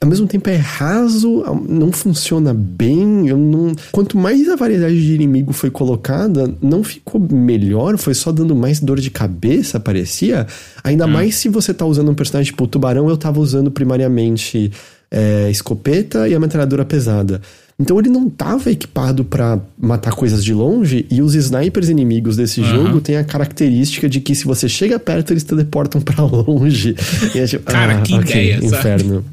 Ao 0.00 0.08
mesmo 0.08 0.26
tempo 0.26 0.50
é 0.50 0.56
raso, 0.56 1.42
não 1.66 1.90
funciona 1.90 2.52
bem. 2.52 3.28
Eu 3.28 3.38
não... 3.38 3.74
Quanto 3.92 4.18
mais 4.18 4.46
a 4.48 4.56
variedade 4.56 5.00
de 5.00 5.14
inimigo 5.14 5.52
foi 5.52 5.70
colocada, 5.70 6.52
não 6.60 6.82
ficou 6.84 7.18
melhor, 7.20 7.96
foi 7.96 8.14
só 8.14 8.30
dando 8.30 8.54
mais 8.54 8.80
dor 8.80 9.00
de 9.00 9.10
cabeça, 9.10 9.80
parecia. 9.80 10.46
Ainda 10.84 11.06
mais 11.06 11.36
se 11.36 11.48
você 11.48 11.72
tá 11.72 11.86
usando 11.86 12.10
um 12.10 12.14
personagem 12.14 12.50
tipo 12.50 12.64
o 12.64 12.66
tubarão, 12.66 13.08
eu 13.08 13.16
tava 13.16 13.40
usando 13.40 13.70
primariamente 13.70 14.70
é, 15.10 15.50
escopeta 15.50 16.28
e 16.28 16.34
a 16.34 16.40
metralhadora 16.40 16.84
pesada. 16.84 17.40
Então 17.80 17.98
ele 18.00 18.08
não 18.08 18.28
tava 18.28 18.72
equipado 18.72 19.24
pra 19.24 19.60
matar 19.80 20.12
coisas 20.12 20.44
de 20.44 20.52
longe 20.52 21.06
e 21.08 21.22
os 21.22 21.34
snipers 21.36 21.88
inimigos 21.88 22.36
desse 22.36 22.60
Aham. 22.60 22.70
jogo 22.86 23.00
têm 23.00 23.16
a 23.16 23.22
característica 23.22 24.08
de 24.08 24.20
que 24.20 24.34
se 24.34 24.44
você 24.44 24.68
chega 24.68 24.98
perto 24.98 25.32
eles 25.32 25.44
teleportam 25.44 26.00
pra 26.00 26.24
longe. 26.24 26.94
E 27.34 27.38
é 27.38 27.46
tipo, 27.46 27.64
Cara, 27.70 28.00
que 28.02 28.12
ideia, 28.14 28.60
sabe? 28.62 28.66
inferno. 28.76 29.24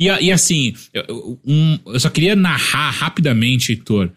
E, 0.00 0.06
e 0.06 0.32
assim, 0.32 0.72
eu, 0.94 1.04
eu- 1.06 1.38
um- 1.46 1.78
eu 1.88 2.00
só 2.00 2.08
queria 2.08 2.34
narrar 2.34 2.90
rapidamente, 2.90 3.72
Heitor, 3.72 4.10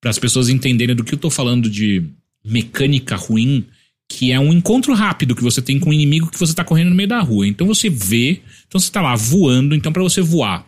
para 0.00 0.10
as 0.10 0.18
pessoas 0.18 0.50
entenderem 0.50 0.94
do 0.94 1.02
que 1.02 1.14
eu 1.14 1.18
tô 1.18 1.30
falando 1.30 1.70
de 1.70 2.02
mecânica 2.44 3.16
ruim, 3.16 3.64
que 4.08 4.30
é 4.30 4.38
um 4.38 4.52
encontro 4.52 4.92
rápido 4.94 5.34
que 5.34 5.42
você 5.42 5.60
tem 5.62 5.80
com 5.80 5.88
um 5.88 5.92
inimigo 5.92 6.30
que 6.30 6.38
você 6.38 6.52
tá 6.54 6.62
correndo 6.62 6.90
no 6.90 6.94
meio 6.94 7.08
da 7.08 7.18
rua. 7.20 7.46
Então 7.48 7.66
você 7.66 7.88
vê, 7.88 8.40
então 8.68 8.78
você 8.78 8.92
tá 8.92 9.00
lá 9.00 9.16
voando, 9.16 9.74
então 9.74 9.90
para 9.90 10.02
você 10.02 10.20
voar 10.20 10.64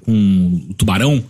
com 0.00 0.66
o 0.68 0.74
tubarão, 0.74 1.24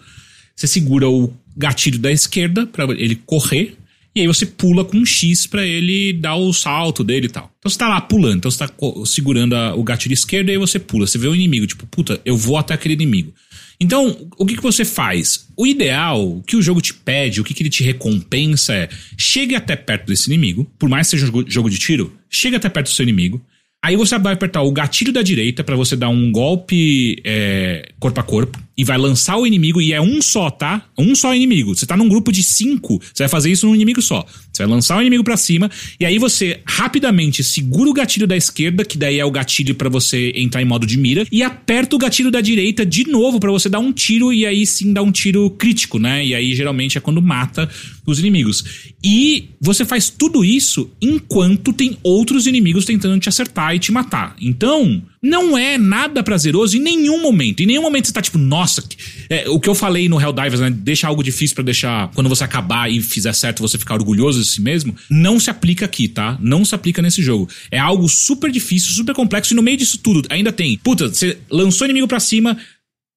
você 0.60 0.66
segura 0.66 1.08
o 1.08 1.32
gatilho 1.56 1.98
da 1.98 2.12
esquerda 2.12 2.66
para 2.66 2.84
ele 2.92 3.16
correr 3.26 3.74
e 4.14 4.20
aí 4.20 4.26
você 4.26 4.44
pula 4.44 4.84
com 4.84 4.96
um 4.98 5.06
X 5.06 5.46
pra 5.46 5.64
ele 5.64 6.12
dar 6.12 6.34
o 6.36 6.52
salto 6.52 7.02
dele 7.04 7.26
e 7.26 7.30
tal. 7.30 7.50
Então 7.58 7.70
você 7.70 7.78
tá 7.78 7.88
lá 7.88 8.00
pulando, 8.00 8.38
então 8.38 8.50
você 8.50 8.58
tá 8.58 8.70
segurando 9.06 9.54
a- 9.54 9.74
o 9.74 9.82
gatilho 9.84 10.12
esquerdo 10.12 10.48
e 10.48 10.52
aí 10.52 10.58
você 10.58 10.78
pula. 10.78 11.06
Você 11.06 11.16
vê 11.16 11.28
o 11.28 11.34
inimigo, 11.34 11.66
tipo, 11.66 11.86
puta, 11.86 12.20
eu 12.24 12.36
vou 12.36 12.56
até 12.56 12.74
aquele 12.74 12.94
inimigo. 12.94 13.32
Então, 13.80 14.28
o 14.36 14.44
que, 14.44 14.56
que 14.56 14.62
você 14.62 14.84
faz? 14.84 15.46
O 15.56 15.66
ideal, 15.66 16.28
o 16.38 16.42
que 16.42 16.56
o 16.56 16.60
jogo 16.62 16.80
te 16.82 16.92
pede, 16.92 17.40
o 17.40 17.44
que, 17.44 17.54
que 17.54 17.62
ele 17.62 17.70
te 17.70 17.82
recompensa 17.82 18.74
é 18.74 18.88
chegue 19.16 19.54
até 19.54 19.74
perto 19.76 20.06
desse 20.06 20.28
inimigo, 20.28 20.70
por 20.78 20.88
mais 20.88 21.06
que 21.06 21.12
seja 21.12 21.24
um 21.32 21.44
jogo- 21.48 21.70
de 21.70 21.78
tiro, 21.78 22.12
chegue 22.28 22.56
até 22.56 22.68
perto 22.68 22.86
do 22.88 22.92
seu 22.92 23.04
inimigo. 23.04 23.40
Aí 23.82 23.96
você 23.96 24.18
vai 24.18 24.34
apertar 24.34 24.60
o 24.60 24.70
gatilho 24.72 25.10
da 25.12 25.22
direita 25.22 25.64
pra 25.64 25.74
você 25.76 25.96
dar 25.96 26.10
um 26.10 26.30
golpe 26.30 27.16
é, 27.24 27.90
corpo 27.98 28.20
a 28.20 28.22
corpo. 28.22 28.60
E 28.80 28.84
vai 28.84 28.96
lançar 28.96 29.36
o 29.36 29.46
inimigo, 29.46 29.78
e 29.78 29.92
é 29.92 30.00
um 30.00 30.22
só, 30.22 30.48
tá? 30.48 30.86
Um 30.96 31.14
só 31.14 31.34
inimigo. 31.34 31.76
Você 31.76 31.84
tá 31.84 31.98
num 31.98 32.08
grupo 32.08 32.32
de 32.32 32.42
cinco, 32.42 32.98
você 33.12 33.24
vai 33.24 33.28
fazer 33.28 33.50
isso 33.50 33.66
num 33.66 33.74
inimigo 33.74 34.00
só. 34.00 34.24
Você 34.50 34.62
vai 34.62 34.72
lançar 34.72 34.96
o 34.96 35.02
inimigo 35.02 35.22
para 35.22 35.36
cima, 35.36 35.70
e 36.00 36.06
aí 36.06 36.18
você 36.18 36.60
rapidamente 36.66 37.44
segura 37.44 37.90
o 37.90 37.92
gatilho 37.92 38.26
da 38.26 38.34
esquerda, 38.34 38.82
que 38.82 38.96
daí 38.96 39.18
é 39.18 39.24
o 39.24 39.30
gatilho 39.30 39.74
para 39.74 39.90
você 39.90 40.32
entrar 40.34 40.62
em 40.62 40.64
modo 40.64 40.86
de 40.86 40.96
mira, 40.96 41.26
e 41.30 41.42
aperta 41.42 41.94
o 41.94 41.98
gatilho 41.98 42.30
da 42.30 42.40
direita 42.40 42.86
de 42.86 43.06
novo 43.06 43.38
para 43.38 43.50
você 43.50 43.68
dar 43.68 43.80
um 43.80 43.92
tiro, 43.92 44.32
e 44.32 44.46
aí 44.46 44.66
sim 44.66 44.94
dar 44.94 45.02
um 45.02 45.12
tiro 45.12 45.50
crítico, 45.50 45.98
né? 45.98 46.24
E 46.24 46.34
aí 46.34 46.54
geralmente 46.54 46.96
é 46.96 47.02
quando 47.02 47.20
mata 47.20 47.68
os 48.06 48.18
inimigos. 48.18 48.94
E 49.04 49.50
você 49.60 49.84
faz 49.84 50.08
tudo 50.08 50.42
isso 50.42 50.90
enquanto 51.02 51.70
tem 51.70 51.98
outros 52.02 52.46
inimigos 52.46 52.86
tentando 52.86 53.20
te 53.20 53.28
acertar 53.28 53.74
e 53.74 53.78
te 53.78 53.92
matar. 53.92 54.34
Então, 54.40 55.02
não 55.22 55.56
é 55.56 55.76
nada 55.76 56.22
prazeroso 56.22 56.76
em 56.76 56.80
nenhum 56.80 57.20
momento. 57.20 57.62
Em 57.62 57.66
nenhum 57.66 57.82
momento 57.82 58.06
você 58.06 58.12
tá 58.12 58.22
tipo, 58.22 58.38
nossa, 58.38 58.82
é, 59.28 59.48
o 59.48 59.60
que 59.60 59.68
eu 59.68 59.74
falei 59.74 60.08
no 60.08 60.20
Helldivers, 60.20 60.60
né? 60.60 60.70
Deixa 60.70 61.06
algo 61.06 61.22
difícil 61.22 61.54
para 61.54 61.64
deixar, 61.64 62.10
quando 62.14 62.28
você 62.28 62.44
acabar 62.44 62.90
e 62.90 63.00
fizer 63.02 63.32
certo, 63.34 63.60
você 63.60 63.76
ficar 63.76 63.94
orgulhoso 63.94 64.40
de 64.40 64.46
si 64.46 64.60
mesmo. 64.60 64.94
Não 65.10 65.38
se 65.38 65.50
aplica 65.50 65.84
aqui, 65.84 66.08
tá? 66.08 66.38
Não 66.40 66.64
se 66.64 66.74
aplica 66.74 67.02
nesse 67.02 67.22
jogo. 67.22 67.48
É 67.70 67.78
algo 67.78 68.08
super 68.08 68.50
difícil, 68.50 68.92
super 68.92 69.14
complexo, 69.14 69.52
e 69.52 69.56
no 69.56 69.62
meio 69.62 69.76
disso 69.76 69.98
tudo 69.98 70.22
ainda 70.30 70.52
tem, 70.52 70.78
puta, 70.78 71.08
você 71.08 71.38
lançou 71.50 71.86
o 71.86 71.90
inimigo 71.90 72.08
para 72.08 72.20
cima, 72.20 72.56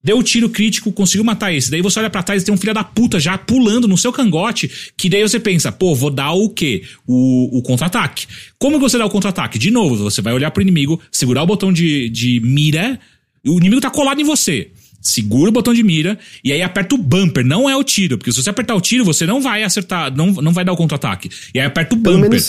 Deu 0.03 0.17
o 0.17 0.23
tiro 0.23 0.49
crítico, 0.49 0.91
conseguiu 0.91 1.23
matar 1.23 1.53
esse. 1.53 1.71
Daí 1.71 1.81
você 1.81 1.97
olha 1.99 2.09
para 2.09 2.21
trás 2.21 2.41
e 2.41 2.45
tem 2.45 2.53
um 2.53 2.57
filho 2.57 2.73
da 2.73 2.83
puta 2.83 3.19
já 3.19 3.37
pulando 3.37 3.87
no 3.87 3.97
seu 3.97 4.11
cangote. 4.11 4.69
Que 4.97 5.07
daí 5.07 5.21
você 5.21 5.39
pensa, 5.39 5.71
pô, 5.71 5.95
vou 5.95 6.09
dar 6.09 6.33
o 6.33 6.49
quê? 6.49 6.83
O, 7.07 7.57
o 7.57 7.61
contra-ataque. 7.61 8.27
Como 8.59 8.79
você 8.79 8.97
dá 8.97 9.05
o 9.05 9.09
contra-ataque? 9.09 9.57
De 9.57 9.71
novo, 9.71 9.95
você 9.95 10.21
vai 10.21 10.33
olhar 10.33 10.51
pro 10.51 10.61
inimigo, 10.61 10.99
segurar 11.09 11.43
o 11.43 11.47
botão 11.47 11.71
de, 11.71 12.09
de 12.09 12.41
mira. 12.41 12.99
O 13.45 13.57
inimigo 13.57 13.79
tá 13.79 13.89
colado 13.89 14.19
em 14.19 14.25
você. 14.25 14.71
Segura 15.01 15.49
o 15.49 15.53
botão 15.53 15.73
de 15.73 15.83
mira 15.83 16.17
e 16.43 16.51
aí 16.53 16.61
aperta 16.61 16.95
o 16.95 16.97
bumper, 16.97 17.45
não 17.45 17.69
é 17.69 17.75
o 17.75 17.83
tiro, 17.83 18.17
porque 18.17 18.31
se 18.31 18.41
você 18.41 18.49
apertar 18.49 18.73
o 18.73 18.79
tiro, 18.79 19.03
você 19.03 19.25
não 19.25 19.41
vai 19.41 19.61
acertar, 19.61 20.15
não, 20.15 20.27
não 20.31 20.53
vai 20.53 20.63
dar 20.63 20.71
o 20.71 20.77
contra-ataque. 20.77 21.29
E 21.53 21.59
aí 21.59 21.65
aperta 21.65 21.93
o 21.93 21.97
bumper. 21.97 22.41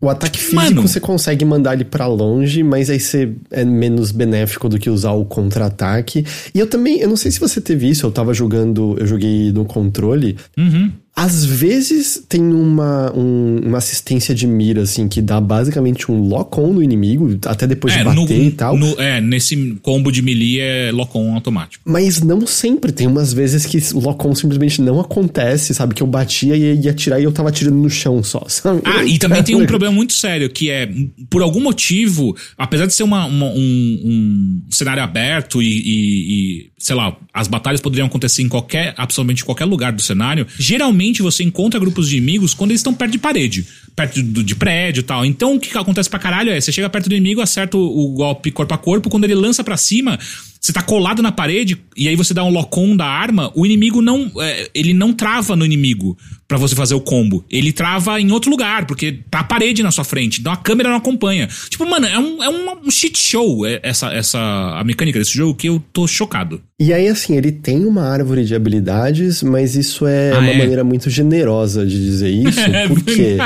O 0.00 0.08
ataque 0.08 0.38
físico 0.38 0.56
Mano, 0.56 0.82
você 0.82 0.98
consegue 0.98 1.44
mandar 1.44 1.74
ele 1.74 1.84
para 1.84 2.06
longe, 2.06 2.62
mas 2.62 2.88
aí 2.88 2.98
você 2.98 3.34
é 3.50 3.64
menos 3.66 4.12
benéfico 4.12 4.66
do 4.66 4.78
que 4.78 4.88
usar 4.88 5.12
o 5.12 5.26
contra-ataque. 5.26 6.24
E 6.54 6.58
eu 6.58 6.66
também, 6.66 7.00
eu 7.00 7.08
não 7.08 7.16
sei 7.16 7.30
se 7.30 7.38
você 7.38 7.60
teve 7.60 7.90
isso, 7.90 8.06
eu 8.06 8.10
tava 8.10 8.32
jogando, 8.32 8.96
eu 8.98 9.06
joguei 9.06 9.52
no 9.52 9.66
controle. 9.66 10.38
Uhum. 10.56 10.90
Às 11.20 11.44
vezes 11.44 12.24
tem 12.26 12.40
uma, 12.40 13.12
um, 13.14 13.60
uma 13.66 13.76
assistência 13.76 14.34
de 14.34 14.46
mira, 14.46 14.80
assim, 14.80 15.06
que 15.06 15.20
dá 15.20 15.38
basicamente 15.38 16.10
um 16.10 16.26
lock-on 16.26 16.72
no 16.72 16.82
inimigo, 16.82 17.38
até 17.44 17.66
depois 17.66 17.92
é, 17.92 17.98
de 17.98 18.04
bater 18.04 18.38
no, 18.38 18.44
e 18.46 18.50
tal. 18.52 18.74
No, 18.74 18.98
é, 18.98 19.20
nesse 19.20 19.78
combo 19.82 20.10
de 20.10 20.22
melee 20.22 20.60
é 20.60 20.90
lock-on 20.90 21.34
automático. 21.34 21.82
Mas 21.86 22.22
não 22.22 22.46
sempre. 22.46 22.90
Tem 22.90 23.06
umas 23.06 23.34
vezes 23.34 23.66
que 23.66 23.76
o 23.94 24.00
lock-on 24.00 24.34
simplesmente 24.34 24.80
não 24.80 24.98
acontece, 24.98 25.74
sabe? 25.74 25.94
Que 25.94 26.02
eu 26.02 26.06
batia 26.06 26.56
e 26.56 26.80
ia 26.80 26.90
atirar 26.90 27.20
e 27.20 27.24
eu 27.24 27.32
tava 27.32 27.50
atirando 27.50 27.76
no 27.76 27.90
chão 27.90 28.22
só, 28.22 28.42
sabe? 28.48 28.80
Ah, 28.82 29.04
e 29.04 29.18
também 29.18 29.42
tem 29.42 29.54
um 29.54 29.66
problema 29.66 29.94
muito 29.94 30.14
sério, 30.14 30.48
que 30.48 30.70
é, 30.70 30.88
por 31.28 31.42
algum 31.42 31.60
motivo, 31.60 32.34
apesar 32.56 32.86
de 32.86 32.94
ser 32.94 33.02
uma, 33.02 33.26
uma 33.26 33.44
um, 33.44 34.00
um, 34.04 34.62
cenário 34.70 35.02
aberto 35.02 35.60
e, 35.60 35.66
e, 35.66 35.90
e, 36.32 36.69
sei 36.80 36.96
lá, 36.96 37.14
as 37.32 37.46
batalhas 37.46 37.78
poderiam 37.78 38.06
acontecer 38.06 38.40
em 38.40 38.48
qualquer, 38.48 38.94
absolutamente 38.96 39.44
qualquer 39.44 39.66
lugar 39.66 39.92
do 39.92 40.00
cenário, 40.00 40.46
geralmente 40.58 41.20
você 41.20 41.44
encontra 41.44 41.78
grupos 41.78 42.08
de 42.08 42.16
inimigos 42.16 42.54
quando 42.54 42.70
eles 42.70 42.80
estão 42.80 42.94
perto 42.94 43.12
de 43.12 43.18
parede, 43.18 43.66
perto 43.94 44.22
de, 44.22 44.42
de 44.42 44.56
prédio 44.56 45.00
e 45.00 45.02
tal. 45.02 45.26
Então 45.26 45.56
o 45.56 45.60
que 45.60 45.76
acontece 45.76 46.08
pra 46.08 46.18
caralho 46.18 46.50
é, 46.50 46.58
você 46.58 46.72
chega 46.72 46.88
perto 46.88 47.10
do 47.10 47.14
inimigo, 47.14 47.42
acerta 47.42 47.76
o, 47.76 47.80
o 47.82 48.14
golpe 48.14 48.50
corpo 48.50 48.72
a 48.72 48.78
corpo, 48.78 49.10
quando 49.10 49.24
ele 49.24 49.34
lança 49.34 49.62
para 49.62 49.76
cima, 49.76 50.18
você 50.60 50.74
tá 50.74 50.82
colado 50.82 51.22
na 51.22 51.32
parede 51.32 51.80
e 51.96 52.06
aí 52.06 52.14
você 52.14 52.34
dá 52.34 52.44
um 52.44 52.50
lock-on 52.50 52.94
da 52.94 53.06
arma, 53.06 53.50
o 53.54 53.64
inimigo 53.64 54.02
não. 54.02 54.30
É, 54.40 54.68
ele 54.74 54.92
não 54.92 55.10
trava 55.12 55.56
no 55.56 55.64
inimigo 55.64 56.18
para 56.46 56.58
você 56.58 56.74
fazer 56.74 56.94
o 56.94 57.00
combo. 57.00 57.42
Ele 57.50 57.72
trava 57.72 58.20
em 58.20 58.30
outro 58.30 58.50
lugar, 58.50 58.84
porque 58.84 59.20
tá 59.30 59.40
a 59.40 59.44
parede 59.44 59.82
na 59.82 59.90
sua 59.90 60.04
frente, 60.04 60.40
então 60.40 60.52
a 60.52 60.56
câmera 60.56 60.90
não 60.90 60.96
acompanha. 60.96 61.48
Tipo, 61.70 61.86
mano, 61.88 62.06
é 62.06 62.18
um, 62.18 62.44
é 62.44 62.48
um 62.50 62.90
shit 62.90 63.18
show 63.18 63.66
é, 63.66 63.80
essa, 63.82 64.12
essa 64.12 64.38
a 64.38 64.84
mecânica 64.84 65.18
desse 65.18 65.32
jogo 65.32 65.54
que 65.54 65.68
eu 65.68 65.82
tô 65.92 66.06
chocado. 66.06 66.60
E 66.78 66.92
aí, 66.92 67.08
assim, 67.08 67.36
ele 67.36 67.52
tem 67.52 67.86
uma 67.86 68.02
árvore 68.02 68.44
de 68.44 68.54
habilidades, 68.54 69.42
mas 69.42 69.76
isso 69.76 70.06
é 70.06 70.32
ah, 70.32 70.40
uma 70.40 70.50
é? 70.50 70.58
maneira 70.58 70.84
muito 70.84 71.08
generosa 71.08 71.86
de 71.86 71.98
dizer 71.98 72.30
isso, 72.30 72.60
é 72.68 72.86
porque. 72.86 73.38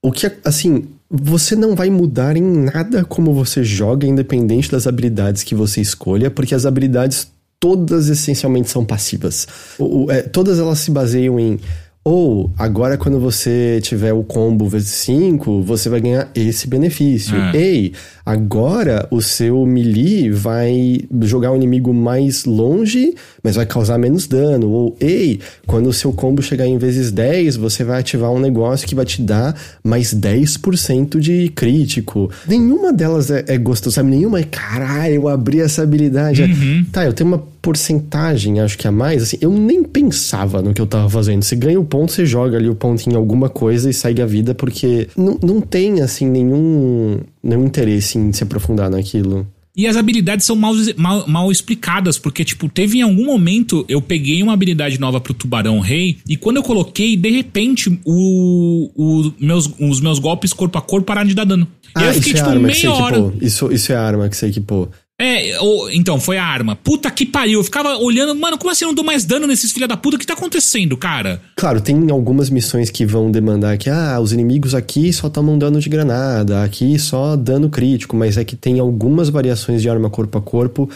o 0.00 0.12
que, 0.12 0.30
assim, 0.44 0.84
você 1.12 1.54
não 1.54 1.74
vai 1.74 1.90
mudar 1.90 2.38
em 2.38 2.42
nada 2.42 3.04
como 3.04 3.34
você 3.34 3.62
joga, 3.62 4.06
independente 4.06 4.70
das 4.70 4.86
habilidades 4.86 5.42
que 5.42 5.54
você 5.54 5.82
escolha, 5.82 6.30
porque 6.30 6.54
as 6.54 6.64
habilidades 6.64 7.28
todas 7.60 8.08
essencialmente 8.08 8.70
são 8.70 8.82
passivas. 8.82 9.46
O, 9.78 10.04
o, 10.04 10.10
é, 10.10 10.22
todas 10.22 10.58
elas 10.58 10.78
se 10.78 10.90
baseiam 10.90 11.38
em 11.38 11.60
ou, 12.04 12.50
agora 12.58 12.98
quando 12.98 13.20
você 13.20 13.78
tiver 13.80 14.12
o 14.12 14.24
combo 14.24 14.68
vezes 14.68 14.90
5, 14.90 15.62
você 15.62 15.88
vai 15.88 16.00
ganhar 16.00 16.28
esse 16.34 16.66
benefício. 16.66 17.36
É. 17.36 17.56
Ei, 17.56 17.92
agora 18.26 19.06
o 19.08 19.22
seu 19.22 19.64
melee 19.64 20.28
vai 20.28 20.98
jogar 21.20 21.52
o 21.52 21.56
inimigo 21.56 21.94
mais 21.94 22.44
longe, 22.44 23.14
mas 23.40 23.54
vai 23.54 23.64
causar 23.66 23.98
menos 23.98 24.26
dano. 24.26 24.68
Ou, 24.68 24.96
ei, 24.98 25.38
quando 25.64 25.86
o 25.86 25.92
seu 25.92 26.12
combo 26.12 26.42
chegar 26.42 26.66
em 26.66 26.76
vezes 26.76 27.12
10, 27.12 27.54
você 27.54 27.84
vai 27.84 28.00
ativar 28.00 28.32
um 28.32 28.40
negócio 28.40 28.86
que 28.86 28.96
vai 28.96 29.04
te 29.04 29.22
dar 29.22 29.56
mais 29.84 30.12
10% 30.12 31.20
de 31.20 31.50
crítico. 31.50 32.28
Nenhuma 32.48 32.92
delas 32.92 33.30
é, 33.30 33.44
é 33.46 33.56
gostosa, 33.56 33.94
sabe? 33.96 34.10
Nenhuma 34.10 34.40
é, 34.40 34.44
caralho, 34.44 35.14
eu 35.14 35.28
abri 35.28 35.60
essa 35.60 35.84
habilidade. 35.84 36.42
Uhum. 36.42 36.84
Tá, 36.90 37.04
eu 37.04 37.12
tenho 37.12 37.28
uma 37.28 37.51
porcentagem, 37.62 38.60
acho 38.60 38.76
que 38.76 38.88
a 38.88 38.92
mais, 38.92 39.22
assim, 39.22 39.38
eu 39.40 39.52
nem 39.52 39.84
pensava 39.84 40.60
no 40.60 40.74
que 40.74 40.82
eu 40.82 40.86
tava 40.86 41.08
fazendo. 41.08 41.44
Você 41.44 41.54
ganha 41.54 41.80
o 41.80 41.84
ponto, 41.84 42.10
você 42.10 42.26
joga 42.26 42.58
ali 42.58 42.68
o 42.68 42.74
ponto 42.74 43.08
em 43.08 43.14
alguma 43.14 43.48
coisa 43.48 43.88
e 43.88 43.94
segue 43.94 44.20
a 44.20 44.26
vida, 44.26 44.52
porque 44.52 45.08
não, 45.16 45.38
não 45.40 45.60
tem, 45.60 46.00
assim, 46.00 46.28
nenhum, 46.28 47.20
nenhum 47.42 47.64
interesse 47.64 48.18
em 48.18 48.32
se 48.32 48.42
aprofundar 48.42 48.90
naquilo. 48.90 49.46
E 49.74 49.86
as 49.86 49.96
habilidades 49.96 50.44
são 50.44 50.54
mal, 50.54 50.74
mal, 50.96 51.26
mal, 51.26 51.50
explicadas, 51.50 52.18
porque, 52.18 52.44
tipo, 52.44 52.68
teve 52.68 52.98
em 52.98 53.02
algum 53.02 53.24
momento 53.24 53.86
eu 53.88 54.02
peguei 54.02 54.42
uma 54.42 54.52
habilidade 54.52 55.00
nova 55.00 55.18
pro 55.18 55.32
Tubarão 55.32 55.78
Rei, 55.78 56.18
e 56.28 56.36
quando 56.36 56.58
eu 56.58 56.62
coloquei, 56.62 57.16
de 57.16 57.30
repente, 57.30 57.88
o, 58.04 58.90
o 58.94 59.32
meus, 59.40 59.70
os 59.80 60.00
meus 60.00 60.18
golpes 60.18 60.52
corpo 60.52 60.76
a 60.76 60.82
corpo 60.82 61.06
pararam 61.06 61.28
de 61.28 61.34
dar 61.34 61.44
dano. 61.44 61.66
Ah, 61.94 62.04
e 62.04 62.06
eu 62.08 62.14
fiquei, 62.14 62.32
isso 62.32 62.42
é 62.42 62.52
tipo, 62.52 62.56
é 62.56 62.58
meia 62.58 62.92
hora. 62.92 63.32
Isso, 63.40 63.72
isso 63.72 63.92
é 63.92 63.96
a 63.96 64.02
arma 64.02 64.28
que 64.28 64.36
você 64.36 64.46
equipou. 64.46 64.90
É, 65.22 65.60
ou, 65.60 65.88
então, 65.88 66.18
foi 66.18 66.36
a 66.36 66.44
arma. 66.44 66.74
Puta 66.74 67.08
que 67.08 67.24
pariu. 67.24 67.60
Eu 67.60 67.64
ficava 67.64 67.96
olhando, 67.96 68.34
mano, 68.34 68.58
como 68.58 68.72
assim 68.72 68.84
eu 68.84 68.88
não 68.88 68.94
dou 68.94 69.04
mais 69.04 69.24
dano 69.24 69.46
nesses 69.46 69.70
filha 69.70 69.86
da 69.86 69.96
puta? 69.96 70.16
O 70.16 70.18
que 70.18 70.26
tá 70.26 70.34
acontecendo, 70.34 70.96
cara? 70.96 71.40
Claro, 71.54 71.80
tem 71.80 72.10
algumas 72.10 72.50
missões 72.50 72.90
que 72.90 73.06
vão 73.06 73.30
demandar 73.30 73.78
que, 73.78 73.88
ah, 73.88 74.18
os 74.20 74.32
inimigos 74.32 74.74
aqui 74.74 75.12
só 75.12 75.28
tomam 75.28 75.56
dano 75.56 75.78
de 75.78 75.88
granada, 75.88 76.64
aqui 76.64 76.98
só 76.98 77.36
dano 77.36 77.70
crítico, 77.70 78.16
mas 78.16 78.36
é 78.36 78.44
que 78.44 78.56
tem 78.56 78.80
algumas 78.80 79.28
variações 79.28 79.80
de 79.80 79.88
arma 79.88 80.10
corpo 80.10 80.38
a 80.38 80.42
corpo 80.42 80.90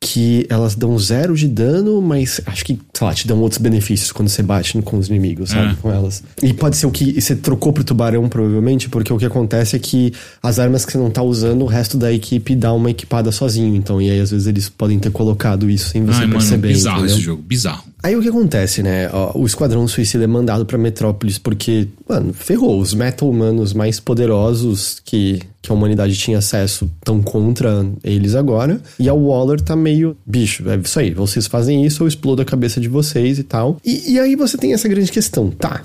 que 0.00 0.46
elas 0.48 0.76
dão 0.76 0.96
zero 0.98 1.34
de 1.34 1.48
dano, 1.48 2.00
mas 2.00 2.40
acho 2.46 2.64
que, 2.64 2.78
sei 2.94 3.06
lá, 3.06 3.12
te 3.12 3.26
dão 3.26 3.40
outros 3.40 3.60
benefícios 3.60 4.12
quando 4.12 4.28
você 4.28 4.42
bate 4.42 4.80
com 4.82 4.96
os 4.96 5.08
inimigos, 5.08 5.50
sabe? 5.50 5.72
É. 5.72 5.74
Com 5.74 5.90
elas. 5.90 6.22
E 6.40 6.52
pode 6.54 6.76
ser 6.76 6.86
o 6.86 6.90
que 6.90 7.20
você 7.20 7.34
trocou 7.34 7.72
pro 7.72 7.82
tubarão, 7.82 8.28
provavelmente, 8.28 8.88
porque 8.88 9.12
o 9.12 9.18
que 9.18 9.26
acontece 9.26 9.74
é 9.74 9.78
que 9.78 10.12
as 10.40 10.60
armas 10.60 10.84
que 10.84 10.92
você 10.92 10.98
não 10.98 11.10
tá 11.10 11.22
usando, 11.22 11.62
o 11.62 11.66
resto 11.66 11.96
da 11.96 12.12
equipe 12.12 12.54
dá 12.54 12.72
uma 12.72 12.90
equipada 12.90 13.32
sozinho. 13.32 13.74
Então, 13.74 14.00
e 14.00 14.08
aí 14.10 14.20
às 14.20 14.30
vezes 14.30 14.46
eles 14.46 14.68
podem 14.68 14.98
ter 15.00 15.10
colocado 15.10 15.68
isso 15.68 15.90
sem 15.90 16.04
você 16.04 16.22
Ai, 16.22 16.28
perceber. 16.28 16.68
Mano, 16.68 16.74
bizarro 16.74 16.98
entendeu? 16.98 17.16
esse 17.16 17.24
jogo, 17.24 17.42
bizarro. 17.42 17.84
Aí 18.02 18.14
o 18.14 18.22
que 18.22 18.28
acontece, 18.28 18.82
né? 18.82 19.10
O 19.34 19.44
Esquadrão 19.44 19.86
Suicida 19.88 20.24
é 20.24 20.26
mandado 20.26 20.64
pra 20.64 20.78
Metrópolis 20.78 21.36
porque, 21.36 21.88
mano, 22.08 22.32
ferrou. 22.32 22.78
Os 22.80 22.94
metal 22.94 23.28
humanos 23.28 23.72
mais 23.72 23.98
poderosos 23.98 25.00
que, 25.04 25.42
que 25.60 25.70
a 25.70 25.74
humanidade 25.74 26.16
tinha 26.16 26.38
acesso 26.38 26.90
estão 26.98 27.20
contra 27.20 27.84
eles 28.04 28.34
agora. 28.34 28.80
E 28.98 29.08
a 29.08 29.14
Waller 29.14 29.60
tá 29.60 29.74
meio, 29.74 30.16
bicho, 30.24 30.68
é 30.70 30.76
isso 30.76 30.98
aí. 30.98 31.12
Vocês 31.12 31.46
fazem 31.46 31.84
isso, 31.84 32.02
eu 32.02 32.08
explodo 32.08 32.40
a 32.40 32.44
cabeça 32.44 32.80
de 32.80 32.88
vocês 32.88 33.38
e 33.38 33.42
tal. 33.42 33.78
E, 33.84 34.12
e 34.12 34.18
aí 34.20 34.36
você 34.36 34.56
tem 34.56 34.72
essa 34.72 34.88
grande 34.88 35.10
questão, 35.10 35.50
tá? 35.50 35.82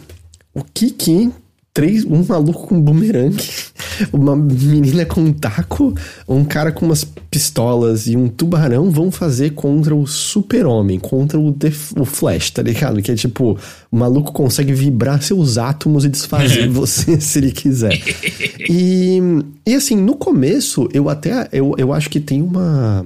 O 0.53 0.63
que 0.63 0.91
que 0.91 1.31
três, 1.73 2.05
um 2.05 2.23
maluco 2.23 2.67
com 2.67 2.79
bumerangue, 2.79 3.49
uma 4.13 4.35
menina 4.35 5.05
com 5.05 5.21
um 5.21 5.33
taco, 5.33 5.93
um 6.27 6.45
cara 6.45 6.71
com 6.71 6.85
umas 6.85 7.03
pistolas 7.03 8.05
e 8.05 8.15
um 8.15 8.27
tubarão 8.27 8.91
vão 8.91 9.09
fazer 9.09 9.51
contra 9.51 9.95
o 9.95 10.05
super-homem, 10.05 10.99
contra 10.99 11.39
o, 11.39 11.55
o 11.97 12.05
Flash, 12.05 12.51
tá 12.51 12.61
ligado? 12.61 13.01
Que 13.01 13.11
é 13.11 13.15
tipo, 13.15 13.57
o 13.91 13.97
maluco 13.97 14.31
consegue 14.31 14.71
vibrar 14.71 15.21
seus 15.23 15.57
átomos 15.57 16.05
e 16.05 16.09
desfazer 16.09 16.69
você 16.69 17.19
se 17.21 17.39
ele 17.39 17.51
quiser. 17.51 17.99
E, 18.69 19.19
e 19.65 19.73
assim, 19.73 19.95
no 19.95 20.15
começo, 20.15 20.87
eu 20.93 21.09
até, 21.09 21.49
eu, 21.51 21.73
eu 21.79 21.91
acho 21.91 22.07
que 22.07 22.19
tem 22.19 22.43
uma 22.43 23.03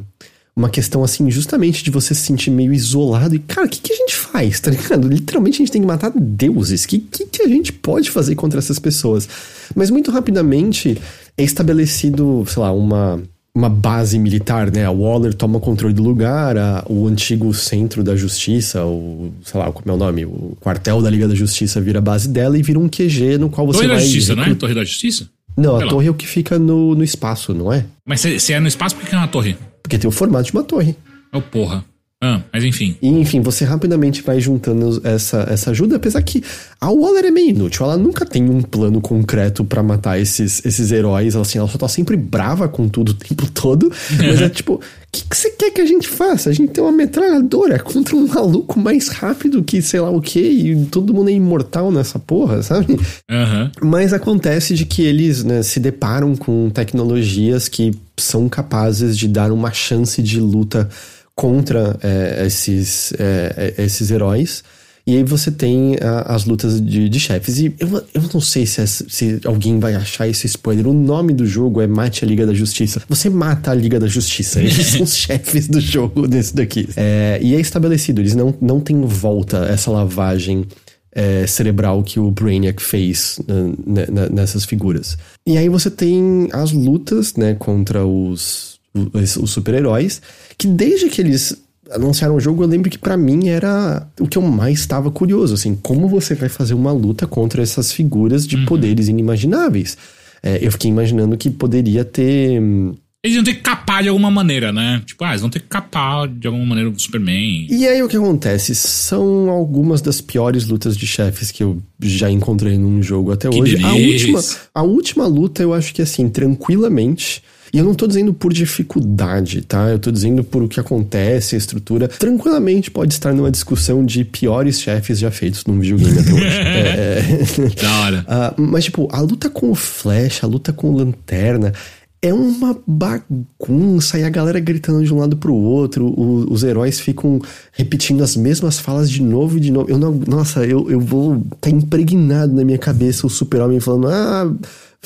uma 0.58 0.70
questão 0.70 1.04
assim, 1.04 1.30
justamente 1.30 1.84
de 1.84 1.92
você 1.92 2.16
se 2.16 2.22
sentir 2.22 2.50
meio 2.50 2.74
isolado 2.74 3.36
e, 3.36 3.40
cara, 3.40 3.68
o 3.68 3.70
que, 3.70 3.80
que 3.80 3.94
a 3.94 3.96
gente 3.96 4.16
faz, 4.16 4.60
tá 4.60 4.72
ligado? 4.72 5.08
Literalmente 5.08 5.58
a 5.58 5.60
gente 5.60 5.72
tem 5.72 5.82
que 5.82 5.88
matar 5.88 6.12
deuses. 6.16 6.84
O 6.84 6.88
que, 6.88 6.98
que, 6.98 7.26
que 7.28 7.44
a 7.44 7.48
gente 7.48 7.72
pode 7.72 8.10
fazer 8.10 8.34
contra 8.34 8.58
essas 8.58 8.80
pessoas? 8.80 9.30
Mas 9.76 9.92
muito 9.92 10.10
rapidamente 10.10 10.98
é 11.38 11.44
estabelecido, 11.44 12.44
sei 12.48 12.62
lá, 12.62 12.72
uma 12.72 13.22
uma 13.56 13.70
base 13.70 14.20
militar, 14.20 14.72
né? 14.72 14.86
A 14.86 14.92
Waller 14.92 15.34
toma 15.34 15.60
controle 15.60 15.92
do 15.92 16.04
lugar, 16.04 16.56
a, 16.56 16.86
o 16.88 17.08
antigo 17.08 17.52
centro 17.56 18.04
da 18.04 18.16
justiça, 18.16 18.86
o, 18.86 19.32
sei 19.44 19.60
lá, 19.60 19.72
como 19.72 19.90
é 19.90 19.94
o 19.96 19.98
nome? 19.98 20.26
O 20.26 20.56
quartel 20.60 21.02
da 21.02 21.10
Liga 21.10 21.28
da 21.28 21.34
Justiça 21.34 21.82
vira 21.82 21.98
a 21.98 22.02
base 22.02 22.28
dela 22.30 22.56
e 22.56 22.62
vira 22.62 22.78
um 22.78 22.88
QG 22.88 23.40
no 23.40 23.50
qual 23.50 23.66
você 23.66 23.80
Torre 23.80 23.88
vai... 23.88 23.98
da 23.98 24.04
Justiça, 24.04 24.28
recrutar- 24.34 24.46
não 24.50 24.56
é? 24.56 24.60
Torre 24.60 24.74
da 24.76 24.84
Justiça? 24.84 25.28
Não, 25.58 25.78
a 25.78 25.88
torre 25.88 26.08
é 26.08 26.12
o 26.12 26.14
que 26.14 26.28
fica 26.28 26.60
no, 26.60 26.94
no 26.94 27.04
espaço, 27.04 27.54
não 27.54 27.74
é? 27.74 27.86
Mas 28.06 28.22
se, 28.22 28.40
se 28.40 28.54
é 28.54 28.60
no 28.60 28.68
espaço, 28.68 28.96
por 28.96 29.08
que 29.08 29.16
é 29.16 29.18
uma 29.18 29.28
torre? 29.28 29.58
Porque 29.82 29.98
tem 29.98 30.08
o 30.08 30.12
formato 30.12 30.46
de 30.46 30.52
uma 30.52 30.64
torre. 30.64 30.96
É 31.34 31.38
o 31.38 31.42
porra. 31.42 31.84
Ah, 32.19 32.41
mas 32.52 32.64
enfim. 32.64 32.98
E, 32.99 33.07
enfim, 33.07 33.41
você 33.41 33.64
rapidamente 33.64 34.23
vai 34.23 34.39
juntando 34.39 34.99
essa, 35.03 35.48
essa 35.52 35.69
ajuda, 35.69 35.98
apesar 35.98 36.19
que 36.23 36.44
a 36.81 36.89
Waller 36.89 37.26
é 37.26 37.31
meio 37.31 37.52
inútil. 37.52 37.85
Ela 37.85 37.95
nunca 37.95 38.26
tem 38.26 38.49
um 38.49 38.64
plano 38.64 38.99
concreto 38.99 39.64
pra 39.64 39.84
matar 39.84 40.19
esses, 40.19 40.65
esses 40.65 40.91
heróis. 40.91 41.35
Ela, 41.35 41.44
assim, 41.44 41.60
ela 41.60 41.68
só 41.68 41.77
tá 41.77 41.88
sempre 41.88 42.18
brava 42.18 42.68
com 42.68 42.89
tudo 42.89 43.10
o 43.10 43.14
tempo 43.14 43.49
todo. 43.52 43.91
Mas 44.18 44.41
é 44.41 44.49
tipo, 44.49 44.73
o 44.76 44.81
que, 45.11 45.26
que 45.30 45.38
você 45.38 45.52
quer 45.52 45.69
que 45.69 45.80
a 45.80 45.85
gente 45.85 46.07
faça? 46.07 46.49
A 46.49 46.53
gente 46.53 46.72
tem 46.72 46.84
uma 46.84 46.91
metralhadora 46.91 47.77
contra 47.77 48.15
um 48.15 48.27
maluco 48.27 48.80
mais 48.80 49.10
rápido 49.10 49.64
que 49.64 49.80
sei 49.80 49.99
lá 49.99 50.10
o 50.10 50.19
que, 50.19 50.39
e 50.39 50.85
todo 50.88 51.14
mundo 51.14 51.30
é 51.30 51.34
imortal 51.34 51.91
nessa 51.91 52.18
porra, 52.18 52.64
sabe? 52.64 52.99
Aham. 53.30 53.72
Mas 53.84 54.11
acontece 54.11 54.73
de 54.73 54.85
que 54.85 55.03
eles 55.03 55.44
né, 55.44 55.61
se 55.61 55.80
deparam 55.80 56.35
com 56.35 56.72
tecnologias 56.72 57.68
que 57.68 57.94
são 58.18 58.49
capazes 58.49 59.15
de 59.15 59.27
dar 59.27 59.52
uma 59.52 59.72
chance 59.72 60.23
de 60.23 60.39
luta 60.39 60.89
contra 61.38 61.95
é, 62.01 62.43
esses, 62.47 63.14
é, 63.19 63.73
é, 63.77 63.84
esses 63.85 64.09
heróis. 64.09 64.64
E 65.05 65.15
aí 65.15 65.23
você 65.23 65.49
tem 65.51 65.95
a- 66.01 66.34
as 66.35 66.43
lutas 66.45 66.81
de, 66.81 67.07
de 67.07 67.19
chefes. 67.19 67.59
E 67.59 67.73
eu, 67.80 68.03
eu 68.14 68.23
não 68.34 68.41
sei 68.41 68.65
se, 68.65 68.81
essa- 68.81 69.05
se 69.07 69.39
alguém 69.45 69.80
vai 69.80 69.93
achar 69.95 70.27
esse 70.27 70.47
spoiler. 70.47 70.85
O 70.88 70.93
nome 70.93 71.31
do 71.34 71.45
jogo 71.45 71.80
é 71.80 71.88
Mate 71.88 72.26
a 72.26 72.27
Liga 72.27 72.45
da 72.45 72.53
Justiça. 72.53 73.01
Você 73.07 73.30
mata 73.30 73.72
a 73.72 73.73
Liga 73.76 73.99
da 73.99 74.07
Justiça. 74.07 74.59
Eles 74.59 74.88
são 74.88 75.03
os 75.03 75.15
chefes 75.15 75.68
do 75.69 75.80
jogo 75.80 76.27
desse 76.27 76.53
daqui. 76.55 76.89
É, 76.97 77.39
e 77.41 77.55
é 77.55 77.59
estabelecido, 77.61 78.19
eles 78.19 78.35
não, 78.35 78.53
não 78.59 78.80
têm 78.81 78.99
volta 79.01 79.59
essa 79.69 79.89
lavagem 79.91 80.65
é, 81.14 81.47
cerebral 81.47 82.03
que 82.03 82.19
o 82.19 82.30
Brainiac 82.31 82.81
fez 82.81 83.39
né, 83.47 84.07
né, 84.11 84.27
nessas 84.30 84.65
figuras. 84.65 85.18
E 85.45 85.57
aí 85.57 85.69
você 85.69 85.89
tem 85.89 86.49
as 86.51 86.72
lutas, 86.73 87.34
né, 87.35 87.55
contra 87.57 88.05
os, 88.05 88.77
os, 89.14 89.52
super-heróis, 89.52 90.22
que 90.57 90.68
desde 90.68 91.10
que 91.10 91.22
eles 91.22 91.56
anunciaram 91.91 92.36
o 92.36 92.40
jogo, 92.40 92.64
eu 92.64 92.68
lembro 92.68 92.90
que 92.90 92.98
pra 92.98 93.15
mim 93.15 93.48
era 93.48 94.06
o 94.19 94.28
que 94.28 94.38
eu 94.38 94.41
mais 94.41 94.80
estava 94.80 95.10
curioso, 95.10 95.53
assim, 95.53 95.76
como 95.76 96.07
você 96.10 96.36
vai 96.36 96.49
fazer 96.49 96.74
uma 96.74 96.91
luta 96.91 97.26
contra 97.26 97.61
essas 97.61 97.91
figuras 97.94 98.45
de 98.45 98.57
poderes 98.65 99.07
inimagináveis. 99.07 99.98
É, 100.44 100.60
eu 100.61 100.72
fiquei 100.72 100.91
imaginando 100.91 101.38
que 101.38 101.49
poderia 101.49 102.03
ter... 102.03 102.61
hum, 102.61 102.94
Eles 103.24 103.36
vão 103.38 103.44
ter 103.45 103.56
que 103.56 103.61
capar 103.61 104.03
de 104.03 104.10
alguma 104.10 104.30
maneira, 104.30 104.72
né? 104.74 105.02
Tipo, 105.06 105.24
ah, 105.24 105.30
eles 105.30 105.41
vão 105.41 105.49
ter 105.49 105.60
que 105.61 105.68
capar 105.68 106.28
de 106.28 106.45
alguma 106.45 106.65
maneira 106.65 106.90
o 106.90 106.99
Superman. 106.99 107.68
E 107.69 107.88
aí 107.88 108.03
o 108.03 108.07
que 108.07 108.18
acontece? 108.18 108.76
São 108.76 109.49
algumas 109.49 110.02
das 110.02 110.19
piores 110.22 110.68
lutas 110.68 110.95
de 110.95 111.07
chefes 111.07 111.52
que 111.52 111.64
eu 111.64 111.82
já 112.02 112.30
encontrei 112.30 112.78
num 112.78 113.02
jogo 113.02 113.32
até 113.32 113.49
Que 113.49 113.60
hoje. 113.61 113.78
A 113.84 113.94
última, 113.94 114.44
a 114.76 114.84
última 114.84 115.26
luta 115.28 115.64
eu 115.64 115.74
acho 115.74 115.94
que 115.94 116.02
assim, 116.02 116.28
tranquilamente. 116.30 117.41
E 117.73 117.77
eu 117.77 117.84
não 117.85 117.94
tô 117.94 118.07
dizendo 118.07 118.34
por 118.34 118.53
dificuldade, 118.53 119.61
tá? 119.61 119.89
Eu 119.89 119.99
tô 119.99 120.11
dizendo 120.11 120.44
por 120.44 120.64
o 120.64 120.68
que 120.68 120.80
acontece, 120.80 121.56
a 121.56 121.57
estrutura. 121.57 122.07
Tranquilamente 122.07 122.89
pode 122.89 123.14
estar 123.14 123.34
numa 123.34 123.52
discussão 123.52 124.06
de 124.06 124.23
piores 124.23 124.80
chefes 124.81 125.19
já 125.19 125.30
feitos 125.31 125.65
num 125.65 125.80
videogame 125.80 126.19
até 126.19 126.34
hoje. 126.34 126.45
É, 126.57 127.19
é. 127.19 127.69
Da 127.81 127.99
hora. 128.02 128.26
Ah, 128.27 128.53
mas, 128.57 128.85
tipo, 128.85 129.07
a 129.11 129.19
luta 129.22 129.49
com 129.49 129.72
o 129.72 129.76
Flash, 129.76 130.44
a 130.44 130.48
luta 130.48 130.72
com 130.73 130.89
o 130.91 130.98
Lanterna. 130.98 131.73
É 132.19 132.34
uma 132.34 132.76
bagunça 132.88 134.18
e 134.18 134.23
a 134.23 134.30
galera 134.30 134.60
gritando 134.60 135.03
de 135.06 135.14
um 135.14 135.19
lado 135.19 135.38
pro 135.38 135.53
outro, 135.53 136.06
o- 136.07 136.52
os 136.52 136.64
heróis 136.64 136.99
ficam 136.99 137.39
repetindo 137.72 138.23
as 138.23 138.35
mesmas 138.35 138.80
falas 138.80 139.10
de 139.10 139.22
novo 139.22 139.57
e 139.57 139.60
de 139.61 139.72
novo. 139.72 139.89
Eu 139.89 139.99
não, 139.99 140.11
nossa, 140.27 140.65
eu, 140.65 140.89
eu 140.89 140.99
vou 140.99 141.45
tá 141.61 141.69
impregnado 141.69 142.53
na 142.53 142.64
minha 142.65 142.77
cabeça 142.77 143.27
o 143.27 143.30
super-homem 143.30 143.80
falando, 143.80 144.07
ah, 144.07 144.52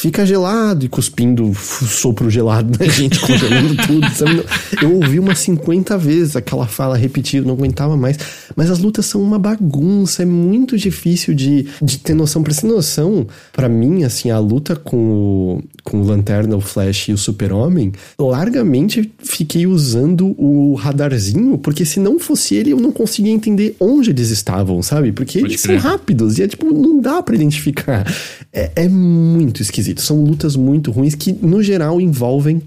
fica 0.02 0.26
gelado 0.26 0.84
e 0.84 0.90
cuspindo 0.90 1.54
sopro 1.54 2.28
gelado 2.28 2.76
na 2.80 2.86
gente, 2.90 3.20
congelando 3.20 3.78
tudo. 3.86 4.10
Sabe? 4.10 4.44
Eu 4.82 4.96
ouvi 4.96 5.20
umas 5.20 5.38
50 5.40 5.96
vezes 6.00 6.36
aquela 6.36 6.66
fala 6.66 6.98
repetida, 6.98 7.46
não 7.46 7.54
aguentava 7.54 7.96
mais. 7.96 8.18
Mas 8.56 8.72
as 8.72 8.80
lutas 8.80 9.06
são 9.06 9.22
uma 9.22 9.38
bagunça, 9.38 10.24
é 10.24 10.26
muito 10.26 10.76
difícil 10.76 11.36
de, 11.36 11.68
de 11.80 12.00
ter 12.00 12.16
noção. 12.16 12.42
Pra 12.42 12.52
ter 12.52 12.66
noção, 12.66 13.28
pra 13.54 13.70
mim, 13.70 14.04
assim, 14.04 14.32
a 14.32 14.40
luta 14.40 14.76
com 14.76 14.98
o, 14.98 15.64
com 15.84 16.02
o 16.02 16.04
Lanterna, 16.04 16.56
o 16.56 16.62
Flash 16.62 17.10
e 17.10 17.14
o 17.14 17.18
Super-Homem, 17.18 17.92
largamente 18.20 19.12
fiquei 19.20 19.68
usando 19.68 20.34
o 20.36 20.74
radarzinho, 20.74 21.60
porque 21.60 21.86
se 21.86 22.00
não 22.00 22.18
fosse 22.20 22.56
ele, 22.56 22.72
eu 22.72 22.80
não 22.80 22.92
conseguia 22.92 23.32
entender 23.32 23.76
onde 23.80 24.10
eles 24.10 24.32
estavam, 24.32 24.82
sabe? 24.82 25.12
Porque 25.12 25.40
Pode 25.40 25.54
eles 25.54 25.62
crer. 25.62 25.80
são 25.80 25.92
rápidos 25.92 26.40
e 26.40 26.44
é 26.44 26.48
tipo, 26.48 26.74
não 26.74 27.00
dá 27.00 27.22
pra 27.22 27.36
identificar. 27.36 28.12
É, 28.52 28.72
é 28.76 28.90
muito 28.90 29.62
esquisito. 29.62 29.91
São 29.98 30.24
lutas 30.24 30.56
muito 30.56 30.92
ruins 30.92 31.16
que, 31.16 31.34
no 31.34 31.62
geral, 31.62 32.00
envolvem 32.00 32.62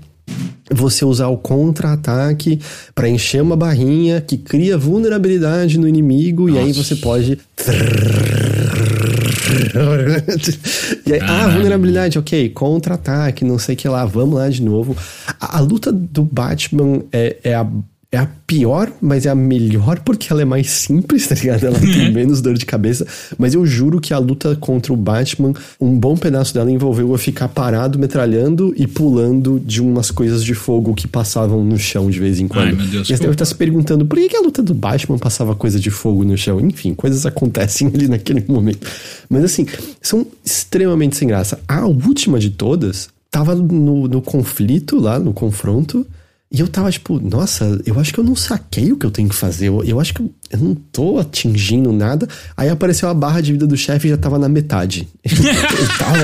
você 0.73 1.05
usar 1.05 1.29
o 1.29 1.37
contra-ataque 1.37 2.59
pra 2.95 3.09
encher 3.09 3.43
uma 3.43 3.57
barrinha 3.57 4.21
que 4.21 4.39
cria 4.39 4.79
vulnerabilidade 4.79 5.79
no 5.79 5.87
inimigo 5.87 6.49
e 6.49 6.59
aí 6.59 6.69
Nossa. 6.69 6.83
você 6.83 6.97
pode. 6.97 7.39
e 11.07 11.13
aí, 11.13 11.21
ah, 11.21 11.49
vulnerabilidade, 11.49 12.19
ok, 12.19 12.49
contra-ataque, 12.51 13.45
não 13.45 13.59
sei 13.59 13.75
o 13.75 13.79
que 13.79 13.89
lá, 13.89 14.07
vamos 14.07 14.37
lá 14.37 14.49
de 14.49 14.63
novo. 14.63 14.97
A, 15.39 15.59
a 15.59 15.61
luta 15.61 15.93
do 15.93 16.23
Batman 16.23 17.03
é, 17.13 17.37
é 17.45 17.55
a. 17.55 17.67
É 18.15 18.17
a 18.17 18.29
pior, 18.47 18.93
mas 19.03 19.27
é 19.27 19.31
a 19.31 19.35
melhor 19.35 19.99
porque 19.99 20.33
ela 20.33 20.41
é 20.41 20.45
mais 20.45 20.71
simples, 20.71 21.27
tá 21.27 21.35
ligado? 21.35 21.65
Ela 21.65 21.81
tem 21.81 22.13
menos 22.13 22.41
dor 22.41 22.55
de 22.55 22.65
cabeça. 22.65 23.05
Mas 23.37 23.55
eu 23.55 23.67
juro 23.67 24.01
que 24.01 24.15
a 24.15 24.19
luta 24.19 24.55
contra 24.55 24.93
o 24.93 24.97
Batman, 24.97 25.53
um 25.81 25.99
bom 25.99 26.17
pedaço 26.17 26.55
dela 26.55 26.71
envolveu 26.71 27.11
eu 27.11 27.19
ficar 27.19 27.49
parado, 27.49 27.99
metralhando 27.99 28.73
e 28.77 28.87
pulando 28.87 29.59
de 29.59 29.83
umas 29.83 30.13
coisas 30.13 30.45
de 30.45 30.55
fogo 30.55 30.95
que 30.95 31.09
passavam 31.09 31.65
no 31.65 31.77
chão 31.77 32.09
de 32.09 32.21
vez 32.21 32.39
em 32.39 32.47
quando. 32.47 32.67
Ai, 32.67 32.73
meu 32.73 32.87
Deus, 32.87 33.11
e 33.11 33.17
você 33.17 33.21
deve 33.21 33.33
estar 33.33 33.47
se 33.47 33.55
perguntando 33.57 34.07
por 34.07 34.17
que, 34.17 34.29
que 34.29 34.37
a 34.37 34.41
luta 34.41 34.63
do 34.63 34.75
Batman 34.75 35.19
passava 35.19 35.57
coisa 35.57 35.81
de 35.81 35.91
fogo 35.91 36.23
no 36.23 36.39
chão. 36.39 36.61
Enfim, 36.61 36.95
coisas 36.95 37.27
acontecem 37.27 37.91
ali 37.93 38.07
naquele 38.07 38.45
momento. 38.47 38.87
Mas 39.29 39.43
assim, 39.43 39.67
são 40.01 40.25
extremamente 40.45 41.17
sem 41.17 41.27
graça. 41.27 41.59
A 41.67 41.85
última 41.85 42.39
de 42.39 42.51
todas 42.51 43.09
tava 43.29 43.57
no, 43.57 44.07
no 44.07 44.23
conflito 44.23 45.01
lá, 45.01 45.19
no 45.19 45.33
confronto. 45.33 46.07
E 46.55 46.61
eu 46.61 46.69
tava 46.69 46.89
tipo, 46.89 47.19
nossa, 47.19 47.83
eu 47.85 47.99
acho 47.99 48.15
que 48.15 48.21
eu 48.21 48.23
não 48.23 48.37
saquei 48.37 48.93
o 48.93 48.97
que 48.97 49.05
eu 49.05 49.11
tenho 49.11 49.29
que 49.29 49.35
fazer. 49.35 49.67
Eu, 49.67 49.83
eu 49.83 49.99
acho 49.99 50.15
que 50.15 50.23
eu, 50.23 50.33
eu 50.53 50.61
não 50.61 50.73
tô 50.73 51.19
atingindo 51.19 51.93
nada. 51.93 52.29
Aí 52.57 52.69
apareceu 52.69 53.09
a 53.09 53.15
barra 53.15 53.41
de 53.41 53.51
vida 53.51 53.67
do 53.67 53.77
chefe 53.77 54.07
e 54.07 54.11
já 54.11 54.17
tava 54.17 54.39
na 54.39 54.49
metade. 54.49 55.09
eu 55.25 55.99
tava. 55.99 56.21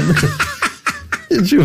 Eu, 1.30 1.42
tipo, 1.42 1.62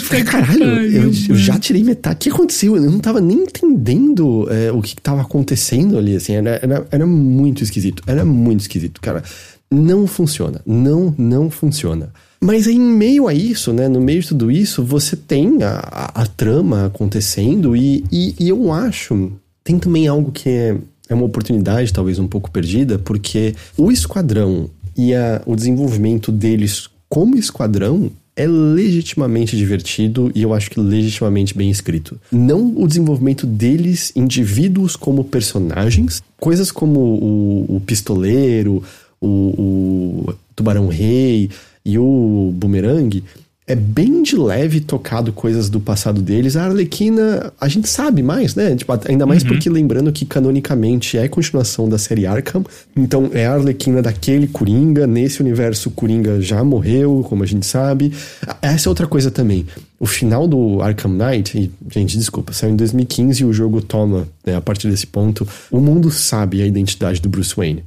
falei, 0.00 0.24
caralho, 0.24 0.64
eu, 0.64 1.04
eu 1.30 1.34
já 1.34 1.58
tirei 1.58 1.82
metade. 1.82 2.16
O 2.16 2.18
que 2.18 2.28
aconteceu? 2.28 2.76
Eu 2.76 2.90
não 2.90 2.98
tava 2.98 3.18
nem 3.18 3.44
entendendo 3.44 4.46
é, 4.50 4.70
o 4.70 4.82
que 4.82 4.94
que 4.94 5.00
tava 5.00 5.22
acontecendo 5.22 5.96
ali, 5.96 6.14
assim. 6.14 6.34
Era, 6.34 6.60
era, 6.62 6.86
era 6.90 7.06
muito 7.06 7.62
esquisito. 7.62 8.02
Era 8.06 8.26
muito 8.26 8.60
esquisito, 8.60 9.00
cara. 9.00 9.22
Não 9.70 10.06
funciona. 10.06 10.60
Não, 10.66 11.14
não 11.16 11.50
funciona. 11.50 12.12
Mas 12.42 12.66
em 12.66 12.80
meio 12.80 13.28
a 13.28 13.34
isso, 13.34 13.72
né? 13.72 13.86
No 13.86 14.00
meio 14.00 14.20
de 14.20 14.26
tudo 14.26 14.50
isso, 14.50 14.82
você 14.82 15.14
tem 15.14 15.62
a, 15.62 15.78
a, 15.80 16.22
a 16.22 16.26
trama 16.26 16.86
acontecendo 16.86 17.76
e, 17.76 18.04
e, 18.10 18.34
e 18.36 18.48
eu 18.48 18.72
acho. 18.72 19.30
Tem 19.62 19.78
também 19.78 20.08
algo 20.08 20.32
que 20.32 20.48
é, 20.48 20.76
é 21.08 21.14
uma 21.14 21.24
oportunidade, 21.24 21.92
talvez 21.92 22.18
um 22.18 22.26
pouco 22.26 22.50
perdida, 22.50 22.98
porque 22.98 23.54
o 23.78 23.92
esquadrão 23.92 24.68
e 24.96 25.14
a, 25.14 25.40
o 25.46 25.54
desenvolvimento 25.54 26.32
deles 26.32 26.88
como 27.08 27.36
esquadrão 27.36 28.10
é 28.34 28.48
legitimamente 28.48 29.56
divertido 29.56 30.32
e 30.34 30.42
eu 30.42 30.52
acho 30.52 30.68
que 30.68 30.80
legitimamente 30.80 31.56
bem 31.56 31.70
escrito. 31.70 32.20
Não 32.32 32.74
o 32.76 32.88
desenvolvimento 32.88 33.46
deles, 33.46 34.10
indivíduos 34.16 34.96
como 34.96 35.22
personagens, 35.22 36.20
coisas 36.40 36.72
como 36.72 36.98
o, 36.98 37.76
o 37.76 37.80
pistoleiro, 37.80 38.82
o, 39.20 39.28
o 39.28 40.34
tubarão 40.56 40.88
rei 40.88 41.50
e 41.84 41.98
o 41.98 42.50
bumerangue. 42.54 43.24
É 43.64 43.76
bem 43.76 44.24
de 44.24 44.36
leve 44.36 44.80
tocado 44.80 45.32
coisas 45.32 45.70
do 45.70 45.78
passado 45.78 46.20
deles. 46.20 46.56
A 46.56 46.64
Arlequina, 46.64 47.52
a 47.60 47.68
gente 47.68 47.88
sabe 47.88 48.20
mais, 48.20 48.56
né? 48.56 48.74
Tipo, 48.74 48.92
ainda 49.08 49.24
mais 49.24 49.44
porque 49.44 49.70
lembrando 49.70 50.12
que 50.12 50.26
canonicamente 50.26 51.16
é 51.16 51.28
continuação 51.28 51.88
da 51.88 51.96
série 51.96 52.26
Arkham. 52.26 52.64
Então 52.96 53.30
é 53.32 53.46
a 53.46 53.54
Arlequina 53.54 54.02
daquele 54.02 54.48
Coringa. 54.48 55.06
Nesse 55.06 55.40
universo, 55.40 55.90
o 55.90 55.92
Coringa 55.92 56.40
já 56.40 56.62
morreu, 56.64 57.24
como 57.28 57.44
a 57.44 57.46
gente 57.46 57.64
sabe. 57.64 58.12
Essa 58.60 58.88
é 58.88 58.90
outra 58.90 59.06
coisa 59.06 59.30
também. 59.30 59.64
O 59.98 60.06
final 60.06 60.48
do 60.48 60.82
Arkham 60.82 61.12
Knight, 61.12 61.56
e, 61.56 61.70
gente, 61.88 62.18
desculpa, 62.18 62.52
saiu 62.52 62.72
em 62.72 62.76
2015 62.76 63.42
e 63.42 63.44
o 63.44 63.52
jogo 63.52 63.80
toma, 63.80 64.26
né, 64.44 64.56
a 64.56 64.60
partir 64.60 64.90
desse 64.90 65.06
ponto, 65.06 65.46
o 65.70 65.78
mundo 65.78 66.10
sabe 66.10 66.60
a 66.60 66.66
identidade 66.66 67.20
do 67.20 67.28
Bruce 67.28 67.54
Wayne. 67.56 67.84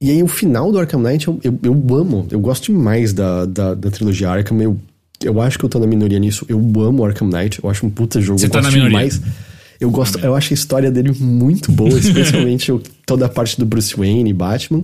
E 0.00 0.10
aí, 0.10 0.22
o 0.22 0.28
final 0.28 0.70
do 0.70 0.78
Arkham 0.78 1.00
Knight 1.00 1.28
eu, 1.28 1.40
eu, 1.42 1.58
eu 1.62 1.96
amo, 1.96 2.26
eu 2.30 2.40
gosto 2.40 2.72
demais 2.72 3.12
da, 3.12 3.46
da, 3.46 3.74
da 3.74 3.90
trilogia 3.90 4.30
Arkham. 4.30 4.60
Eu, 4.60 4.78
eu 5.22 5.40
acho 5.40 5.58
que 5.58 5.64
eu 5.64 5.68
tô 5.68 5.78
na 5.78 5.86
minoria 5.86 6.18
nisso. 6.18 6.44
Eu 6.48 6.58
amo 6.58 7.04
Arkham 7.04 7.28
Knight, 7.28 7.62
eu 7.62 7.70
acho 7.70 7.86
um 7.86 7.90
puta 7.90 8.20
jogo. 8.20 8.38
Você 8.38 8.46
eu 8.46 8.50
tá 8.50 8.60
gosto 8.60 8.70
na 8.70 8.76
minoria. 8.76 9.08
demais. 9.08 9.22
Eu 9.80 9.90
gosto, 9.90 10.18
eu 10.18 10.34
acho 10.34 10.52
a 10.52 10.54
história 10.54 10.90
dele 10.90 11.12
muito 11.18 11.72
boa, 11.72 11.96
especialmente 11.98 12.72
toda 13.06 13.26
a 13.26 13.28
parte 13.28 13.58
do 13.58 13.66
Bruce 13.66 13.96
Wayne 13.96 14.30
e 14.30 14.32
Batman. 14.32 14.82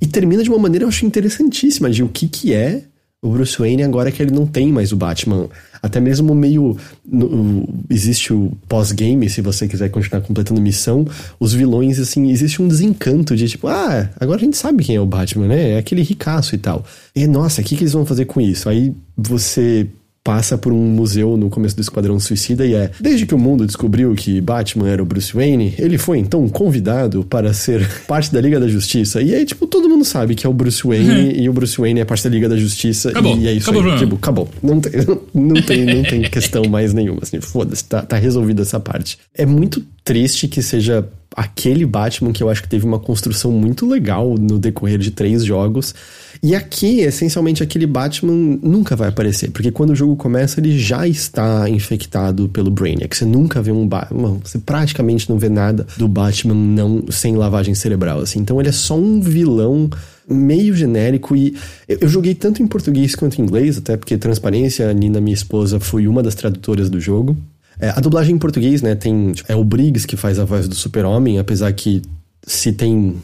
E 0.00 0.06
termina 0.06 0.42
de 0.42 0.48
uma 0.48 0.58
maneira 0.58 0.84
eu 0.84 0.88
acho 0.88 1.04
interessantíssima 1.04 1.90
de 1.90 2.02
o 2.02 2.08
que 2.08 2.28
que 2.28 2.52
é 2.54 2.84
o 3.20 3.30
Bruce 3.30 3.58
Wayne 3.58 3.82
agora 3.82 4.12
que 4.12 4.22
ele 4.22 4.30
não 4.32 4.46
tem 4.46 4.70
mais 4.72 4.92
o 4.92 4.96
Batman. 4.96 5.48
Até 5.82 6.00
mesmo 6.00 6.34
meio 6.34 6.76
no- 7.06 7.68
existe 7.90 8.32
o 8.32 8.52
pós-game, 8.68 9.28
se 9.28 9.40
você 9.40 9.66
quiser 9.66 9.88
continuar 9.90 10.20
completando 10.22 10.60
missão, 10.60 11.06
os 11.38 11.52
vilões 11.52 11.98
assim, 11.98 12.30
existe 12.30 12.60
um 12.62 12.68
desencanto 12.68 13.36
de 13.36 13.48
tipo, 13.48 13.66
ah, 13.68 14.08
agora 14.20 14.40
a 14.40 14.44
gente 14.44 14.56
sabe 14.56 14.84
quem 14.84 14.96
é 14.96 15.00
o 15.00 15.06
Batman, 15.06 15.48
né? 15.48 15.70
É 15.72 15.78
aquele 15.78 16.02
ricaço 16.02 16.54
e 16.54 16.58
tal. 16.58 16.84
E 17.14 17.26
nossa, 17.26 17.60
o 17.60 17.64
que 17.64 17.76
que 17.76 17.82
eles 17.82 17.92
vão 17.92 18.06
fazer 18.06 18.24
com 18.24 18.40
isso? 18.40 18.68
Aí 18.68 18.92
você 19.16 19.86
passa 20.28 20.58
por 20.58 20.74
um 20.74 20.84
museu 20.84 21.38
no 21.38 21.48
começo 21.48 21.74
do 21.74 21.80
Esquadrão 21.80 22.20
Suicida 22.20 22.66
e 22.66 22.74
é: 22.74 22.90
desde 23.00 23.24
que 23.24 23.34
o 23.34 23.38
mundo 23.38 23.64
descobriu 23.64 24.14
que 24.14 24.42
Batman 24.42 24.86
era 24.86 25.02
o 25.02 25.06
Bruce 25.06 25.32
Wayne, 25.32 25.74
ele 25.78 25.96
foi 25.96 26.18
então 26.18 26.46
convidado 26.50 27.24
para 27.24 27.54
ser 27.54 27.88
parte 28.06 28.30
da 28.30 28.38
Liga 28.38 28.60
da 28.60 28.68
Justiça. 28.68 29.22
E 29.22 29.34
aí, 29.34 29.46
tipo, 29.46 29.66
todo 29.66 29.88
mundo 29.88 30.04
sabe 30.04 30.34
que 30.34 30.46
é 30.46 30.50
o 30.50 30.52
Bruce 30.52 30.86
Wayne 30.86 31.40
e 31.40 31.48
o 31.48 31.52
Bruce 31.54 31.80
Wayne 31.80 32.00
é 32.00 32.04
parte 32.04 32.24
da 32.24 32.28
Liga 32.28 32.46
da 32.46 32.58
Justiça. 32.58 33.08
Acabou. 33.08 33.38
E 33.38 33.48
é 33.48 33.52
isso 33.54 33.70
Acabou 33.70 33.90
aí. 33.90 33.98
Tipo, 33.98 34.16
acabou. 34.16 34.48
Não 34.62 34.78
tem, 34.82 34.92
não 35.32 35.62
tem, 35.62 35.86
não 35.86 36.02
tem 36.02 36.20
questão 36.20 36.62
mais 36.68 36.92
nenhuma. 36.92 37.20
Assim, 37.22 37.40
foda-se, 37.40 37.84
tá, 37.84 38.02
tá 38.02 38.18
resolvida 38.18 38.60
essa 38.60 38.78
parte. 38.78 39.18
É 39.34 39.46
muito 39.46 39.82
triste 40.04 40.46
que 40.46 40.60
seja 40.60 41.08
aquele 41.34 41.86
Batman 41.86 42.32
que 42.32 42.42
eu 42.42 42.50
acho 42.50 42.62
que 42.62 42.68
teve 42.68 42.84
uma 42.84 42.98
construção 42.98 43.52
muito 43.52 43.86
legal 43.86 44.34
no 44.38 44.58
decorrer 44.58 44.98
de 44.98 45.10
três 45.10 45.44
jogos. 45.44 45.94
E 46.42 46.54
aqui, 46.54 47.00
essencialmente, 47.00 47.62
aquele 47.62 47.86
Batman 47.86 48.58
nunca 48.62 48.94
vai 48.94 49.08
aparecer, 49.08 49.50
porque 49.50 49.70
quando 49.70 49.90
o 49.90 49.94
jogo 49.94 50.16
começa, 50.16 50.60
ele 50.60 50.78
já 50.78 51.06
está 51.06 51.68
infectado 51.68 52.48
pelo 52.48 52.70
Brainiac. 52.70 53.16
Você 53.16 53.24
nunca 53.24 53.60
vê 53.60 53.72
um 53.72 53.86
Batman, 53.86 54.38
você 54.42 54.58
praticamente 54.58 55.28
não 55.28 55.38
vê 55.38 55.48
nada 55.48 55.86
do 55.96 56.06
Batman 56.06 56.54
não 56.54 57.04
sem 57.10 57.36
lavagem 57.36 57.74
cerebral, 57.74 58.20
assim. 58.20 58.38
Então 58.38 58.60
ele 58.60 58.68
é 58.68 58.72
só 58.72 58.96
um 58.96 59.20
vilão 59.20 59.90
meio 60.28 60.74
genérico 60.76 61.34
e 61.34 61.56
eu, 61.88 62.06
joguei 62.06 62.34
tanto 62.34 62.62
em 62.62 62.66
português 62.66 63.14
quanto 63.14 63.40
em 63.40 63.44
inglês, 63.44 63.78
até 63.78 63.96
porque 63.96 64.16
transparência, 64.18 64.88
a 64.88 64.92
Nina, 64.92 65.20
minha 65.20 65.34
esposa, 65.34 65.80
foi 65.80 66.06
uma 66.06 66.22
das 66.22 66.34
tradutoras 66.34 66.90
do 66.90 67.00
jogo. 67.00 67.36
É, 67.80 67.90
a 67.90 68.00
dublagem 68.00 68.34
em 68.34 68.38
português, 68.38 68.82
né, 68.82 68.94
tem. 68.94 69.32
tipo, 69.32 69.50
É 69.50 69.56
o 69.56 69.64
Briggs 69.64 70.06
que 70.06 70.16
faz 70.16 70.38
a 70.38 70.44
voz 70.44 70.68
do 70.68 70.74
Super-Homem, 70.74 71.38
apesar 71.38 71.72
que 71.72 72.02
se 72.46 72.72
tem 72.72 73.16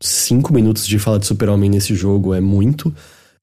cinco 0.00 0.52
minutos 0.52 0.86
de 0.86 0.98
fala 0.98 1.18
de 1.18 1.26
Super-Homem 1.26 1.70
nesse 1.70 1.94
jogo 1.94 2.34
é 2.34 2.40
muito. 2.40 2.94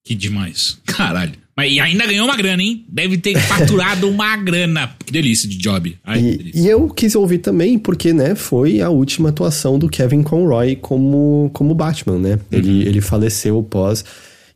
Que 0.04 0.14
demais. 0.16 0.78
Caralho. 0.86 1.34
Mas 1.56 1.72
e 1.72 1.80
ainda 1.80 2.06
ganhou 2.08 2.26
uma 2.26 2.36
grana, 2.36 2.64
hein? 2.64 2.84
Deve 2.90 3.16
ter 3.18 3.40
faturado 3.40 4.10
uma 4.10 4.36
grana. 4.36 4.96
Que 5.06 5.12
delícia 5.12 5.48
de 5.48 5.56
job. 5.58 5.96
Ai, 6.04 6.20
E, 6.20 6.38
delícia. 6.38 6.60
e 6.62 6.68
eu 6.68 6.90
quis 6.90 7.14
ouvir 7.16 7.38
também, 7.38 7.78
porque, 7.78 8.12
né, 8.12 8.34
foi 8.34 8.82
a 8.82 8.90
última 8.90 9.30
atuação 9.30 9.78
do 9.78 9.88
Kevin 9.88 10.24
Conroy 10.24 10.76
como, 10.76 11.52
como 11.54 11.76
Batman, 11.76 12.18
né? 12.18 12.40
Ele, 12.52 12.88
ele 12.88 13.02
faleceu 13.02 13.62
pós. 13.62 14.04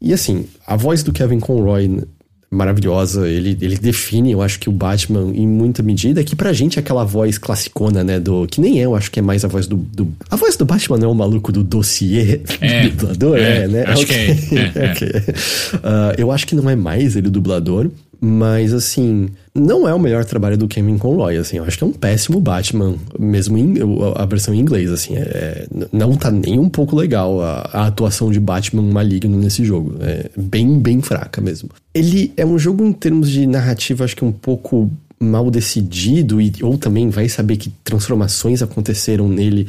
E 0.01 0.11
assim, 0.11 0.45
a 0.65 0.75
voz 0.75 1.03
do 1.03 1.13
Kevin 1.13 1.39
Conroy 1.39 2.01
maravilhosa, 2.49 3.27
ele, 3.27 3.57
ele 3.59 3.77
define, 3.77 4.31
eu 4.31 4.41
acho 4.41 4.59
que 4.59 4.69
o 4.69 4.71
Batman 4.71 5.31
em 5.35 5.45
muita 5.47 5.83
medida, 5.83 6.23
que 6.23 6.35
pra 6.35 6.53
gente 6.53 6.77
é 6.77 6.79
aquela 6.79 7.03
voz 7.03 7.37
classicona, 7.37 8.03
né, 8.03 8.19
do 8.19 8.47
que 8.47 8.61
nem 8.61 8.79
é, 8.79 8.85
eu 8.85 8.95
acho 8.95 9.11
que 9.11 9.19
é 9.19 9.21
mais 9.21 9.43
a 9.43 9.47
voz 9.49 9.67
do, 9.67 9.75
do 9.75 10.07
a 10.29 10.35
voz 10.35 10.55
do 10.55 10.65
Batman 10.65 10.97
não 10.97 11.09
é 11.09 11.11
o 11.11 11.15
maluco 11.15 11.51
do 11.51 11.63
dossiê 11.63 12.41
É, 12.61 12.87
do 12.87 12.95
dublador, 12.95 13.37
é, 13.37 13.63
é, 13.63 13.67
né? 13.67 13.83
acho 13.85 14.03
Ok, 14.03 14.35
que 14.35 14.57
é, 14.57 14.61
é, 14.61 14.85
é. 14.85 14.91
ok. 14.91 15.11
Ah, 15.83 16.15
eu 16.17 16.31
acho 16.31 16.47
que 16.47 16.55
não 16.55 16.69
é 16.69 16.75
mais 16.75 17.15
ele 17.15 17.27
o 17.27 17.31
dublador, 17.31 17.89
mas 18.19 18.73
assim, 18.73 19.29
não 19.53 19.87
é 19.87 19.93
o 19.93 19.99
melhor 19.99 20.25
trabalho 20.25 20.57
do 20.57 20.67
Kevin 20.67 20.97
Conroy, 20.97 21.37
assim, 21.37 21.57
eu 21.57 21.63
acho 21.63 21.77
que 21.77 21.83
é 21.83 21.87
um 21.87 21.91
péssimo 21.91 22.39
Batman, 22.39 22.95
mesmo 23.19 23.57
em, 23.57 23.75
a 24.15 24.25
versão 24.25 24.53
em 24.53 24.59
inglês, 24.59 24.91
assim, 24.91 25.15
é, 25.15 25.67
não 25.91 26.15
tá 26.15 26.31
nem 26.31 26.59
um 26.59 26.69
pouco 26.69 26.95
legal 26.95 27.41
a, 27.41 27.69
a 27.73 27.87
atuação 27.87 28.31
de 28.31 28.39
Batman 28.39 28.81
maligno 28.81 29.37
nesse 29.37 29.63
jogo, 29.63 29.95
é 30.01 30.29
bem, 30.35 30.79
bem 30.79 31.01
fraca 31.01 31.41
mesmo. 31.41 31.69
Ele 31.93 32.31
é 32.35 32.45
um 32.45 32.57
jogo 32.57 32.85
em 32.85 32.93
termos 32.93 33.29
de 33.29 33.45
narrativa, 33.45 34.03
acho 34.03 34.15
que 34.15 34.25
um 34.25 34.31
pouco 34.31 34.89
mal 35.19 35.49
decidido, 35.49 36.39
e, 36.41 36.53
ou 36.61 36.77
também 36.77 37.09
vai 37.09 37.27
saber 37.29 37.57
que 37.57 37.71
transformações 37.83 38.61
aconteceram 38.61 39.27
nele 39.27 39.67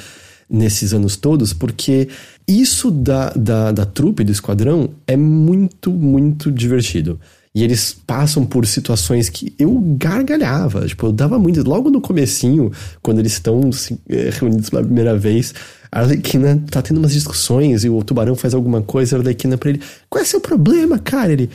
nesses 0.51 0.95
anos 0.95 1.17
todos, 1.17 1.53
porque 1.53 2.09
isso 2.47 2.91
da, 2.91 3.31
da, 3.31 3.71
da 3.71 3.85
trupe 3.85 4.25
do 4.25 4.33
esquadrão 4.33 4.89
é 5.07 5.17
muito, 5.17 5.91
muito 5.91 6.51
divertido. 6.51 7.21
E 7.55 7.65
eles 7.65 7.97
passam 8.07 8.45
por 8.45 8.67
situações 8.67 9.29
que 9.29 9.55
eu 9.59 9.81
gargalhava. 9.99 10.87
Tipo, 10.87 11.07
eu 11.07 11.13
dava 11.13 11.39
muito. 11.39 11.67
Logo 11.67 11.91
no 11.91 12.01
comecinho, 12.01 12.71
quando 13.03 13.19
eles 13.19 13.33
estão 13.33 13.73
se, 13.73 13.99
eh, 14.09 14.31
reunidos 14.33 14.71
pela 14.71 14.83
primeira 14.83 15.17
vez, 15.17 15.55
a 15.91 16.01
Arlequina 16.01 16.63
tá 16.71 16.83
tendo 16.83 16.99
umas 16.99 17.13
discussões 17.13 17.85
e 17.85 17.89
o 17.89 18.03
tubarão 18.05 18.37
faz 18.37 18.55
alguma 18.55 18.83
coisa, 18.83 19.17
a 19.17 19.21
Arlequina 19.21 19.57
pra 19.57 19.71
ele: 19.71 19.81
Qual 20.09 20.23
é 20.23 20.25
seu 20.25 20.41
problema, 20.41 20.99
cara? 20.99 21.33
Ele. 21.33 21.51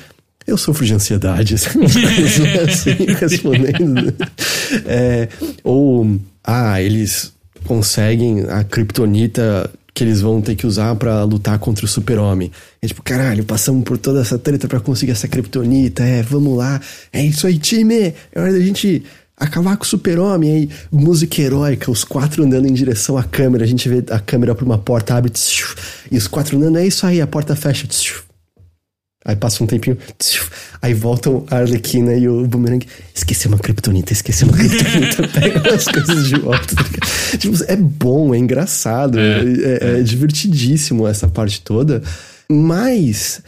Eu 0.45 0.57
sofro 0.57 0.85
de 0.85 0.93
ansiedade, 0.93 1.55
coisas 1.71 2.59
assim, 2.67 3.05
respondendo. 3.17 4.13
É, 4.85 5.29
ou, 5.63 6.19
ah, 6.43 6.81
eles 6.81 7.31
conseguem 7.65 8.41
a 8.49 8.61
kriptonita 8.61 9.69
que 9.93 10.03
eles 10.03 10.21
vão 10.21 10.41
ter 10.41 10.55
que 10.55 10.65
usar 10.65 10.95
pra 10.95 11.23
lutar 11.23 11.59
contra 11.59 11.85
o 11.85 11.87
super-homem. 11.87 12.51
É 12.81 12.87
tipo, 12.87 13.03
caralho, 13.03 13.43
passamos 13.43 13.83
por 13.83 13.97
toda 13.97 14.21
essa 14.21 14.39
treta 14.39 14.67
pra 14.67 14.79
conseguir 14.79 15.11
essa 15.11 15.27
kriptonita, 15.27 16.03
é, 16.03 16.23
vamos 16.23 16.57
lá. 16.57 16.81
É 17.11 17.23
isso 17.23 17.45
aí, 17.45 17.59
time! 17.59 18.13
É 18.33 18.41
hora 18.41 18.51
da 18.51 18.59
gente 18.59 19.03
acabar 19.37 19.77
com 19.77 19.83
o 19.83 19.87
super-homem. 19.87 20.51
Aí, 20.51 20.69
música 20.91 21.41
heróica, 21.41 21.91
os 21.91 22.03
quatro 22.03 22.43
andando 22.43 22.67
em 22.67 22.73
direção 22.73 23.17
à 23.17 23.23
câmera. 23.23 23.63
A 23.63 23.67
gente 23.67 23.87
vê 23.87 24.03
a 24.09 24.19
câmera 24.19 24.55
pra 24.55 24.65
uma 24.65 24.77
porta, 24.77 25.15
abre, 25.15 25.29
tsiu, 25.29 25.67
e 26.11 26.17
os 26.17 26.27
quatro 26.27 26.57
andando, 26.57 26.77
é 26.79 26.87
isso 26.87 27.05
aí, 27.05 27.21
a 27.21 27.27
porta 27.27 27.55
fecha. 27.55 27.87
tsiu. 27.87 28.32
Aí 29.25 29.35
passa 29.37 29.63
um 29.63 29.67
tempinho, 29.67 29.97
aí 30.81 30.93
voltam 30.93 31.45
a 31.49 31.57
Arlequina 31.59 32.13
e 32.13 32.27
o 32.27 32.45
Boomerang. 32.45 32.85
Esqueci 33.15 33.47
uma 33.47 33.57
kriptonita, 33.57 34.11
esqueci 34.11 34.43
uma 34.43 34.51
kriptonita. 34.53 35.27
Pega 35.39 35.73
as 35.75 35.85
coisas 35.85 36.27
de 36.27 36.35
volta. 36.35 36.75
tá 36.75 37.37
tipo, 37.37 37.55
é 37.67 37.75
bom, 37.77 38.35
é 38.35 38.37
engraçado, 38.37 39.17
é, 39.19 39.39
é- 39.41 39.99
é 39.99 40.03
divertidíssimo 40.03 41.07
essa 41.07 41.27
parte 41.27 41.61
toda. 41.61 42.03
Mas 42.49 43.41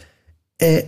é, 0.60 0.86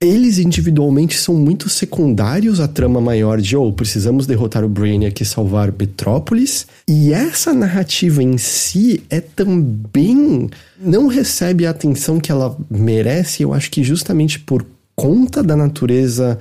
eles 0.00 0.38
individualmente 0.38 1.16
são 1.16 1.34
muito 1.34 1.70
secundários 1.70 2.60
à 2.60 2.68
trama 2.68 3.00
maior 3.00 3.40
de, 3.40 3.56
oh, 3.56 3.72
precisamos 3.72 4.26
derrotar 4.26 4.62
o 4.62 4.68
Brainiac 4.68 5.22
e 5.22 5.26
salvar 5.26 5.72
Petrópolis. 5.72 6.66
E 6.86 7.12
essa 7.12 7.54
narrativa 7.54 8.22
em 8.22 8.36
si 8.36 9.02
é 9.08 9.20
também. 9.20 10.50
não 10.78 11.06
recebe 11.06 11.66
a 11.66 11.70
atenção 11.70 12.20
que 12.20 12.30
ela 12.30 12.56
merece, 12.70 13.42
eu 13.42 13.54
acho 13.54 13.70
que 13.70 13.82
justamente 13.82 14.38
por 14.38 14.66
conta 14.94 15.42
da 15.42 15.56
natureza 15.56 16.38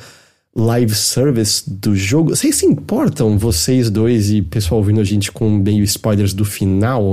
live 0.54 0.96
service 0.96 1.64
do 1.68 1.96
jogo. 1.96 2.36
Vocês 2.36 2.56
se 2.56 2.66
importam, 2.66 3.38
vocês 3.38 3.90
dois 3.90 4.32
e 4.32 4.42
pessoal 4.42 4.80
ouvindo 4.80 5.00
a 5.00 5.04
gente 5.04 5.32
com 5.32 5.50
meio 5.50 5.84
spoilers 5.84 6.34
do 6.34 6.44
final? 6.44 7.04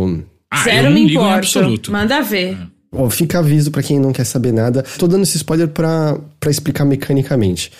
Ah, 0.50 0.64
Zero 0.64 0.88
eu 0.88 0.90
não 0.90 0.92
me 0.92 1.16
absoluto. 1.18 1.92
Manda 1.92 2.20
ver. 2.20 2.56
Ó, 2.92 3.08
fica 3.08 3.38
aviso 3.38 3.70
pra 3.70 3.82
quem 3.82 3.98
não 3.98 4.12
quer 4.12 4.24
saber 4.24 4.52
nada. 4.52 4.84
Tô 4.98 5.08
dando 5.08 5.22
esse 5.22 5.36
spoiler 5.38 5.68
pra 5.68 6.18
pra 6.38 6.50
explicar 6.50 6.84
mecanicamente. 6.84 7.72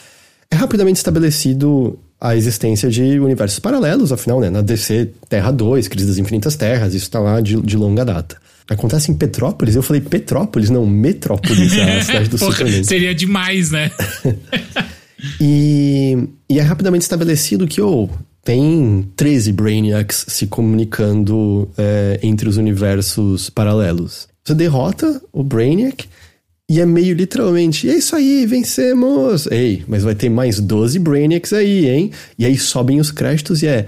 É 0.51 0.57
rapidamente 0.57 0.97
estabelecido 0.97 1.99
a 2.21 2.37
existência 2.37 2.89
de 2.89 3.19
universos 3.19 3.59
paralelos, 3.59 4.13
afinal, 4.13 4.41
né? 4.41 4.49
Na 4.49 4.63
DC 4.63 5.11
Terra 5.29 5.51
2, 5.51 5.89
Crise 5.89 6.07
das 6.07 6.19
Infinitas 6.19 6.55
Terras, 6.57 6.95
isso 6.95 7.11
tá 7.11 7.19
lá 7.19 7.41
de, 7.41 7.61
de 7.61 7.77
longa 7.77 8.05
data. 8.05 8.37
Acontece 8.71 9.11
em 9.11 9.15
Petrópolis, 9.15 9.75
eu 9.75 9.83
falei 9.83 10.01
Petrópolis, 10.01 10.71
não, 10.71 10.87
Metrópolis, 10.87 11.73
a 11.73 12.01
cidade 12.05 12.29
do 12.29 12.39
Porra, 12.39 12.53
Superman. 12.53 12.85
seria 12.85 13.15
demais, 13.15 13.71
né? 13.71 13.91
E, 15.41 16.19
e 16.49 16.59
é 16.59 16.63
rapidamente 16.63 17.03
estabelecido 17.03 17.69
que, 17.69 17.81
oh, 17.81 18.09
tem 18.45 19.09
13 19.15 19.53
Brainiacs 19.53 20.25
se 20.29 20.49
comunicando 20.49 21.71
é, 21.79 22.19
entre 22.25 22.49
os 22.49 22.57
universos 22.57 23.49
paralelos. 23.49 24.27
Você 24.45 24.55
derrota 24.55 25.23
o 25.33 25.43
Brainiac 25.43 26.07
e 26.69 26.81
é 26.81 26.87
meio 26.87 27.15
literalmente, 27.15 27.89
é 27.89 27.95
isso 27.97 28.17
aí, 28.17 28.47
vencemos! 28.47 29.47
Ei, 29.51 29.85
mas 29.87 30.03
vai 30.05 30.15
ter 30.15 30.29
mais 30.31 30.59
12 30.59 30.99
Brainiacs 30.99 31.53
aí, 31.53 31.87
hein? 31.89 32.11
E 32.39 32.45
aí 32.47 32.57
sobem 32.57 32.99
os 33.01 33.11
créditos 33.11 33.63
e 33.63 33.67
é, 33.67 33.87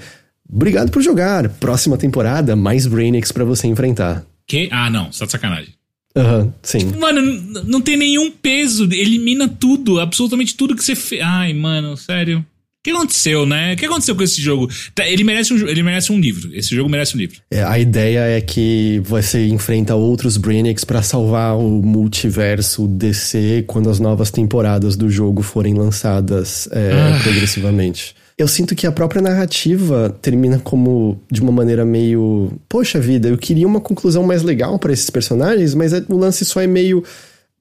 obrigado 0.48 0.90
por 0.90 1.02
jogar, 1.02 1.48
próxima 1.48 1.96
temporada, 1.96 2.54
mais 2.54 2.86
Brainiacs 2.86 3.32
pra 3.32 3.44
você 3.44 3.66
enfrentar. 3.66 4.24
Que? 4.46 4.68
Ah, 4.70 4.90
não, 4.90 5.10
tá 5.10 5.24
de 5.24 5.32
sacanagem. 5.32 5.74
Aham, 6.16 6.52
sim. 6.62 6.92
Mano, 7.00 7.20
n- 7.20 7.62
não 7.64 7.80
tem 7.80 7.96
nenhum 7.96 8.30
peso, 8.30 8.84
elimina 8.84 9.48
tudo, 9.48 9.98
absolutamente 9.98 10.54
tudo 10.56 10.76
que 10.76 10.84
você 10.84 10.94
fez. 10.94 11.20
Ai, 11.24 11.52
mano, 11.54 11.96
sério. 11.96 12.44
Que 12.84 12.90
aconteceu, 12.90 13.46
né? 13.46 13.72
O 13.72 13.76
que 13.76 13.86
aconteceu 13.86 14.14
com 14.14 14.22
esse 14.22 14.40
jogo? 14.40 14.68
Tá, 14.94 15.08
ele 15.08 15.24
merece 15.24 15.54
um, 15.54 15.66
ele 15.66 15.82
merece 15.82 16.12
um 16.12 16.20
livro. 16.20 16.54
Esse 16.54 16.76
jogo 16.76 16.90
merece 16.90 17.16
um 17.16 17.18
livro. 17.18 17.40
É, 17.50 17.64
a 17.64 17.78
ideia 17.78 18.20
é 18.36 18.40
que 18.42 19.00
você 19.02 19.46
enfrenta 19.46 19.94
outros 19.94 20.36
Brainiacs 20.36 20.84
para 20.84 21.00
salvar 21.00 21.56
o 21.56 21.82
multiverso 21.82 22.86
DC 22.86 23.64
quando 23.66 23.88
as 23.88 23.98
novas 23.98 24.30
temporadas 24.30 24.96
do 24.96 25.08
jogo 25.08 25.42
forem 25.42 25.72
lançadas 25.72 26.68
é, 26.72 26.92
ah. 26.92 27.18
progressivamente. 27.22 28.14
Eu 28.36 28.48
sinto 28.48 28.74
que 28.74 28.86
a 28.86 28.92
própria 28.92 29.22
narrativa 29.22 30.14
termina 30.20 30.58
como 30.58 31.22
de 31.30 31.40
uma 31.40 31.52
maneira 31.52 31.84
meio. 31.84 32.52
Poxa 32.68 33.00
vida, 33.00 33.28
eu 33.28 33.38
queria 33.38 33.66
uma 33.66 33.80
conclusão 33.80 34.24
mais 34.24 34.42
legal 34.42 34.78
para 34.78 34.92
esses 34.92 35.08
personagens, 35.08 35.74
mas 35.74 35.94
é, 35.94 36.04
o 36.08 36.18
lance 36.18 36.44
só 36.44 36.60
é 36.60 36.66
meio 36.66 37.02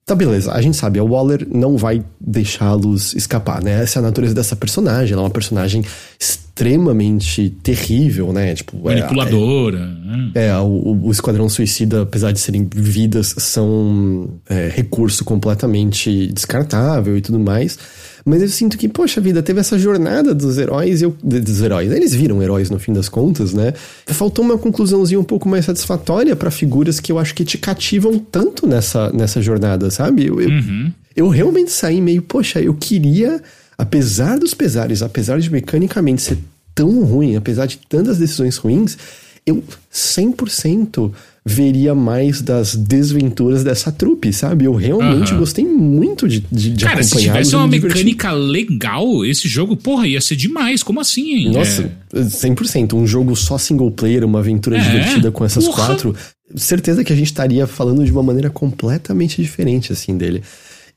Tá, 0.06 0.14
beleza. 0.14 0.52
A 0.52 0.60
gente 0.60 0.76
sabe, 0.76 0.98
a 0.98 1.02
Waller 1.02 1.46
não 1.50 1.78
vai 1.78 2.04
deixá-los 2.20 3.14
escapar, 3.14 3.62
né? 3.62 3.82
Essa 3.82 3.98
é 3.98 4.00
a 4.00 4.02
natureza 4.02 4.34
dessa 4.34 4.54
personagem. 4.54 5.14
Ela 5.14 5.22
é 5.22 5.24
uma 5.24 5.30
personagem 5.30 5.82
extremamente 6.20 7.48
terrível, 7.62 8.30
né? 8.30 8.54
Tipo, 8.54 8.90
é, 8.90 8.96
Manipuladora. 8.96 9.96
É, 10.34 10.48
é 10.48 10.58
o, 10.58 11.00
o, 11.04 11.10
Esquadrão 11.10 11.48
Suicida, 11.48 12.02
apesar 12.02 12.32
de 12.32 12.40
serem 12.40 12.68
vidas, 12.70 13.34
são 13.38 14.28
é, 14.46 14.68
recurso 14.68 15.24
completamente 15.24 16.26
descartável 16.26 17.16
e 17.16 17.22
tudo 17.22 17.40
mais. 17.40 17.78
Mas 18.24 18.40
eu 18.40 18.48
sinto 18.48 18.78
que, 18.78 18.88
poxa 18.88 19.20
vida, 19.20 19.42
teve 19.42 19.60
essa 19.60 19.78
jornada 19.78 20.34
dos 20.34 20.56
heróis, 20.56 21.02
eu, 21.02 21.14
dos 21.22 21.60
heróis. 21.60 21.92
Eles 21.92 22.14
viram 22.14 22.42
heróis 22.42 22.70
no 22.70 22.78
fim 22.78 22.92
das 22.92 23.08
contas, 23.08 23.52
né? 23.52 23.74
Faltou 24.06 24.42
uma 24.42 24.56
conclusãozinha 24.56 25.20
um 25.20 25.24
pouco 25.24 25.46
mais 25.46 25.66
satisfatória 25.66 26.34
para 26.34 26.50
figuras 26.50 27.00
que 27.00 27.12
eu 27.12 27.18
acho 27.18 27.34
que 27.34 27.44
te 27.44 27.58
cativam 27.58 28.18
tanto 28.18 28.66
nessa, 28.66 29.10
nessa 29.12 29.42
jornada, 29.42 29.90
sabe? 29.90 30.26
Eu, 30.26 30.40
eu, 30.40 30.48
uhum. 30.48 30.92
eu 31.14 31.28
realmente 31.28 31.70
saí 31.70 32.00
meio, 32.00 32.22
poxa, 32.22 32.60
eu 32.60 32.72
queria, 32.72 33.42
apesar 33.76 34.38
dos 34.38 34.54
pesares, 34.54 35.02
apesar 35.02 35.38
de 35.38 35.50
mecanicamente 35.50 36.22
ser 36.22 36.38
tão 36.74 37.04
ruim, 37.04 37.36
apesar 37.36 37.66
de 37.66 37.78
tantas 37.88 38.16
decisões 38.16 38.56
ruins, 38.56 38.96
eu 39.44 39.62
100% 39.92 41.12
veria 41.46 41.94
mais 41.94 42.40
das 42.40 42.74
desventuras 42.74 43.62
dessa 43.62 43.92
trupe, 43.92 44.32
sabe? 44.32 44.64
Eu 44.64 44.74
realmente 44.74 45.34
uhum. 45.34 45.40
gostei 45.40 45.64
muito 45.64 46.26
de, 46.26 46.40
de, 46.50 46.70
de 46.70 46.84
Cara, 46.84 47.02
se 47.02 47.18
tivesse 47.18 47.54
uma 47.54 47.68
mecânica 47.68 48.32
legal, 48.32 49.24
esse 49.26 49.46
jogo, 49.46 49.76
porra, 49.76 50.06
ia 50.06 50.22
ser 50.22 50.36
demais. 50.36 50.82
Como 50.82 51.00
assim, 51.00 51.34
hein? 51.34 51.52
Nossa, 51.52 51.92
é. 52.14 52.20
100%. 52.20 52.94
Um 52.94 53.06
jogo 53.06 53.36
só 53.36 53.58
single 53.58 53.90
player, 53.90 54.24
uma 54.24 54.38
aventura 54.38 54.78
é, 54.78 54.80
divertida 54.80 55.30
com 55.30 55.44
essas 55.44 55.66
porra. 55.66 55.86
quatro. 55.86 56.16
Certeza 56.56 57.04
que 57.04 57.12
a 57.12 57.16
gente 57.16 57.26
estaria 57.26 57.66
falando 57.66 58.04
de 58.04 58.10
uma 58.10 58.22
maneira 58.22 58.48
completamente 58.48 59.42
diferente, 59.42 59.92
assim, 59.92 60.16
dele. 60.16 60.42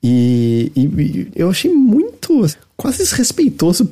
E, 0.02 0.72
e, 0.74 0.80
e 0.80 1.28
eu 1.36 1.50
achei 1.50 1.70
muito, 1.70 2.46
quase 2.74 2.98
desrespeitoso 2.98 3.90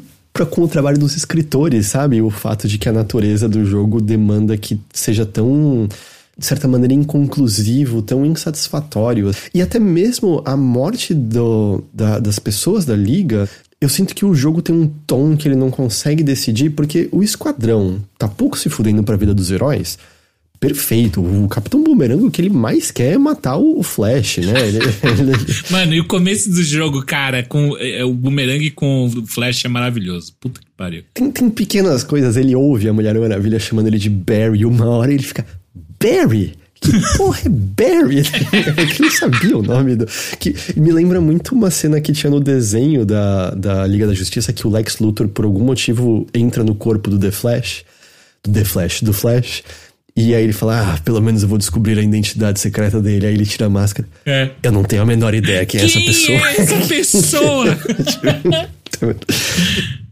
com 0.51 0.63
o 0.63 0.69
trabalho 0.69 0.99
dos 0.99 1.17
escritores, 1.17 1.87
sabe? 1.87 2.21
O 2.21 2.31
fato 2.31 2.69
de 2.69 2.79
que 2.79 2.89
a 2.89 2.93
natureza 2.93 3.49
do 3.49 3.65
jogo 3.65 4.01
demanda 4.01 4.57
que 4.57 4.79
seja 4.93 5.25
tão 5.25 5.89
de 6.39 6.45
certa 6.45 6.69
maneira, 6.69 6.95
inconclusivo, 6.95 8.03
tão 8.03 8.25
insatisfatório. 8.27 9.31
E 9.55 9.63
até 9.63 9.79
mesmo 9.79 10.43
a 10.45 10.57
morte 10.57 11.15
do, 11.15 11.83
da, 11.93 12.19
das 12.19 12.39
pessoas 12.39 12.85
da 12.85 12.95
liga. 12.95 13.49
Eu 13.81 13.89
sinto 13.89 14.15
que 14.15 14.25
o 14.25 14.35
jogo 14.35 14.63
tem 14.63 14.75
um 14.75 14.89
tom 15.07 15.37
que 15.37 15.47
ele 15.47 15.55
não 15.55 15.71
consegue 15.71 16.23
decidir, 16.23 16.71
porque 16.71 17.09
o 17.13 17.23
esquadrão 17.23 18.01
tá 18.19 18.27
pouco 18.27 18.59
se 18.59 18.71
fudendo 18.71 19.03
pra 19.03 19.17
vida 19.17 19.35
dos 19.35 19.51
heróis 19.51 19.99
perfeito. 20.59 21.21
O 21.21 21.49
Capitão 21.49 21.83
Boomerang, 21.83 22.25
o 22.25 22.31
que 22.31 22.41
ele 22.41 22.51
mais 22.51 22.91
quer 22.91 23.15
é 23.15 23.19
matar 23.19 23.57
o 23.57 23.83
Flash, 23.83 24.39
né? 24.39 24.55
Ele, 24.67 24.79
ele... 24.79 25.33
Mano, 25.71 25.95
e 25.95 26.01
o 26.01 26.07
começo 26.07 26.51
do 26.51 26.63
jogo, 26.63 27.05
cara, 27.05 27.43
com 27.43 27.77
é, 27.79 28.05
o 28.05 28.13
Boomerang 28.13 28.71
com 28.71 29.07
o 29.07 29.27
Flash 29.27 29.65
é 29.65 29.69
maravilhoso. 29.69 30.35
Puta 30.41 30.61
que 30.61 30.67
pariu. 30.77 31.03
Tem, 31.15 31.31
tem 31.31 31.49
pequenas 31.51 32.03
coisas. 32.03 32.37
Ele 32.37 32.55
ouve 32.55 32.89
a 32.89 32.93
Mulher 32.93 33.15
Maravilha 33.19 33.59
chamando 33.59 33.87
ele 33.87 33.99
de 33.99 34.11
Barry. 34.11 34.65
Uma 34.65 34.87
hora 34.87 35.13
ele 35.13 35.23
fica, 35.23 35.47
Barry? 36.07 36.55
Que 36.81 36.93
porra 37.17 37.41
é 37.45 37.49
Barry? 37.49 38.23
que 38.95 39.03
não 39.03 39.11
sabia 39.11 39.57
o 39.57 39.63
nome 39.63 39.97
do. 39.97 40.07
Que 40.39 40.55
me 40.77 40.93
lembra 40.93 41.21
muito 41.21 41.55
uma 41.55 41.71
cena 41.71 42.01
que 42.01 42.13
tinha 42.13 42.31
no 42.31 42.39
desenho 42.39 43.05
da, 43.05 43.51
da 43.51 43.87
Liga 43.87 44.07
da 44.07 44.15
Justiça 44.15 44.53
que 44.53 44.67
o 44.67 44.71
Lex 44.71 44.99
Luthor, 44.99 45.29
por 45.29 45.45
algum 45.45 45.65
motivo, 45.65 46.27
entra 46.33 46.63
no 46.63 46.75
corpo 46.75 47.11
do 47.11 47.19
The 47.19 47.31
Flash. 47.31 47.85
Do 48.45 48.53
The 48.53 48.65
Flash, 48.65 49.03
do 49.03 49.13
Flash. 49.13 49.63
E 50.15 50.35
aí 50.35 50.45
ele 50.45 50.53
fala: 50.53 50.95
Ah, 50.95 50.99
pelo 51.05 51.21
menos 51.21 51.43
eu 51.43 51.49
vou 51.49 51.59
descobrir 51.59 51.99
a 51.99 52.03
identidade 52.03 52.61
secreta 52.61 53.01
dele. 53.03 53.27
Aí 53.27 53.35
ele 53.35 53.47
tira 53.47 53.67
a 53.67 53.71
máscara. 53.71 54.09
É. 54.25 54.51
Eu 54.63 54.71
não 54.73 54.85
tenho 54.85 55.03
a 55.03 55.07
menor 55.07 55.35
ideia 55.35 55.67
quem, 55.67 55.81
quem 55.81 55.89
é 55.89 55.93
essa 55.93 56.01
pessoa. 56.01 56.49
É 56.49 56.61
essa 56.61 56.87
pessoa? 56.87 57.79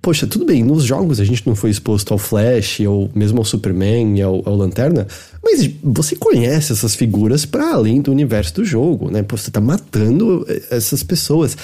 Poxa, 0.05 0.27
tudo 0.27 0.45
bem, 0.45 0.63
nos 0.63 0.85
jogos 0.85 1.19
a 1.19 1.25
gente 1.25 1.47
não 1.47 1.57
foi 1.57 1.71
exposto 1.71 2.13
ao 2.13 2.19
Flash, 2.19 2.81
ou 2.81 3.11
mesmo 3.15 3.39
ao 3.39 3.45
Superman 3.45 4.19
e 4.19 4.21
ao, 4.21 4.47
ao 4.47 4.55
Lanterna, 4.55 5.07
mas 5.43 5.67
você 5.83 6.15
conhece 6.15 6.75
essas 6.75 6.95
figuras 6.95 7.47
para 7.47 7.73
além 7.73 8.03
do 8.03 8.13
universo 8.13 8.57
do 8.57 8.67
jogo, 8.67 9.11
né? 9.11 9.23
Pô, 9.23 9.35
você 9.35 9.51
tá 9.51 9.63
matando 9.63 10.45
eh, 10.47 10.63
essas 10.73 11.03
pessoas. 11.03 11.57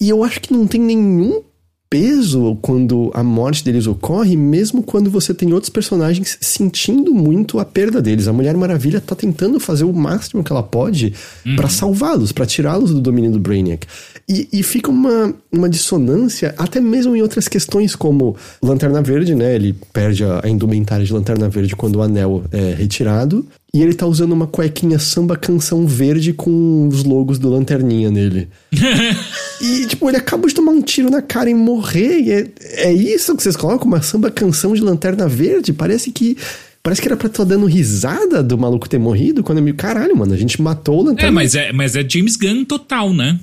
E 0.00 0.08
eu 0.08 0.24
acho 0.24 0.40
que 0.40 0.52
não 0.52 0.66
tem 0.66 0.80
nenhum 0.80 1.44
peso 1.90 2.56
quando 2.62 3.10
a 3.12 3.22
morte 3.22 3.64
deles 3.64 3.88
ocorre, 3.88 4.36
mesmo 4.36 4.80
quando 4.80 5.10
você 5.10 5.34
tem 5.34 5.52
outros 5.52 5.70
personagens 5.70 6.38
sentindo 6.40 7.12
muito 7.12 7.58
a 7.58 7.64
perda 7.64 8.00
deles. 8.00 8.28
A 8.28 8.32
Mulher 8.32 8.56
Maravilha 8.56 9.00
tá 9.00 9.16
tentando 9.16 9.58
fazer 9.58 9.82
o 9.82 9.92
máximo 9.92 10.44
que 10.44 10.52
ela 10.52 10.62
pode 10.62 11.12
uhum. 11.44 11.56
para 11.56 11.68
salvá-los, 11.68 12.30
para 12.30 12.46
tirá-los 12.46 12.94
do 12.94 13.00
domínio 13.00 13.32
do 13.32 13.40
Brainiac. 13.40 13.88
E, 14.28 14.48
e, 14.52 14.62
fica 14.62 14.88
uma, 14.88 15.34
uma 15.50 15.68
dissonância, 15.68 16.54
até 16.56 16.80
mesmo 16.80 17.16
em 17.16 17.22
outras 17.22 17.48
questões, 17.48 17.96
como 17.96 18.36
Lanterna 18.62 19.02
Verde, 19.02 19.34
né? 19.34 19.56
Ele 19.56 19.74
perde 19.92 20.22
a, 20.22 20.42
a 20.44 20.48
indumentária 20.48 21.04
de 21.04 21.12
Lanterna 21.12 21.48
Verde 21.48 21.74
quando 21.74 21.96
o 21.96 22.02
anel 22.02 22.44
é 22.52 22.72
retirado. 22.74 23.44
E 23.72 23.82
ele 23.82 23.94
tá 23.94 24.04
usando 24.04 24.32
uma 24.32 24.48
cuequinha 24.48 24.98
samba 24.98 25.36
canção 25.36 25.86
verde 25.86 26.32
com 26.32 26.88
os 26.88 27.04
logos 27.04 27.38
do 27.38 27.48
Lanterninha 27.48 28.10
nele. 28.10 28.48
e, 29.62 29.86
tipo, 29.86 30.08
ele 30.08 30.16
acaba 30.16 30.48
de 30.48 30.54
tomar 30.54 30.72
um 30.72 30.82
tiro 30.82 31.08
na 31.08 31.22
cara 31.22 31.48
e 31.48 31.54
morrer. 31.54 32.20
E 32.20 32.32
é, 32.32 32.48
é 32.88 32.92
isso 32.92 33.36
que 33.36 33.42
vocês 33.42 33.56
colocam? 33.56 33.86
Uma 33.86 34.02
samba 34.02 34.30
canção 34.30 34.74
de 34.74 34.80
Lanterna 34.80 35.28
Verde? 35.28 35.72
Parece 35.72 36.10
que. 36.10 36.36
Parece 36.82 37.02
que 37.02 37.08
era 37.08 37.16
pra 37.16 37.26
estar 37.26 37.44
dando 37.44 37.66
risada 37.66 38.42
do 38.42 38.56
maluco 38.56 38.88
ter 38.88 38.98
morrido, 38.98 39.42
quando 39.42 39.58
é 39.58 39.60
meio 39.60 39.76
caralho, 39.76 40.16
mano. 40.16 40.32
A 40.32 40.36
gente 40.36 40.60
matou 40.62 41.00
o 41.00 41.02
Lanterna. 41.04 41.28
É, 41.28 41.30
mas 41.30 41.54
é, 41.54 41.72
mas 41.72 41.94
é 41.94 42.04
James 42.08 42.36
Gunn 42.36 42.64
total, 42.64 43.12
né? 43.12 43.38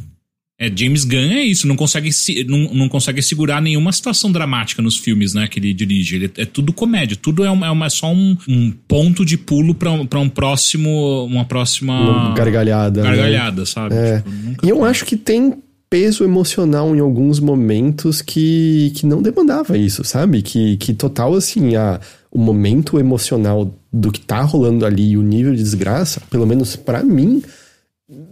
É, 0.59 0.71
James 0.75 1.03
Gunn 1.03 1.34
é 1.34 1.43
isso, 1.43 1.67
não 1.67 1.75
consegue, 1.75 2.09
não, 2.47 2.73
não 2.73 2.89
consegue 2.89 3.21
segurar 3.21 3.61
nenhuma 3.61 3.91
situação 3.91 4.31
dramática 4.31 4.81
nos 4.81 4.97
filmes 4.97 5.35
né, 5.35 5.47
que 5.47 5.59
ele 5.59 5.71
dirige. 5.71 6.15
Ele, 6.15 6.31
é 6.35 6.45
tudo 6.45 6.73
comédia, 6.73 7.15
tudo 7.15 7.45
é, 7.45 7.51
uma, 7.51 7.67
é 7.67 7.69
uma, 7.69 7.89
só 7.91 8.11
um, 8.11 8.35
um, 8.49 8.73
ponto 8.88 9.23
de 9.23 9.38
pulo 9.38 9.75
para 9.75 9.91
um, 9.91 10.05
pra 10.05 10.19
um 10.19 10.27
próximo. 10.27 11.25
Uma 11.25 11.45
próxima. 11.45 12.34
Gargalhada. 12.35 13.03
Gargalhada, 13.03 13.61
né? 13.61 13.65
sabe? 13.65 13.95
É. 13.95 14.17
Tipo, 14.17 14.65
e 14.65 14.69
eu 14.69 14.84
acho 14.84 15.05
que 15.05 15.15
tem 15.15 15.61
peso 15.89 16.23
emocional 16.23 16.95
em 16.95 16.99
alguns 16.99 17.39
momentos 17.39 18.21
que, 18.23 18.91
que 18.95 19.05
não 19.05 19.21
demandava 19.21 19.77
isso, 19.77 20.03
sabe? 20.03 20.41
Que, 20.41 20.75
que 20.77 20.91
total, 20.91 21.35
assim, 21.35 21.75
a, 21.75 21.99
o 22.31 22.39
momento 22.39 22.99
emocional 22.99 23.71
do 23.93 24.11
que 24.11 24.19
tá 24.19 24.41
rolando 24.41 24.88
ali 24.88 25.11
e 25.11 25.17
o 25.17 25.21
nível 25.21 25.53
de 25.53 25.61
desgraça, 25.61 26.19
pelo 26.31 26.47
menos 26.47 26.75
para 26.75 27.03
mim 27.03 27.43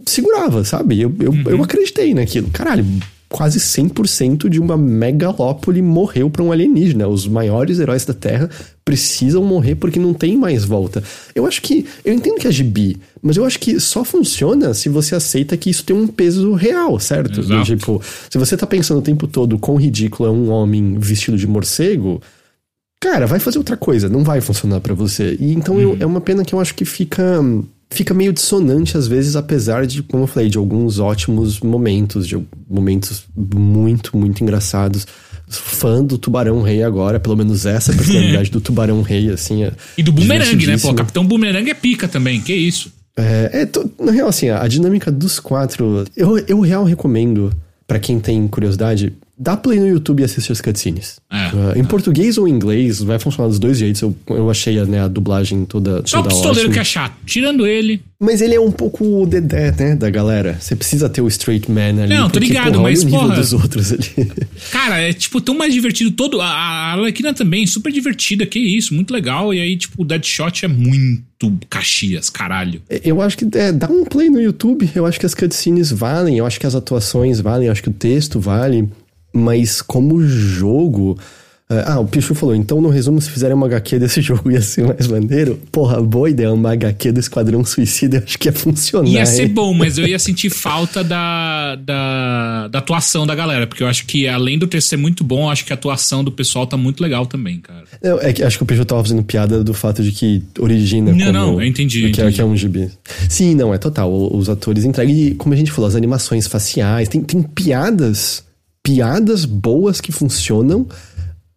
segurava, 0.06 0.64
sabe? 0.64 1.00
Eu, 1.00 1.14
eu, 1.20 1.30
uhum. 1.30 1.42
eu 1.46 1.62
acreditei 1.62 2.14
naquilo. 2.14 2.50
Caralho, 2.50 2.84
quase 3.28 3.58
100% 3.58 4.48
de 4.48 4.60
uma 4.60 4.76
megalópole 4.76 5.82
morreu 5.82 6.30
para 6.30 6.42
um 6.42 6.52
alienígena. 6.52 7.08
Os 7.08 7.26
maiores 7.26 7.78
heróis 7.78 8.04
da 8.04 8.14
Terra 8.14 8.48
precisam 8.84 9.42
morrer 9.44 9.74
porque 9.74 9.98
não 9.98 10.14
tem 10.14 10.36
mais 10.36 10.64
volta. 10.64 11.02
Eu 11.34 11.46
acho 11.46 11.60
que. 11.60 11.86
Eu 12.04 12.14
entendo 12.14 12.38
que 12.38 12.48
é 12.48 12.52
gibi, 12.52 12.96
mas 13.20 13.36
eu 13.36 13.44
acho 13.44 13.58
que 13.58 13.78
só 13.80 14.04
funciona 14.04 14.72
se 14.72 14.88
você 14.88 15.14
aceita 15.14 15.56
que 15.56 15.68
isso 15.68 15.84
tem 15.84 15.94
um 15.94 16.06
peso 16.06 16.54
real, 16.54 16.98
certo? 16.98 17.42
Tipo, 17.64 18.00
se 18.30 18.38
você 18.38 18.56
tá 18.56 18.66
pensando 18.66 18.98
o 18.98 19.02
tempo 19.02 19.26
todo 19.26 19.58
quão 19.58 19.76
ridículo 19.76 20.28
é 20.28 20.32
um 20.32 20.50
homem 20.50 20.98
vestido 20.98 21.36
de 21.36 21.46
morcego. 21.46 22.20
Cara, 22.98 23.26
vai 23.26 23.38
fazer 23.38 23.58
outra 23.58 23.76
coisa, 23.76 24.08
não 24.08 24.24
vai 24.24 24.40
funcionar 24.40 24.80
para 24.80 24.94
você. 24.94 25.36
E 25.38 25.52
então 25.52 25.74
uhum. 25.74 25.80
eu, 25.80 25.96
é 26.00 26.06
uma 26.06 26.20
pena 26.20 26.44
que 26.44 26.54
eu 26.54 26.60
acho 26.60 26.74
que 26.74 26.84
fica 26.84 27.42
fica 27.90 28.12
meio 28.12 28.32
dissonante 28.32 28.96
às 28.96 29.06
vezes, 29.06 29.36
apesar 29.36 29.86
de, 29.86 30.02
como 30.02 30.24
eu 30.24 30.26
falei, 30.26 30.48
de 30.48 30.58
alguns 30.58 30.98
ótimos 30.98 31.60
momentos, 31.60 32.26
de 32.26 32.36
momentos 32.68 33.24
muito, 33.34 34.16
muito 34.16 34.42
engraçados. 34.42 35.06
Fã 35.48 36.02
do 36.02 36.18
Tubarão 36.18 36.60
Rei 36.60 36.82
agora, 36.82 37.20
pelo 37.20 37.36
menos 37.36 37.66
essa 37.66 37.92
personalidade 37.94 38.50
do 38.50 38.60
Tubarão 38.60 39.00
Rei, 39.02 39.30
assim. 39.30 39.62
É 39.62 39.72
e 39.96 40.02
do 40.02 40.10
Boomerang, 40.10 40.66
né? 40.66 40.76
Pô, 40.76 40.92
Capitão 40.92 41.24
Boomerang 41.24 41.70
é 41.70 41.74
pica 41.74 42.08
também, 42.08 42.40
que 42.40 42.52
isso. 42.52 42.92
É, 43.16 43.62
é 43.62 43.66
tô, 43.66 43.88
na 44.00 44.10
real, 44.10 44.28
assim, 44.28 44.48
a, 44.48 44.62
a 44.62 44.68
dinâmica 44.68 45.10
dos 45.10 45.38
quatro, 45.38 46.04
eu, 46.16 46.36
eu 46.38 46.60
real 46.60 46.84
recomendo 46.84 47.52
para 47.86 48.00
quem 48.00 48.18
tem 48.18 48.48
curiosidade, 48.48 49.12
dá 49.38 49.56
play 49.56 49.78
no 49.78 49.86
YouTube 49.86 50.20
e 50.20 50.24
assiste 50.24 50.50
as 50.50 50.60
cutscenes. 50.60 51.20
É. 51.30 51.48
Uh, 51.48 51.78
em 51.78 51.84
português 51.84 52.38
ou 52.38 52.48
em 52.48 52.52
inglês, 52.52 53.02
vai 53.02 53.18
funcionar 53.18 53.48
dos 53.48 53.58
dois 53.58 53.78
jeitos. 53.78 54.00
Eu, 54.00 54.16
eu 54.28 54.50
achei 54.50 54.82
né, 54.84 55.00
a 55.02 55.08
dublagem 55.08 55.64
toda, 55.64 56.02
Só 56.06 56.20
o 56.20 56.22
toda 56.22 56.34
pistoleiro 56.34 56.68
ótima. 56.68 56.74
que 56.74 56.78
é 56.78 56.84
chato. 56.84 57.14
Tirando 57.26 57.66
ele. 57.66 58.02
Mas 58.18 58.40
ele 58.40 58.54
é 58.54 58.60
um 58.60 58.72
pouco 58.72 59.04
o 59.04 59.26
dedé, 59.26 59.74
né, 59.78 59.94
da 59.94 60.08
galera. 60.08 60.56
Você 60.58 60.74
precisa 60.74 61.08
ter 61.08 61.20
o 61.20 61.28
straight 61.28 61.70
man 61.70 62.02
ali. 62.02 62.14
Não, 62.14 62.28
tô 62.28 62.38
porque, 62.38 62.46
ligado, 62.46 62.72
porra, 62.72 62.82
mas, 62.84 63.00
olha 63.00 63.08
o 63.08 63.10
nível 63.10 63.28
porra. 63.28 63.40
dos 63.40 63.52
outros 63.52 63.92
ali. 63.92 64.32
Cara, 64.72 64.98
é 65.00 65.12
tipo 65.12 65.40
tão 65.40 65.54
mais 65.54 65.74
divertido 65.74 66.10
todo. 66.12 66.40
A, 66.40 66.46
a 66.46 66.92
Arlequina 66.92 67.34
também, 67.34 67.66
super 67.66 67.92
divertida, 67.92 68.46
que 68.46 68.58
isso, 68.58 68.94
muito 68.94 69.12
legal. 69.12 69.52
E 69.52 69.60
aí, 69.60 69.76
tipo, 69.76 70.02
o 70.02 70.04
Deadshot 70.04 70.64
é 70.64 70.68
muito 70.68 71.26
Caxias, 71.68 72.30
caralho. 72.30 72.80
Eu 73.04 73.20
acho 73.20 73.36
que 73.36 73.46
é, 73.58 73.70
dá 73.70 73.86
um 73.90 74.04
play 74.04 74.30
no 74.30 74.40
YouTube. 74.40 74.88
Eu 74.94 75.04
acho 75.04 75.20
que 75.20 75.26
as 75.26 75.34
cutscenes 75.34 75.92
valem, 75.92 76.38
eu 76.38 76.46
acho 76.46 76.58
que 76.58 76.66
as 76.66 76.74
atuações 76.74 77.40
valem, 77.40 77.66
eu 77.66 77.72
acho 77.72 77.82
que 77.82 77.90
o 77.90 77.92
texto 77.92 78.40
vale. 78.40 78.88
Mas 79.36 79.82
como 79.82 80.20
jogo. 80.26 81.18
é, 81.68 81.82
Ah, 81.86 81.98
o 82.00 82.06
Pichu 82.06 82.32
falou, 82.34 82.54
então 82.54 82.80
no 82.80 82.88
resumo, 82.88 83.20
se 83.20 83.28
fizerem 83.28 83.54
uma 83.56 83.66
HQ 83.66 83.98
desse 83.98 84.20
jogo 84.22 84.50
ia 84.50 84.60
ser 84.62 84.86
mais 84.86 85.06
maneiro. 85.08 85.58
Porra, 85.72 86.00
boa 86.00 86.30
ideia, 86.30 86.52
uma 86.52 86.72
HQ 86.72 87.10
do 87.12 87.18
Esquadrão 87.20 87.64
Suicida, 87.64 88.18
eu 88.18 88.22
acho 88.24 88.38
que 88.38 88.48
ia 88.48 88.52
funcionar. 88.52 89.08
Ia 89.08 89.26
ser 89.26 89.42
hein? 89.42 89.48
bom, 89.48 89.74
mas 89.74 89.98
eu 89.98 90.06
ia 90.06 90.16
sentir 90.20 90.48
falta 90.48 91.02
da, 91.02 91.74
da, 91.74 92.68
da 92.68 92.78
atuação 92.78 93.26
da 93.26 93.34
galera. 93.34 93.66
Porque 93.66 93.82
eu 93.82 93.88
acho 93.88 94.06
que, 94.06 94.28
além 94.28 94.56
do 94.58 94.66
texto 94.68 94.90
ser 94.90 94.96
muito 94.96 95.24
bom, 95.24 95.50
acho 95.50 95.64
que 95.64 95.72
a 95.72 95.74
atuação 95.74 96.22
do 96.22 96.30
pessoal 96.30 96.66
tá 96.68 96.76
muito 96.76 97.02
legal 97.02 97.26
também, 97.26 97.58
cara. 97.58 97.82
Não, 98.02 98.20
é 98.20 98.32
que 98.32 98.44
acho 98.44 98.56
que 98.58 98.62
o 98.62 98.66
Pichu 98.66 98.84
tava 98.84 99.02
fazendo 99.02 99.24
piada 99.24 99.64
do 99.64 99.74
fato 99.74 100.02
de 100.04 100.12
que 100.12 100.42
origina 100.60 101.12
Não, 101.12 101.32
não, 101.32 101.60
eu 101.60 101.66
entendi, 101.66 102.00
Que, 102.00 102.06
é- 102.06 102.10
entendi. 102.10 102.34
que 102.36 102.40
é 102.40 102.44
um 102.44 102.56
gibi. 102.56 102.90
Sim, 103.28 103.56
não, 103.56 103.74
é 103.74 103.78
total. 103.78 104.12
Os 104.34 104.48
atores 104.48 104.84
entregam, 104.84 105.12
e 105.12 105.34
como 105.34 105.52
a 105.52 105.56
gente 105.56 105.72
falou, 105.72 105.88
as 105.88 105.96
animações 105.96 106.46
faciais, 106.46 107.08
tem, 107.08 107.20
tem 107.22 107.42
piadas, 107.42 108.44
piadas 108.86 109.44
boas 109.44 110.00
que 110.00 110.12
funcionam 110.12 110.86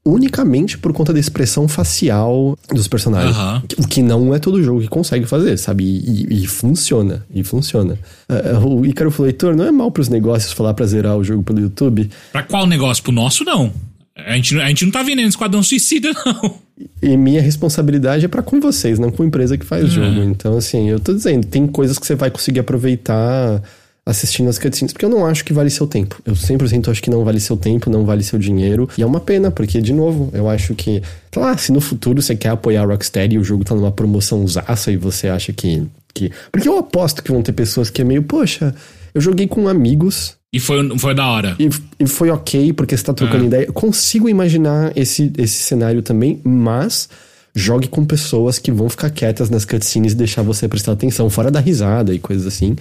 unicamente 0.04 0.78
por 0.78 0.92
conta 0.94 1.14
da 1.14 1.20
expressão 1.20 1.68
facial 1.68 2.58
dos 2.74 2.88
personagens. 2.88 3.36
Aham. 3.36 3.62
O 3.78 3.88
que 3.88 4.02
não 4.02 4.34
é 4.34 4.40
todo 4.40 4.64
jogo 4.64 4.82
que 4.82 4.88
consegue 4.88 5.26
fazer, 5.28 5.58
sabe? 5.58 5.84
E, 5.84 6.26
e- 6.34 6.44
e 6.44 6.48
funciona, 6.48 7.24
e 7.32 7.44
funciona. 7.44 8.00
Ah, 8.28 8.60
o 8.66 8.84
Ícaro 8.86 9.12
falou, 9.12 9.28
Heitor, 9.28 9.56
não 9.56 9.66
é 9.66 9.72
mal 9.72 9.92
pros 9.92 10.10
negócios 10.10 10.52
falar 10.54 10.74
pra 10.74 10.88
zerar 10.88 11.16
o 11.18 11.24
jogo 11.24 11.44
pelo 11.44 11.60
YouTube? 11.60 12.10
Pra 12.32 12.42
qual 12.42 12.66
negócio? 12.66 13.04
Pro 13.04 13.12
nosso, 13.12 13.44
não. 13.44 13.72
A 14.16 14.36
gente, 14.36 14.56
não- 14.56 14.64
a 14.64 14.68
gente 14.70 14.84
não 14.86 14.92
tá 14.92 15.04
vendendo 15.04 15.30
Esquadrão 15.30 15.62
Suicida, 15.62 16.10
não. 16.26 16.56
E 17.04 17.16
minha 17.16 17.42
responsabilidade 17.42 18.26
é 18.26 18.28
pra 18.28 18.42
com 18.42 18.60
vocês, 18.60 18.98
não 18.98 19.12
com 19.12 19.22
a 19.22 19.26
empresa 19.26 19.58
que 19.58 19.66
faz 19.66 19.84
o 19.84 19.88
jogo. 19.90 20.22
Então, 20.24 20.58
assim, 20.58 20.90
eu 20.90 21.00
tô 21.00 21.14
dizendo, 21.14 21.46
tem 21.46 21.68
coisas 21.68 22.00
que 22.00 22.08
você 22.08 22.16
vai 22.16 22.32
conseguir 22.32 22.62
aproveitar 22.62 23.62
assistindo 24.10 24.50
as 24.50 24.58
cutscenes, 24.58 24.92
porque 24.92 25.06
eu 25.06 25.10
não 25.10 25.26
acho 25.26 25.46
que 25.46 25.54
vale 25.54 25.70
seu 25.70 25.86
tempo. 25.88 26.20
Eu 26.26 26.34
100% 26.34 26.90
acho 26.90 27.02
que 27.02 27.10
não 27.10 27.24
vale 27.24 27.40
seu 27.40 27.56
tempo, 27.56 27.90
não 27.90 28.06
vale 28.06 28.24
seu 28.24 28.40
dinheiro. 28.40 28.90
E 28.98 29.02
é 29.02 29.06
uma 29.06 29.20
pena, 29.20 29.52
porque, 29.52 29.80
de 29.82 29.94
novo, 29.94 30.30
eu 30.34 30.50
acho 30.50 30.74
que, 30.76 31.02
sei 31.32 31.42
lá, 31.42 31.56
se 31.58 31.72
no 31.72 31.80
futuro 31.80 32.22
você 32.22 32.36
quer 32.36 32.50
apoiar 32.50 32.82
a 32.84 32.86
Rocksteady 32.86 33.36
e 33.36 33.40
o 33.40 33.44
jogo 33.44 33.64
tá 33.64 33.76
numa 33.76 33.92
promoção 33.92 34.46
zaça 34.48 34.92
e 34.92 34.98
você 34.98 35.28
acha 35.28 35.54
que, 35.54 35.84
que. 36.14 36.32
Porque 36.52 36.68
eu 36.68 36.78
aposto 36.78 37.22
que 37.24 37.32
vão 37.32 37.42
ter 37.44 37.54
pessoas 37.54 37.90
que 37.90 38.02
é 38.02 38.04
meio, 38.06 38.24
poxa, 38.24 38.74
eu 39.14 39.22
joguei 39.22 39.48
com 39.48 39.68
amigos, 39.68 40.36
E 40.52 40.60
foi, 40.60 40.98
foi 40.98 41.14
da 41.14 41.28
hora. 41.28 41.56
e, 41.60 41.70
e 42.00 42.08
foi 42.08 42.30
ok, 42.32 42.74
porque 42.74 42.98
você 42.98 43.04
tá 43.04 43.14
trocando 43.14 43.44
Ah. 43.44 43.48
ideia. 43.48 43.66
Eu 43.68 43.74
consigo 43.74 44.28
imaginar 44.28 44.92
esse, 44.96 45.32
esse 45.38 45.62
cenário 45.64 46.02
também, 46.02 46.40
mas 46.44 47.08
jogue 47.56 47.88
com 47.88 48.06
pessoas 48.06 48.58
que 48.60 48.72
vão 48.72 48.88
ficar 48.90 49.10
quietas 49.10 49.50
nas 49.50 49.66
cutscenes 49.66 50.14
e 50.14 50.16
deixar 50.16 50.44
você 50.44 50.68
prestar 50.68 50.94
atenção, 50.94 51.30
fora 51.30 51.50
da 51.52 51.60
risada 51.60 52.14
e 52.14 52.20
coisas 52.20 52.46
assim. 52.48 52.76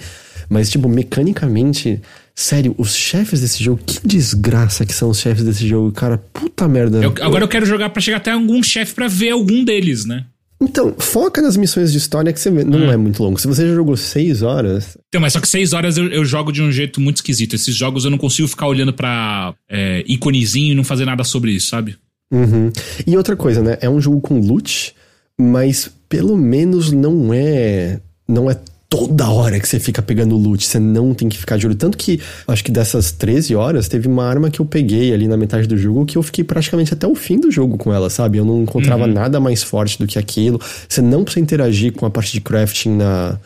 Mas, 0.49 0.69
tipo, 0.69 0.89
mecanicamente, 0.89 2.01
sério, 2.35 2.73
os 2.77 2.95
chefes 2.95 3.41
desse 3.41 3.63
jogo, 3.63 3.79
que 3.85 3.99
desgraça 4.05 4.85
que 4.85 4.93
são 4.93 5.09
os 5.09 5.19
chefes 5.19 5.43
desse 5.43 5.67
jogo, 5.67 5.91
cara. 5.91 6.17
Puta 6.17 6.67
merda. 6.67 6.97
Eu- 7.03 7.13
agora 7.21 7.43
eu 7.43 7.47
quero 7.47 7.65
jogar 7.65 7.89
pra 7.91 8.01
chegar 8.01 8.17
até 8.17 8.31
algum 8.31 8.61
chefe 8.63 8.93
pra 8.95 9.07
ver 9.07 9.29
algum 9.31 9.63
deles, 9.63 10.05
né? 10.05 10.25
Então, 10.61 10.93
foca 10.97 11.41
nas 11.41 11.55
missões 11.55 11.89
de 11.91 11.97
história 11.97 12.33
que 12.33 12.39
você 12.39 12.51
vê. 12.51 12.65
Não 12.65 12.89
Ah. 12.89 12.93
é 12.93 12.97
muito 12.97 13.23
longo. 13.23 13.39
Se 13.39 13.47
você 13.47 13.65
já 13.67 13.73
jogou 13.73 13.95
seis 13.95 14.41
horas, 14.41 14.97
Então, 15.07 15.21
mas 15.21 15.31
só 15.33 15.39
que 15.39 15.47
seis 15.47 15.71
horas 15.71 15.95
eu, 15.97 16.07
eu 16.09 16.25
jogo 16.25 16.51
de 16.51 16.61
um 16.61 16.69
jeito 16.71 16.99
muito 16.99 17.17
esquisito. 17.17 17.55
Esses 17.55 17.73
jogos 17.75 18.03
eu 18.03 18.11
não 18.11 18.17
consigo 18.17 18.45
ficar 18.47 18.67
olhando 18.67 18.91
pra 18.91 19.53
é, 19.69 20.03
íconezinho 20.05 20.73
e 20.73 20.75
não 20.75 20.83
fazer 20.83 21.05
nada 21.05 21.23
sobre 21.23 21.51
isso, 21.51 21.67
sabe? 21.69 21.95
Uhum. 22.31 22.69
E 23.07 23.15
outra 23.15 23.35
coisa, 23.37 23.61
né? 23.63 23.77
É 23.79 23.89
um 23.89 24.01
jogo 24.01 24.19
com 24.19 24.37
loot, 24.39 24.93
mas 25.39 25.89
pelo 26.09 26.35
menos 26.37 26.91
não 26.91 27.33
é. 27.33 28.01
Não 28.27 28.51
é 28.51 28.57
toda 28.89 29.29
hora 29.29 29.59
que 29.59 29.67
você 29.67 29.79
fica 29.79 30.01
pegando 30.01 30.35
loot. 30.35 30.65
Você 30.65 30.79
não 30.79 31.13
tem 31.13 31.29
que 31.29 31.37
ficar 31.37 31.57
de 31.57 31.67
olho. 31.67 31.75
Tanto 31.75 31.95
que, 31.97 32.19
acho 32.47 32.63
que 32.63 32.71
dessas 32.71 33.11
13 33.11 33.55
horas, 33.55 33.87
teve 33.87 34.07
uma 34.07 34.25
arma 34.25 34.49
que 34.49 34.59
eu 34.59 34.65
peguei 34.65 35.13
ali 35.13 35.27
na 35.27 35.37
metade 35.37 35.67
do 35.67 35.77
jogo 35.77 36.05
que 36.07 36.17
eu 36.17 36.23
fiquei 36.23 36.43
praticamente 36.43 36.91
até 36.93 37.05
o 37.07 37.13
fim 37.13 37.39
do 37.39 37.51
jogo 37.51 37.77
com 37.77 37.93
ela, 37.93 38.09
sabe? 38.09 38.39
Eu 38.39 38.45
não 38.45 38.63
encontrava 38.63 39.05
nada 39.05 39.39
mais 39.39 39.61
forte 39.61 39.99
do 39.99 40.07
que 40.07 40.17
aquilo. 40.17 40.59
Você 40.87 41.01
não 41.01 41.23
precisa 41.23 41.43
interagir 41.43 41.93
com 41.93 42.05
a 42.07 42.09
parte 42.09 42.33
de 42.33 42.41
crafting 42.41 42.97
na. 42.97 43.39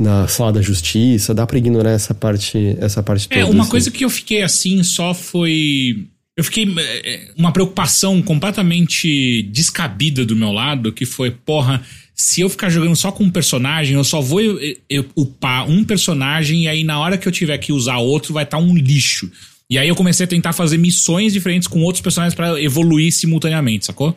Na 0.00 0.28
sala 0.28 0.52
da 0.52 0.62
justiça, 0.62 1.34
dá 1.34 1.44
pra 1.44 1.58
ignorar 1.58 1.90
essa 1.90 2.14
parte, 2.14 2.76
essa 2.78 3.02
parte 3.02 3.28
toda. 3.28 3.40
É, 3.40 3.44
uma 3.44 3.62
assim. 3.62 3.70
coisa 3.72 3.90
que 3.90 4.04
eu 4.04 4.08
fiquei 4.08 4.42
assim 4.42 4.80
só 4.84 5.12
foi. 5.12 6.06
Eu 6.36 6.44
fiquei. 6.44 6.72
é, 6.78 7.14
é, 7.14 7.30
Uma 7.36 7.50
preocupação 7.50 8.22
completamente 8.22 9.42
descabida 9.50 10.24
do 10.24 10.36
meu 10.36 10.52
lado, 10.52 10.92
que 10.92 11.04
foi, 11.04 11.32
porra, 11.32 11.82
se 12.18 12.40
eu 12.40 12.50
ficar 12.50 12.68
jogando 12.68 12.96
só 12.96 13.12
com 13.12 13.22
um 13.22 13.30
personagem, 13.30 13.94
eu 13.94 14.02
só 14.02 14.20
vou 14.20 14.40
eu, 14.40 14.76
eu 14.90 15.06
upar 15.14 15.70
um 15.70 15.84
personagem 15.84 16.64
e 16.64 16.68
aí 16.68 16.82
na 16.82 16.98
hora 16.98 17.16
que 17.16 17.28
eu 17.28 17.32
tiver 17.32 17.56
que 17.58 17.72
usar 17.72 17.98
outro 17.98 18.34
vai 18.34 18.42
estar 18.42 18.58
um 18.58 18.74
lixo. 18.74 19.30
E 19.70 19.78
aí 19.78 19.86
eu 19.86 19.94
comecei 19.94 20.24
a 20.24 20.26
tentar 20.26 20.52
fazer 20.52 20.78
missões 20.78 21.32
diferentes 21.32 21.68
com 21.68 21.80
outros 21.82 22.02
personagens 22.02 22.34
pra 22.34 22.60
evoluir 22.60 23.12
simultaneamente, 23.12 23.86
sacou? 23.86 24.16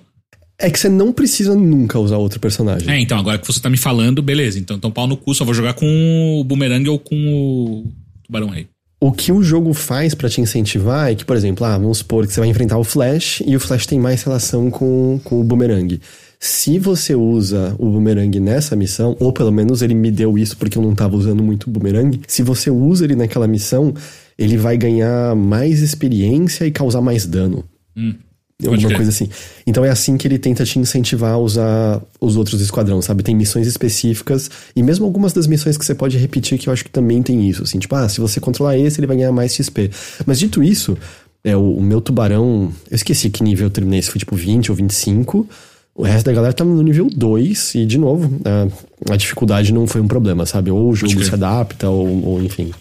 É 0.58 0.70
que 0.70 0.80
você 0.80 0.90
não 0.90 1.12
precisa 1.12 1.56
nunca 1.56 2.00
usar 2.00 2.18
outro 2.18 2.40
personagem. 2.40 2.90
É, 2.90 3.00
então, 3.00 3.18
agora 3.18 3.38
que 3.38 3.46
você 3.46 3.60
tá 3.60 3.70
me 3.70 3.78
falando, 3.78 4.22
beleza. 4.22 4.58
Então, 4.58 4.78
então 4.78 4.92
pau 4.92 5.08
no 5.08 5.18
cu, 5.18 5.34
só 5.36 5.44
vou 5.44 5.54
jogar 5.54 5.74
com 5.74 6.40
o 6.40 6.44
Boomerang 6.44 6.88
ou 6.88 6.98
com 6.98 7.16
o 7.16 7.92
Tubarão 8.24 8.48
Rei. 8.48 8.68
O 9.00 9.12
que 9.12 9.32
o 9.32 9.44
jogo 9.44 9.74
faz 9.74 10.14
pra 10.14 10.30
te 10.30 10.40
incentivar 10.40 11.12
é 11.12 11.16
que, 11.16 11.26
por 11.26 11.36
exemplo, 11.36 11.66
ah, 11.66 11.78
vamos 11.78 11.98
supor 11.98 12.26
que 12.26 12.34
você 12.34 12.40
vai 12.40 12.50
enfrentar 12.50 12.78
o 12.78 12.84
Flash 12.84 13.42
e 13.46 13.56
o 13.56 13.60
Flash 13.60 13.88
tem 13.88 14.00
mais 14.00 14.22
relação 14.24 14.70
com, 14.70 15.20
com 15.24 15.42
o 15.42 15.44
Boomerang. 15.44 16.00
Se 16.44 16.80
você 16.80 17.14
usa 17.14 17.76
o 17.78 17.88
Boomerang 17.88 18.40
nessa 18.40 18.76
missão, 18.76 19.16
ou 19.20 19.32
pelo 19.32 19.52
menos 19.52 19.84
ele 19.84 19.94
me 19.94 20.10
deu 20.10 20.40
isso 20.40 20.58
porque 20.58 20.76
eu 20.76 20.82
não 20.82 20.96
tava 20.96 21.16
usando 21.16 21.44
muito 21.44 21.68
o 21.68 21.70
Boomerang, 21.70 22.20
se 22.28 22.42
você 22.42 22.72
usa 22.72 23.06
ele 23.06 23.16
naquela 23.16 23.48
missão, 23.48 23.94
ele 24.40 24.58
vai 24.58 24.76
ganhar 24.76 25.36
mais 25.36 25.84
experiência 25.84 26.66
e 26.66 26.72
causar 26.72 27.00
mais 27.00 27.28
dano. 27.28 27.64
Hum, 27.96 28.16
Alguma 28.60 28.88
crer. 28.88 28.96
coisa 28.96 29.12
assim. 29.12 29.30
Então 29.68 29.86
é 29.86 29.92
assim 29.92 30.18
que 30.18 30.28
ele 30.28 30.40
tenta 30.40 30.66
te 30.66 30.80
incentivar 30.80 31.34
a 31.34 31.38
usar 31.38 32.02
os 32.20 32.36
outros 32.36 32.60
esquadrões, 32.60 33.06
sabe? 33.06 33.22
Tem 33.22 33.36
missões 33.36 33.68
específicas 33.68 34.50
e 34.76 34.82
mesmo 34.82 35.06
algumas 35.06 35.34
das 35.34 35.46
missões 35.46 35.78
que 35.78 35.86
você 35.86 35.94
pode 35.94 36.18
repetir 36.18 36.58
que 36.58 36.68
eu 36.68 36.74
acho 36.74 36.84
que 36.84 36.90
também 36.90 37.22
tem 37.22 37.48
isso, 37.48 37.62
assim, 37.62 37.78
tipo, 37.78 37.94
ah, 37.94 38.10
se 38.10 38.20
você 38.20 38.40
controlar 38.40 38.76
esse, 38.80 39.00
ele 39.00 39.06
vai 39.06 39.18
ganhar 39.18 39.32
mais 39.32 39.54
XP. 39.54 39.92
Mas 40.26 40.40
dito 40.40 40.64
isso, 40.64 40.98
é 41.44 41.56
o, 41.56 41.76
o 41.76 41.84
meu 41.84 42.02
tubarão, 42.02 42.72
eu 42.90 42.96
esqueci 42.96 43.30
que 43.30 43.44
nível 43.44 43.68
eu 43.68 43.72
terminei, 43.72 44.02
se 44.02 44.10
foi 44.10 44.18
tipo 44.18 44.36
20 44.36 44.72
ou 44.72 44.76
25. 44.76 45.48
O 45.94 46.04
resto 46.04 46.26
da 46.26 46.34
galera 46.34 46.54
tá 46.54 46.64
no 46.64 46.82
nível 46.82 47.10
2 47.14 47.76
e, 47.76 47.86
de 47.86 47.98
novo, 47.98 48.40
a, 48.46 49.14
a 49.14 49.18
dificuldade 49.18 49.74
não 49.74 49.86
foi 49.86 50.02
um 50.02 50.08
problema, 50.08 50.46
sabe? 50.46 50.72
Ou 50.72 50.90
o 50.90 50.96
jogo 50.96 51.24
se 51.24 51.34
adapta, 51.34 51.90
ou, 51.90 52.26
ou 52.26 52.42
enfim. 52.42 52.72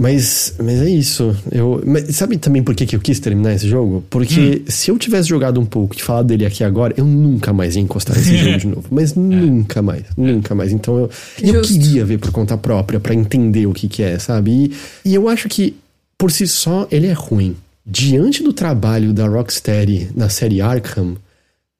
Mas, 0.00 0.54
mas 0.58 0.80
é 0.80 0.88
isso. 0.88 1.36
Eu, 1.52 1.82
mas 1.84 2.16
sabe 2.16 2.38
também 2.38 2.62
por 2.62 2.74
que, 2.74 2.86
que 2.86 2.96
eu 2.96 3.00
quis 3.00 3.20
terminar 3.20 3.52
esse 3.52 3.68
jogo? 3.68 4.02
Porque 4.08 4.62
se 4.66 4.90
eu 4.90 4.98
tivesse 4.98 5.28
jogado 5.28 5.60
um 5.60 5.66
pouco 5.66 5.94
e 5.94 6.00
falado 6.00 6.28
dele 6.28 6.46
aqui 6.46 6.64
agora, 6.64 6.94
eu 6.96 7.04
nunca 7.04 7.52
mais 7.52 7.76
ia 7.76 7.82
encostar 7.82 8.16
nesse 8.16 8.34
jogo 8.38 8.56
de 8.56 8.66
novo. 8.66 8.84
Mas 8.90 9.14
nunca 9.14 9.82
mais, 9.82 10.04
nunca 10.16 10.54
mais. 10.54 10.72
Então 10.72 10.96
eu, 10.96 11.10
eu 11.42 11.60
queria 11.60 12.02
ver 12.04 12.18
por 12.18 12.30
conta 12.32 12.56
própria 12.56 12.98
pra 12.98 13.14
entender 13.14 13.66
o 13.66 13.74
que, 13.74 13.88
que 13.88 14.02
é, 14.02 14.18
sabe? 14.18 14.72
E, 15.04 15.10
e 15.10 15.14
eu 15.14 15.28
acho 15.28 15.50
que, 15.50 15.76
por 16.16 16.32
si 16.32 16.46
só, 16.46 16.88
ele 16.90 17.06
é 17.06 17.12
ruim. 17.12 17.54
Diante 17.84 18.42
do 18.42 18.54
trabalho 18.54 19.12
da 19.12 19.28
Rocksteady 19.28 20.12
na 20.16 20.30
série 20.30 20.62
Arkham, 20.62 21.16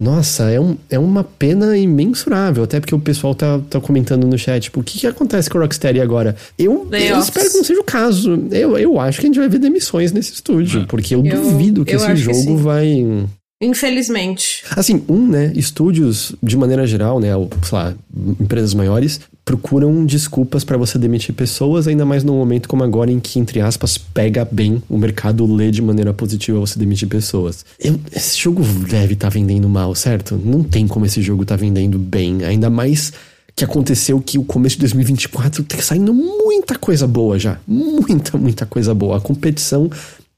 nossa, 0.00 0.50
é, 0.50 0.58
um, 0.58 0.76
é 0.88 0.98
uma 0.98 1.22
pena 1.22 1.76
imensurável. 1.76 2.64
Até 2.64 2.80
porque 2.80 2.94
o 2.94 2.98
pessoal 2.98 3.34
tá, 3.34 3.60
tá 3.68 3.78
comentando 3.80 4.26
no 4.26 4.38
chat, 4.38 4.62
tipo, 4.62 4.80
o 4.80 4.82
que, 4.82 4.98
que 4.98 5.06
acontece 5.06 5.50
com 5.50 5.58
a 5.58 5.60
Rocksteady 5.60 6.00
agora? 6.00 6.34
Eu, 6.58 6.88
eu 6.90 7.18
espero 7.20 7.50
que 7.50 7.56
não 7.58 7.64
seja 7.64 7.80
o 7.80 7.84
caso. 7.84 8.46
Eu, 8.50 8.78
eu 8.78 8.98
acho 8.98 9.20
que 9.20 9.26
a 9.26 9.28
gente 9.28 9.38
vai 9.38 9.48
ver 9.48 9.58
demissões 9.58 10.10
nesse 10.10 10.32
estúdio, 10.32 10.86
porque 10.86 11.14
eu, 11.14 11.24
Eu- 11.24 11.42
duvido 11.42 11.84
que 11.84 11.92
eu 11.94 11.96
esse 11.98 12.06
que 12.06 12.16
jogo 12.16 12.34
sim. 12.34 12.56
vai. 12.56 13.04
Infelizmente. 13.60 14.64
Assim, 14.74 15.02
um, 15.08 15.26
né? 15.28 15.52
Estúdios, 15.54 16.34
de 16.42 16.56
maneira 16.56 16.86
geral, 16.86 17.20
né? 17.20 17.36
ou, 17.36 17.50
Sei 17.62 17.76
lá, 17.76 17.94
empresas 18.40 18.72
maiores, 18.72 19.20
procuram 19.44 20.04
desculpas 20.06 20.64
pra 20.64 20.76
você 20.78 20.98
demitir 20.98 21.34
pessoas, 21.34 21.86
ainda 21.86 22.06
mais 22.06 22.24
num 22.24 22.36
momento 22.36 22.68
como 22.68 22.82
agora 22.82 23.10
em 23.10 23.20
que, 23.20 23.38
entre 23.38 23.60
aspas, 23.60 23.98
pega 23.98 24.48
bem, 24.50 24.82
o 24.88 24.96
mercado 24.96 25.44
lê 25.52 25.70
de 25.70 25.82
maneira 25.82 26.14
positiva 26.14 26.58
você 26.58 26.78
demitir 26.78 27.06
pessoas. 27.08 27.64
Eu- 27.78 28.00
esse 28.12 28.38
jogo 28.38 28.62
deve 28.88 29.12
estar 29.14 29.28
vendendo 29.28 29.68
mal, 29.68 29.94
certo? 29.94 30.40
Não 30.42 30.62
tem 30.62 30.86
como 30.88 31.04
esse 31.04 31.20
jogo 31.20 31.44
tá 31.44 31.56
vendendo 31.56 31.98
bem, 31.98 32.44
ainda 32.44 32.70
mais 32.70 33.12
que 33.54 33.64
aconteceu 33.64 34.20
que 34.20 34.38
o 34.38 34.44
começo 34.44 34.76
de 34.76 34.80
2024 34.82 35.62
tá 35.64 35.76
saindo 35.82 36.14
muita 36.14 36.76
coisa 36.78 37.06
boa 37.06 37.38
já. 37.38 37.58
Muita, 37.66 38.38
muita 38.38 38.64
coisa 38.64 38.94
boa. 38.94 39.18
A 39.18 39.20
competição 39.20 39.90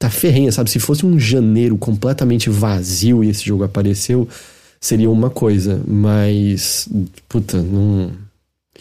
tá 0.03 0.09
ferrenha, 0.09 0.51
sabe? 0.51 0.69
Se 0.69 0.79
fosse 0.79 1.05
um 1.05 1.19
janeiro 1.19 1.77
completamente 1.77 2.49
vazio 2.49 3.23
e 3.23 3.29
esse 3.29 3.45
jogo 3.45 3.63
apareceu, 3.63 4.27
seria 4.79 5.09
uma 5.09 5.29
coisa, 5.29 5.81
mas. 5.87 6.89
Puta, 7.27 7.61
não. 7.61 8.11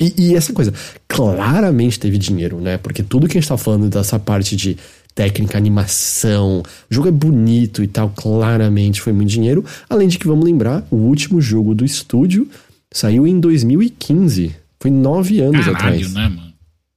E, 0.01 0.15
e, 0.17 0.35
essa 0.35 0.53
coisa, 0.53 0.73
claramente 1.07 2.01
teve 2.01 2.19
dinheiro, 2.19 2.61
né? 2.61 2.79
Porque 2.79 3.03
tudo 3.03 3.29
que 3.29 3.37
a 3.37 3.41
gente 3.41 3.49
tá 3.49 3.57
falando 3.57 3.89
dessa 3.89 4.19
parte 4.19 4.57
de 4.57 4.77
técnica, 5.15 5.59
animação, 5.59 6.63
o 6.91 6.95
jogo 6.95 7.09
é 7.09 7.13
bonito 7.13 7.85
e 7.85 7.87
tal, 7.87 8.11
claramente 8.11 9.01
foi 9.01 9.13
muito 9.13 9.29
dinheiro. 9.29 9.65
Além 9.89 10.09
de 10.09 10.19
que, 10.19 10.27
vamos 10.27 10.45
lembrar, 10.45 10.87
o 10.91 10.97
último 10.97 11.41
jogo 11.41 11.75
do 11.75 11.85
estúdio 11.85 12.49
saiu 12.91 13.27
em 13.27 13.39
2015. 13.39 14.57
Foi 14.81 14.91
nove 14.91 15.41
anos 15.41 15.65
Caralho, 15.67 15.77
atrás. 15.77 16.13
né, 16.15 16.29
mano? 16.29 16.53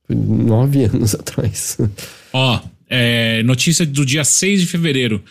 Foi 0.07 0.15
nove 0.15 0.85
anos 0.85 1.13
atrás. 1.13 1.77
Ó, 2.33 2.59
é, 2.89 3.43
notícia 3.43 3.85
do 3.85 4.05
dia 4.05 4.23
6 4.23 4.61
de 4.61 4.67
fevereiro. 4.67 5.23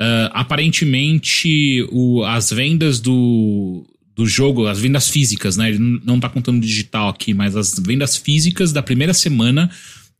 Uh, 0.00 0.30
aparentemente, 0.32 1.84
o, 1.90 2.22
as 2.22 2.50
vendas 2.50 3.00
do, 3.00 3.84
do 4.14 4.26
jogo, 4.26 4.66
as 4.66 4.78
vendas 4.78 5.08
físicas, 5.08 5.56
né? 5.56 5.70
Ele 5.70 6.00
não 6.04 6.20
tá 6.20 6.28
contando 6.28 6.60
digital 6.60 7.08
aqui, 7.08 7.34
mas 7.34 7.56
as 7.56 7.74
vendas 7.78 8.16
físicas 8.16 8.72
da 8.72 8.82
primeira 8.82 9.12
semana 9.12 9.68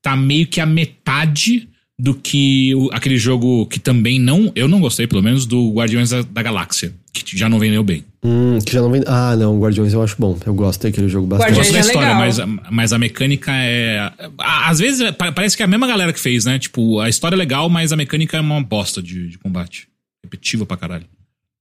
tá 0.03 0.17
meio 0.17 0.49
que 0.49 0.61
a 0.61 0.67
metade 0.67 1.69
do 1.99 2.15
que 2.15 2.75
o, 2.75 2.91
aquele 2.93 3.19
jogo 3.19 3.67
que 3.67 3.79
também 3.79 4.19
não. 4.19 4.53
Eu 4.55 4.67
não 4.67 4.81
gostei, 4.81 5.07
pelo 5.07 5.23
menos, 5.23 5.47
do 5.47 5.73
Guardiões 5.73 6.11
da, 6.11 6.23
da 6.23 6.43
Galáxia, 6.43 6.93
que 7.13 7.39
já 7.39 7.49
não 7.49 7.59
vendeu 7.59 7.85
bem. 7.85 8.05
Hum, 8.23 8.59
que 8.65 8.73
já 8.73 8.81
não 8.83 8.91
vende. 8.91 9.05
Ah, 9.09 9.37
não, 9.37 9.59
Guardiões 9.61 9.93
eu 9.93 10.03
acho 10.03 10.17
bom. 10.19 10.37
Eu 10.45 10.53
gosto 10.53 10.83
daquele 10.83 11.09
jogo 11.09 11.27
bastante. 11.27 11.51
Eu 11.53 11.57
gosto 11.59 11.73
da 11.73 11.79
é 11.79 11.81
história, 11.81 12.15
mas, 12.15 12.39
mas 12.71 12.93
a 12.93 12.99
mecânica 12.99 13.53
é. 13.55 14.13
Às 14.39 14.81
vezes 14.81 15.09
pa- 15.13 15.31
parece 15.31 15.57
que 15.57 15.63
é 15.63 15.67
a 15.67 15.69
mesma 15.69 15.87
galera 15.87 16.13
que 16.13 16.19
fez, 16.21 16.45
né? 16.45 16.59
Tipo, 16.59 16.99
a 17.01 17.09
história 17.09 17.37
é 17.37 17.39
legal, 17.39 17.69
mas 17.69 17.93
a 17.93 17.97
mecânica 17.97 18.37
é 18.37 18.41
uma 18.41 18.61
bosta 18.63 19.01
de, 19.01 19.29
de 19.29 19.39
combate. 19.39 19.89
Repetitiva 20.25 20.67
pra 20.67 20.77
caralho. 20.77 21.05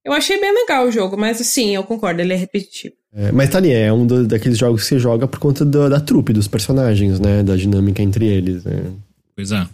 Eu 0.04 0.14
achei 0.14 0.40
bem 0.40 0.54
legal 0.54 0.88
o 0.88 0.92
jogo, 0.92 1.16
mas 1.18 1.38
sim, 1.38 1.76
eu 1.76 1.84
concordo, 1.84 2.22
ele 2.22 2.34
é 2.34 2.36
repetitivo. 2.38 2.96
É, 3.14 3.32
mas 3.32 3.50
tá 3.50 3.58
ali, 3.58 3.72
é 3.72 3.92
um 3.94 4.08
do- 4.08 4.26
daqueles 4.26 4.58
jogos 4.58 4.82
que 4.82 4.88
você 4.88 4.98
joga 5.00 5.28
por 5.28 5.40
conta 5.40 5.64
da, 5.66 5.90
da 5.90 6.00
trupe, 6.00 6.34
dos 6.34 6.48
personagens, 6.48 7.20
né? 7.20 7.44
Da 7.44 7.56
dinâmica 7.56 8.02
entre 8.02 8.26
eles. 8.26 8.64
Né? 8.64 8.84
Pois 9.36 9.52
é. 9.52 9.68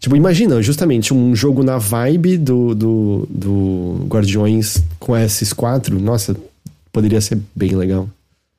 Tipo, 0.00 0.16
imagina, 0.16 0.62
justamente, 0.62 1.12
um 1.12 1.36
jogo 1.36 1.62
na 1.62 1.76
vibe 1.76 2.38
do, 2.38 2.74
do, 2.74 3.28
do 3.28 4.06
Guardiões 4.08 4.82
com 4.98 5.14
esses 5.14 5.52
quatro. 5.52 6.00
Nossa, 6.00 6.34
poderia 6.90 7.20
ser 7.20 7.38
bem 7.54 7.76
legal. 7.76 8.08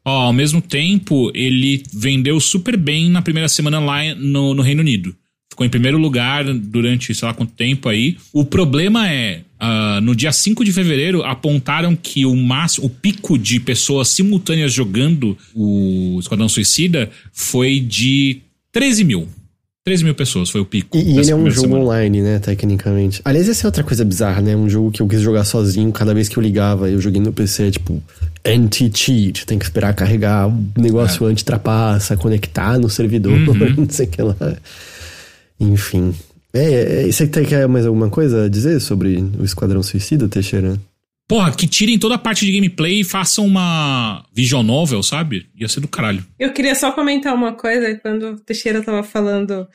Ó, 0.05 0.27
ao 0.27 0.34
mesmo 0.34 0.61
tempo, 0.61 1.31
ele 1.34 1.81
vendeu 1.91 2.39
super 2.39 2.77
bem 2.77 3.09
na 3.09 3.23
primeira 3.23 3.49
semana 3.49 3.80
lá 3.80 4.13
no, 4.15 4.53
no 4.53 4.61
Reino 4.61 4.81
Unido. 4.81 5.15
Ficou 5.49 5.65
em 5.65 5.69
primeiro 5.69 5.97
lugar 5.97 6.45
durante 6.45 7.13
sei 7.13 7.27
lá 7.27 7.34
quanto 7.34 7.53
tempo 7.53 7.89
aí. 7.89 8.18
O 8.31 8.45
problema 8.45 9.09
é, 9.11 9.41
ah, 9.59 9.99
no 10.01 10.15
dia 10.15 10.31
5 10.31 10.63
de 10.63 10.72
fevereiro, 10.72 11.23
apontaram 11.23 11.95
que 11.95 12.26
o 12.26 12.35
máximo, 12.35 12.85
o 12.85 12.89
pico 12.89 13.38
de 13.38 13.59
pessoas 13.59 14.09
simultâneas 14.09 14.72
jogando 14.72 15.38
o 15.53 16.18
Esquadrão 16.19 16.47
Suicida 16.47 17.11
foi 17.34 17.80
de 17.80 18.41
13 18.72 19.03
mil. 19.03 19.27
13 19.83 20.03
mil 20.03 20.13
pessoas 20.13 20.49
foi 20.49 20.61
o 20.61 20.65
pico. 20.65 20.95
E, 20.95 21.17
ele 21.17 21.31
é 21.31 21.35
um 21.35 21.49
jogo 21.49 21.67
semana. 21.67 21.83
online, 21.85 22.21
né, 22.21 22.37
tecnicamente. 22.39 23.19
Aliás, 23.25 23.49
essa 23.49 23.65
é 23.65 23.67
outra 23.67 23.83
coisa 23.83 24.05
bizarra, 24.05 24.39
né? 24.39 24.55
Um 24.55 24.69
jogo 24.69 24.91
que 24.91 25.01
eu 25.01 25.07
quis 25.07 25.21
jogar 25.21 25.43
sozinho, 25.43 25.91
cada 25.91 26.13
vez 26.13 26.29
que 26.29 26.37
eu 26.37 26.43
ligava, 26.43 26.87
eu 26.87 27.01
joguei 27.01 27.19
no 27.19 27.33
PC, 27.33 27.71
tipo, 27.71 28.01
anti-cheat, 28.45 29.45
tem 29.45 29.57
que 29.57 29.65
esperar 29.65 29.93
carregar 29.95 30.47
o 30.49 30.63
negócio 30.77 31.25
anti-trapaça, 31.25 32.15
conectar 32.15 32.77
no 32.77 32.89
servidor, 32.89 33.31
Uhum. 33.33 33.73
não 33.77 33.89
sei 33.89 34.05
o 34.05 34.09
que 34.09 34.21
lá. 34.21 34.35
Enfim. 35.59 36.13
É, 36.53 37.07
é, 37.07 37.11
você 37.11 37.25
tem- 37.25 37.45
quer 37.45 37.67
mais 37.67 37.85
alguma 37.85 38.09
coisa 38.09 38.45
a 38.45 38.49
dizer 38.49 38.79
sobre 38.81 39.17
o 39.39 39.43
Esquadrão 39.43 39.81
Suicida, 39.81 40.27
Teixeira? 40.27 40.77
Porra, 41.31 41.49
que 41.53 41.65
tirem 41.65 41.97
toda 41.97 42.15
a 42.15 42.17
parte 42.17 42.45
de 42.45 42.51
gameplay 42.51 42.99
e 42.99 43.03
façam 43.05 43.45
uma 43.45 44.25
visual 44.33 44.61
novel, 44.61 45.01
sabe? 45.01 45.47
Ia 45.55 45.69
ser 45.69 45.79
do 45.79 45.87
caralho. 45.87 46.25
Eu 46.37 46.51
queria 46.51 46.75
só 46.75 46.91
comentar 46.91 47.33
uma 47.33 47.53
coisa, 47.53 47.95
quando 48.01 48.31
o 48.31 48.39
Teixeira 48.41 48.83
tava 48.83 49.01
falando 49.01 49.65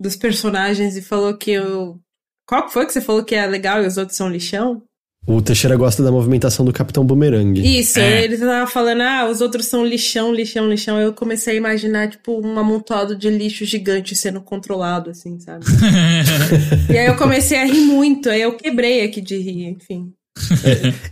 dos 0.00 0.14
personagens 0.14 0.96
e 0.96 1.02
falou 1.02 1.36
que 1.36 1.58
o. 1.58 1.98
Qual 2.46 2.68
foi 2.68 2.86
que 2.86 2.92
você 2.92 3.00
falou 3.00 3.24
que 3.24 3.34
é 3.34 3.44
legal 3.44 3.82
e 3.82 3.86
os 3.88 3.96
outros 3.96 4.16
são 4.16 4.28
lixão? 4.28 4.80
O 5.26 5.42
Teixeira 5.42 5.76
gosta 5.76 6.04
da 6.04 6.12
movimentação 6.12 6.64
do 6.64 6.72
Capitão 6.72 7.04
Boomerang. 7.04 7.60
Isso, 7.60 7.98
É. 7.98 8.22
ele 8.22 8.38
tava 8.38 8.70
falando, 8.70 9.00
ah, 9.00 9.28
os 9.28 9.40
outros 9.40 9.66
são 9.66 9.84
lixão, 9.84 10.32
lixão, 10.32 10.68
lixão. 10.68 11.00
Eu 11.00 11.12
comecei 11.12 11.54
a 11.54 11.56
imaginar, 11.56 12.10
tipo, 12.10 12.40
um 12.46 12.56
amontoado 12.56 13.16
de 13.16 13.28
lixo 13.28 13.64
gigante 13.64 14.14
sendo 14.14 14.40
controlado, 14.40 15.10
assim, 15.10 15.40
sabe? 15.40 15.64
e 16.92 16.96
aí 16.96 17.06
eu 17.08 17.16
comecei 17.16 17.58
a 17.58 17.64
rir 17.64 17.80
muito, 17.80 18.30
aí 18.30 18.42
eu 18.42 18.56
quebrei 18.56 19.02
aqui 19.02 19.20
de 19.20 19.36
rir, 19.36 19.64
enfim. 19.66 20.12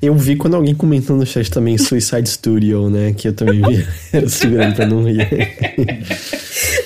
Eu 0.00 0.14
vi 0.16 0.36
quando 0.36 0.54
alguém 0.56 0.74
comentou 0.74 1.16
no 1.16 1.26
chat 1.26 1.50
também 1.50 1.76
Suicide 1.78 2.28
Studio, 2.28 2.88
né? 2.90 3.12
Que 3.12 3.28
eu 3.28 3.32
também 3.32 3.60
vi 3.62 3.86
segurando 4.28 4.74
pra 4.74 4.86
não 4.86 5.04
rir. 5.04 5.18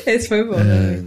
Esse 0.06 0.28
foi 0.28 0.44
bom. 0.44 0.56
né? 0.58 1.04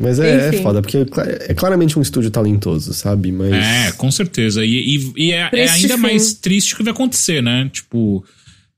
Mas 0.00 0.18
é, 0.18 0.48
é 0.48 0.52
foda, 0.62 0.80
porque 0.80 1.04
é 1.48 1.52
claramente 1.54 1.98
um 1.98 2.02
estúdio 2.02 2.30
talentoso, 2.30 2.94
sabe? 2.94 3.30
Mas. 3.30 3.52
É, 3.52 3.92
com 3.92 4.10
certeza. 4.10 4.64
E, 4.64 4.96
e- 4.96 5.12
e 5.28 5.32
é, 5.32 5.50
é 5.52 5.68
ainda 5.68 5.96
fim. 5.96 6.00
mais 6.02 6.32
triste 6.34 6.72
o 6.74 6.76
que 6.78 6.82
vai 6.82 6.92
acontecer, 6.92 7.42
né? 7.42 7.68
Tipo, 7.70 8.24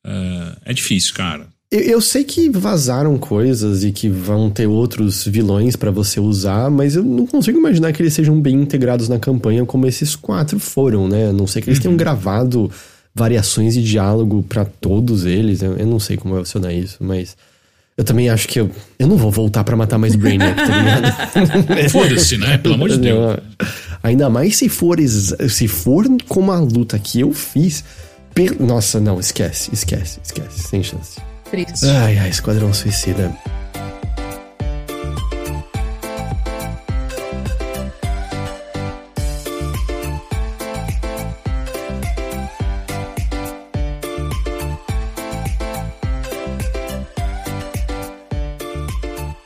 é, 0.05 0.53
é 0.66 0.73
difícil, 0.73 1.15
cara. 1.15 1.47
Eu, 1.75 1.81
eu 1.81 2.01
sei 2.01 2.23
que 2.23 2.49
vazaram 2.51 3.19
coisas 3.19 3.83
e 3.83 3.91
que 3.91 4.09
vão 4.09 4.49
ter 4.49 4.67
outros 4.69 5.25
vilões 5.27 5.75
pra 5.75 5.91
você 5.91 6.21
usar, 6.21 6.71
mas 6.71 6.95
eu 6.95 7.03
não 7.03 7.27
consigo 7.27 7.59
imaginar 7.59 7.93
que 7.93 8.01
eles 8.01 8.15
sejam 8.15 8.41
bem 8.41 8.55
integrados 8.55 9.09
na 9.09 9.19
campanha 9.19 9.65
como 9.67 9.85
esses 9.87 10.15
quatro 10.15 10.59
foram, 10.61 11.09
né? 11.09 11.31
A 11.31 11.33
não 11.33 11.47
sei 11.49 11.61
que 11.61 11.69
eles 11.71 11.81
tenham 11.81 11.97
gravado 11.97 12.71
variações 13.15 13.75
de 13.75 13.83
diálogo 13.83 14.45
pra 14.49 14.65
todos 14.65 15.25
eles. 15.27 15.63
Eu, 15.63 15.75
eu 15.77 15.87
não 15.87 15.99
sei 15.99 16.17
como 16.17 16.35
vai 16.35 16.45
funcionar 16.45 16.73
isso, 16.73 16.99
mas. 17.01 17.37
Eu 17.97 18.03
também 18.03 18.29
acho 18.29 18.49
que 18.49 18.59
eu, 18.61 18.69
eu 18.99 19.07
não 19.07 19.17
vou 19.17 19.31
voltar 19.31 19.63
pra 19.63 19.77
matar 19.77 19.99
mais 19.99 20.17
Brainiac, 20.17 20.57
tá 20.57 20.67
ligado? 20.67 21.91
Foda-se, 21.91 22.37
né? 22.37 22.59
Pelo 22.59 22.75
amor 22.75 22.89
de 22.89 22.99
Deus. 22.99 23.37
Ainda 24.03 24.29
mais 24.29 24.57
se 24.57 24.69
for, 24.69 24.99
se 25.01 25.69
for 25.69 26.05
como 26.29 26.51
a 26.51 26.59
luta 26.59 26.99
que 26.99 27.21
eu 27.21 27.33
fiz. 27.33 27.85
per- 28.35 28.61
Nossa, 28.61 28.99
não, 28.99 29.21
esquece, 29.21 29.71
esquece, 29.73 30.19
esquece, 30.25 30.61
sem 30.69 30.83
chance. 30.83 31.21
Triste. 31.55 31.87
Ai, 31.87 32.19
ai, 32.19 32.31
Esquadrão 32.31 32.75
Suicida. 32.75 33.33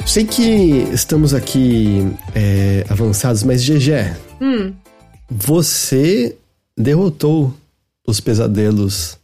Sei 0.06 0.24
que 0.24 0.40
estamos 0.94 1.34
aqui 1.34 2.10
é, 2.34 2.86
avançados, 2.88 3.42
mas 3.42 3.62
GG, 3.62 4.16
Hum, 4.40 4.72
você 5.28 6.34
derrotou 6.74 7.54
os 8.06 8.18
pesadelos 8.18 9.18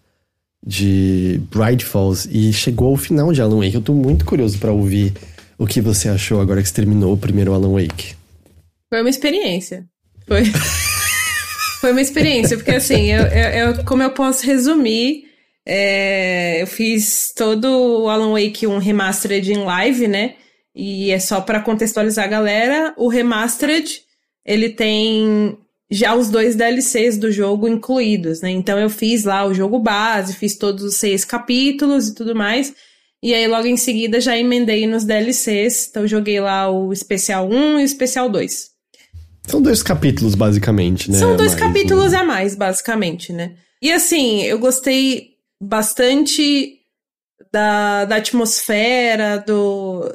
de 0.67 1.41
Bright 1.51 1.85
Falls 1.85 2.29
e 2.33 2.53
chegou 2.53 2.89
ao 2.91 2.97
final 2.97 3.33
de 3.33 3.43
Alan 3.43 3.57
Wake. 3.61 3.75
Eu 3.75 3.83
tô 3.83 3.93
muito 3.93 4.25
curioso 4.25 4.59
pra 4.59 4.73
ouvir 4.73 5.13
o 5.59 5.67
que 5.67 5.81
você 5.81 6.09
achou 6.09 6.41
agora 6.41 6.63
que 6.63 6.69
você 6.69 6.75
terminou 6.75 7.13
o 7.13 7.19
primeiro 7.19 7.53
Alan 7.53 7.73
Wake. 7.73 8.15
foi 8.89 9.01
uma 9.01 9.11
experiência. 9.11 9.85
Foi. 10.27 10.45
foi 11.81 11.93
uma 11.93 12.01
experiência, 12.01 12.57
porque 12.57 12.71
assim, 12.73 13.13
eu, 13.13 13.23
eu- 13.25 13.51
eu- 13.75 13.85
como 13.85 14.03
eu 14.03 14.11
posso 14.13 14.47
resumir, 14.47 15.25
é, 15.67 16.63
eu 16.63 16.67
fiz 16.67 17.33
todo 17.37 17.67
o 18.05 18.09
Alan 18.09 18.33
Wake 18.33 18.67
um 18.67 18.79
remastered 18.79 19.53
em 19.53 19.65
live, 19.65 20.09
né? 20.09 20.35
E 20.75 21.11
é 21.11 21.19
só 21.19 21.41
pra 21.41 21.61
contextualizar 21.61 22.25
a 22.25 22.29
galera, 22.29 22.95
o 22.97 23.09
remastered, 23.09 24.01
ele 24.47 24.71
tem 24.71 25.57
já 25.95 26.15
os 26.15 26.29
dois 26.29 26.57
DLCs 26.57 27.17
do 27.17 27.31
jogo 27.31 27.69
incluídos, 27.69 28.41
né? 28.41 28.51
Então 28.51 28.79
eu 28.79 28.91
fiz 28.91 29.25
lá 29.25 29.47
o 29.47 29.55
jogo 29.55 29.79
base, 29.79 30.35
fiz 30.35 30.57
todos 30.57 30.83
os 30.83 30.97
seis 30.97 31.25
capítulos 31.25 32.09
e 32.09 32.15
tudo 32.15 32.35
mais. 32.35 32.75
E 33.23 33.33
aí 33.33 33.47
logo 33.47 33.67
em 33.67 33.77
seguida 33.77 34.21
já 34.21 34.37
emendei 34.37 34.87
nos 34.87 35.05
DLCs. 35.05 35.89
Então 35.89 36.03
eu 36.03 36.09
joguei 36.09 36.41
lá 36.41 36.69
o 36.69 36.93
especial 36.93 37.49
1 37.49 37.79
e 37.79 37.83
o 37.83 37.87
especial 37.87 38.29
2. 38.29 38.71
São 39.47 39.63
dois 39.63 39.83
capítulos, 39.83 40.35
basicamente, 40.35 41.11
né? 41.11 41.19
São 41.19 41.37
dois 41.37 41.55
Mais 41.55 41.63
capítulos 41.63 42.13
um- 42.13 42.17
a 42.19 42.25
mais, 42.25 42.55
basicamente, 42.57 43.33
né? 43.33 43.55
E 43.81 43.93
assim, 43.93 44.43
eu 44.43 44.59
gostei 44.59 45.35
bastante 45.63 46.79
da, 47.53 48.05
da 48.05 48.17
atmosfera, 48.17 49.39
do, 49.47 50.11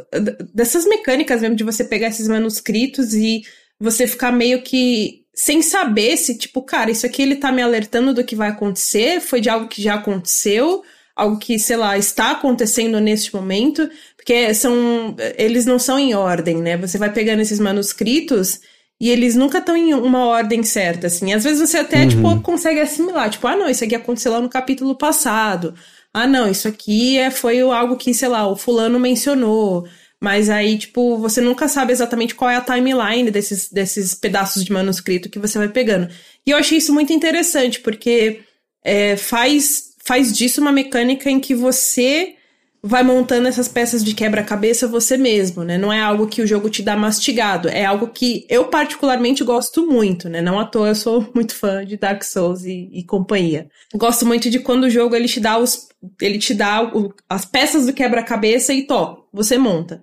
dessas 0.53 0.85
mecânicas 0.85 1.41
mesmo, 1.41 1.55
de 1.55 1.63
você 1.63 1.83
pegar 1.83 2.07
esses 2.07 2.27
manuscritos 2.27 3.13
e 3.13 3.41
você 3.79 4.05
ficar 4.07 4.31
meio 4.31 4.61
que 4.61 5.21
sem 5.41 5.61
saber 5.61 6.17
se, 6.17 6.37
tipo, 6.37 6.61
cara, 6.61 6.91
isso 6.91 7.05
aqui 7.05 7.21
ele 7.21 7.37
tá 7.37 7.49
me 7.49 7.61
alertando 7.61 8.13
do 8.13 8.25
que 8.25 8.35
vai 8.35 8.49
acontecer, 8.49 9.21
foi 9.21 9.39
de 9.39 9.49
algo 9.49 9.69
que 9.69 9.81
já 9.81 9.93
aconteceu, 9.93 10.83
algo 11.15 11.37
que, 11.39 11.57
sei 11.57 11.77
lá, 11.77 11.97
está 11.97 12.31
acontecendo 12.31 12.99
neste 12.99 13.33
momento, 13.33 13.89
porque 14.17 14.53
são, 14.53 15.15
eles 15.37 15.65
não 15.65 15.79
são 15.79 15.97
em 15.97 16.13
ordem, 16.13 16.57
né? 16.57 16.75
Você 16.75 16.97
vai 16.97 17.09
pegando 17.13 17.41
esses 17.41 17.57
manuscritos 17.57 18.59
e 18.99 19.09
eles 19.09 19.33
nunca 19.33 19.59
estão 19.59 19.77
em 19.77 19.93
uma 19.93 20.25
ordem 20.25 20.61
certa, 20.61 21.07
assim. 21.07 21.31
Às 21.31 21.45
vezes 21.45 21.61
você 21.69 21.77
até, 21.77 22.05
tipo, 22.05 22.27
Uhum. 22.27 22.33
tipo, 22.35 22.43
consegue 22.43 22.81
assimilar. 22.81 23.29
Tipo, 23.29 23.47
ah, 23.47 23.55
não, 23.55 23.69
isso 23.69 23.85
aqui 23.85 23.95
aconteceu 23.95 24.33
lá 24.33 24.41
no 24.41 24.49
capítulo 24.49 24.93
passado. 24.97 25.73
Ah, 26.13 26.27
não, 26.27 26.51
isso 26.51 26.67
aqui 26.67 27.17
é, 27.17 27.31
foi 27.31 27.61
algo 27.61 27.95
que, 27.95 28.13
sei 28.13 28.27
lá, 28.27 28.45
o 28.45 28.57
fulano 28.57 28.99
mencionou. 28.99 29.87
Mas 30.21 30.49
aí, 30.49 30.77
tipo, 30.77 31.17
você 31.17 31.39
nunca 31.39 31.67
sabe 31.67 31.93
exatamente 31.93 32.35
qual 32.35 32.49
é 32.51 32.55
a 32.57 32.61
timeline 32.61 33.31
desses, 33.31 33.69
desses 33.71 34.13
pedaços 34.13 34.65
de 34.65 34.71
manuscrito 34.71 35.29
que 35.29 35.39
você 35.39 35.57
vai 35.57 35.69
pegando. 35.69 36.09
E 36.45 36.51
eu 36.51 36.57
achei 36.57 36.77
isso 36.77 36.93
muito 36.93 37.13
interessante, 37.13 37.79
porque 37.79 38.41
é, 38.83 39.15
faz, 39.15 39.93
faz 40.05 40.35
disso 40.37 40.59
uma 40.59 40.71
mecânica 40.71 41.29
em 41.29 41.39
que 41.39 41.55
você 41.55 42.35
vai 42.81 43.03
montando 43.03 43.47
essas 43.47 43.67
peças 43.67 44.03
de 44.03 44.13
quebra-cabeça 44.13 44.87
você 44.87 45.17
mesmo, 45.17 45.63
né? 45.65 45.77
Não 45.77 45.91
é 45.91 45.99
algo 46.01 46.27
que 46.27 46.41
o 46.41 46.47
jogo 46.47 46.69
te 46.69 46.81
dá 46.81 46.95
mastigado, 46.95 47.67
é 47.67 47.83
algo 47.83 48.07
que 48.07 48.45
eu 48.49 48.65
particularmente 48.69 49.43
gosto 49.43 49.85
muito, 49.85 50.29
né? 50.29 50.41
Não 50.41 50.57
à 50.57 50.65
toa 50.65 50.87
eu 50.89 50.95
sou 50.95 51.29
muito 51.35 51.53
fã 51.55 51.85
de 51.85 51.97
Dark 51.97 52.23
Souls 52.23 52.63
e, 52.63 52.89
e 52.93 53.03
companhia. 53.03 53.69
Gosto 53.93 54.25
muito 54.25 54.49
de 54.49 54.59
quando 54.59 54.85
o 54.85 54.89
jogo 54.89 55.13
ele 55.15 55.27
te 55.27 55.39
dá 55.41 55.57
os 55.57 55.89
ele 56.21 56.39
te 56.39 56.53
dá 56.53 56.81
o- 56.83 57.13
as 57.27 57.43
peças 57.43 57.85
do 57.85 57.91
quebra-cabeça 57.93 58.73
e 58.73 58.87
to, 58.87 59.18
você 59.33 59.57
monta. 59.57 60.01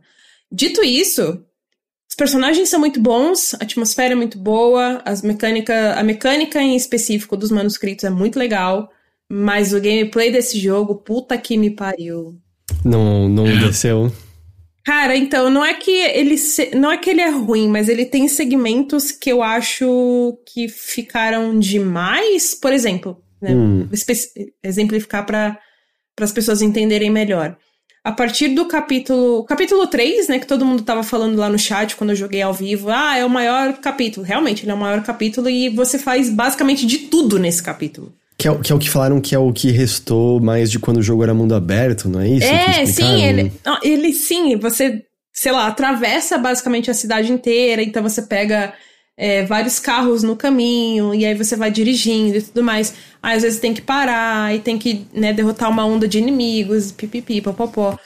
Dito 0.51 0.83
isso, 0.85 1.43
os 2.09 2.15
personagens 2.17 2.69
são 2.69 2.79
muito 2.81 3.01
bons, 3.01 3.55
a 3.55 3.59
atmosfera 3.65 4.13
é 4.13 4.17
muito 4.17 4.39
boa, 4.39 5.03
as 5.05 5.23
mecânica, 5.23 5.95
a 5.95 6.03
mecânica 6.03 6.61
em 6.63 6.77
específico 6.77 7.37
dos 7.37 7.51
manuscritos 7.51 8.05
é 8.05 8.11
muito 8.11 8.39
legal, 8.39 8.89
mas 9.29 9.73
o 9.73 9.81
gameplay 9.81 10.31
desse 10.31 10.59
jogo, 10.59 10.95
puta 10.97 11.37
que 11.37 11.57
me 11.59 11.71
pariu. 11.71 12.39
Não, 12.85 13.29
não 13.29 13.45
desceu. 13.59 14.13
Cara, 14.85 15.17
então, 15.17 15.51
não 15.51 15.65
é 15.65 15.75
que 15.75 15.91
ele 15.91 16.39
se- 16.39 16.71
não 16.77 16.93
é 16.93 16.97
que 16.97 17.11
ele 17.11 17.21
é 17.21 17.29
ruim, 17.29 17.69
mas 17.69 17.89
ele 17.89 18.07
tem 18.07 18.29
segmentos 18.29 19.11
que 19.11 19.33
eu 19.33 19.43
acho 19.43 20.39
que 20.47 20.69
ficaram 20.69 21.59
demais. 21.59 22.55
Por 22.55 22.73
exemplo, 22.73 23.21
né, 23.43 23.53
Hum. 23.53 23.89
exemplificar 24.63 25.27
para 25.27 25.59
as 26.21 26.31
pessoas 26.31 26.63
entenderem 26.63 27.11
melhor. 27.11 27.57
A 28.07 28.13
partir 28.13 28.49
do 28.49 28.67
capítulo. 28.67 29.43
Capítulo 29.45 29.87
3, 29.89 30.29
né? 30.29 30.39
Que 30.39 30.47
todo 30.47 30.65
mundo 30.65 30.83
tava 30.85 31.03
falando 31.03 31.37
lá 31.37 31.49
no 31.49 31.59
chat 31.59 31.97
quando 31.97 32.11
eu 32.11 32.17
joguei 32.17 32.41
ao 32.41 32.55
vivo. 32.55 32.89
Ah, 32.89 33.19
é 33.19 33.25
o 33.25 33.29
maior 33.29 33.73
capítulo. 33.75 34.25
Realmente, 34.25 34.63
ele 34.63 34.71
é 34.71 34.75
o 34.75 34.79
maior 34.79 35.03
capítulo 35.03 35.51
e 35.51 35.69
você 35.69 35.99
faz 35.99 36.31
basicamente 36.31 36.87
de 36.87 36.99
tudo 36.99 37.37
nesse 37.39 37.61
capítulo. 37.63 38.13
Que 38.39 38.47
é, 38.47 38.51
o- 38.53 38.61
que 38.61 38.71
é 38.71 38.75
o 38.75 38.79
que 38.79 38.89
falaram 38.91 39.21
que 39.21 39.35
é 39.35 39.39
o 39.39 39.53
que 39.53 39.71
restou 39.73 40.39
mais 40.41 40.71
de 40.71 40.79
quando 40.79 40.99
o 40.99 41.03
jogo 41.03 41.23
era 41.25 41.35
mundo 41.35 41.55
aberto, 41.55 42.09
não 42.09 42.21
é 42.21 42.29
isso? 42.29 42.47
É, 42.47 42.85
sim, 42.87 43.25
ele, 43.25 43.51
não, 43.65 43.79
ele 43.83 44.13
sim, 44.13 44.57
você, 44.57 45.03
sei 45.33 45.51
lá, 45.53 45.67
atravessa 45.67 46.37
basicamente 46.39 46.91
a 46.91 46.95
cidade 46.95 47.33
inteira, 47.33 47.83
então 47.83 48.03
você 48.03 48.23
pega 48.23 48.73
é, 49.17 49.45
vários 49.45 49.81
carros 49.81 50.23
no 50.23 50.37
caminho, 50.37 51.15
e 51.15 51.25
aí 51.25 51.35
você 51.35 51.57
vai 51.57 51.71
dirigindo 51.71 52.37
e 52.37 52.43
tudo 52.43 52.63
mais. 52.63 52.95
Aí 53.23 53.37
às 53.37 53.43
vezes 53.43 53.61
tem 53.61 53.73
que 53.73 53.81
parar, 53.81 54.55
e 54.55 54.61
tem 54.61 54.79
que 54.79 55.07
né, 55.13 55.33
derrotar 55.33 55.71
uma 55.71 55.85
onda 55.85 56.07
de 56.07 56.19
inimigos, 56.19 56.93
pipipi, 56.93 57.41
popopó. 57.41 57.99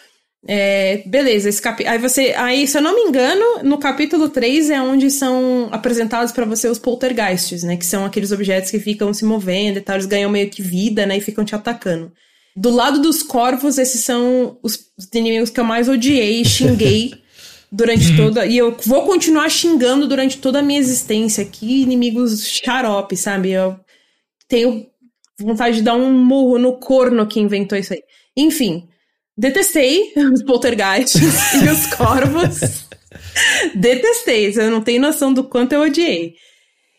É, 0.46 1.02
beleza, 1.04 1.50
esse 1.50 1.60
capi... 1.60 1.86
aí 1.86 1.98
você. 1.98 2.32
Aí, 2.36 2.66
se 2.66 2.78
eu 2.78 2.80
não 2.80 2.94
me 2.94 3.02
engano, 3.02 3.62
no 3.62 3.78
capítulo 3.78 4.28
3 4.28 4.70
é 4.70 4.80
onde 4.80 5.10
são 5.10 5.68
apresentados 5.70 6.32
pra 6.32 6.46
você 6.46 6.66
os 6.68 6.78
poltergeists, 6.78 7.62
né? 7.62 7.76
Que 7.76 7.84
são 7.84 8.06
aqueles 8.06 8.32
objetos 8.32 8.70
que 8.70 8.78
ficam 8.78 9.12
se 9.12 9.24
movendo 9.24 9.76
e 9.76 9.80
tal, 9.82 9.96
eles 9.96 10.06
ganham 10.06 10.30
meio 10.30 10.48
que 10.48 10.62
vida, 10.62 11.04
né? 11.04 11.18
E 11.18 11.20
ficam 11.20 11.44
te 11.44 11.54
atacando. 11.54 12.10
Do 12.56 12.70
lado 12.70 13.02
dos 13.02 13.22
corvos, 13.22 13.76
esses 13.76 14.02
são 14.02 14.58
os 14.62 14.90
os 15.00 15.08
inimigos 15.14 15.48
que 15.48 15.58
eu 15.58 15.64
mais 15.64 15.88
odiei 15.88 16.42
e 16.42 16.44
xinguei 16.44 17.14
durante 17.70 18.16
toda. 18.16 18.46
E 18.46 18.56
eu 18.56 18.76
vou 18.84 19.02
continuar 19.02 19.48
xingando 19.48 20.08
durante 20.08 20.38
toda 20.38 20.58
a 20.58 20.62
minha 20.62 20.80
existência. 20.80 21.44
Que 21.44 21.82
inimigos 21.82 22.46
xarope, 22.46 23.16
sabe? 23.16 23.50
Eu 23.50 23.78
tenho 24.48 24.86
vontade 25.38 25.76
de 25.76 25.82
dar 25.82 25.94
um 25.94 26.12
murro 26.12 26.58
no 26.58 26.78
corno 26.78 27.26
que 27.26 27.40
inventou 27.40 27.78
isso 27.78 27.92
aí. 27.92 28.02
Enfim, 28.36 28.88
detestei 29.36 30.12
os 30.32 30.42
poltergeists 30.42 31.54
e 31.54 31.68
os 31.68 31.86
corvos. 31.94 32.88
detestei, 33.74 34.52
você 34.52 34.68
não 34.68 34.80
tem 34.80 34.98
noção 34.98 35.32
do 35.32 35.44
quanto 35.44 35.72
eu 35.72 35.82
odiei. 35.82 36.34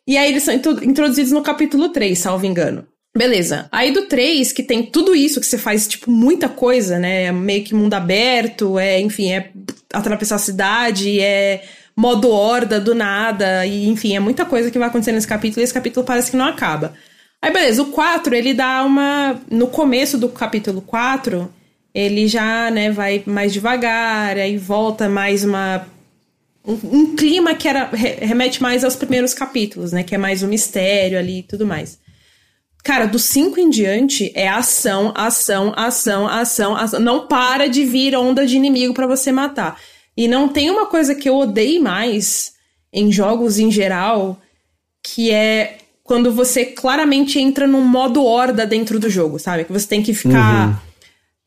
E 0.07 0.17
aí 0.17 0.31
eles 0.31 0.43
são 0.43 0.53
introduzidos 0.53 1.31
no 1.31 1.43
capítulo 1.43 1.89
3, 1.89 2.17
salvo 2.17 2.45
engano. 2.45 2.87
Beleza. 3.15 3.67
Aí 3.71 3.91
do 3.91 4.03
3, 4.03 4.53
que 4.53 4.63
tem 4.63 4.83
tudo 4.83 5.13
isso 5.13 5.39
que 5.41 5.45
você 5.45 5.57
faz, 5.57 5.85
tipo, 5.87 6.09
muita 6.09 6.47
coisa, 6.47 6.97
né? 6.97 7.23
É 7.23 7.31
meio 7.31 7.63
que 7.63 7.75
mundo 7.75 7.93
aberto, 7.93 8.79
é, 8.79 8.99
enfim, 9.01 9.31
é 9.33 9.51
atravessar 9.93 10.35
a 10.35 10.39
cidade, 10.39 11.19
é 11.19 11.61
modo 11.95 12.29
horda 12.29 12.79
do 12.79 12.95
nada, 12.95 13.65
e 13.65 13.87
enfim, 13.89 14.15
é 14.15 14.19
muita 14.19 14.45
coisa 14.45 14.71
que 14.71 14.79
vai 14.79 14.87
acontecer 14.87 15.11
nesse 15.11 15.27
capítulo, 15.27 15.61
e 15.61 15.63
esse 15.65 15.73
capítulo 15.73 16.05
parece 16.05 16.31
que 16.31 16.37
não 16.37 16.45
acaba. 16.45 16.93
Aí 17.41 17.51
beleza, 17.51 17.81
o 17.81 17.87
4, 17.87 18.33
ele 18.33 18.53
dá 18.53 18.83
uma. 18.85 19.41
No 19.49 19.67
começo 19.67 20.17
do 20.17 20.29
capítulo 20.29 20.81
4, 20.81 21.53
ele 21.93 22.27
já, 22.29 22.71
né, 22.71 22.91
vai 22.91 23.23
mais 23.25 23.51
devagar, 23.51 24.37
aí 24.37 24.57
volta 24.57 25.09
mais 25.09 25.43
uma 25.43 25.85
um, 26.65 26.73
um 26.83 27.15
clima 27.15 27.55
que 27.55 27.67
era, 27.67 27.85
re- 27.91 28.17
remete 28.21 28.61
mais 28.61 28.83
aos 28.83 28.95
primeiros 28.95 29.33
capítulos, 29.33 29.91
né? 29.91 30.03
Que 30.03 30.15
é 30.15 30.17
mais 30.17 30.43
o 30.43 30.47
mistério 30.47 31.17
ali 31.19 31.39
e 31.39 31.43
tudo 31.43 31.65
mais. 31.65 31.99
Cara, 32.83 33.05
do 33.05 33.19
5 33.19 33.59
em 33.59 33.69
diante 33.69 34.31
é 34.35 34.47
ação, 34.47 35.13
ação, 35.15 35.73
ação, 35.75 36.27
ação, 36.27 36.75
ação. 36.75 36.99
Não 36.99 37.27
para 37.27 37.67
de 37.67 37.85
vir 37.85 38.15
onda 38.15 38.45
de 38.45 38.55
inimigo 38.55 38.93
pra 38.93 39.05
você 39.05 39.31
matar. 39.31 39.79
E 40.17 40.27
não 40.27 40.47
tem 40.47 40.69
uma 40.69 40.87
coisa 40.87 41.13
que 41.13 41.29
eu 41.29 41.37
odeio 41.37 41.81
mais 41.81 42.53
em 42.91 43.11
jogos 43.11 43.59
em 43.59 43.71
geral, 43.71 44.39
que 45.03 45.31
é 45.31 45.77
quando 46.03 46.31
você 46.31 46.65
claramente 46.65 47.39
entra 47.39 47.65
num 47.65 47.85
modo 47.85 48.25
horda 48.25 48.65
dentro 48.65 48.99
do 48.99 49.09
jogo, 49.09 49.39
sabe? 49.39 49.63
Que 49.63 49.71
você 49.71 49.87
tem 49.87 50.03
que 50.03 50.13
ficar. 50.13 50.83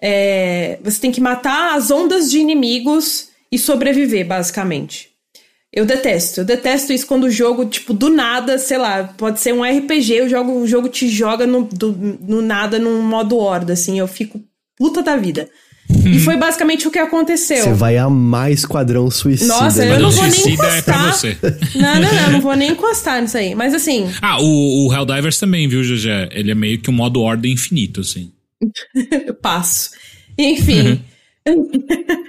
é, 0.01 0.79
você 0.83 1.01
tem 1.01 1.13
que 1.13 1.21
matar 1.21 1.75
as 1.75 1.91
ondas 1.91 2.31
de 2.31 2.39
inimigos 2.39 3.29
e 3.51 3.59
sobreviver, 3.59 4.27
basicamente. 4.27 5.14
Eu 5.77 5.85
detesto. 5.85 6.41
Eu 6.41 6.45
detesto 6.45 6.93
isso 6.93 7.05
quando 7.07 7.25
o 7.25 7.31
jogo, 7.31 7.65
tipo, 7.67 7.93
do 7.93 8.09
nada, 8.09 8.59
sei 8.59 8.79
lá, 8.79 9.05
pode 9.19 9.41
ser 9.41 9.53
um 9.53 9.65
RPG, 9.65 10.23
o 10.23 10.29
jogo, 10.29 10.53
o 10.61 10.67
jogo 10.67 10.89
te 10.89 11.09
joga 11.09 11.47
no, 11.49 11.65
do- 11.65 12.19
no 12.23 12.41
nada 12.41 12.79
num 12.79 13.03
modo 13.03 13.37
horda, 13.37 13.73
assim. 13.73 13.99
Eu 13.99 14.07
fico 14.07 14.41
puta 14.77 15.03
da 15.03 15.17
vida. 15.17 15.49
E 16.07 16.19
foi 16.21 16.37
basicamente 16.37 16.87
o 16.89 16.91
que 16.91 16.99
aconteceu. 16.99 17.65
Você 17.65 17.73
vai 17.75 17.99
amar 17.99 18.51
Esquadrão 18.53 19.11
Suicida. 19.11 19.53
Nossa, 19.53 19.85
né? 19.85 19.97
eu 19.97 20.01
não 20.01 20.11
vou 20.11 20.25
nem 20.27 20.41
é 20.53 20.57
pra 20.57 20.79
encostar. 20.79 21.13
você. 21.13 21.37
Não, 21.75 22.01
não, 22.01 22.15
não, 22.15 22.33
não 22.33 22.41
vou 22.41 22.57
nem 22.57 22.71
encostar 22.71 23.21
nisso 23.21 23.37
aí. 23.37 23.55
Mas 23.55 23.75
assim, 23.75 24.09
Ah, 24.23 24.41
o, 24.41 24.87
o 24.89 24.95
Helldivers 24.95 25.39
também, 25.39 25.69
viu, 25.69 25.83
José? 25.83 26.29
Ele 26.33 26.53
é 26.53 26.55
meio 26.55 26.81
que 26.81 26.89
um 26.89 26.95
modo 26.95 27.21
ordem 27.21 27.53
infinito, 27.53 28.01
assim. 28.01 28.33
eu 29.27 29.35
passo. 29.35 29.91
Enfim. 30.39 31.03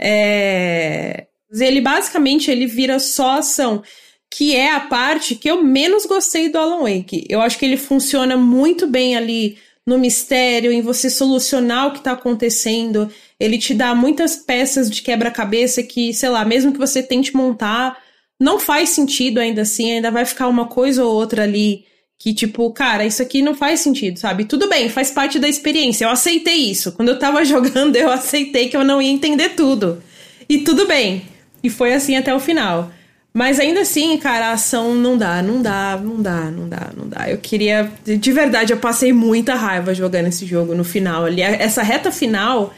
é... 0.00 1.26
Ele 1.60 1.80
basicamente 1.80 2.50
ele 2.50 2.66
vira 2.66 2.98
só 2.98 3.38
ação, 3.38 3.82
que 4.30 4.56
é 4.56 4.72
a 4.72 4.80
parte 4.80 5.34
que 5.34 5.50
eu 5.50 5.62
menos 5.62 6.06
gostei 6.06 6.48
do 6.48 6.58
Alan 6.58 6.82
Wake. 6.82 7.26
Eu 7.28 7.40
acho 7.40 7.58
que 7.58 7.64
ele 7.64 7.76
funciona 7.76 8.36
muito 8.36 8.86
bem 8.86 9.16
ali 9.16 9.58
no 9.86 9.98
mistério, 9.98 10.72
em 10.72 10.80
você 10.80 11.10
solucionar 11.10 11.88
o 11.88 11.92
que 11.92 12.02
tá 12.02 12.12
acontecendo. 12.12 13.10
Ele 13.38 13.58
te 13.58 13.74
dá 13.74 13.94
muitas 13.94 14.36
peças 14.36 14.88
de 14.88 15.02
quebra-cabeça 15.02 15.82
que, 15.82 16.14
sei 16.14 16.28
lá, 16.28 16.44
mesmo 16.44 16.72
que 16.72 16.78
você 16.78 17.02
tente 17.02 17.34
montar, 17.36 17.98
não 18.40 18.58
faz 18.58 18.90
sentido 18.90 19.38
ainda 19.38 19.62
assim, 19.62 19.92
ainda 19.92 20.10
vai 20.10 20.24
ficar 20.24 20.48
uma 20.48 20.66
coisa 20.66 21.04
ou 21.04 21.12
outra 21.12 21.42
ali 21.42 21.84
que, 22.18 22.32
tipo, 22.32 22.70
cara, 22.70 23.04
isso 23.04 23.20
aqui 23.20 23.42
não 23.42 23.52
faz 23.52 23.80
sentido, 23.80 24.16
sabe? 24.16 24.44
Tudo 24.44 24.68
bem, 24.68 24.88
faz 24.88 25.10
parte 25.10 25.40
da 25.40 25.48
experiência. 25.48 26.04
Eu 26.04 26.10
aceitei 26.10 26.70
isso. 26.70 26.92
Quando 26.92 27.08
eu 27.08 27.18
tava 27.18 27.42
jogando, 27.44 27.96
eu 27.96 28.08
aceitei 28.08 28.68
que 28.68 28.76
eu 28.76 28.84
não 28.84 29.02
ia 29.02 29.10
entender 29.10 29.50
tudo. 29.50 30.00
E 30.48 30.58
tudo 30.58 30.86
bem. 30.86 31.31
E 31.62 31.70
foi 31.70 31.92
assim 31.94 32.16
até 32.16 32.34
o 32.34 32.40
final. 32.40 32.90
Mas 33.34 33.58
ainda 33.58 33.80
assim, 33.80 34.16
cara, 34.18 34.48
a 34.48 34.52
ação 34.52 34.94
não 34.94 35.16
dá, 35.16 35.42
não 35.42 35.62
dá, 35.62 35.96
não 35.96 36.20
dá, 36.20 36.40
não 36.50 36.68
dá, 36.68 36.90
não 36.94 37.08
dá. 37.08 37.30
Eu 37.30 37.38
queria. 37.38 37.90
De 38.04 38.30
verdade, 38.32 38.72
eu 38.72 38.76
passei 38.76 39.12
muita 39.12 39.54
raiva 39.54 39.94
jogando 39.94 40.26
esse 40.26 40.44
jogo 40.44 40.74
no 40.74 40.84
final. 40.84 41.24
Ali, 41.24 41.40
essa 41.40 41.82
reta 41.82 42.10
final, 42.10 42.74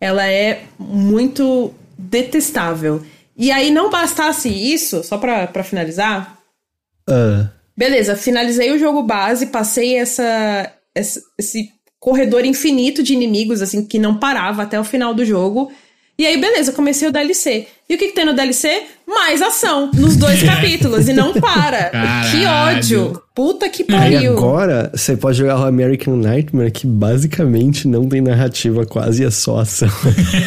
ela 0.00 0.26
é 0.28 0.64
muito 0.78 1.72
detestável. 1.96 3.02
E 3.36 3.50
aí, 3.50 3.70
não 3.70 3.88
bastasse 3.90 4.48
isso, 4.48 5.02
só 5.02 5.16
pra, 5.18 5.46
pra 5.46 5.64
finalizar, 5.64 6.36
Ah, 7.08 7.48
Beleza, 7.76 8.14
finalizei 8.16 8.70
o 8.72 8.78
jogo 8.78 9.02
base, 9.02 9.46
passei 9.46 9.96
essa, 9.98 10.70
essa- 10.94 11.20
esse 11.36 11.70
corredor 11.98 12.44
infinito 12.44 13.02
de 13.02 13.12
inimigos, 13.14 13.60
assim, 13.60 13.84
que 13.84 13.98
não 13.98 14.16
parava 14.16 14.62
até 14.62 14.78
o 14.78 14.84
final 14.84 15.12
do 15.12 15.24
jogo. 15.24 15.72
E 16.16 16.24
aí, 16.24 16.36
beleza, 16.40 16.70
comecei 16.72 17.08
o 17.08 17.12
DLC. 17.12 17.66
E 17.88 17.94
o 17.94 17.98
que, 17.98 18.08
que 18.08 18.14
tem 18.14 18.24
no 18.24 18.32
DLC? 18.32 18.82
Mais 19.06 19.42
ação 19.42 19.90
nos 19.92 20.16
dois 20.16 20.40
capítulos 20.42 21.06
e 21.08 21.12
não 21.12 21.34
para. 21.34 21.90
Caralho. 21.90 22.30
Que 22.30 22.46
ódio. 22.46 23.22
Puta 23.34 23.68
que 23.68 23.82
E 23.82 23.84
pariu. 23.84 24.32
agora 24.38 24.90
você 24.94 25.16
pode 25.16 25.36
jogar 25.36 25.58
o 25.60 25.64
American 25.64 26.16
Nightmare, 26.16 26.70
que 26.70 26.86
basicamente 26.86 27.86
não 27.86 28.08
tem 28.08 28.20
narrativa, 28.20 28.86
quase 28.86 29.24
é 29.24 29.30
só 29.30 29.58
ação. 29.58 29.88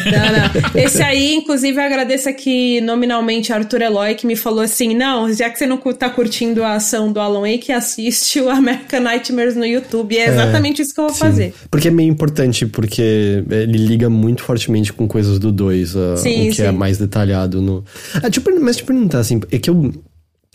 Não, 0.06 0.72
não. 0.72 0.72
Esse 0.82 1.02
aí, 1.02 1.34
inclusive, 1.34 1.78
eu 1.78 1.84
agradeço 1.84 2.28
aqui 2.30 2.80
nominalmente 2.80 3.52
a 3.52 3.56
Arthur 3.56 3.82
Eloy, 3.82 4.14
que 4.14 4.26
me 4.26 4.34
falou 4.34 4.60
assim: 4.60 4.94
não, 4.94 5.30
já 5.32 5.50
que 5.50 5.58
você 5.58 5.66
não 5.66 5.76
tá 5.76 6.08
curtindo 6.08 6.64
a 6.64 6.74
ação 6.74 7.12
do 7.12 7.20
Alan 7.20 7.42
Wake, 7.42 7.70
assiste 7.70 8.40
o 8.40 8.48
American 8.48 9.00
Nightmares 9.00 9.54
no 9.54 9.66
YouTube. 9.66 10.14
E 10.14 10.18
é 10.18 10.28
exatamente 10.28 10.80
isso 10.80 10.94
que 10.94 11.00
eu 11.00 11.08
vou 11.08 11.14
fazer. 11.14 11.54
Porque 11.70 11.88
é 11.88 11.90
meio 11.90 12.10
importante, 12.10 12.64
porque 12.64 13.44
ele 13.50 13.76
liga 13.76 14.08
muito 14.08 14.42
fortemente 14.42 14.92
com 14.94 15.06
coisas 15.06 15.38
do 15.38 15.52
2, 15.52 15.94
uh, 15.94 16.16
Sim, 16.16 16.48
o 16.48 16.54
que 16.54 16.62
é 16.62 16.70
sim. 16.70 16.76
mais 16.76 16.96
detalhado 16.96 17.27
no. 17.60 17.84
Ah, 18.14 18.30
tipo, 18.30 18.50
mas 18.60 18.76
te 18.76 18.84
perguntar 18.84 19.20
assim, 19.20 19.40
é 19.50 19.58
que 19.58 19.70
eu. 19.70 19.92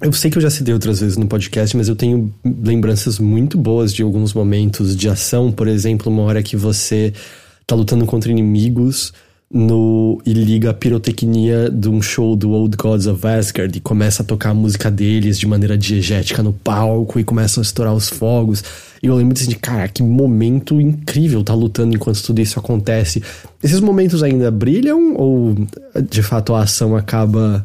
Eu 0.02 0.12
sei 0.12 0.30
que 0.30 0.38
eu 0.38 0.42
já 0.42 0.50
citei 0.50 0.74
outras 0.74 1.00
vezes 1.00 1.16
no 1.16 1.28
podcast, 1.28 1.78
mas 1.78 1.88
eu 1.88 1.96
tenho 1.96 2.34
lembranças 2.44 3.20
muito 3.20 3.58
boas 3.58 3.94
de 3.94 4.02
alguns 4.02 4.34
momentos 4.34 4.98
de 4.98 5.08
ação. 5.08 5.52
Por 5.52 5.68
exemplo, 5.68 6.12
uma 6.12 6.24
hora 6.24 6.42
que 6.44 6.58
você 6.58 7.14
tá 7.66 7.76
lutando 7.76 8.06
contra 8.06 8.32
inimigos 8.32 9.14
no 9.54 10.20
e 10.26 10.34
liga 10.34 10.72
a 10.72 10.74
pirotecnia 10.74 11.70
de 11.70 11.88
um 11.88 12.02
show 12.02 12.36
do 12.36 12.52
Old 12.52 12.76
Gods 12.76 13.06
of 13.06 13.26
Asgard 13.28 13.78
e 13.78 13.80
começa 13.80 14.24
a 14.24 14.26
tocar 14.26 14.50
a 14.50 14.54
música 14.54 14.90
deles 14.90 15.38
de 15.38 15.46
maneira 15.46 15.78
diegética 15.78 16.42
no 16.42 16.52
palco 16.52 17.20
e 17.20 17.24
começam 17.24 17.62
a 17.62 17.64
estourar 17.64 17.94
os 17.94 18.10
fogos. 18.10 18.64
E 19.02 19.06
eu 19.06 19.16
lembro 19.16 19.38
assim 19.38 19.50
de, 19.50 19.56
cara, 19.56 19.88
que 19.88 20.02
momento 20.02 20.82
incrível 20.82 21.44
tá 21.44 21.54
lutando 21.54 21.96
enquanto 21.96 22.24
tudo 22.24 22.42
isso 22.42 22.58
acontece. 22.58 23.22
Esses 23.62 23.80
momentos 23.80 24.24
ainda 24.24 24.50
brilham 24.50 25.14
ou 25.16 25.56
de 26.10 26.24
fato 26.24 26.56
a 26.56 26.64
ação 26.64 26.96
acaba 26.96 27.64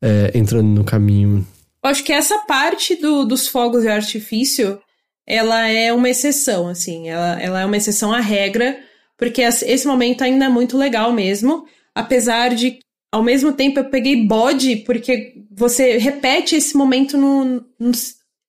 é, 0.00 0.30
entrando 0.34 0.68
no 0.68 0.82
caminho? 0.84 1.46
Acho 1.82 2.02
que 2.04 2.12
essa 2.12 2.38
parte 2.38 2.96
do- 2.96 3.24
dos 3.26 3.48
fogos 3.48 3.82
de 3.82 3.88
artifício, 3.88 4.78
ela 5.26 5.68
é 5.68 5.92
uma 5.92 6.08
exceção, 6.08 6.68
assim. 6.68 7.08
Ela, 7.08 7.38
ela 7.40 7.60
é 7.60 7.66
uma 7.66 7.76
exceção 7.76 8.12
à 8.12 8.20
regra, 8.20 8.76
porque 9.18 9.42
es- 9.42 9.62
esse 9.62 9.86
momento 9.86 10.22
ainda 10.22 10.46
é 10.46 10.48
muito 10.48 10.78
legal 10.78 11.12
mesmo. 11.12 11.66
Apesar 11.94 12.54
de, 12.54 12.78
ao 13.12 13.22
mesmo 13.22 13.52
tempo, 13.52 13.78
eu 13.80 13.90
peguei 13.90 14.24
bode, 14.26 14.76
porque 14.86 15.34
você 15.50 15.98
repete 15.98 16.54
esse 16.56 16.74
momento 16.76 17.18
no, 17.18 17.44
no- 17.78 17.92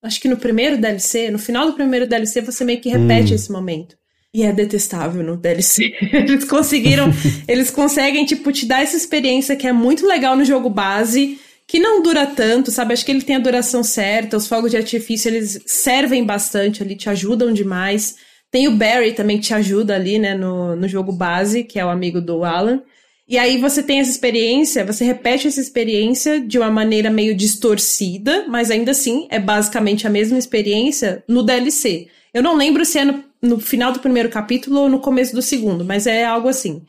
Acho 0.02 0.18
que 0.18 0.28
no 0.28 0.36
primeiro 0.38 0.78
DLC, 0.78 1.30
no 1.30 1.38
final 1.38 1.66
do 1.66 1.74
primeiro 1.74 2.06
DLC, 2.06 2.40
você 2.40 2.64
meio 2.64 2.80
que 2.80 2.88
repete 2.88 3.34
esse 3.34 3.52
momento. 3.52 3.94
E 4.32 4.42
é 4.44 4.50
detestável 4.52 5.22
no 5.22 5.36
DLC. 5.36 5.92
Eles 6.14 6.44
conseguiram. 6.44 7.10
eles 7.46 7.70
conseguem, 7.70 8.24
tipo, 8.24 8.50
te 8.50 8.64
dar 8.64 8.80
essa 8.82 8.96
experiência 8.96 9.56
que 9.56 9.66
é 9.66 9.72
muito 9.74 10.06
legal 10.06 10.34
no 10.36 10.44
jogo 10.44 10.70
base 10.70 11.38
que 11.66 11.78
não 11.78 12.02
dura 12.02 12.26
tanto, 12.26 12.70
sabe? 12.70 12.92
Acho 12.94 13.04
que 13.04 13.10
ele 13.12 13.22
tem 13.22 13.36
a 13.36 13.40
duração 13.40 13.84
certa, 13.84 14.36
os 14.36 14.46
fogos 14.48 14.70
de 14.72 14.76
artifício 14.76 15.28
eles 15.28 15.60
servem 15.66 16.24
bastante 16.24 16.82
ali, 16.82 16.96
te 16.96 17.08
ajudam 17.10 17.52
demais. 17.52 18.16
Tem 18.50 18.66
o 18.66 18.76
Barry 18.76 19.12
também 19.12 19.38
que 19.38 19.46
te 19.46 19.54
ajuda 19.54 19.94
ali, 19.94 20.18
né, 20.18 20.34
no, 20.34 20.74
no 20.74 20.88
jogo 20.88 21.12
base, 21.12 21.64
que 21.64 21.78
é 21.78 21.84
o 21.84 21.88
amigo 21.88 22.20
do 22.20 22.44
Alan. 22.44 22.82
E 23.28 23.38
aí 23.38 23.58
você 23.58 23.80
tem 23.82 24.00
essa 24.00 24.10
experiência, 24.10 24.84
você 24.84 25.04
repete 25.04 25.46
essa 25.46 25.60
experiência 25.60 26.40
de 26.40 26.58
uma 26.58 26.70
maneira 26.70 27.08
meio 27.10 27.32
distorcida, 27.32 28.46
mas 28.48 28.72
ainda 28.72 28.90
assim 28.90 29.28
é 29.30 29.38
basicamente 29.38 30.04
a 30.06 30.10
mesma 30.10 30.36
experiência 30.36 31.22
no 31.28 31.44
DLC. 31.44 32.08
Eu 32.34 32.42
não 32.42 32.56
lembro 32.56 32.84
se 32.84 32.98
é 32.98 33.04
no, 33.04 33.22
no 33.40 33.60
final 33.60 33.92
do 33.92 34.00
primeiro 34.00 34.28
capítulo 34.30 34.80
ou 34.80 34.88
no 34.88 34.98
começo 34.98 35.32
do 35.32 35.42
segundo, 35.42 35.84
mas 35.84 36.08
é 36.08 36.24
algo 36.24 36.48
assim. 36.48 36.82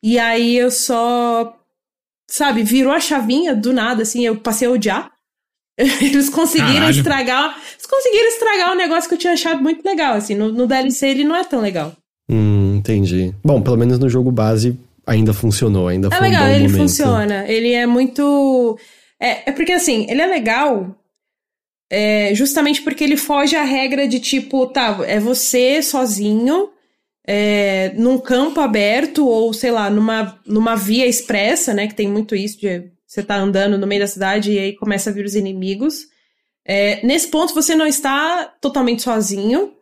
E 0.00 0.16
aí 0.16 0.56
eu 0.56 0.70
só 0.70 1.56
sabe, 2.30 2.62
virou 2.62 2.92
a 2.92 3.00
chavinha 3.00 3.54
do 3.54 3.72
nada, 3.72 4.02
assim, 4.02 4.24
eu 4.24 4.36
passei 4.36 4.68
a 4.68 4.70
odiar. 4.70 5.10
Eles 6.00 6.28
conseguiram 6.28 6.74
Caralho. 6.74 6.96
estragar. 6.96 7.56
Eles 7.72 7.86
conseguiram 7.86 8.28
estragar 8.28 8.72
um 8.72 8.76
negócio 8.76 9.08
que 9.08 9.14
eu 9.14 9.18
tinha 9.18 9.32
achado 9.32 9.62
muito 9.62 9.84
legal. 9.84 10.14
Assim, 10.14 10.34
no, 10.34 10.52
no 10.52 10.66
DLC 10.66 11.08
ele 11.08 11.24
não 11.24 11.34
é 11.36 11.44
tão 11.44 11.60
legal. 11.60 11.92
Hum, 12.30 12.76
entendi. 12.76 13.34
Bom, 13.44 13.60
pelo 13.60 13.76
menos 13.76 13.98
no 13.98 14.08
jogo 14.08 14.30
base 14.30 14.78
ainda 15.06 15.32
funcionou, 15.32 15.88
ainda 15.88 16.08
É 16.08 16.10
foi 16.10 16.18
um 16.18 16.30
legal, 16.30 16.44
bom 16.44 16.50
ele 16.50 16.62
momento. 16.68 16.76
funciona. 16.80 17.44
Ele 17.48 17.72
é 17.72 17.86
muito. 17.86 18.78
É, 19.20 19.50
é 19.50 19.52
porque 19.52 19.72
assim, 19.72 20.06
ele 20.08 20.20
é 20.22 20.26
legal. 20.26 20.94
é, 21.90 22.32
justamente 22.34 22.82
porque 22.82 23.02
ele 23.02 23.16
foge 23.16 23.56
à 23.56 23.64
regra 23.64 24.06
de 24.06 24.20
tipo, 24.20 24.66
tá, 24.68 24.98
é 25.06 25.18
você 25.18 25.82
sozinho, 25.82 26.68
é, 27.26 27.92
num 27.96 28.16
campo 28.18 28.60
aberto, 28.60 29.26
ou 29.26 29.52
sei 29.52 29.70
lá, 29.72 29.90
numa, 29.90 30.38
numa 30.46 30.76
via 30.76 31.06
expressa, 31.06 31.74
né? 31.74 31.88
Que 31.88 31.94
tem 31.94 32.06
muito 32.08 32.36
isso 32.36 32.60
de 32.60 32.84
você 33.10 33.24
tá 33.24 33.36
andando 33.36 33.76
no 33.76 33.88
meio 33.88 34.02
da 34.02 34.06
cidade 34.06 34.52
e 34.52 34.58
aí 34.60 34.72
começa 34.76 35.10
a 35.10 35.12
vir 35.12 35.24
os 35.24 35.34
inimigos. 35.34 36.06
É, 36.64 37.04
nesse 37.04 37.26
ponto 37.26 37.52
você 37.52 37.74
não 37.74 37.84
está 37.84 38.44
totalmente 38.60 39.02
sozinho 39.02 39.72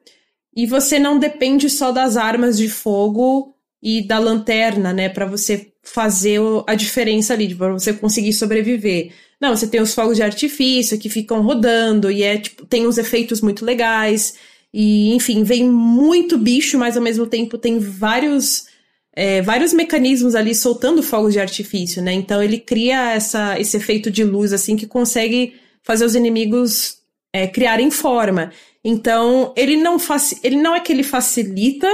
e 0.57 0.65
você 0.65 0.99
não 0.99 1.19
depende 1.19 1.69
só 1.69 1.93
das 1.93 2.17
armas 2.17 2.57
de 2.57 2.71
fogo 2.71 3.55
e 3.83 4.01
da 4.01 4.19
lanterna, 4.19 4.95
né, 4.95 5.11
Pra 5.11 5.27
você 5.27 5.71
fazer 5.83 6.41
a 6.67 6.75
diferença 6.75 7.35
ali, 7.35 7.55
para 7.55 7.71
você 7.75 7.93
conseguir 7.93 8.33
sobreviver. 8.33 9.13
Não, 9.39 9.55
você 9.55 9.67
tem 9.67 9.83
os 9.83 9.95
fogos 9.95 10.17
de 10.17 10.23
artifício 10.23 10.99
que 10.99 11.11
ficam 11.11 11.43
rodando 11.43 12.11
e 12.11 12.23
é 12.23 12.39
tipo, 12.39 12.65
tem 12.65 12.87
uns 12.87 12.97
efeitos 12.97 13.43
muito 13.43 13.63
legais 13.63 14.37
e 14.73 15.15
enfim, 15.15 15.43
vem 15.43 15.69
muito 15.69 16.39
bicho, 16.39 16.79
mas 16.79 16.97
ao 16.97 17.03
mesmo 17.03 17.27
tempo 17.27 17.59
tem 17.59 17.79
vários 17.79 18.67
é, 19.15 19.43
vários 19.43 19.73
mecanismos 19.73 20.35
ali 20.35 20.55
soltando 20.55 21.03
fogos 21.03 21.33
de 21.33 21.41
artifício, 21.41 22.03
né? 22.03 22.13
Então 22.13 22.43
ele 22.43 22.59
cria 22.59 23.13
essa, 23.13 23.59
esse 23.59 23.77
efeito 23.77 24.11
de 24.11 24.25
luz 24.25 24.53
assim 24.53 24.77
que 24.77 24.87
consegue 24.87 25.55
fazer 25.83 26.05
os 26.05 26.15
inimigos 26.15 26.99
é, 27.33 27.47
criarem 27.47 27.91
forma. 27.91 28.53
Então 28.85 29.53
ele 29.57 29.77
não 29.77 29.99
faci 29.99 30.39
ele 30.43 30.57
não 30.57 30.75
é 30.75 30.81
que 30.81 30.93
ele 30.93 31.03
facilita, 31.03 31.89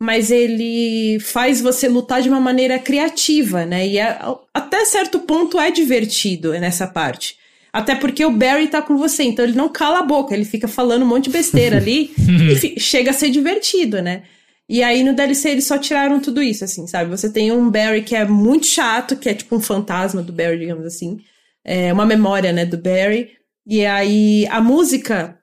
mas 0.00 0.30
ele 0.30 1.18
faz 1.20 1.60
você 1.60 1.88
lutar 1.88 2.20
de 2.20 2.28
uma 2.28 2.40
maneira 2.40 2.78
criativa, 2.78 3.64
né? 3.64 3.86
E 3.86 3.98
é- 3.98 4.18
até 4.52 4.84
certo 4.84 5.20
ponto 5.20 5.58
é 5.58 5.70
divertido 5.70 6.52
nessa 6.52 6.86
parte. 6.86 7.36
Até 7.72 7.94
porque 7.96 8.24
o 8.24 8.30
Barry 8.30 8.68
tá 8.68 8.80
com 8.80 8.96
você, 8.96 9.24
então 9.24 9.44
ele 9.44 9.56
não 9.56 9.68
cala 9.68 9.98
a 9.98 10.02
boca, 10.02 10.32
ele 10.32 10.44
fica 10.44 10.68
falando 10.68 11.02
um 11.02 11.08
monte 11.08 11.24
de 11.24 11.30
besteira 11.30 11.76
ali 11.76 12.12
e 12.18 12.78
chega 12.78 13.10
a 13.10 13.14
ser 13.14 13.30
divertido, 13.30 14.00
né? 14.00 14.22
E 14.68 14.82
aí 14.82 15.04
no 15.04 15.14
DLC 15.14 15.50
eles 15.50 15.66
só 15.66 15.78
tiraram 15.78 16.20
tudo 16.20 16.42
isso, 16.42 16.64
assim, 16.64 16.86
sabe? 16.86 17.10
Você 17.10 17.30
tem 17.30 17.52
um 17.52 17.70
Barry 17.70 18.02
que 18.02 18.16
é 18.16 18.24
muito 18.24 18.66
chato, 18.66 19.16
que 19.16 19.28
é 19.28 19.34
tipo 19.34 19.54
um 19.56 19.60
fantasma 19.60 20.22
do 20.22 20.32
Barry, 20.32 20.58
digamos 20.58 20.86
assim. 20.86 21.18
É 21.64 21.92
uma 21.92 22.06
memória, 22.06 22.52
né, 22.52 22.64
do 22.64 22.78
Barry. 22.78 23.30
E 23.66 23.84
aí 23.84 24.46
a 24.48 24.60
música. 24.60 25.38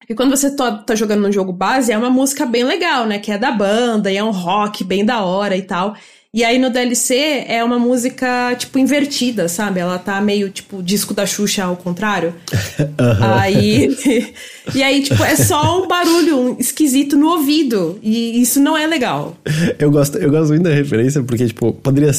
Porque 0.00 0.14
quando 0.14 0.36
você 0.36 0.54
tá, 0.54 0.78
tá 0.78 0.94
jogando 0.94 1.22
no 1.22 1.32
jogo 1.32 1.52
base, 1.52 1.92
é 1.92 1.96
uma 1.96 2.10
música 2.10 2.44
bem 2.44 2.64
legal, 2.64 3.06
né? 3.06 3.18
Que 3.18 3.32
é 3.32 3.38
da 3.38 3.50
banda, 3.50 4.12
e 4.12 4.16
é 4.16 4.24
um 4.24 4.30
rock 4.30 4.84
bem 4.84 5.04
da 5.04 5.24
hora 5.24 5.56
e 5.56 5.62
tal. 5.62 5.96
E 6.34 6.42
aí 6.42 6.58
no 6.58 6.68
DLC 6.68 7.44
é 7.46 7.62
uma 7.62 7.78
música, 7.78 8.56
tipo, 8.56 8.76
invertida, 8.76 9.46
sabe? 9.46 9.78
Ela 9.78 10.00
tá 10.00 10.20
meio, 10.20 10.50
tipo, 10.50 10.82
disco 10.82 11.14
da 11.14 11.24
Xuxa 11.24 11.62
ao 11.62 11.76
contrário. 11.76 12.34
Aí. 13.22 13.96
e 14.74 14.82
aí, 14.82 15.04
tipo, 15.04 15.22
é 15.22 15.36
só 15.36 15.80
um 15.80 15.86
barulho 15.86 16.56
esquisito 16.58 17.16
no 17.16 17.28
ouvido. 17.28 18.00
E 18.02 18.42
isso 18.42 18.58
não 18.58 18.76
é 18.76 18.84
legal. 18.84 19.36
Eu 19.78 19.92
gosto, 19.92 20.18
eu 20.18 20.28
gosto 20.28 20.48
muito 20.48 20.64
da 20.64 20.74
referência 20.74 21.22
porque, 21.22 21.46
tipo, 21.46 21.72
poderia 21.72 22.12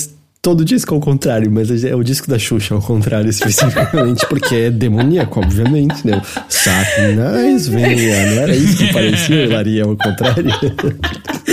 todo 0.45 0.63
disco 0.63 0.93
ao 0.93 1.01
contrário, 1.01 1.51
mas 1.51 1.83
é 1.83 1.95
o 1.95 2.03
disco 2.03 2.29
da 2.29 2.37
Xuxa 2.37 2.75
ao 2.75 2.81
contrário, 2.81 3.27
especificamente, 3.33 4.27
porque 4.27 4.53
é 4.53 4.69
demoníaco, 4.69 5.39
obviamente, 5.39 6.05
né? 6.05 6.21
Satanás 6.47 7.67
venha, 7.67 8.29
não 8.29 8.41
era 8.43 8.55
isso 8.55 8.77
que 8.77 8.93
parecia, 8.93 9.49
Laria, 9.49 9.85
ao 9.85 9.97
contrário. 9.97 10.45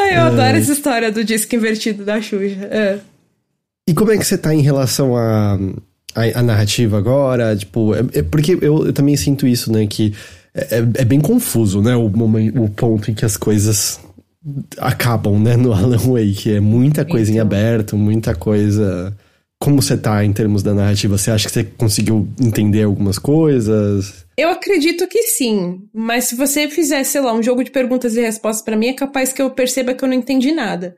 Ai, 0.00 0.16
eu 0.16 0.22
adoro 0.22 0.56
essa 0.56 0.72
história 0.72 1.10
do 1.10 1.24
disco 1.24 1.56
invertido 1.56 2.04
da 2.04 2.22
Xuxa. 2.22 2.68
É. 2.70 2.98
E 3.88 3.92
como 3.92 4.12
é 4.12 4.16
que 4.16 4.24
você 4.24 4.38
tá 4.38 4.54
em 4.54 4.62
relação 4.62 5.16
à 5.16 5.58
a, 6.14 6.38
a, 6.38 6.42
narrativa 6.44 6.96
agora? 6.96 7.56
Tipo, 7.56 7.96
é, 7.96 8.04
é 8.12 8.22
porque 8.22 8.52
eu, 8.60 8.86
eu 8.86 8.92
também 8.92 9.16
sinto 9.16 9.44
isso, 9.44 9.72
né? 9.72 9.88
Que 9.88 10.14
é, 10.54 10.76
é- 10.76 11.02
é 11.02 11.04
bem 11.04 11.20
confuso, 11.20 11.82
né? 11.82 11.96
O, 11.96 12.08
momento, 12.08 12.62
o 12.62 12.70
ponto 12.70 13.10
em 13.10 13.14
que 13.14 13.24
as 13.24 13.36
coisas 13.36 13.98
acabam, 14.78 15.38
né? 15.42 15.56
No 15.56 15.72
Alan 15.72 15.96
Wake. 15.98 16.52
É 16.52 16.60
muita 16.60 17.04
coisa 17.04 17.30
em 17.30 17.34
Então. 17.34 17.46
aberto, 17.46 17.96
muita 17.96 18.34
coisa. 18.34 19.16
Como 19.58 19.80
você 19.80 19.96
tá 19.96 20.24
em 20.24 20.32
termos 20.32 20.62
da 20.62 20.74
narrativa? 20.74 21.16
Você 21.16 21.30
acha 21.30 21.46
que 21.46 21.52
você 21.54 21.64
conseguiu 21.64 22.28
entender 22.40 22.82
algumas 22.82 23.18
coisas? 23.18 24.24
Eu 24.36 24.50
acredito 24.50 25.06
que 25.06 25.22
sim, 25.22 25.80
mas 25.94 26.24
se 26.24 26.34
você 26.34 26.68
fizer, 26.68 27.02
sei 27.04 27.20
lá, 27.20 27.32
um 27.32 27.42
jogo 27.42 27.62
de 27.64 27.70
perguntas 27.70 28.16
e 28.16 28.20
respostas 28.20 28.64
pra 28.64 28.76
mim, 28.76 28.88
é 28.88 28.92
capaz 28.92 29.32
que 29.32 29.40
eu 29.40 29.48
perceba 29.50 29.94
que 29.94 30.04
eu 30.04 30.08
não 30.08 30.14
entendi 30.16 30.52
nada. 30.52 30.96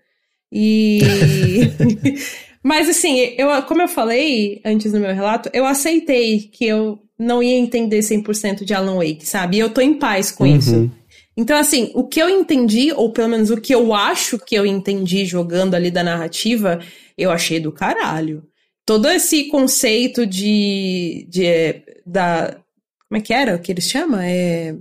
E. 0.51 1.01
mas 2.63 2.89
assim, 2.89 3.19
eu, 3.39 3.63
como 3.63 3.83
eu 3.83 3.89
falei 3.89 4.61
antes 4.65 4.93
no 4.93 5.01
meu 5.01 5.15
relato, 5.15 5.49
eu 5.53 5.65
aceitei 5.67 6.41
que 6.41 6.65
eu 6.67 6.99
não 7.19 7.43
ia 7.43 7.57
entender 7.57 8.01
100% 8.01 8.65
de 8.65 8.75
Alan 8.75 8.97
Wake, 8.97 9.27
sabe? 9.27 9.57
E 9.57 9.61
eu 9.61 9.71
tô 9.71 9.81
em 9.81 9.95
paz 9.95 10.31
com 10.31 10.45
Uhum. 10.45 10.57
isso. 10.57 10.91
Então, 11.37 11.59
assim, 11.59 11.91
o 11.95 12.05
que 12.05 12.21
eu 12.21 12.31
entendi, 12.31 12.93
ou 12.93 13.13
pelo 13.13 13.29
menos 13.29 13.51
o 13.51 13.61
que 13.61 13.75
eu 13.75 13.93
acho 13.93 14.39
que 14.39 14.55
eu 14.55 14.65
entendi 14.65 15.25
jogando 15.27 15.75
ali 15.75 15.91
da 15.91 16.03
narrativa, 16.03 16.81
eu 17.17 17.31
achei 17.31 17.61
do 17.61 17.71
caralho. 17.73 18.43
todo 18.87 19.09
esse 19.09 19.45
conceito 19.49 20.27
de, 20.27 21.27
de 21.29 21.83
da 22.07 22.57
como 23.09 23.19
é 23.19 23.21
que 23.21 23.35
era 23.35 23.57
o 23.57 23.59
que 23.59 23.73
eles 23.73 23.89
chamam? 23.89 24.21
É 24.21 24.75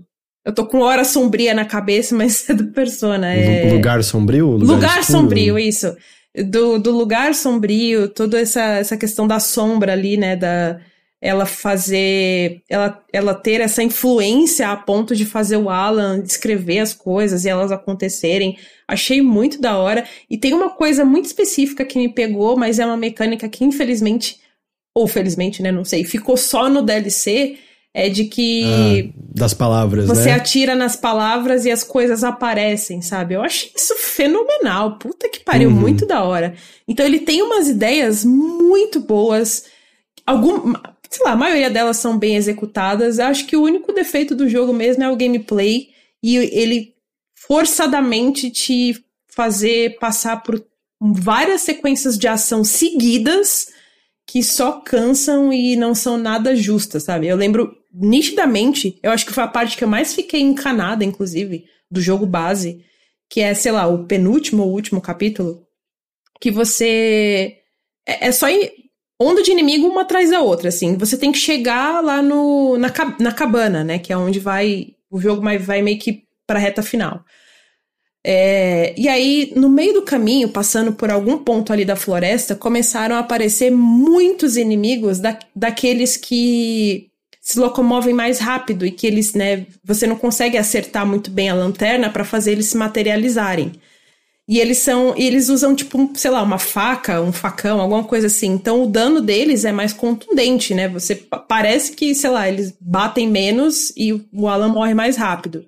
eu 0.46 0.54
tô 0.54 0.64
com 0.68 0.82
hora 0.82 1.04
sombria 1.04 1.56
na 1.56 1.66
cabeça, 1.66 2.14
mas 2.16 2.48
é 2.48 2.54
do 2.54 2.68
Persona. 2.68 3.34
É... 3.34 3.72
Lugar 3.72 4.04
sombrio? 4.04 4.52
Lugar, 4.52 4.76
lugar 4.76 5.04
sombrio, 5.04 5.58
isso. 5.58 5.96
Do, 6.48 6.78
do 6.78 6.92
lugar 6.92 7.34
sombrio, 7.34 8.10
toda 8.10 8.40
essa, 8.40 8.62
essa 8.62 8.96
questão 8.96 9.26
da 9.26 9.40
sombra 9.40 9.94
ali, 9.94 10.18
né? 10.18 10.36
Da, 10.36 10.80
ela 11.22 11.46
fazer. 11.46 12.62
Ela, 12.70 13.04
ela 13.12 13.34
ter 13.34 13.62
essa 13.62 13.82
influência 13.82 14.70
a 14.70 14.78
ponto 14.78 15.16
de 15.16 15.26
fazer 15.26 15.58
o 15.58 15.70
Alan 15.70 16.22
descrever 16.22 16.80
as 16.80 16.94
coisas 16.94 17.46
e 17.46 17.50
elas 17.50 17.72
acontecerem. 17.72 18.58
Achei 18.88 19.22
muito 19.22 19.60
da 19.60 19.78
hora. 19.78 20.06
E 20.30 20.38
tem 20.38 20.54
uma 20.54 20.70
coisa 20.70 21.04
muito 21.04 21.26
específica 21.26 21.86
que 21.86 21.98
me 21.98 22.10
pegou, 22.10 22.58
mas 22.58 22.80
é 22.80 22.86
uma 22.86 22.98
mecânica 22.98 23.50
que 23.50 23.64
infelizmente, 23.64 24.40
ou 24.94 25.08
felizmente, 25.08 25.62
né? 25.62 25.72
Não 25.72 25.86
sei, 25.86 26.04
ficou 26.04 26.38
só 26.38 26.70
no 26.70 26.82
DLC 26.82 27.58
é 27.96 28.10
de 28.10 28.26
que. 28.26 28.64
Ah, 28.66 29.22
das 29.34 29.54
palavras, 29.54 30.06
você 30.06 30.26
né? 30.26 30.34
atira 30.34 30.76
nas 30.76 30.98
palavras 30.98 31.64
e 31.64 31.72
as 31.72 31.82
coisas 31.82 32.26
aparecem, 32.26 33.02
sabe? 33.02 33.36
Eu 33.36 33.42
acho 33.42 33.70
isso 33.74 33.96
fenomenal. 33.96 34.98
Puta 34.98 35.30
que 35.30 35.40
pariu, 35.40 35.70
uhum. 35.70 35.76
muito 35.76 36.06
da 36.06 36.22
hora. 36.22 36.56
Então 36.86 37.06
ele 37.06 37.20
tem 37.20 37.42
umas 37.42 37.70
ideias 37.70 38.26
muito 38.26 39.00
boas. 39.00 39.64
Algum, 40.28 40.74
sei 41.10 41.26
lá, 41.26 41.32
a 41.32 41.36
maioria 41.36 41.70
delas 41.70 41.98
são 41.98 42.18
bem 42.18 42.36
executadas. 42.36 43.20
Eu 43.20 43.26
acho 43.26 43.46
que 43.46 43.56
o 43.56 43.64
único 43.64 43.94
defeito 43.94 44.36
do 44.36 44.50
jogo 44.50 44.74
mesmo 44.74 45.04
é 45.04 45.10
o 45.10 45.16
gameplay. 45.16 45.90
E 46.22 46.36
ele 46.38 46.96
forçadamente 47.36 48.50
te 48.50 49.04
fazer 49.28 49.98
passar 50.00 50.42
por 50.42 50.66
várias 51.00 51.62
sequências 51.62 52.18
de 52.18 52.28
ação 52.28 52.64
seguidas 52.64 53.68
que 54.26 54.42
só 54.42 54.74
cansam 54.82 55.54
e 55.54 55.76
não 55.76 55.94
são 55.94 56.18
nada 56.18 56.56
justas, 56.56 57.04
sabe? 57.04 57.28
Eu 57.28 57.38
lembro 57.38 57.78
nitidamente, 57.94 58.98
eu 59.04 59.12
acho 59.12 59.26
que 59.26 59.34
foi 59.34 59.44
a 59.44 59.48
parte 59.48 59.78
que 59.78 59.84
eu 59.84 59.88
mais 59.88 60.14
fiquei 60.14 60.42
encanada, 60.42 61.06
inclusive, 61.06 61.66
do 61.90 62.02
jogo 62.02 62.26
base, 62.26 62.84
que 63.30 63.40
é, 63.42 63.54
sei 63.54 63.72
lá, 63.72 63.88
o 63.88 64.06
penúltimo 64.06 64.64
ou 64.64 64.72
último 64.72 65.00
capítulo, 65.00 65.66
que 66.42 66.50
você. 66.50 67.60
É, 68.06 68.28
é 68.28 68.32
só 68.32 68.50
ir 68.50 68.85
onda 69.20 69.42
de 69.42 69.52
inimigo 69.52 69.88
uma 69.88 70.02
atrás 70.02 70.30
da 70.30 70.42
outra, 70.42 70.70
assim. 70.70 70.98
Você 70.98 71.18
tem 71.18 71.32
que 71.32 71.38
chegar 71.38 72.04
lá 72.04 72.22
no, 72.22 72.78
na, 72.78 72.92
na 73.20 73.32
cabana, 73.32 73.84
né? 73.84 74.00
Que 74.00 74.14
é 74.14 74.18
onde 74.18 74.40
vai. 74.40 74.96
O 75.10 75.20
jogo 75.20 75.42
vai 75.60 75.82
meio 75.82 76.00
que 76.00 76.24
pra 76.46 76.60
reta 76.60 76.84
final. 76.84 77.24
É, 78.28 78.96
e 78.98 79.08
aí, 79.08 79.54
no 79.56 79.70
meio 79.70 79.94
do 79.94 80.02
caminho, 80.02 80.50
passando 80.50 80.92
por 80.94 81.12
algum 81.12 81.38
ponto 81.38 81.72
ali 81.72 81.86
da 81.86 81.96
floresta, 81.96 82.56
começaram 82.56 83.16
a 83.16 83.20
aparecer 83.20 83.72
muitos 83.72 84.58
inimigos 84.58 85.20
da, 85.20 85.38
daqueles 85.56 86.18
que 86.18 87.12
se 87.40 87.60
locomovem 87.60 88.16
mais 88.16 88.40
rápido 88.40 88.84
e 88.84 88.92
que 88.92 89.06
eles, 89.06 89.36
né, 89.36 89.68
você 89.84 90.08
não 90.08 90.16
consegue 90.16 90.58
acertar 90.58 91.06
muito 91.06 91.30
bem 91.30 91.50
a 91.50 91.54
lanterna 91.54 92.10
para 92.10 92.26
fazer 92.26 92.54
eles 92.54 92.66
se 92.66 92.76
materializarem. 92.76 93.74
E 94.48 94.60
eles 94.60 94.78
são, 94.78 95.16
eles 95.18 95.50
usam 95.50 95.76
tipo, 95.76 96.12
sei 96.14 96.30
lá, 96.30 96.44
uma 96.44 96.60
faca, 96.60 97.20
um 97.20 97.34
facão, 97.34 97.82
alguma 97.82 98.04
coisa 98.04 98.28
assim. 98.28 98.48
Então 98.48 98.84
o 98.84 98.88
dano 98.88 99.20
deles 99.20 99.66
é 99.66 99.72
mais 99.72 99.92
contundente, 99.92 100.74
né? 100.74 100.88
Você 100.90 101.16
parece 101.16 101.94
que, 101.94 102.14
sei 102.14 102.30
lá, 102.30 102.48
eles 102.48 102.76
batem 102.80 103.28
menos 103.28 103.92
e 103.98 104.14
o 104.14 104.48
Alan 104.48 104.68
morre 104.68 104.94
mais 104.94 105.18
rápido. 105.18 105.66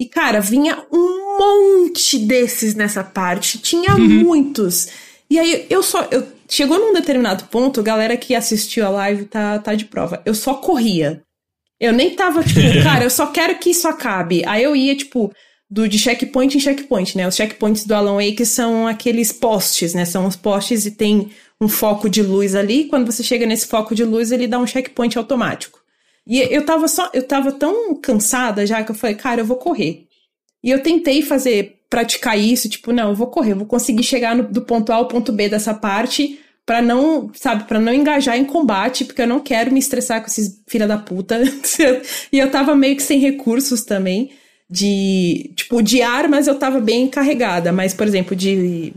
E, 0.00 0.06
cara, 0.06 0.40
vinha 0.40 0.84
um 0.92 1.38
monte 1.38 2.18
desses 2.18 2.74
nessa 2.74 3.04
parte. 3.04 3.58
Tinha 3.58 3.94
uhum. 3.94 4.08
muitos. 4.24 4.88
E 5.30 5.38
aí, 5.38 5.66
eu 5.70 5.80
só. 5.80 6.08
Eu, 6.10 6.26
chegou 6.48 6.80
num 6.80 6.92
determinado 6.92 7.44
ponto, 7.44 7.78
a 7.78 7.84
galera 7.84 8.16
que 8.16 8.34
assistiu 8.34 8.84
a 8.84 8.90
live 8.90 9.26
tá, 9.26 9.60
tá 9.60 9.76
de 9.76 9.84
prova. 9.84 10.20
Eu 10.26 10.34
só 10.34 10.54
corria. 10.54 11.22
Eu 11.78 11.92
nem 11.92 12.16
tava, 12.16 12.42
tipo, 12.42 12.60
cara, 12.82 13.04
eu 13.04 13.10
só 13.10 13.28
quero 13.28 13.56
que 13.58 13.70
isso 13.70 13.86
acabe. 13.86 14.42
Aí 14.44 14.64
eu 14.64 14.74
ia, 14.74 14.96
tipo, 14.96 15.32
do, 15.72 15.88
de 15.88 15.98
checkpoint 15.98 16.54
em 16.54 16.60
checkpoint, 16.60 17.16
né? 17.16 17.26
Os 17.26 17.34
checkpoints 17.34 17.86
do 17.86 17.94
Alan 17.94 18.16
Wake 18.16 18.44
são 18.44 18.86
aqueles 18.86 19.32
postes, 19.32 19.94
né? 19.94 20.04
São 20.04 20.26
os 20.26 20.36
postes 20.36 20.84
e 20.84 20.90
tem 20.90 21.30
um 21.58 21.66
foco 21.66 22.10
de 22.10 22.22
luz 22.22 22.54
ali. 22.54 22.84
Quando 22.84 23.10
você 23.10 23.22
chega 23.22 23.46
nesse 23.46 23.66
foco 23.66 23.94
de 23.94 24.04
luz, 24.04 24.30
ele 24.30 24.46
dá 24.46 24.58
um 24.58 24.66
checkpoint 24.66 25.16
automático. 25.16 25.80
E 26.26 26.40
eu 26.40 26.66
tava 26.66 26.86
só, 26.88 27.10
eu 27.14 27.22
tava 27.22 27.52
tão 27.52 27.94
cansada 27.94 28.66
já 28.66 28.84
que 28.84 28.90
eu 28.90 28.94
falei, 28.94 29.16
cara, 29.16 29.40
eu 29.40 29.46
vou 29.46 29.56
correr. 29.56 30.06
E 30.62 30.68
eu 30.70 30.82
tentei 30.82 31.22
fazer, 31.22 31.80
praticar 31.88 32.38
isso, 32.38 32.68
tipo, 32.68 32.92
não, 32.92 33.08
eu 33.08 33.16
vou 33.16 33.28
correr, 33.28 33.52
eu 33.52 33.56
vou 33.56 33.66
conseguir 33.66 34.02
chegar 34.02 34.36
no, 34.36 34.42
do 34.42 34.60
ponto 34.60 34.92
A 34.92 34.96
ao 34.96 35.08
ponto 35.08 35.32
B 35.32 35.48
dessa 35.48 35.72
parte 35.72 36.38
para 36.66 36.82
não, 36.82 37.30
sabe, 37.32 37.64
para 37.64 37.80
não 37.80 37.94
engajar 37.94 38.36
em 38.36 38.44
combate, 38.44 39.06
porque 39.06 39.22
eu 39.22 39.26
não 39.26 39.40
quero 39.40 39.72
me 39.72 39.80
estressar 39.80 40.20
com 40.20 40.26
esses 40.26 40.62
filha 40.68 40.86
da 40.86 40.98
puta. 40.98 41.40
e 42.30 42.38
eu 42.38 42.50
tava 42.50 42.76
meio 42.76 42.94
que 42.94 43.02
sem 43.02 43.18
recursos 43.18 43.84
também 43.84 44.32
de, 44.72 45.50
tipo, 45.54 45.82
de 45.82 46.00
armas 46.00 46.46
eu 46.46 46.58
tava 46.58 46.80
bem 46.80 47.06
carregada, 47.06 47.70
mas 47.70 47.92
por 47.92 48.06
exemplo, 48.06 48.34
de 48.34 48.94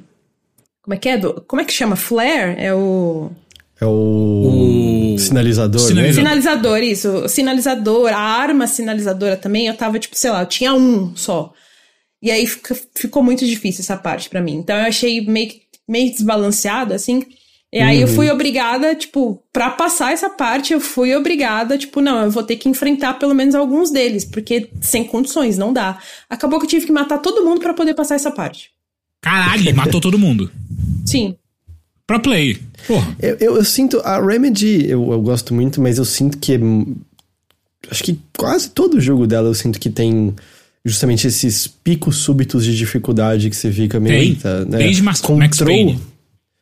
como 0.81 0.93
é 0.93 0.97
que 0.97 1.09
é? 1.09 1.17
Do, 1.17 1.43
como 1.45 1.61
é 1.61 1.65
que 1.65 1.73
chama? 1.73 1.97
Flare? 1.97 2.55
É 2.57 2.73
o 2.73 3.29
é 3.81 3.85
o, 3.85 5.15
o... 5.15 5.19
sinalizador, 5.19 5.81
sinalizador, 5.81 6.07
né? 6.07 6.13
Sinalizador, 6.13 6.77
isso. 6.77 7.27
Sinalizador, 7.27 8.13
a 8.13 8.17
arma 8.17 8.67
sinalizadora 8.67 9.35
também, 9.35 9.67
eu 9.67 9.75
tava, 9.75 9.99
tipo, 9.99 10.15
sei 10.17 10.31
lá, 10.31 10.43
eu 10.43 10.45
tinha 10.45 10.73
um 10.73 11.13
só. 11.13 11.53
E 12.21 12.31
aí 12.31 12.47
ficou 12.95 13.21
muito 13.21 13.45
difícil 13.45 13.81
essa 13.81 13.97
parte 13.97 14.29
para 14.29 14.41
mim. 14.41 14.55
Então 14.55 14.77
eu 14.77 14.85
achei 14.85 15.19
meio, 15.25 15.51
meio 15.85 16.09
desbalanceado, 16.09 16.93
assim. 16.93 17.21
E 17.75 17.81
aí 17.81 17.97
uhum. 17.97 18.03
eu 18.03 18.07
fui 18.07 18.29
obrigada, 18.31 18.95
tipo, 18.95 19.43
para 19.51 19.69
passar 19.69 20.13
essa 20.13 20.29
parte, 20.29 20.71
eu 20.71 20.79
fui 20.79 21.13
obrigada, 21.13 21.77
tipo, 21.77 21.99
não, 21.99 22.23
eu 22.23 22.31
vou 22.31 22.41
ter 22.41 22.55
que 22.55 22.69
enfrentar 22.69 23.15
pelo 23.15 23.35
menos 23.35 23.53
alguns 23.53 23.91
deles, 23.91 24.23
porque 24.23 24.69
sem 24.79 25.03
condições, 25.03 25.57
não 25.57 25.73
dá. 25.73 25.99
Acabou 26.29 26.57
que 26.59 26.65
eu 26.65 26.69
tive 26.69 26.85
que 26.85 26.91
matar 26.91 27.17
todo 27.17 27.43
mundo 27.43 27.59
para 27.59 27.73
poder 27.73 27.93
passar 27.93 28.15
essa 28.15 28.31
parte. 28.31 28.69
Caralho, 29.21 29.75
matou 29.75 29.99
todo 29.99 30.17
mundo. 30.17 30.49
Sim 31.05 31.35
pra 32.07 32.19
play. 32.19 32.59
Porra. 32.87 33.15
Eu, 33.19 33.37
eu, 33.39 33.55
eu, 33.57 33.65
sinto. 33.65 33.99
A 34.03 34.23
Remedy 34.23 34.85
eu, 34.87 35.11
eu 35.11 35.21
gosto 35.21 35.53
muito, 35.53 35.81
mas 35.81 35.97
eu 35.97 36.05
sinto 36.05 36.37
que. 36.37 36.59
Acho 37.89 38.03
que 38.03 38.19
quase 38.37 38.69
todo 38.69 38.99
jogo 38.99 39.27
dela 39.27 39.47
eu 39.47 39.53
sinto 39.53 39.79
que 39.79 39.89
tem 39.89 40.33
justamente 40.83 41.27
esses 41.27 41.67
picos 41.67 42.17
súbitos 42.17 42.63
de 42.63 42.75
dificuldade 42.75 43.49
que 43.49 43.55
você 43.55 43.71
fica 43.71 43.99
meio. 43.99 44.15
Tem. 44.15 44.29
Eita, 44.29 44.65
né? 44.65 44.77
Desde 44.77 45.01
Max, 45.01 45.21
Max 45.21 45.57
Payne. 45.59 45.99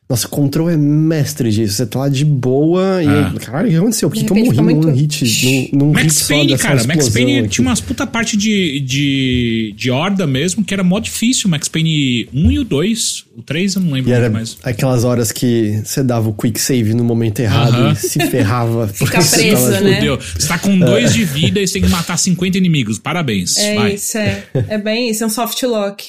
Nossa, 0.06 0.28
Control 0.28 0.68
é 0.68 0.76
mestre 0.76 1.50
disso. 1.50 1.74
Você 1.74 1.86
tá 1.86 2.00
lá 2.00 2.08
de 2.10 2.26
boa 2.26 3.02
e. 3.02 3.06
Ah. 3.06 3.34
Caralho, 3.40 3.68
o 3.68 3.70
que 3.70 3.76
aconteceu? 3.76 4.10
Por 4.10 4.18
que, 4.18 4.24
que 4.24 4.30
eu 4.30 4.36
morri 4.36 4.62
muito... 4.62 4.86
num 4.86 4.94
hit? 4.94 5.72
Num, 5.72 5.78
num 5.78 5.92
Max 5.92 6.18
hit 6.18 6.28
Payne, 6.28 6.58
cara. 6.58 6.84
Max 6.84 7.08
Payne 7.08 7.38
aqui. 7.38 7.48
tinha 7.48 7.66
umas 7.66 7.80
puta 7.80 8.06
parte 8.06 8.36
de, 8.36 8.80
de, 8.80 9.74
de 9.74 9.90
horda 9.90 10.26
mesmo, 10.26 10.62
que 10.62 10.74
era 10.74 10.84
mó 10.84 10.98
difícil. 10.98 11.48
Max 11.48 11.68
Payne 11.68 12.28
1 12.34 12.50
e 12.50 12.58
o 12.58 12.64
2. 12.64 13.24
O 13.38 13.42
3 13.42 13.76
eu 13.76 13.80
não 13.80 13.92
lembro 13.92 14.10
e 14.10 14.12
era 14.12 14.28
mais. 14.28 14.58
Aquelas 14.62 15.04
horas 15.04 15.32
que 15.32 15.80
você 15.82 16.02
dava 16.02 16.28
o 16.28 16.34
quick 16.34 16.60
save 16.60 16.92
no 16.92 17.02
momento 17.02 17.40
errado 17.40 17.72
uh 17.72 17.88
-huh. 17.88 17.92
e 17.92 17.96
se 17.96 18.20
ferrava. 18.28 18.86
Fica 18.92 19.22
preso, 19.22 19.70
né? 19.70 19.94
Fudeu. 19.94 20.18
Você 20.20 20.46
tá 20.46 20.58
com 20.58 20.78
2 20.78 21.10
é. 21.10 21.12
de 21.14 21.24
vida 21.24 21.60
e 21.60 21.66
você 21.66 21.74
tem 21.74 21.82
que 21.82 21.88
matar 21.88 22.18
50 22.18 22.58
inimigos. 22.58 22.98
Parabéns. 22.98 23.56
É 23.56 23.74
Vai. 23.74 23.94
isso, 23.94 24.18
é. 24.18 24.44
É 24.68 24.76
bem 24.76 25.10
isso, 25.10 25.24
é 25.24 25.26
um 25.26 25.30
soft 25.30 25.62
lock. 25.62 26.04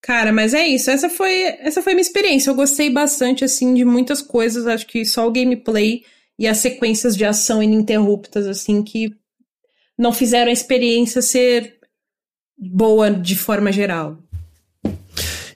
Cara, 0.00 0.32
mas 0.32 0.54
é 0.54 0.66
isso. 0.66 0.90
Essa 0.90 1.08
foi, 1.08 1.42
essa 1.60 1.82
foi 1.82 1.94
minha 1.94 2.02
experiência. 2.02 2.50
Eu 2.50 2.54
gostei 2.54 2.88
bastante, 2.90 3.44
assim, 3.44 3.74
de 3.74 3.84
muitas 3.84 4.22
coisas. 4.22 4.66
Acho 4.66 4.86
que 4.86 5.04
só 5.04 5.26
o 5.26 5.32
gameplay 5.32 6.02
e 6.38 6.46
as 6.46 6.58
sequências 6.58 7.16
de 7.16 7.24
ação 7.24 7.62
ininterruptas, 7.62 8.46
assim, 8.46 8.82
que 8.82 9.12
não 9.98 10.12
fizeram 10.12 10.50
a 10.50 10.52
experiência 10.52 11.20
ser 11.20 11.78
boa 12.56 13.10
de 13.10 13.34
forma 13.36 13.72
geral. 13.72 14.18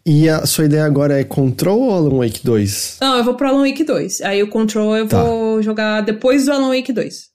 E 0.04 0.28
a 0.28 0.44
sua 0.46 0.64
ideia 0.64 0.84
agora 0.84 1.20
é 1.20 1.24
Control 1.24 1.80
ou 1.80 1.92
Alan 1.92 2.18
Wake 2.18 2.44
2? 2.44 2.98
Não, 3.00 3.18
eu 3.18 3.24
vou 3.24 3.34
pro 3.34 3.48
Alan 3.48 3.64
Wake 3.64 3.84
2. 3.84 4.20
Aí 4.22 4.42
o 4.42 4.48
Control 4.48 4.96
eu 4.96 5.06
tá. 5.06 5.22
vou 5.22 5.62
jogar 5.62 6.00
depois 6.00 6.44
do 6.44 6.52
Alan 6.52 6.74
Wake 6.74 6.92
2. 6.92 7.31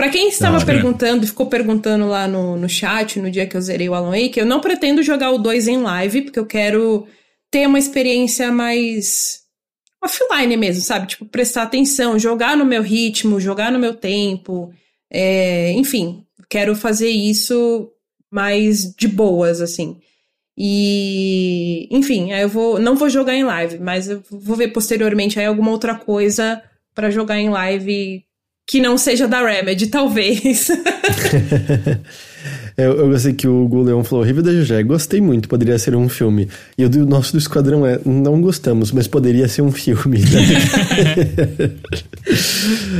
Para 0.00 0.08
quem 0.08 0.30
estava 0.30 0.56
ah, 0.56 0.64
perguntando 0.64 1.26
ficou 1.26 1.44
perguntando 1.44 2.06
lá 2.06 2.26
no, 2.26 2.56
no 2.56 2.70
chat 2.70 3.20
no 3.20 3.30
dia 3.30 3.46
que 3.46 3.54
eu 3.54 3.60
zerei 3.60 3.86
o 3.86 3.92
Alan 3.92 4.12
Wake, 4.12 4.40
eu 4.40 4.46
não 4.46 4.58
pretendo 4.58 5.02
jogar 5.02 5.30
o 5.30 5.36
2 5.36 5.68
em 5.68 5.76
live, 5.76 6.22
porque 6.22 6.38
eu 6.38 6.46
quero 6.46 7.06
ter 7.50 7.66
uma 7.66 7.78
experiência 7.78 8.50
mais 8.50 9.42
offline 10.02 10.56
mesmo, 10.56 10.80
sabe? 10.80 11.06
Tipo, 11.06 11.26
prestar 11.26 11.64
atenção, 11.64 12.18
jogar 12.18 12.56
no 12.56 12.64
meu 12.64 12.80
ritmo, 12.80 13.38
jogar 13.38 13.70
no 13.70 13.78
meu 13.78 13.92
tempo. 13.92 14.72
É, 15.12 15.70
enfim, 15.72 16.24
quero 16.48 16.74
fazer 16.74 17.10
isso 17.10 17.92
mais 18.30 18.94
de 18.94 19.06
boas, 19.06 19.60
assim. 19.60 19.98
E, 20.56 21.86
enfim, 21.90 22.32
aí 22.32 22.40
eu 22.40 22.48
vou, 22.48 22.78
não 22.78 22.96
vou 22.96 23.10
jogar 23.10 23.34
em 23.34 23.44
live, 23.44 23.78
mas 23.78 24.08
eu 24.08 24.22
vou 24.30 24.56
ver 24.56 24.68
posteriormente 24.68 25.38
aí 25.38 25.44
alguma 25.44 25.70
outra 25.70 25.94
coisa 25.94 26.62
para 26.94 27.10
jogar 27.10 27.38
em 27.38 27.50
live 27.50 28.24
que 28.70 28.80
não 28.80 28.96
seja 28.96 29.26
da 29.26 29.44
Remedy, 29.44 29.88
talvez. 29.88 30.68
Eu, 32.74 32.96
eu 32.96 33.08
gostei 33.10 33.34
que 33.34 33.46
o 33.46 33.68
Guleon 33.68 34.02
falou, 34.02 34.24
Riva 34.24 34.40
da 34.40 34.50
Jujé, 34.50 34.82
gostei 34.82 35.20
muito, 35.20 35.46
poderia 35.46 35.78
ser 35.78 35.94
um 35.94 36.08
filme. 36.08 36.48
E 36.78 36.84
o 36.86 36.88
do 36.88 37.04
nosso 37.04 37.32
do 37.32 37.38
Esquadrão 37.38 37.84
é, 37.84 38.00
não 38.06 38.40
gostamos, 38.40 38.92
mas 38.92 39.06
poderia 39.06 39.46
ser 39.46 39.60
um 39.60 39.70
filme. 39.70 40.20
Né? 40.20 40.40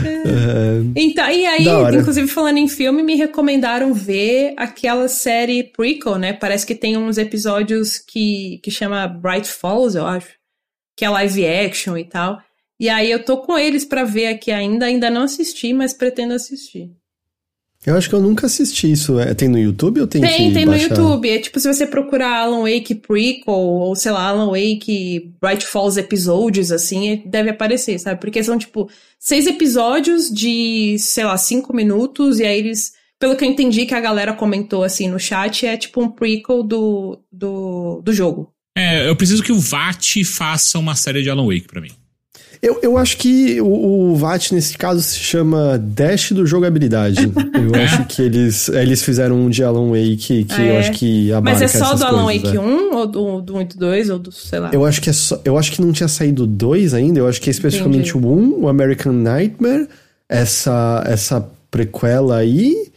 é. 0.05 0.83
Então, 0.95 1.31
e 1.31 1.47
aí, 1.47 1.65
inclusive 1.97 2.29
falando 2.29 2.59
em 2.59 2.69
filme, 2.69 3.03
me 3.03 3.15
recomendaram 3.15 3.95
ver 3.95 4.53
aquela 4.59 5.09
série 5.09 5.65
prequel, 5.65 6.19
né? 6.19 6.35
Parece 6.35 6.67
que 6.67 6.75
tem 6.75 6.99
uns 6.99 7.17
episódios 7.17 7.97
que, 7.97 8.61
que 8.63 8.71
chama 8.71 9.09
Bright 9.09 9.49
Falls, 9.49 9.97
eu 9.97 10.07
acho. 10.07 10.29
Que 10.95 11.07
é 11.07 11.09
live 11.09 11.47
action 11.47 11.97
e 11.97 12.05
tal. 12.05 12.39
E 12.81 12.89
aí 12.89 13.11
eu 13.11 13.23
tô 13.23 13.37
com 13.37 13.59
eles 13.59 13.85
para 13.85 14.05
ver 14.05 14.29
aqui 14.29 14.51
ainda, 14.51 14.87
ainda 14.87 15.11
não 15.11 15.25
assisti, 15.25 15.71
mas 15.75 15.93
pretendo 15.93 16.33
assistir. 16.33 16.91
Eu 17.85 17.95
acho 17.95 18.09
que 18.09 18.15
eu 18.15 18.21
nunca 18.21 18.47
assisti 18.47 18.91
isso. 18.91 19.19
É, 19.21 19.35
tem 19.35 19.49
no 19.49 19.59
YouTube 19.59 20.01
ou 20.01 20.07
tem 20.07 20.23
Tem, 20.23 20.49
que 20.49 20.55
tem 20.55 20.67
baixar? 20.67 20.89
no 20.89 20.97
YouTube. 20.97 21.29
É 21.29 21.39
tipo 21.39 21.61
se 21.61 21.73
você 21.73 21.87
procurar 21.87 22.41
Alan 22.41 22.63
Wake 22.63 22.95
Prequel 22.95 23.55
ou 23.55 23.95
sei 23.95 24.13
lá, 24.13 24.29
Alan 24.29 24.47
Wake 24.47 25.35
Bright 25.41 25.67
Falls 25.67 25.99
Episodes, 26.01 26.73
assim, 26.73 27.23
deve 27.27 27.51
aparecer, 27.51 27.99
sabe? 27.99 28.19
Porque 28.19 28.43
são 28.43 28.59
tipo 28.59 28.91
seis 29.19 29.47
episódios 29.47 30.31
de, 30.31 30.97
sei 30.99 31.25
lá, 31.25 31.37
cinco 31.37 31.77
minutos 31.77 32.41
e 32.41 32.45
aí 32.45 32.59
eles. 32.59 32.93
Pelo 33.19 33.37
que 33.37 33.45
eu 33.45 33.49
entendi 33.49 33.85
que 33.85 33.95
a 33.95 34.01
galera 34.01 34.33
comentou 34.33 34.83
assim 34.83 35.07
no 35.07 35.21
chat, 35.21 35.67
é 35.67 35.77
tipo 35.77 36.03
um 36.03 36.09
prequel 36.11 36.63
do, 36.63 37.19
do, 37.31 38.01
do 38.03 38.13
jogo. 38.15 38.51
É, 38.77 39.07
eu 39.07 39.15
preciso 39.15 39.43
que 39.43 39.53
o 39.53 39.59
VAT 39.59 40.25
faça 40.25 40.79
uma 40.79 40.95
série 40.95 41.23
de 41.23 41.29
Alan 41.29 41.47
Wake 41.47 41.67
pra 41.67 41.83
mim. 41.83 41.91
Eu, 42.63 42.79
eu 42.83 42.99
acho 42.99 43.17
que 43.17 43.59
o, 43.61 44.11
o 44.13 44.17
VAT, 44.17 44.53
nesse 44.53 44.77
caso, 44.77 45.01
se 45.01 45.19
chama 45.19 45.79
Dash 45.79 46.33
do 46.33 46.45
jogabilidade. 46.45 47.33
Eu 47.55 47.75
é? 47.75 47.85
acho 47.85 48.05
que 48.05 48.21
eles, 48.21 48.69
eles 48.69 49.03
fizeram 49.03 49.37
um 49.37 49.49
de 49.49 49.65
Alan 49.65 49.89
Wake 49.89 50.45
que 50.45 50.47
ah, 50.51 50.63
é. 50.63 50.71
eu 50.71 50.79
acho 50.79 50.93
que 50.93 51.33
abarca 51.33 51.61
Mas 51.61 51.75
é 51.75 51.79
só 51.79 51.95
do 51.95 52.05
Alan 52.05 52.25
coisas, 52.25 52.43
Wake 52.43 52.57
é. 52.57 52.61
1 52.61 52.95
ou 52.95 53.07
do, 53.07 53.41
do 53.41 53.57
1 53.57 53.61
e 53.61 53.65
do 53.65 53.77
2 53.79 54.11
ou 54.11 54.19
do, 54.19 54.33
sei 54.33 54.59
lá? 54.59 54.71
Eu 54.73 54.85
acho 54.85 55.01
que 55.01 55.09
é 55.09 55.13
só, 55.13 55.41
eu 55.45 55.57
acho 55.57 55.73
que 55.73 55.81
não 55.81 55.93
tinha 55.93 56.09
saído 56.09 56.47
dois 56.47 56.93
ainda, 56.93 57.19
eu 57.19 57.29
acho 57.29 57.41
que 57.41 57.49
é 57.49 57.53
especificamente 57.53 58.11
Entendi. 58.11 58.27
o 58.27 58.31
1, 58.31 58.65
o 58.65 58.69
American 58.69 59.13
Nightmare, 59.13 59.89
essa, 60.29 61.03
essa 61.07 61.49
prequela 61.71 62.37
aí 62.37 62.91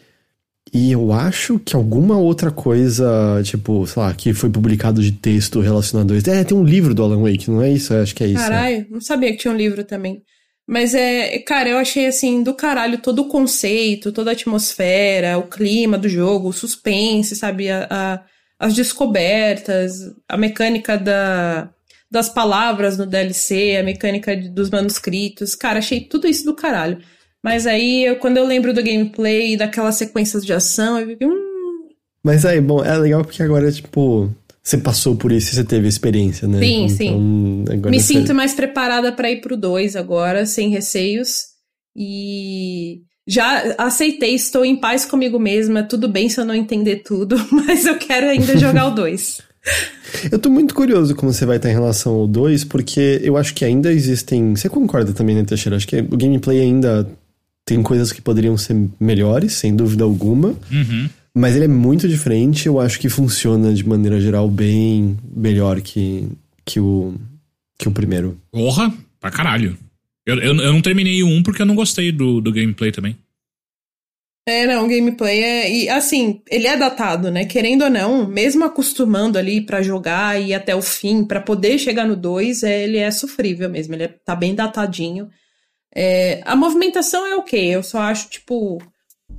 e 0.73 0.91
eu 0.91 1.13
acho 1.13 1.59
que 1.59 1.75
alguma 1.75 2.17
outra 2.17 2.49
coisa, 2.49 3.39
tipo, 3.43 3.85
sei 3.85 4.01
lá, 4.01 4.13
que 4.13 4.33
foi 4.33 4.49
publicado 4.49 5.03
de 5.03 5.11
texto 5.11 5.59
relacionado 5.59 6.13
a 6.13 6.17
isso. 6.17 6.29
É, 6.31 6.43
tem 6.43 6.57
um 6.57 6.63
livro 6.63 6.95
do 6.95 7.03
Alan 7.03 7.21
Wake, 7.21 7.51
não 7.51 7.61
é 7.61 7.71
isso? 7.71 7.93
Eu 7.93 8.01
acho 8.01 8.15
que 8.15 8.23
é 8.23 8.27
isso. 8.27 8.41
Né? 8.41 8.47
Caralho, 8.47 8.75
é. 8.77 8.85
não 8.89 8.99
sabia 8.99 9.31
que 9.31 9.37
tinha 9.37 9.53
um 9.53 9.57
livro 9.57 9.83
também. 9.83 10.23
Mas 10.65 10.95
é, 10.95 11.37
cara, 11.39 11.69
eu 11.69 11.77
achei 11.77 12.07
assim, 12.07 12.41
do 12.41 12.55
caralho, 12.55 12.97
todo 12.97 13.21
o 13.21 13.27
conceito, 13.27 14.11
toda 14.11 14.31
a 14.31 14.33
atmosfera, 14.33 15.37
o 15.37 15.43
clima 15.43 15.97
do 15.97 16.09
jogo, 16.09 16.49
o 16.49 16.53
suspense, 16.53 17.35
sabe? 17.35 17.69
A, 17.69 17.87
a, 17.89 18.23
as 18.57 18.73
descobertas, 18.73 19.93
a 20.27 20.37
mecânica 20.37 20.97
da, 20.97 21.69
das 22.09 22.29
palavras 22.29 22.97
no 22.97 23.05
DLC, 23.05 23.75
a 23.77 23.83
mecânica 23.83 24.35
dos 24.35 24.71
manuscritos. 24.71 25.53
Cara, 25.53 25.79
achei 25.79 26.01
tudo 26.01 26.27
isso 26.27 26.45
do 26.45 26.55
caralho. 26.55 26.97
Mas 27.43 27.67
aí, 27.67 28.05
eu, 28.05 28.15
quando 28.15 28.37
eu 28.37 28.45
lembro 28.45 28.73
do 28.73 28.81
gameplay, 28.81 29.57
daquelas 29.57 29.95
sequências 29.95 30.45
de 30.45 30.53
ação, 30.53 30.97
eu 30.97 31.07
fico. 31.07 31.25
Hum... 31.25 31.89
Mas 32.23 32.45
aí, 32.45 32.61
bom, 32.61 32.81
é 32.81 32.97
legal 32.97 33.23
porque 33.25 33.43
agora, 33.43 33.69
tipo, 33.69 34.33
você 34.63 34.77
passou 34.77 35.17
por 35.17 35.29
isso 35.29 35.51
e 35.51 35.55
você 35.55 35.63
teve 35.65 35.89
experiência, 35.89 36.47
né? 36.47 36.57
Sim, 36.59 36.85
então, 36.85 36.95
sim. 36.95 37.89
Me 37.89 37.99
você... 37.99 38.13
sinto 38.13 38.33
mais 38.33 38.53
preparada 38.53 39.11
para 39.11 39.29
ir 39.29 39.41
pro 39.41 39.57
2 39.57 39.97
agora, 39.97 40.45
sem 40.45 40.69
receios. 40.69 41.47
E 41.93 43.01
já 43.27 43.75
aceitei, 43.77 44.33
estou 44.35 44.63
em 44.63 44.77
paz 44.77 45.03
comigo 45.03 45.37
mesma. 45.37 45.83
Tudo 45.83 46.07
bem 46.07 46.29
se 46.29 46.39
eu 46.39 46.45
não 46.45 46.55
entender 46.55 47.03
tudo, 47.03 47.35
mas 47.51 47.85
eu 47.85 47.97
quero 47.97 48.27
ainda 48.27 48.57
jogar 48.57 48.87
o 48.87 48.91
2. 48.95 49.41
Eu 50.31 50.39
tô 50.39 50.49
muito 50.49 50.73
curioso 50.73 51.13
como 51.15 51.33
você 51.33 51.45
vai 51.45 51.57
estar 51.57 51.69
em 51.69 51.73
relação 51.73 52.13
ao 52.13 52.27
2, 52.27 52.63
porque 52.63 53.19
eu 53.21 53.35
acho 53.35 53.53
que 53.53 53.65
ainda 53.65 53.91
existem. 53.91 54.55
Você 54.55 54.69
concorda 54.69 55.11
também, 55.11 55.35
né, 55.35 55.43
Teixeira? 55.43 55.75
Acho 55.75 55.87
que 55.87 55.99
o 55.99 56.17
gameplay 56.17 56.61
ainda 56.61 57.09
tem 57.73 57.81
coisas 57.81 58.11
que 58.11 58.21
poderiam 58.21 58.55
ser 58.55 58.75
melhores, 58.99 59.53
sem 59.53 59.75
dúvida 59.75 60.03
alguma. 60.03 60.49
Uhum. 60.71 61.09
Mas 61.33 61.55
ele 61.55 61.65
é 61.65 61.67
muito 61.67 62.07
diferente. 62.07 62.67
Eu 62.67 62.79
acho 62.79 62.99
que 62.99 63.09
funciona 63.09 63.73
de 63.73 63.83
maneira 63.87 64.21
geral 64.21 64.47
bem 64.47 65.17
melhor 65.35 65.81
que, 65.81 66.27
que, 66.63 66.79
o, 66.79 67.15
que 67.79 67.87
o 67.87 67.91
primeiro. 67.91 68.37
Porra, 68.51 68.93
pra 69.19 69.31
caralho. 69.31 69.75
Eu, 70.23 70.35
eu, 70.35 70.55
eu 70.55 70.71
não 70.71 70.83
terminei 70.83 71.23
o 71.23 71.27
1 71.27 71.41
porque 71.41 71.63
eu 71.63 71.65
não 71.65 71.73
gostei 71.73 72.11
do, 72.11 72.39
do 72.39 72.51
gameplay 72.51 72.91
também. 72.91 73.17
É, 74.47 74.67
não, 74.67 74.85
o 74.85 74.87
gameplay 74.87 75.41
é. 75.41 75.73
E 75.73 75.89
assim, 75.89 76.41
ele 76.51 76.67
é 76.67 76.77
datado, 76.77 77.31
né? 77.31 77.45
Querendo 77.45 77.85
ou 77.85 77.89
não, 77.89 78.27
mesmo 78.27 78.65
acostumando 78.65 79.39
ali 79.39 79.61
para 79.61 79.81
jogar 79.81 80.39
e 80.39 80.49
ir 80.49 80.53
até 80.53 80.75
o 80.75 80.81
fim, 80.81 81.25
para 81.25 81.41
poder 81.41 81.79
chegar 81.79 82.05
no 82.05 82.15
2, 82.15 82.61
é, 82.61 82.83
ele 82.83 82.97
é 82.97 83.09
sofrível 83.09 83.67
mesmo. 83.67 83.95
Ele 83.95 84.03
é, 84.03 84.07
tá 84.07 84.35
bem 84.35 84.53
datadinho. 84.53 85.27
É, 85.95 86.41
a 86.45 86.55
movimentação 86.55 87.25
é 87.25 87.35
ok, 87.35 87.75
eu 87.75 87.83
só 87.83 87.99
acho, 87.99 88.29
tipo, 88.29 88.81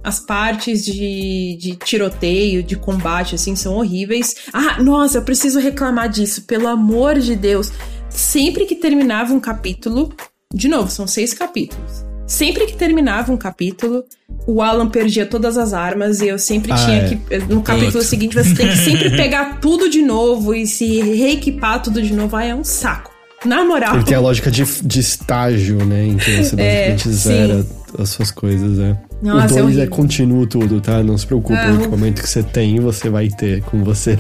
as 0.03 0.21
partes 0.21 0.85
de, 0.85 1.57
de 1.59 1.77
tiroteio, 1.77 2.63
de 2.63 2.77
combate, 2.77 3.35
assim, 3.35 3.57
são 3.57 3.77
horríveis. 3.77 4.37
Ah, 4.53 4.83
nossa, 4.83 5.19
eu 5.19 5.23
preciso 5.23 5.59
reclamar 5.59 6.09
disso, 6.09 6.43
pelo 6.43 6.69
amor 6.69 7.19
de 7.19 7.35
Deus. 7.35 7.73
Sempre 8.09 8.67
que 8.67 8.77
terminava 8.77 9.33
um 9.33 9.41
capítulo, 9.41 10.15
de 10.53 10.69
novo, 10.69 10.91
são 10.91 11.07
seis 11.07 11.35
capítulos. 11.35 12.05
Sempre 12.27 12.67
que 12.67 12.77
terminava 12.77 13.33
um 13.33 13.37
capítulo, 13.37 14.05
o 14.47 14.63
Alan 14.63 14.89
perdia 14.89 15.27
todas 15.27 15.59
as 15.59 15.75
armas 15.75 16.21
e 16.21 16.29
eu 16.29 16.39
sempre 16.39 16.73
ah, 16.73 16.77
tinha 16.77 16.97
é. 16.97 17.09
que. 17.09 17.39
No 17.53 17.63
capítulo 17.63 18.03
seguinte, 18.03 18.35
você 18.35 18.55
tem 18.55 18.69
que 18.69 18.77
sempre 18.77 19.11
pegar 19.17 19.61
tudo 19.61 19.91
de 19.91 20.01
novo 20.01 20.55
e 20.55 20.67
se 20.67 21.03
reequipar 21.03 21.83
tudo 21.83 22.01
de 22.01 22.15
novo. 22.15 22.35
Ah, 22.37 22.45
é 22.45 22.55
um 22.55 22.65
saco. 22.65 23.14
Na 23.45 23.65
moral. 23.65 23.95
Ele 23.97 24.05
tem 24.05 24.17
a 24.17 24.21
lógica 24.21 24.51
de, 24.51 24.65
de 24.65 25.01
estágio, 25.01 25.85
né? 25.85 26.07
Em 26.07 26.17
que 26.17 26.31
você 26.37 26.55
é, 26.59 26.89
basicamente 26.89 27.09
é, 27.09 27.13
zera 27.13 27.63
sim. 27.63 27.69
as 27.99 28.09
suas 28.09 28.31
coisas, 28.31 28.79
né? 28.79 28.99
Nossa, 29.23 29.55
o 29.55 29.63
2 29.63 29.79
é, 29.79 29.83
é 29.83 29.87
contínuo 29.87 30.47
tudo, 30.47 30.81
tá? 30.81 31.03
Não 31.03 31.17
se 31.17 31.27
preocupe, 31.27 31.59
ah, 31.59 31.71
o 31.87 31.91
momento 31.91 32.23
que 32.23 32.29
você 32.29 32.43
tem, 32.43 32.79
você 32.81 33.09
vai 33.09 33.29
ter 33.29 33.63
com 33.63 33.83
você. 33.83 34.19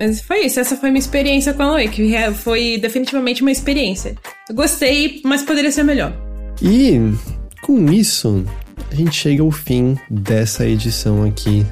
Mas 0.00 0.20
foi 0.20 0.46
isso, 0.46 0.58
essa 0.58 0.76
foi 0.76 0.90
minha 0.90 1.00
experiência 1.00 1.52
com 1.52 1.62
a 1.62 1.72
Wake. 1.72 2.10
Foi 2.34 2.78
definitivamente 2.78 3.42
uma 3.42 3.50
experiência. 3.50 4.16
Eu 4.48 4.54
gostei, 4.54 5.20
mas 5.24 5.42
poderia 5.42 5.70
ser 5.70 5.84
melhor. 5.84 6.12
E 6.62 6.98
com 7.62 7.92
isso, 7.92 8.44
a 8.90 8.94
gente 8.94 9.14
chega 9.14 9.42
ao 9.42 9.50
fim 9.50 9.96
dessa 10.10 10.66
edição 10.66 11.24
aqui 11.24 11.64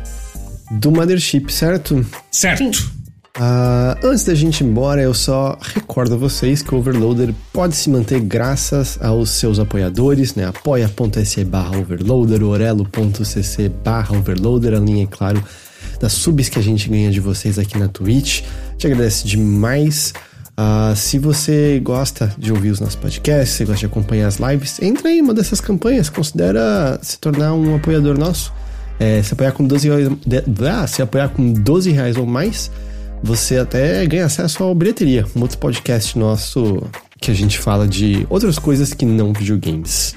do 0.70 0.92
Mothership, 0.92 1.50
certo? 1.50 2.04
Certo. 2.30 2.76
Sim. 2.76 2.97
Uh, 3.38 3.94
antes 4.04 4.24
da 4.24 4.34
gente 4.34 4.64
ir 4.64 4.66
embora, 4.66 5.00
eu 5.00 5.14
só 5.14 5.56
recordo 5.60 6.14
a 6.14 6.18
vocês 6.18 6.60
que 6.60 6.74
o 6.74 6.78
Overloader 6.78 7.32
pode 7.52 7.76
se 7.76 7.88
manter 7.88 8.18
graças 8.18 8.98
aos 9.00 9.30
seus 9.30 9.60
apoiadores, 9.60 10.34
né? 10.34 10.44
apoia.se 10.44 11.44
barra 11.44 11.78
overloader, 11.78 12.42
orelo.cc 12.42 13.68
barra 13.84 14.18
overloader, 14.18 14.74
a 14.74 14.80
linha, 14.80 15.04
é 15.04 15.06
claro, 15.06 15.40
das 16.00 16.14
subs 16.14 16.48
que 16.48 16.58
a 16.58 16.62
gente 16.62 16.88
ganha 16.88 17.12
de 17.12 17.20
vocês 17.20 17.60
aqui 17.60 17.78
na 17.78 17.86
Twitch. 17.86 18.42
Te 18.76 18.88
agradeço 18.88 19.24
demais. 19.24 20.12
Uh, 20.58 20.96
se 20.96 21.20
você 21.20 21.80
gosta 21.80 22.34
de 22.36 22.52
ouvir 22.52 22.70
os 22.70 22.80
nossos 22.80 22.96
podcasts, 22.96 23.56
se 23.56 23.64
gosta 23.64 23.78
de 23.78 23.86
acompanhar 23.86 24.26
as 24.26 24.38
lives, 24.38 24.82
entra 24.82 25.12
em 25.12 25.20
uma 25.20 25.32
dessas 25.32 25.60
campanhas, 25.60 26.10
considera 26.10 26.98
se 27.00 27.16
tornar 27.20 27.54
um 27.54 27.76
apoiador 27.76 28.18
nosso. 28.18 28.52
É, 28.98 29.22
se 29.22 29.32
apoiar 29.32 29.52
com 29.52 29.64
12 29.64 29.88
reais, 29.88 30.90
se 30.90 31.00
apoiar 31.00 31.28
com 31.28 31.52
12 31.52 31.92
reais 31.92 32.16
ou 32.16 32.26
mais, 32.26 32.68
você 33.22 33.58
até 33.58 34.06
ganha 34.06 34.26
acesso 34.26 34.62
ao 34.62 34.74
Bilheteria, 34.74 35.26
um 35.36 35.42
outro 35.42 35.58
podcast 35.58 36.18
nosso 36.18 36.82
que 37.20 37.30
a 37.30 37.34
gente 37.34 37.58
fala 37.58 37.86
de 37.86 38.26
outras 38.30 38.58
coisas 38.58 38.94
que 38.94 39.04
não 39.04 39.32
videogames. 39.32 40.16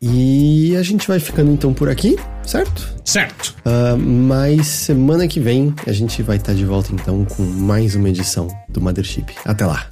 E 0.00 0.74
a 0.76 0.82
gente 0.82 1.06
vai 1.06 1.20
ficando 1.20 1.52
então 1.52 1.72
por 1.72 1.88
aqui, 1.88 2.18
certo? 2.42 2.92
Certo. 3.04 3.54
Uh, 3.64 3.96
mas 3.96 4.66
semana 4.66 5.28
que 5.28 5.38
vem 5.38 5.72
a 5.86 5.92
gente 5.92 6.22
vai 6.24 6.36
estar 6.36 6.54
de 6.54 6.64
volta 6.64 6.92
então 6.92 7.24
com 7.24 7.44
mais 7.44 7.94
uma 7.94 8.08
edição 8.08 8.48
do 8.68 8.80
Mothership. 8.80 9.26
Até 9.44 9.64
lá. 9.64 9.86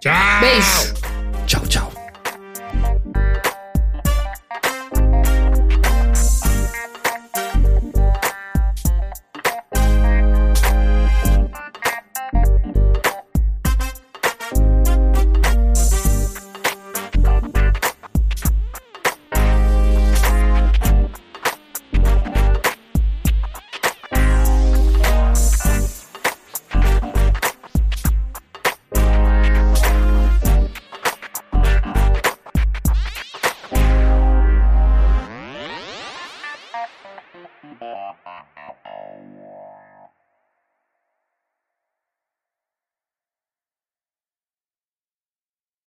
Tchau! 0.00 0.40
Beijo! 0.40 1.87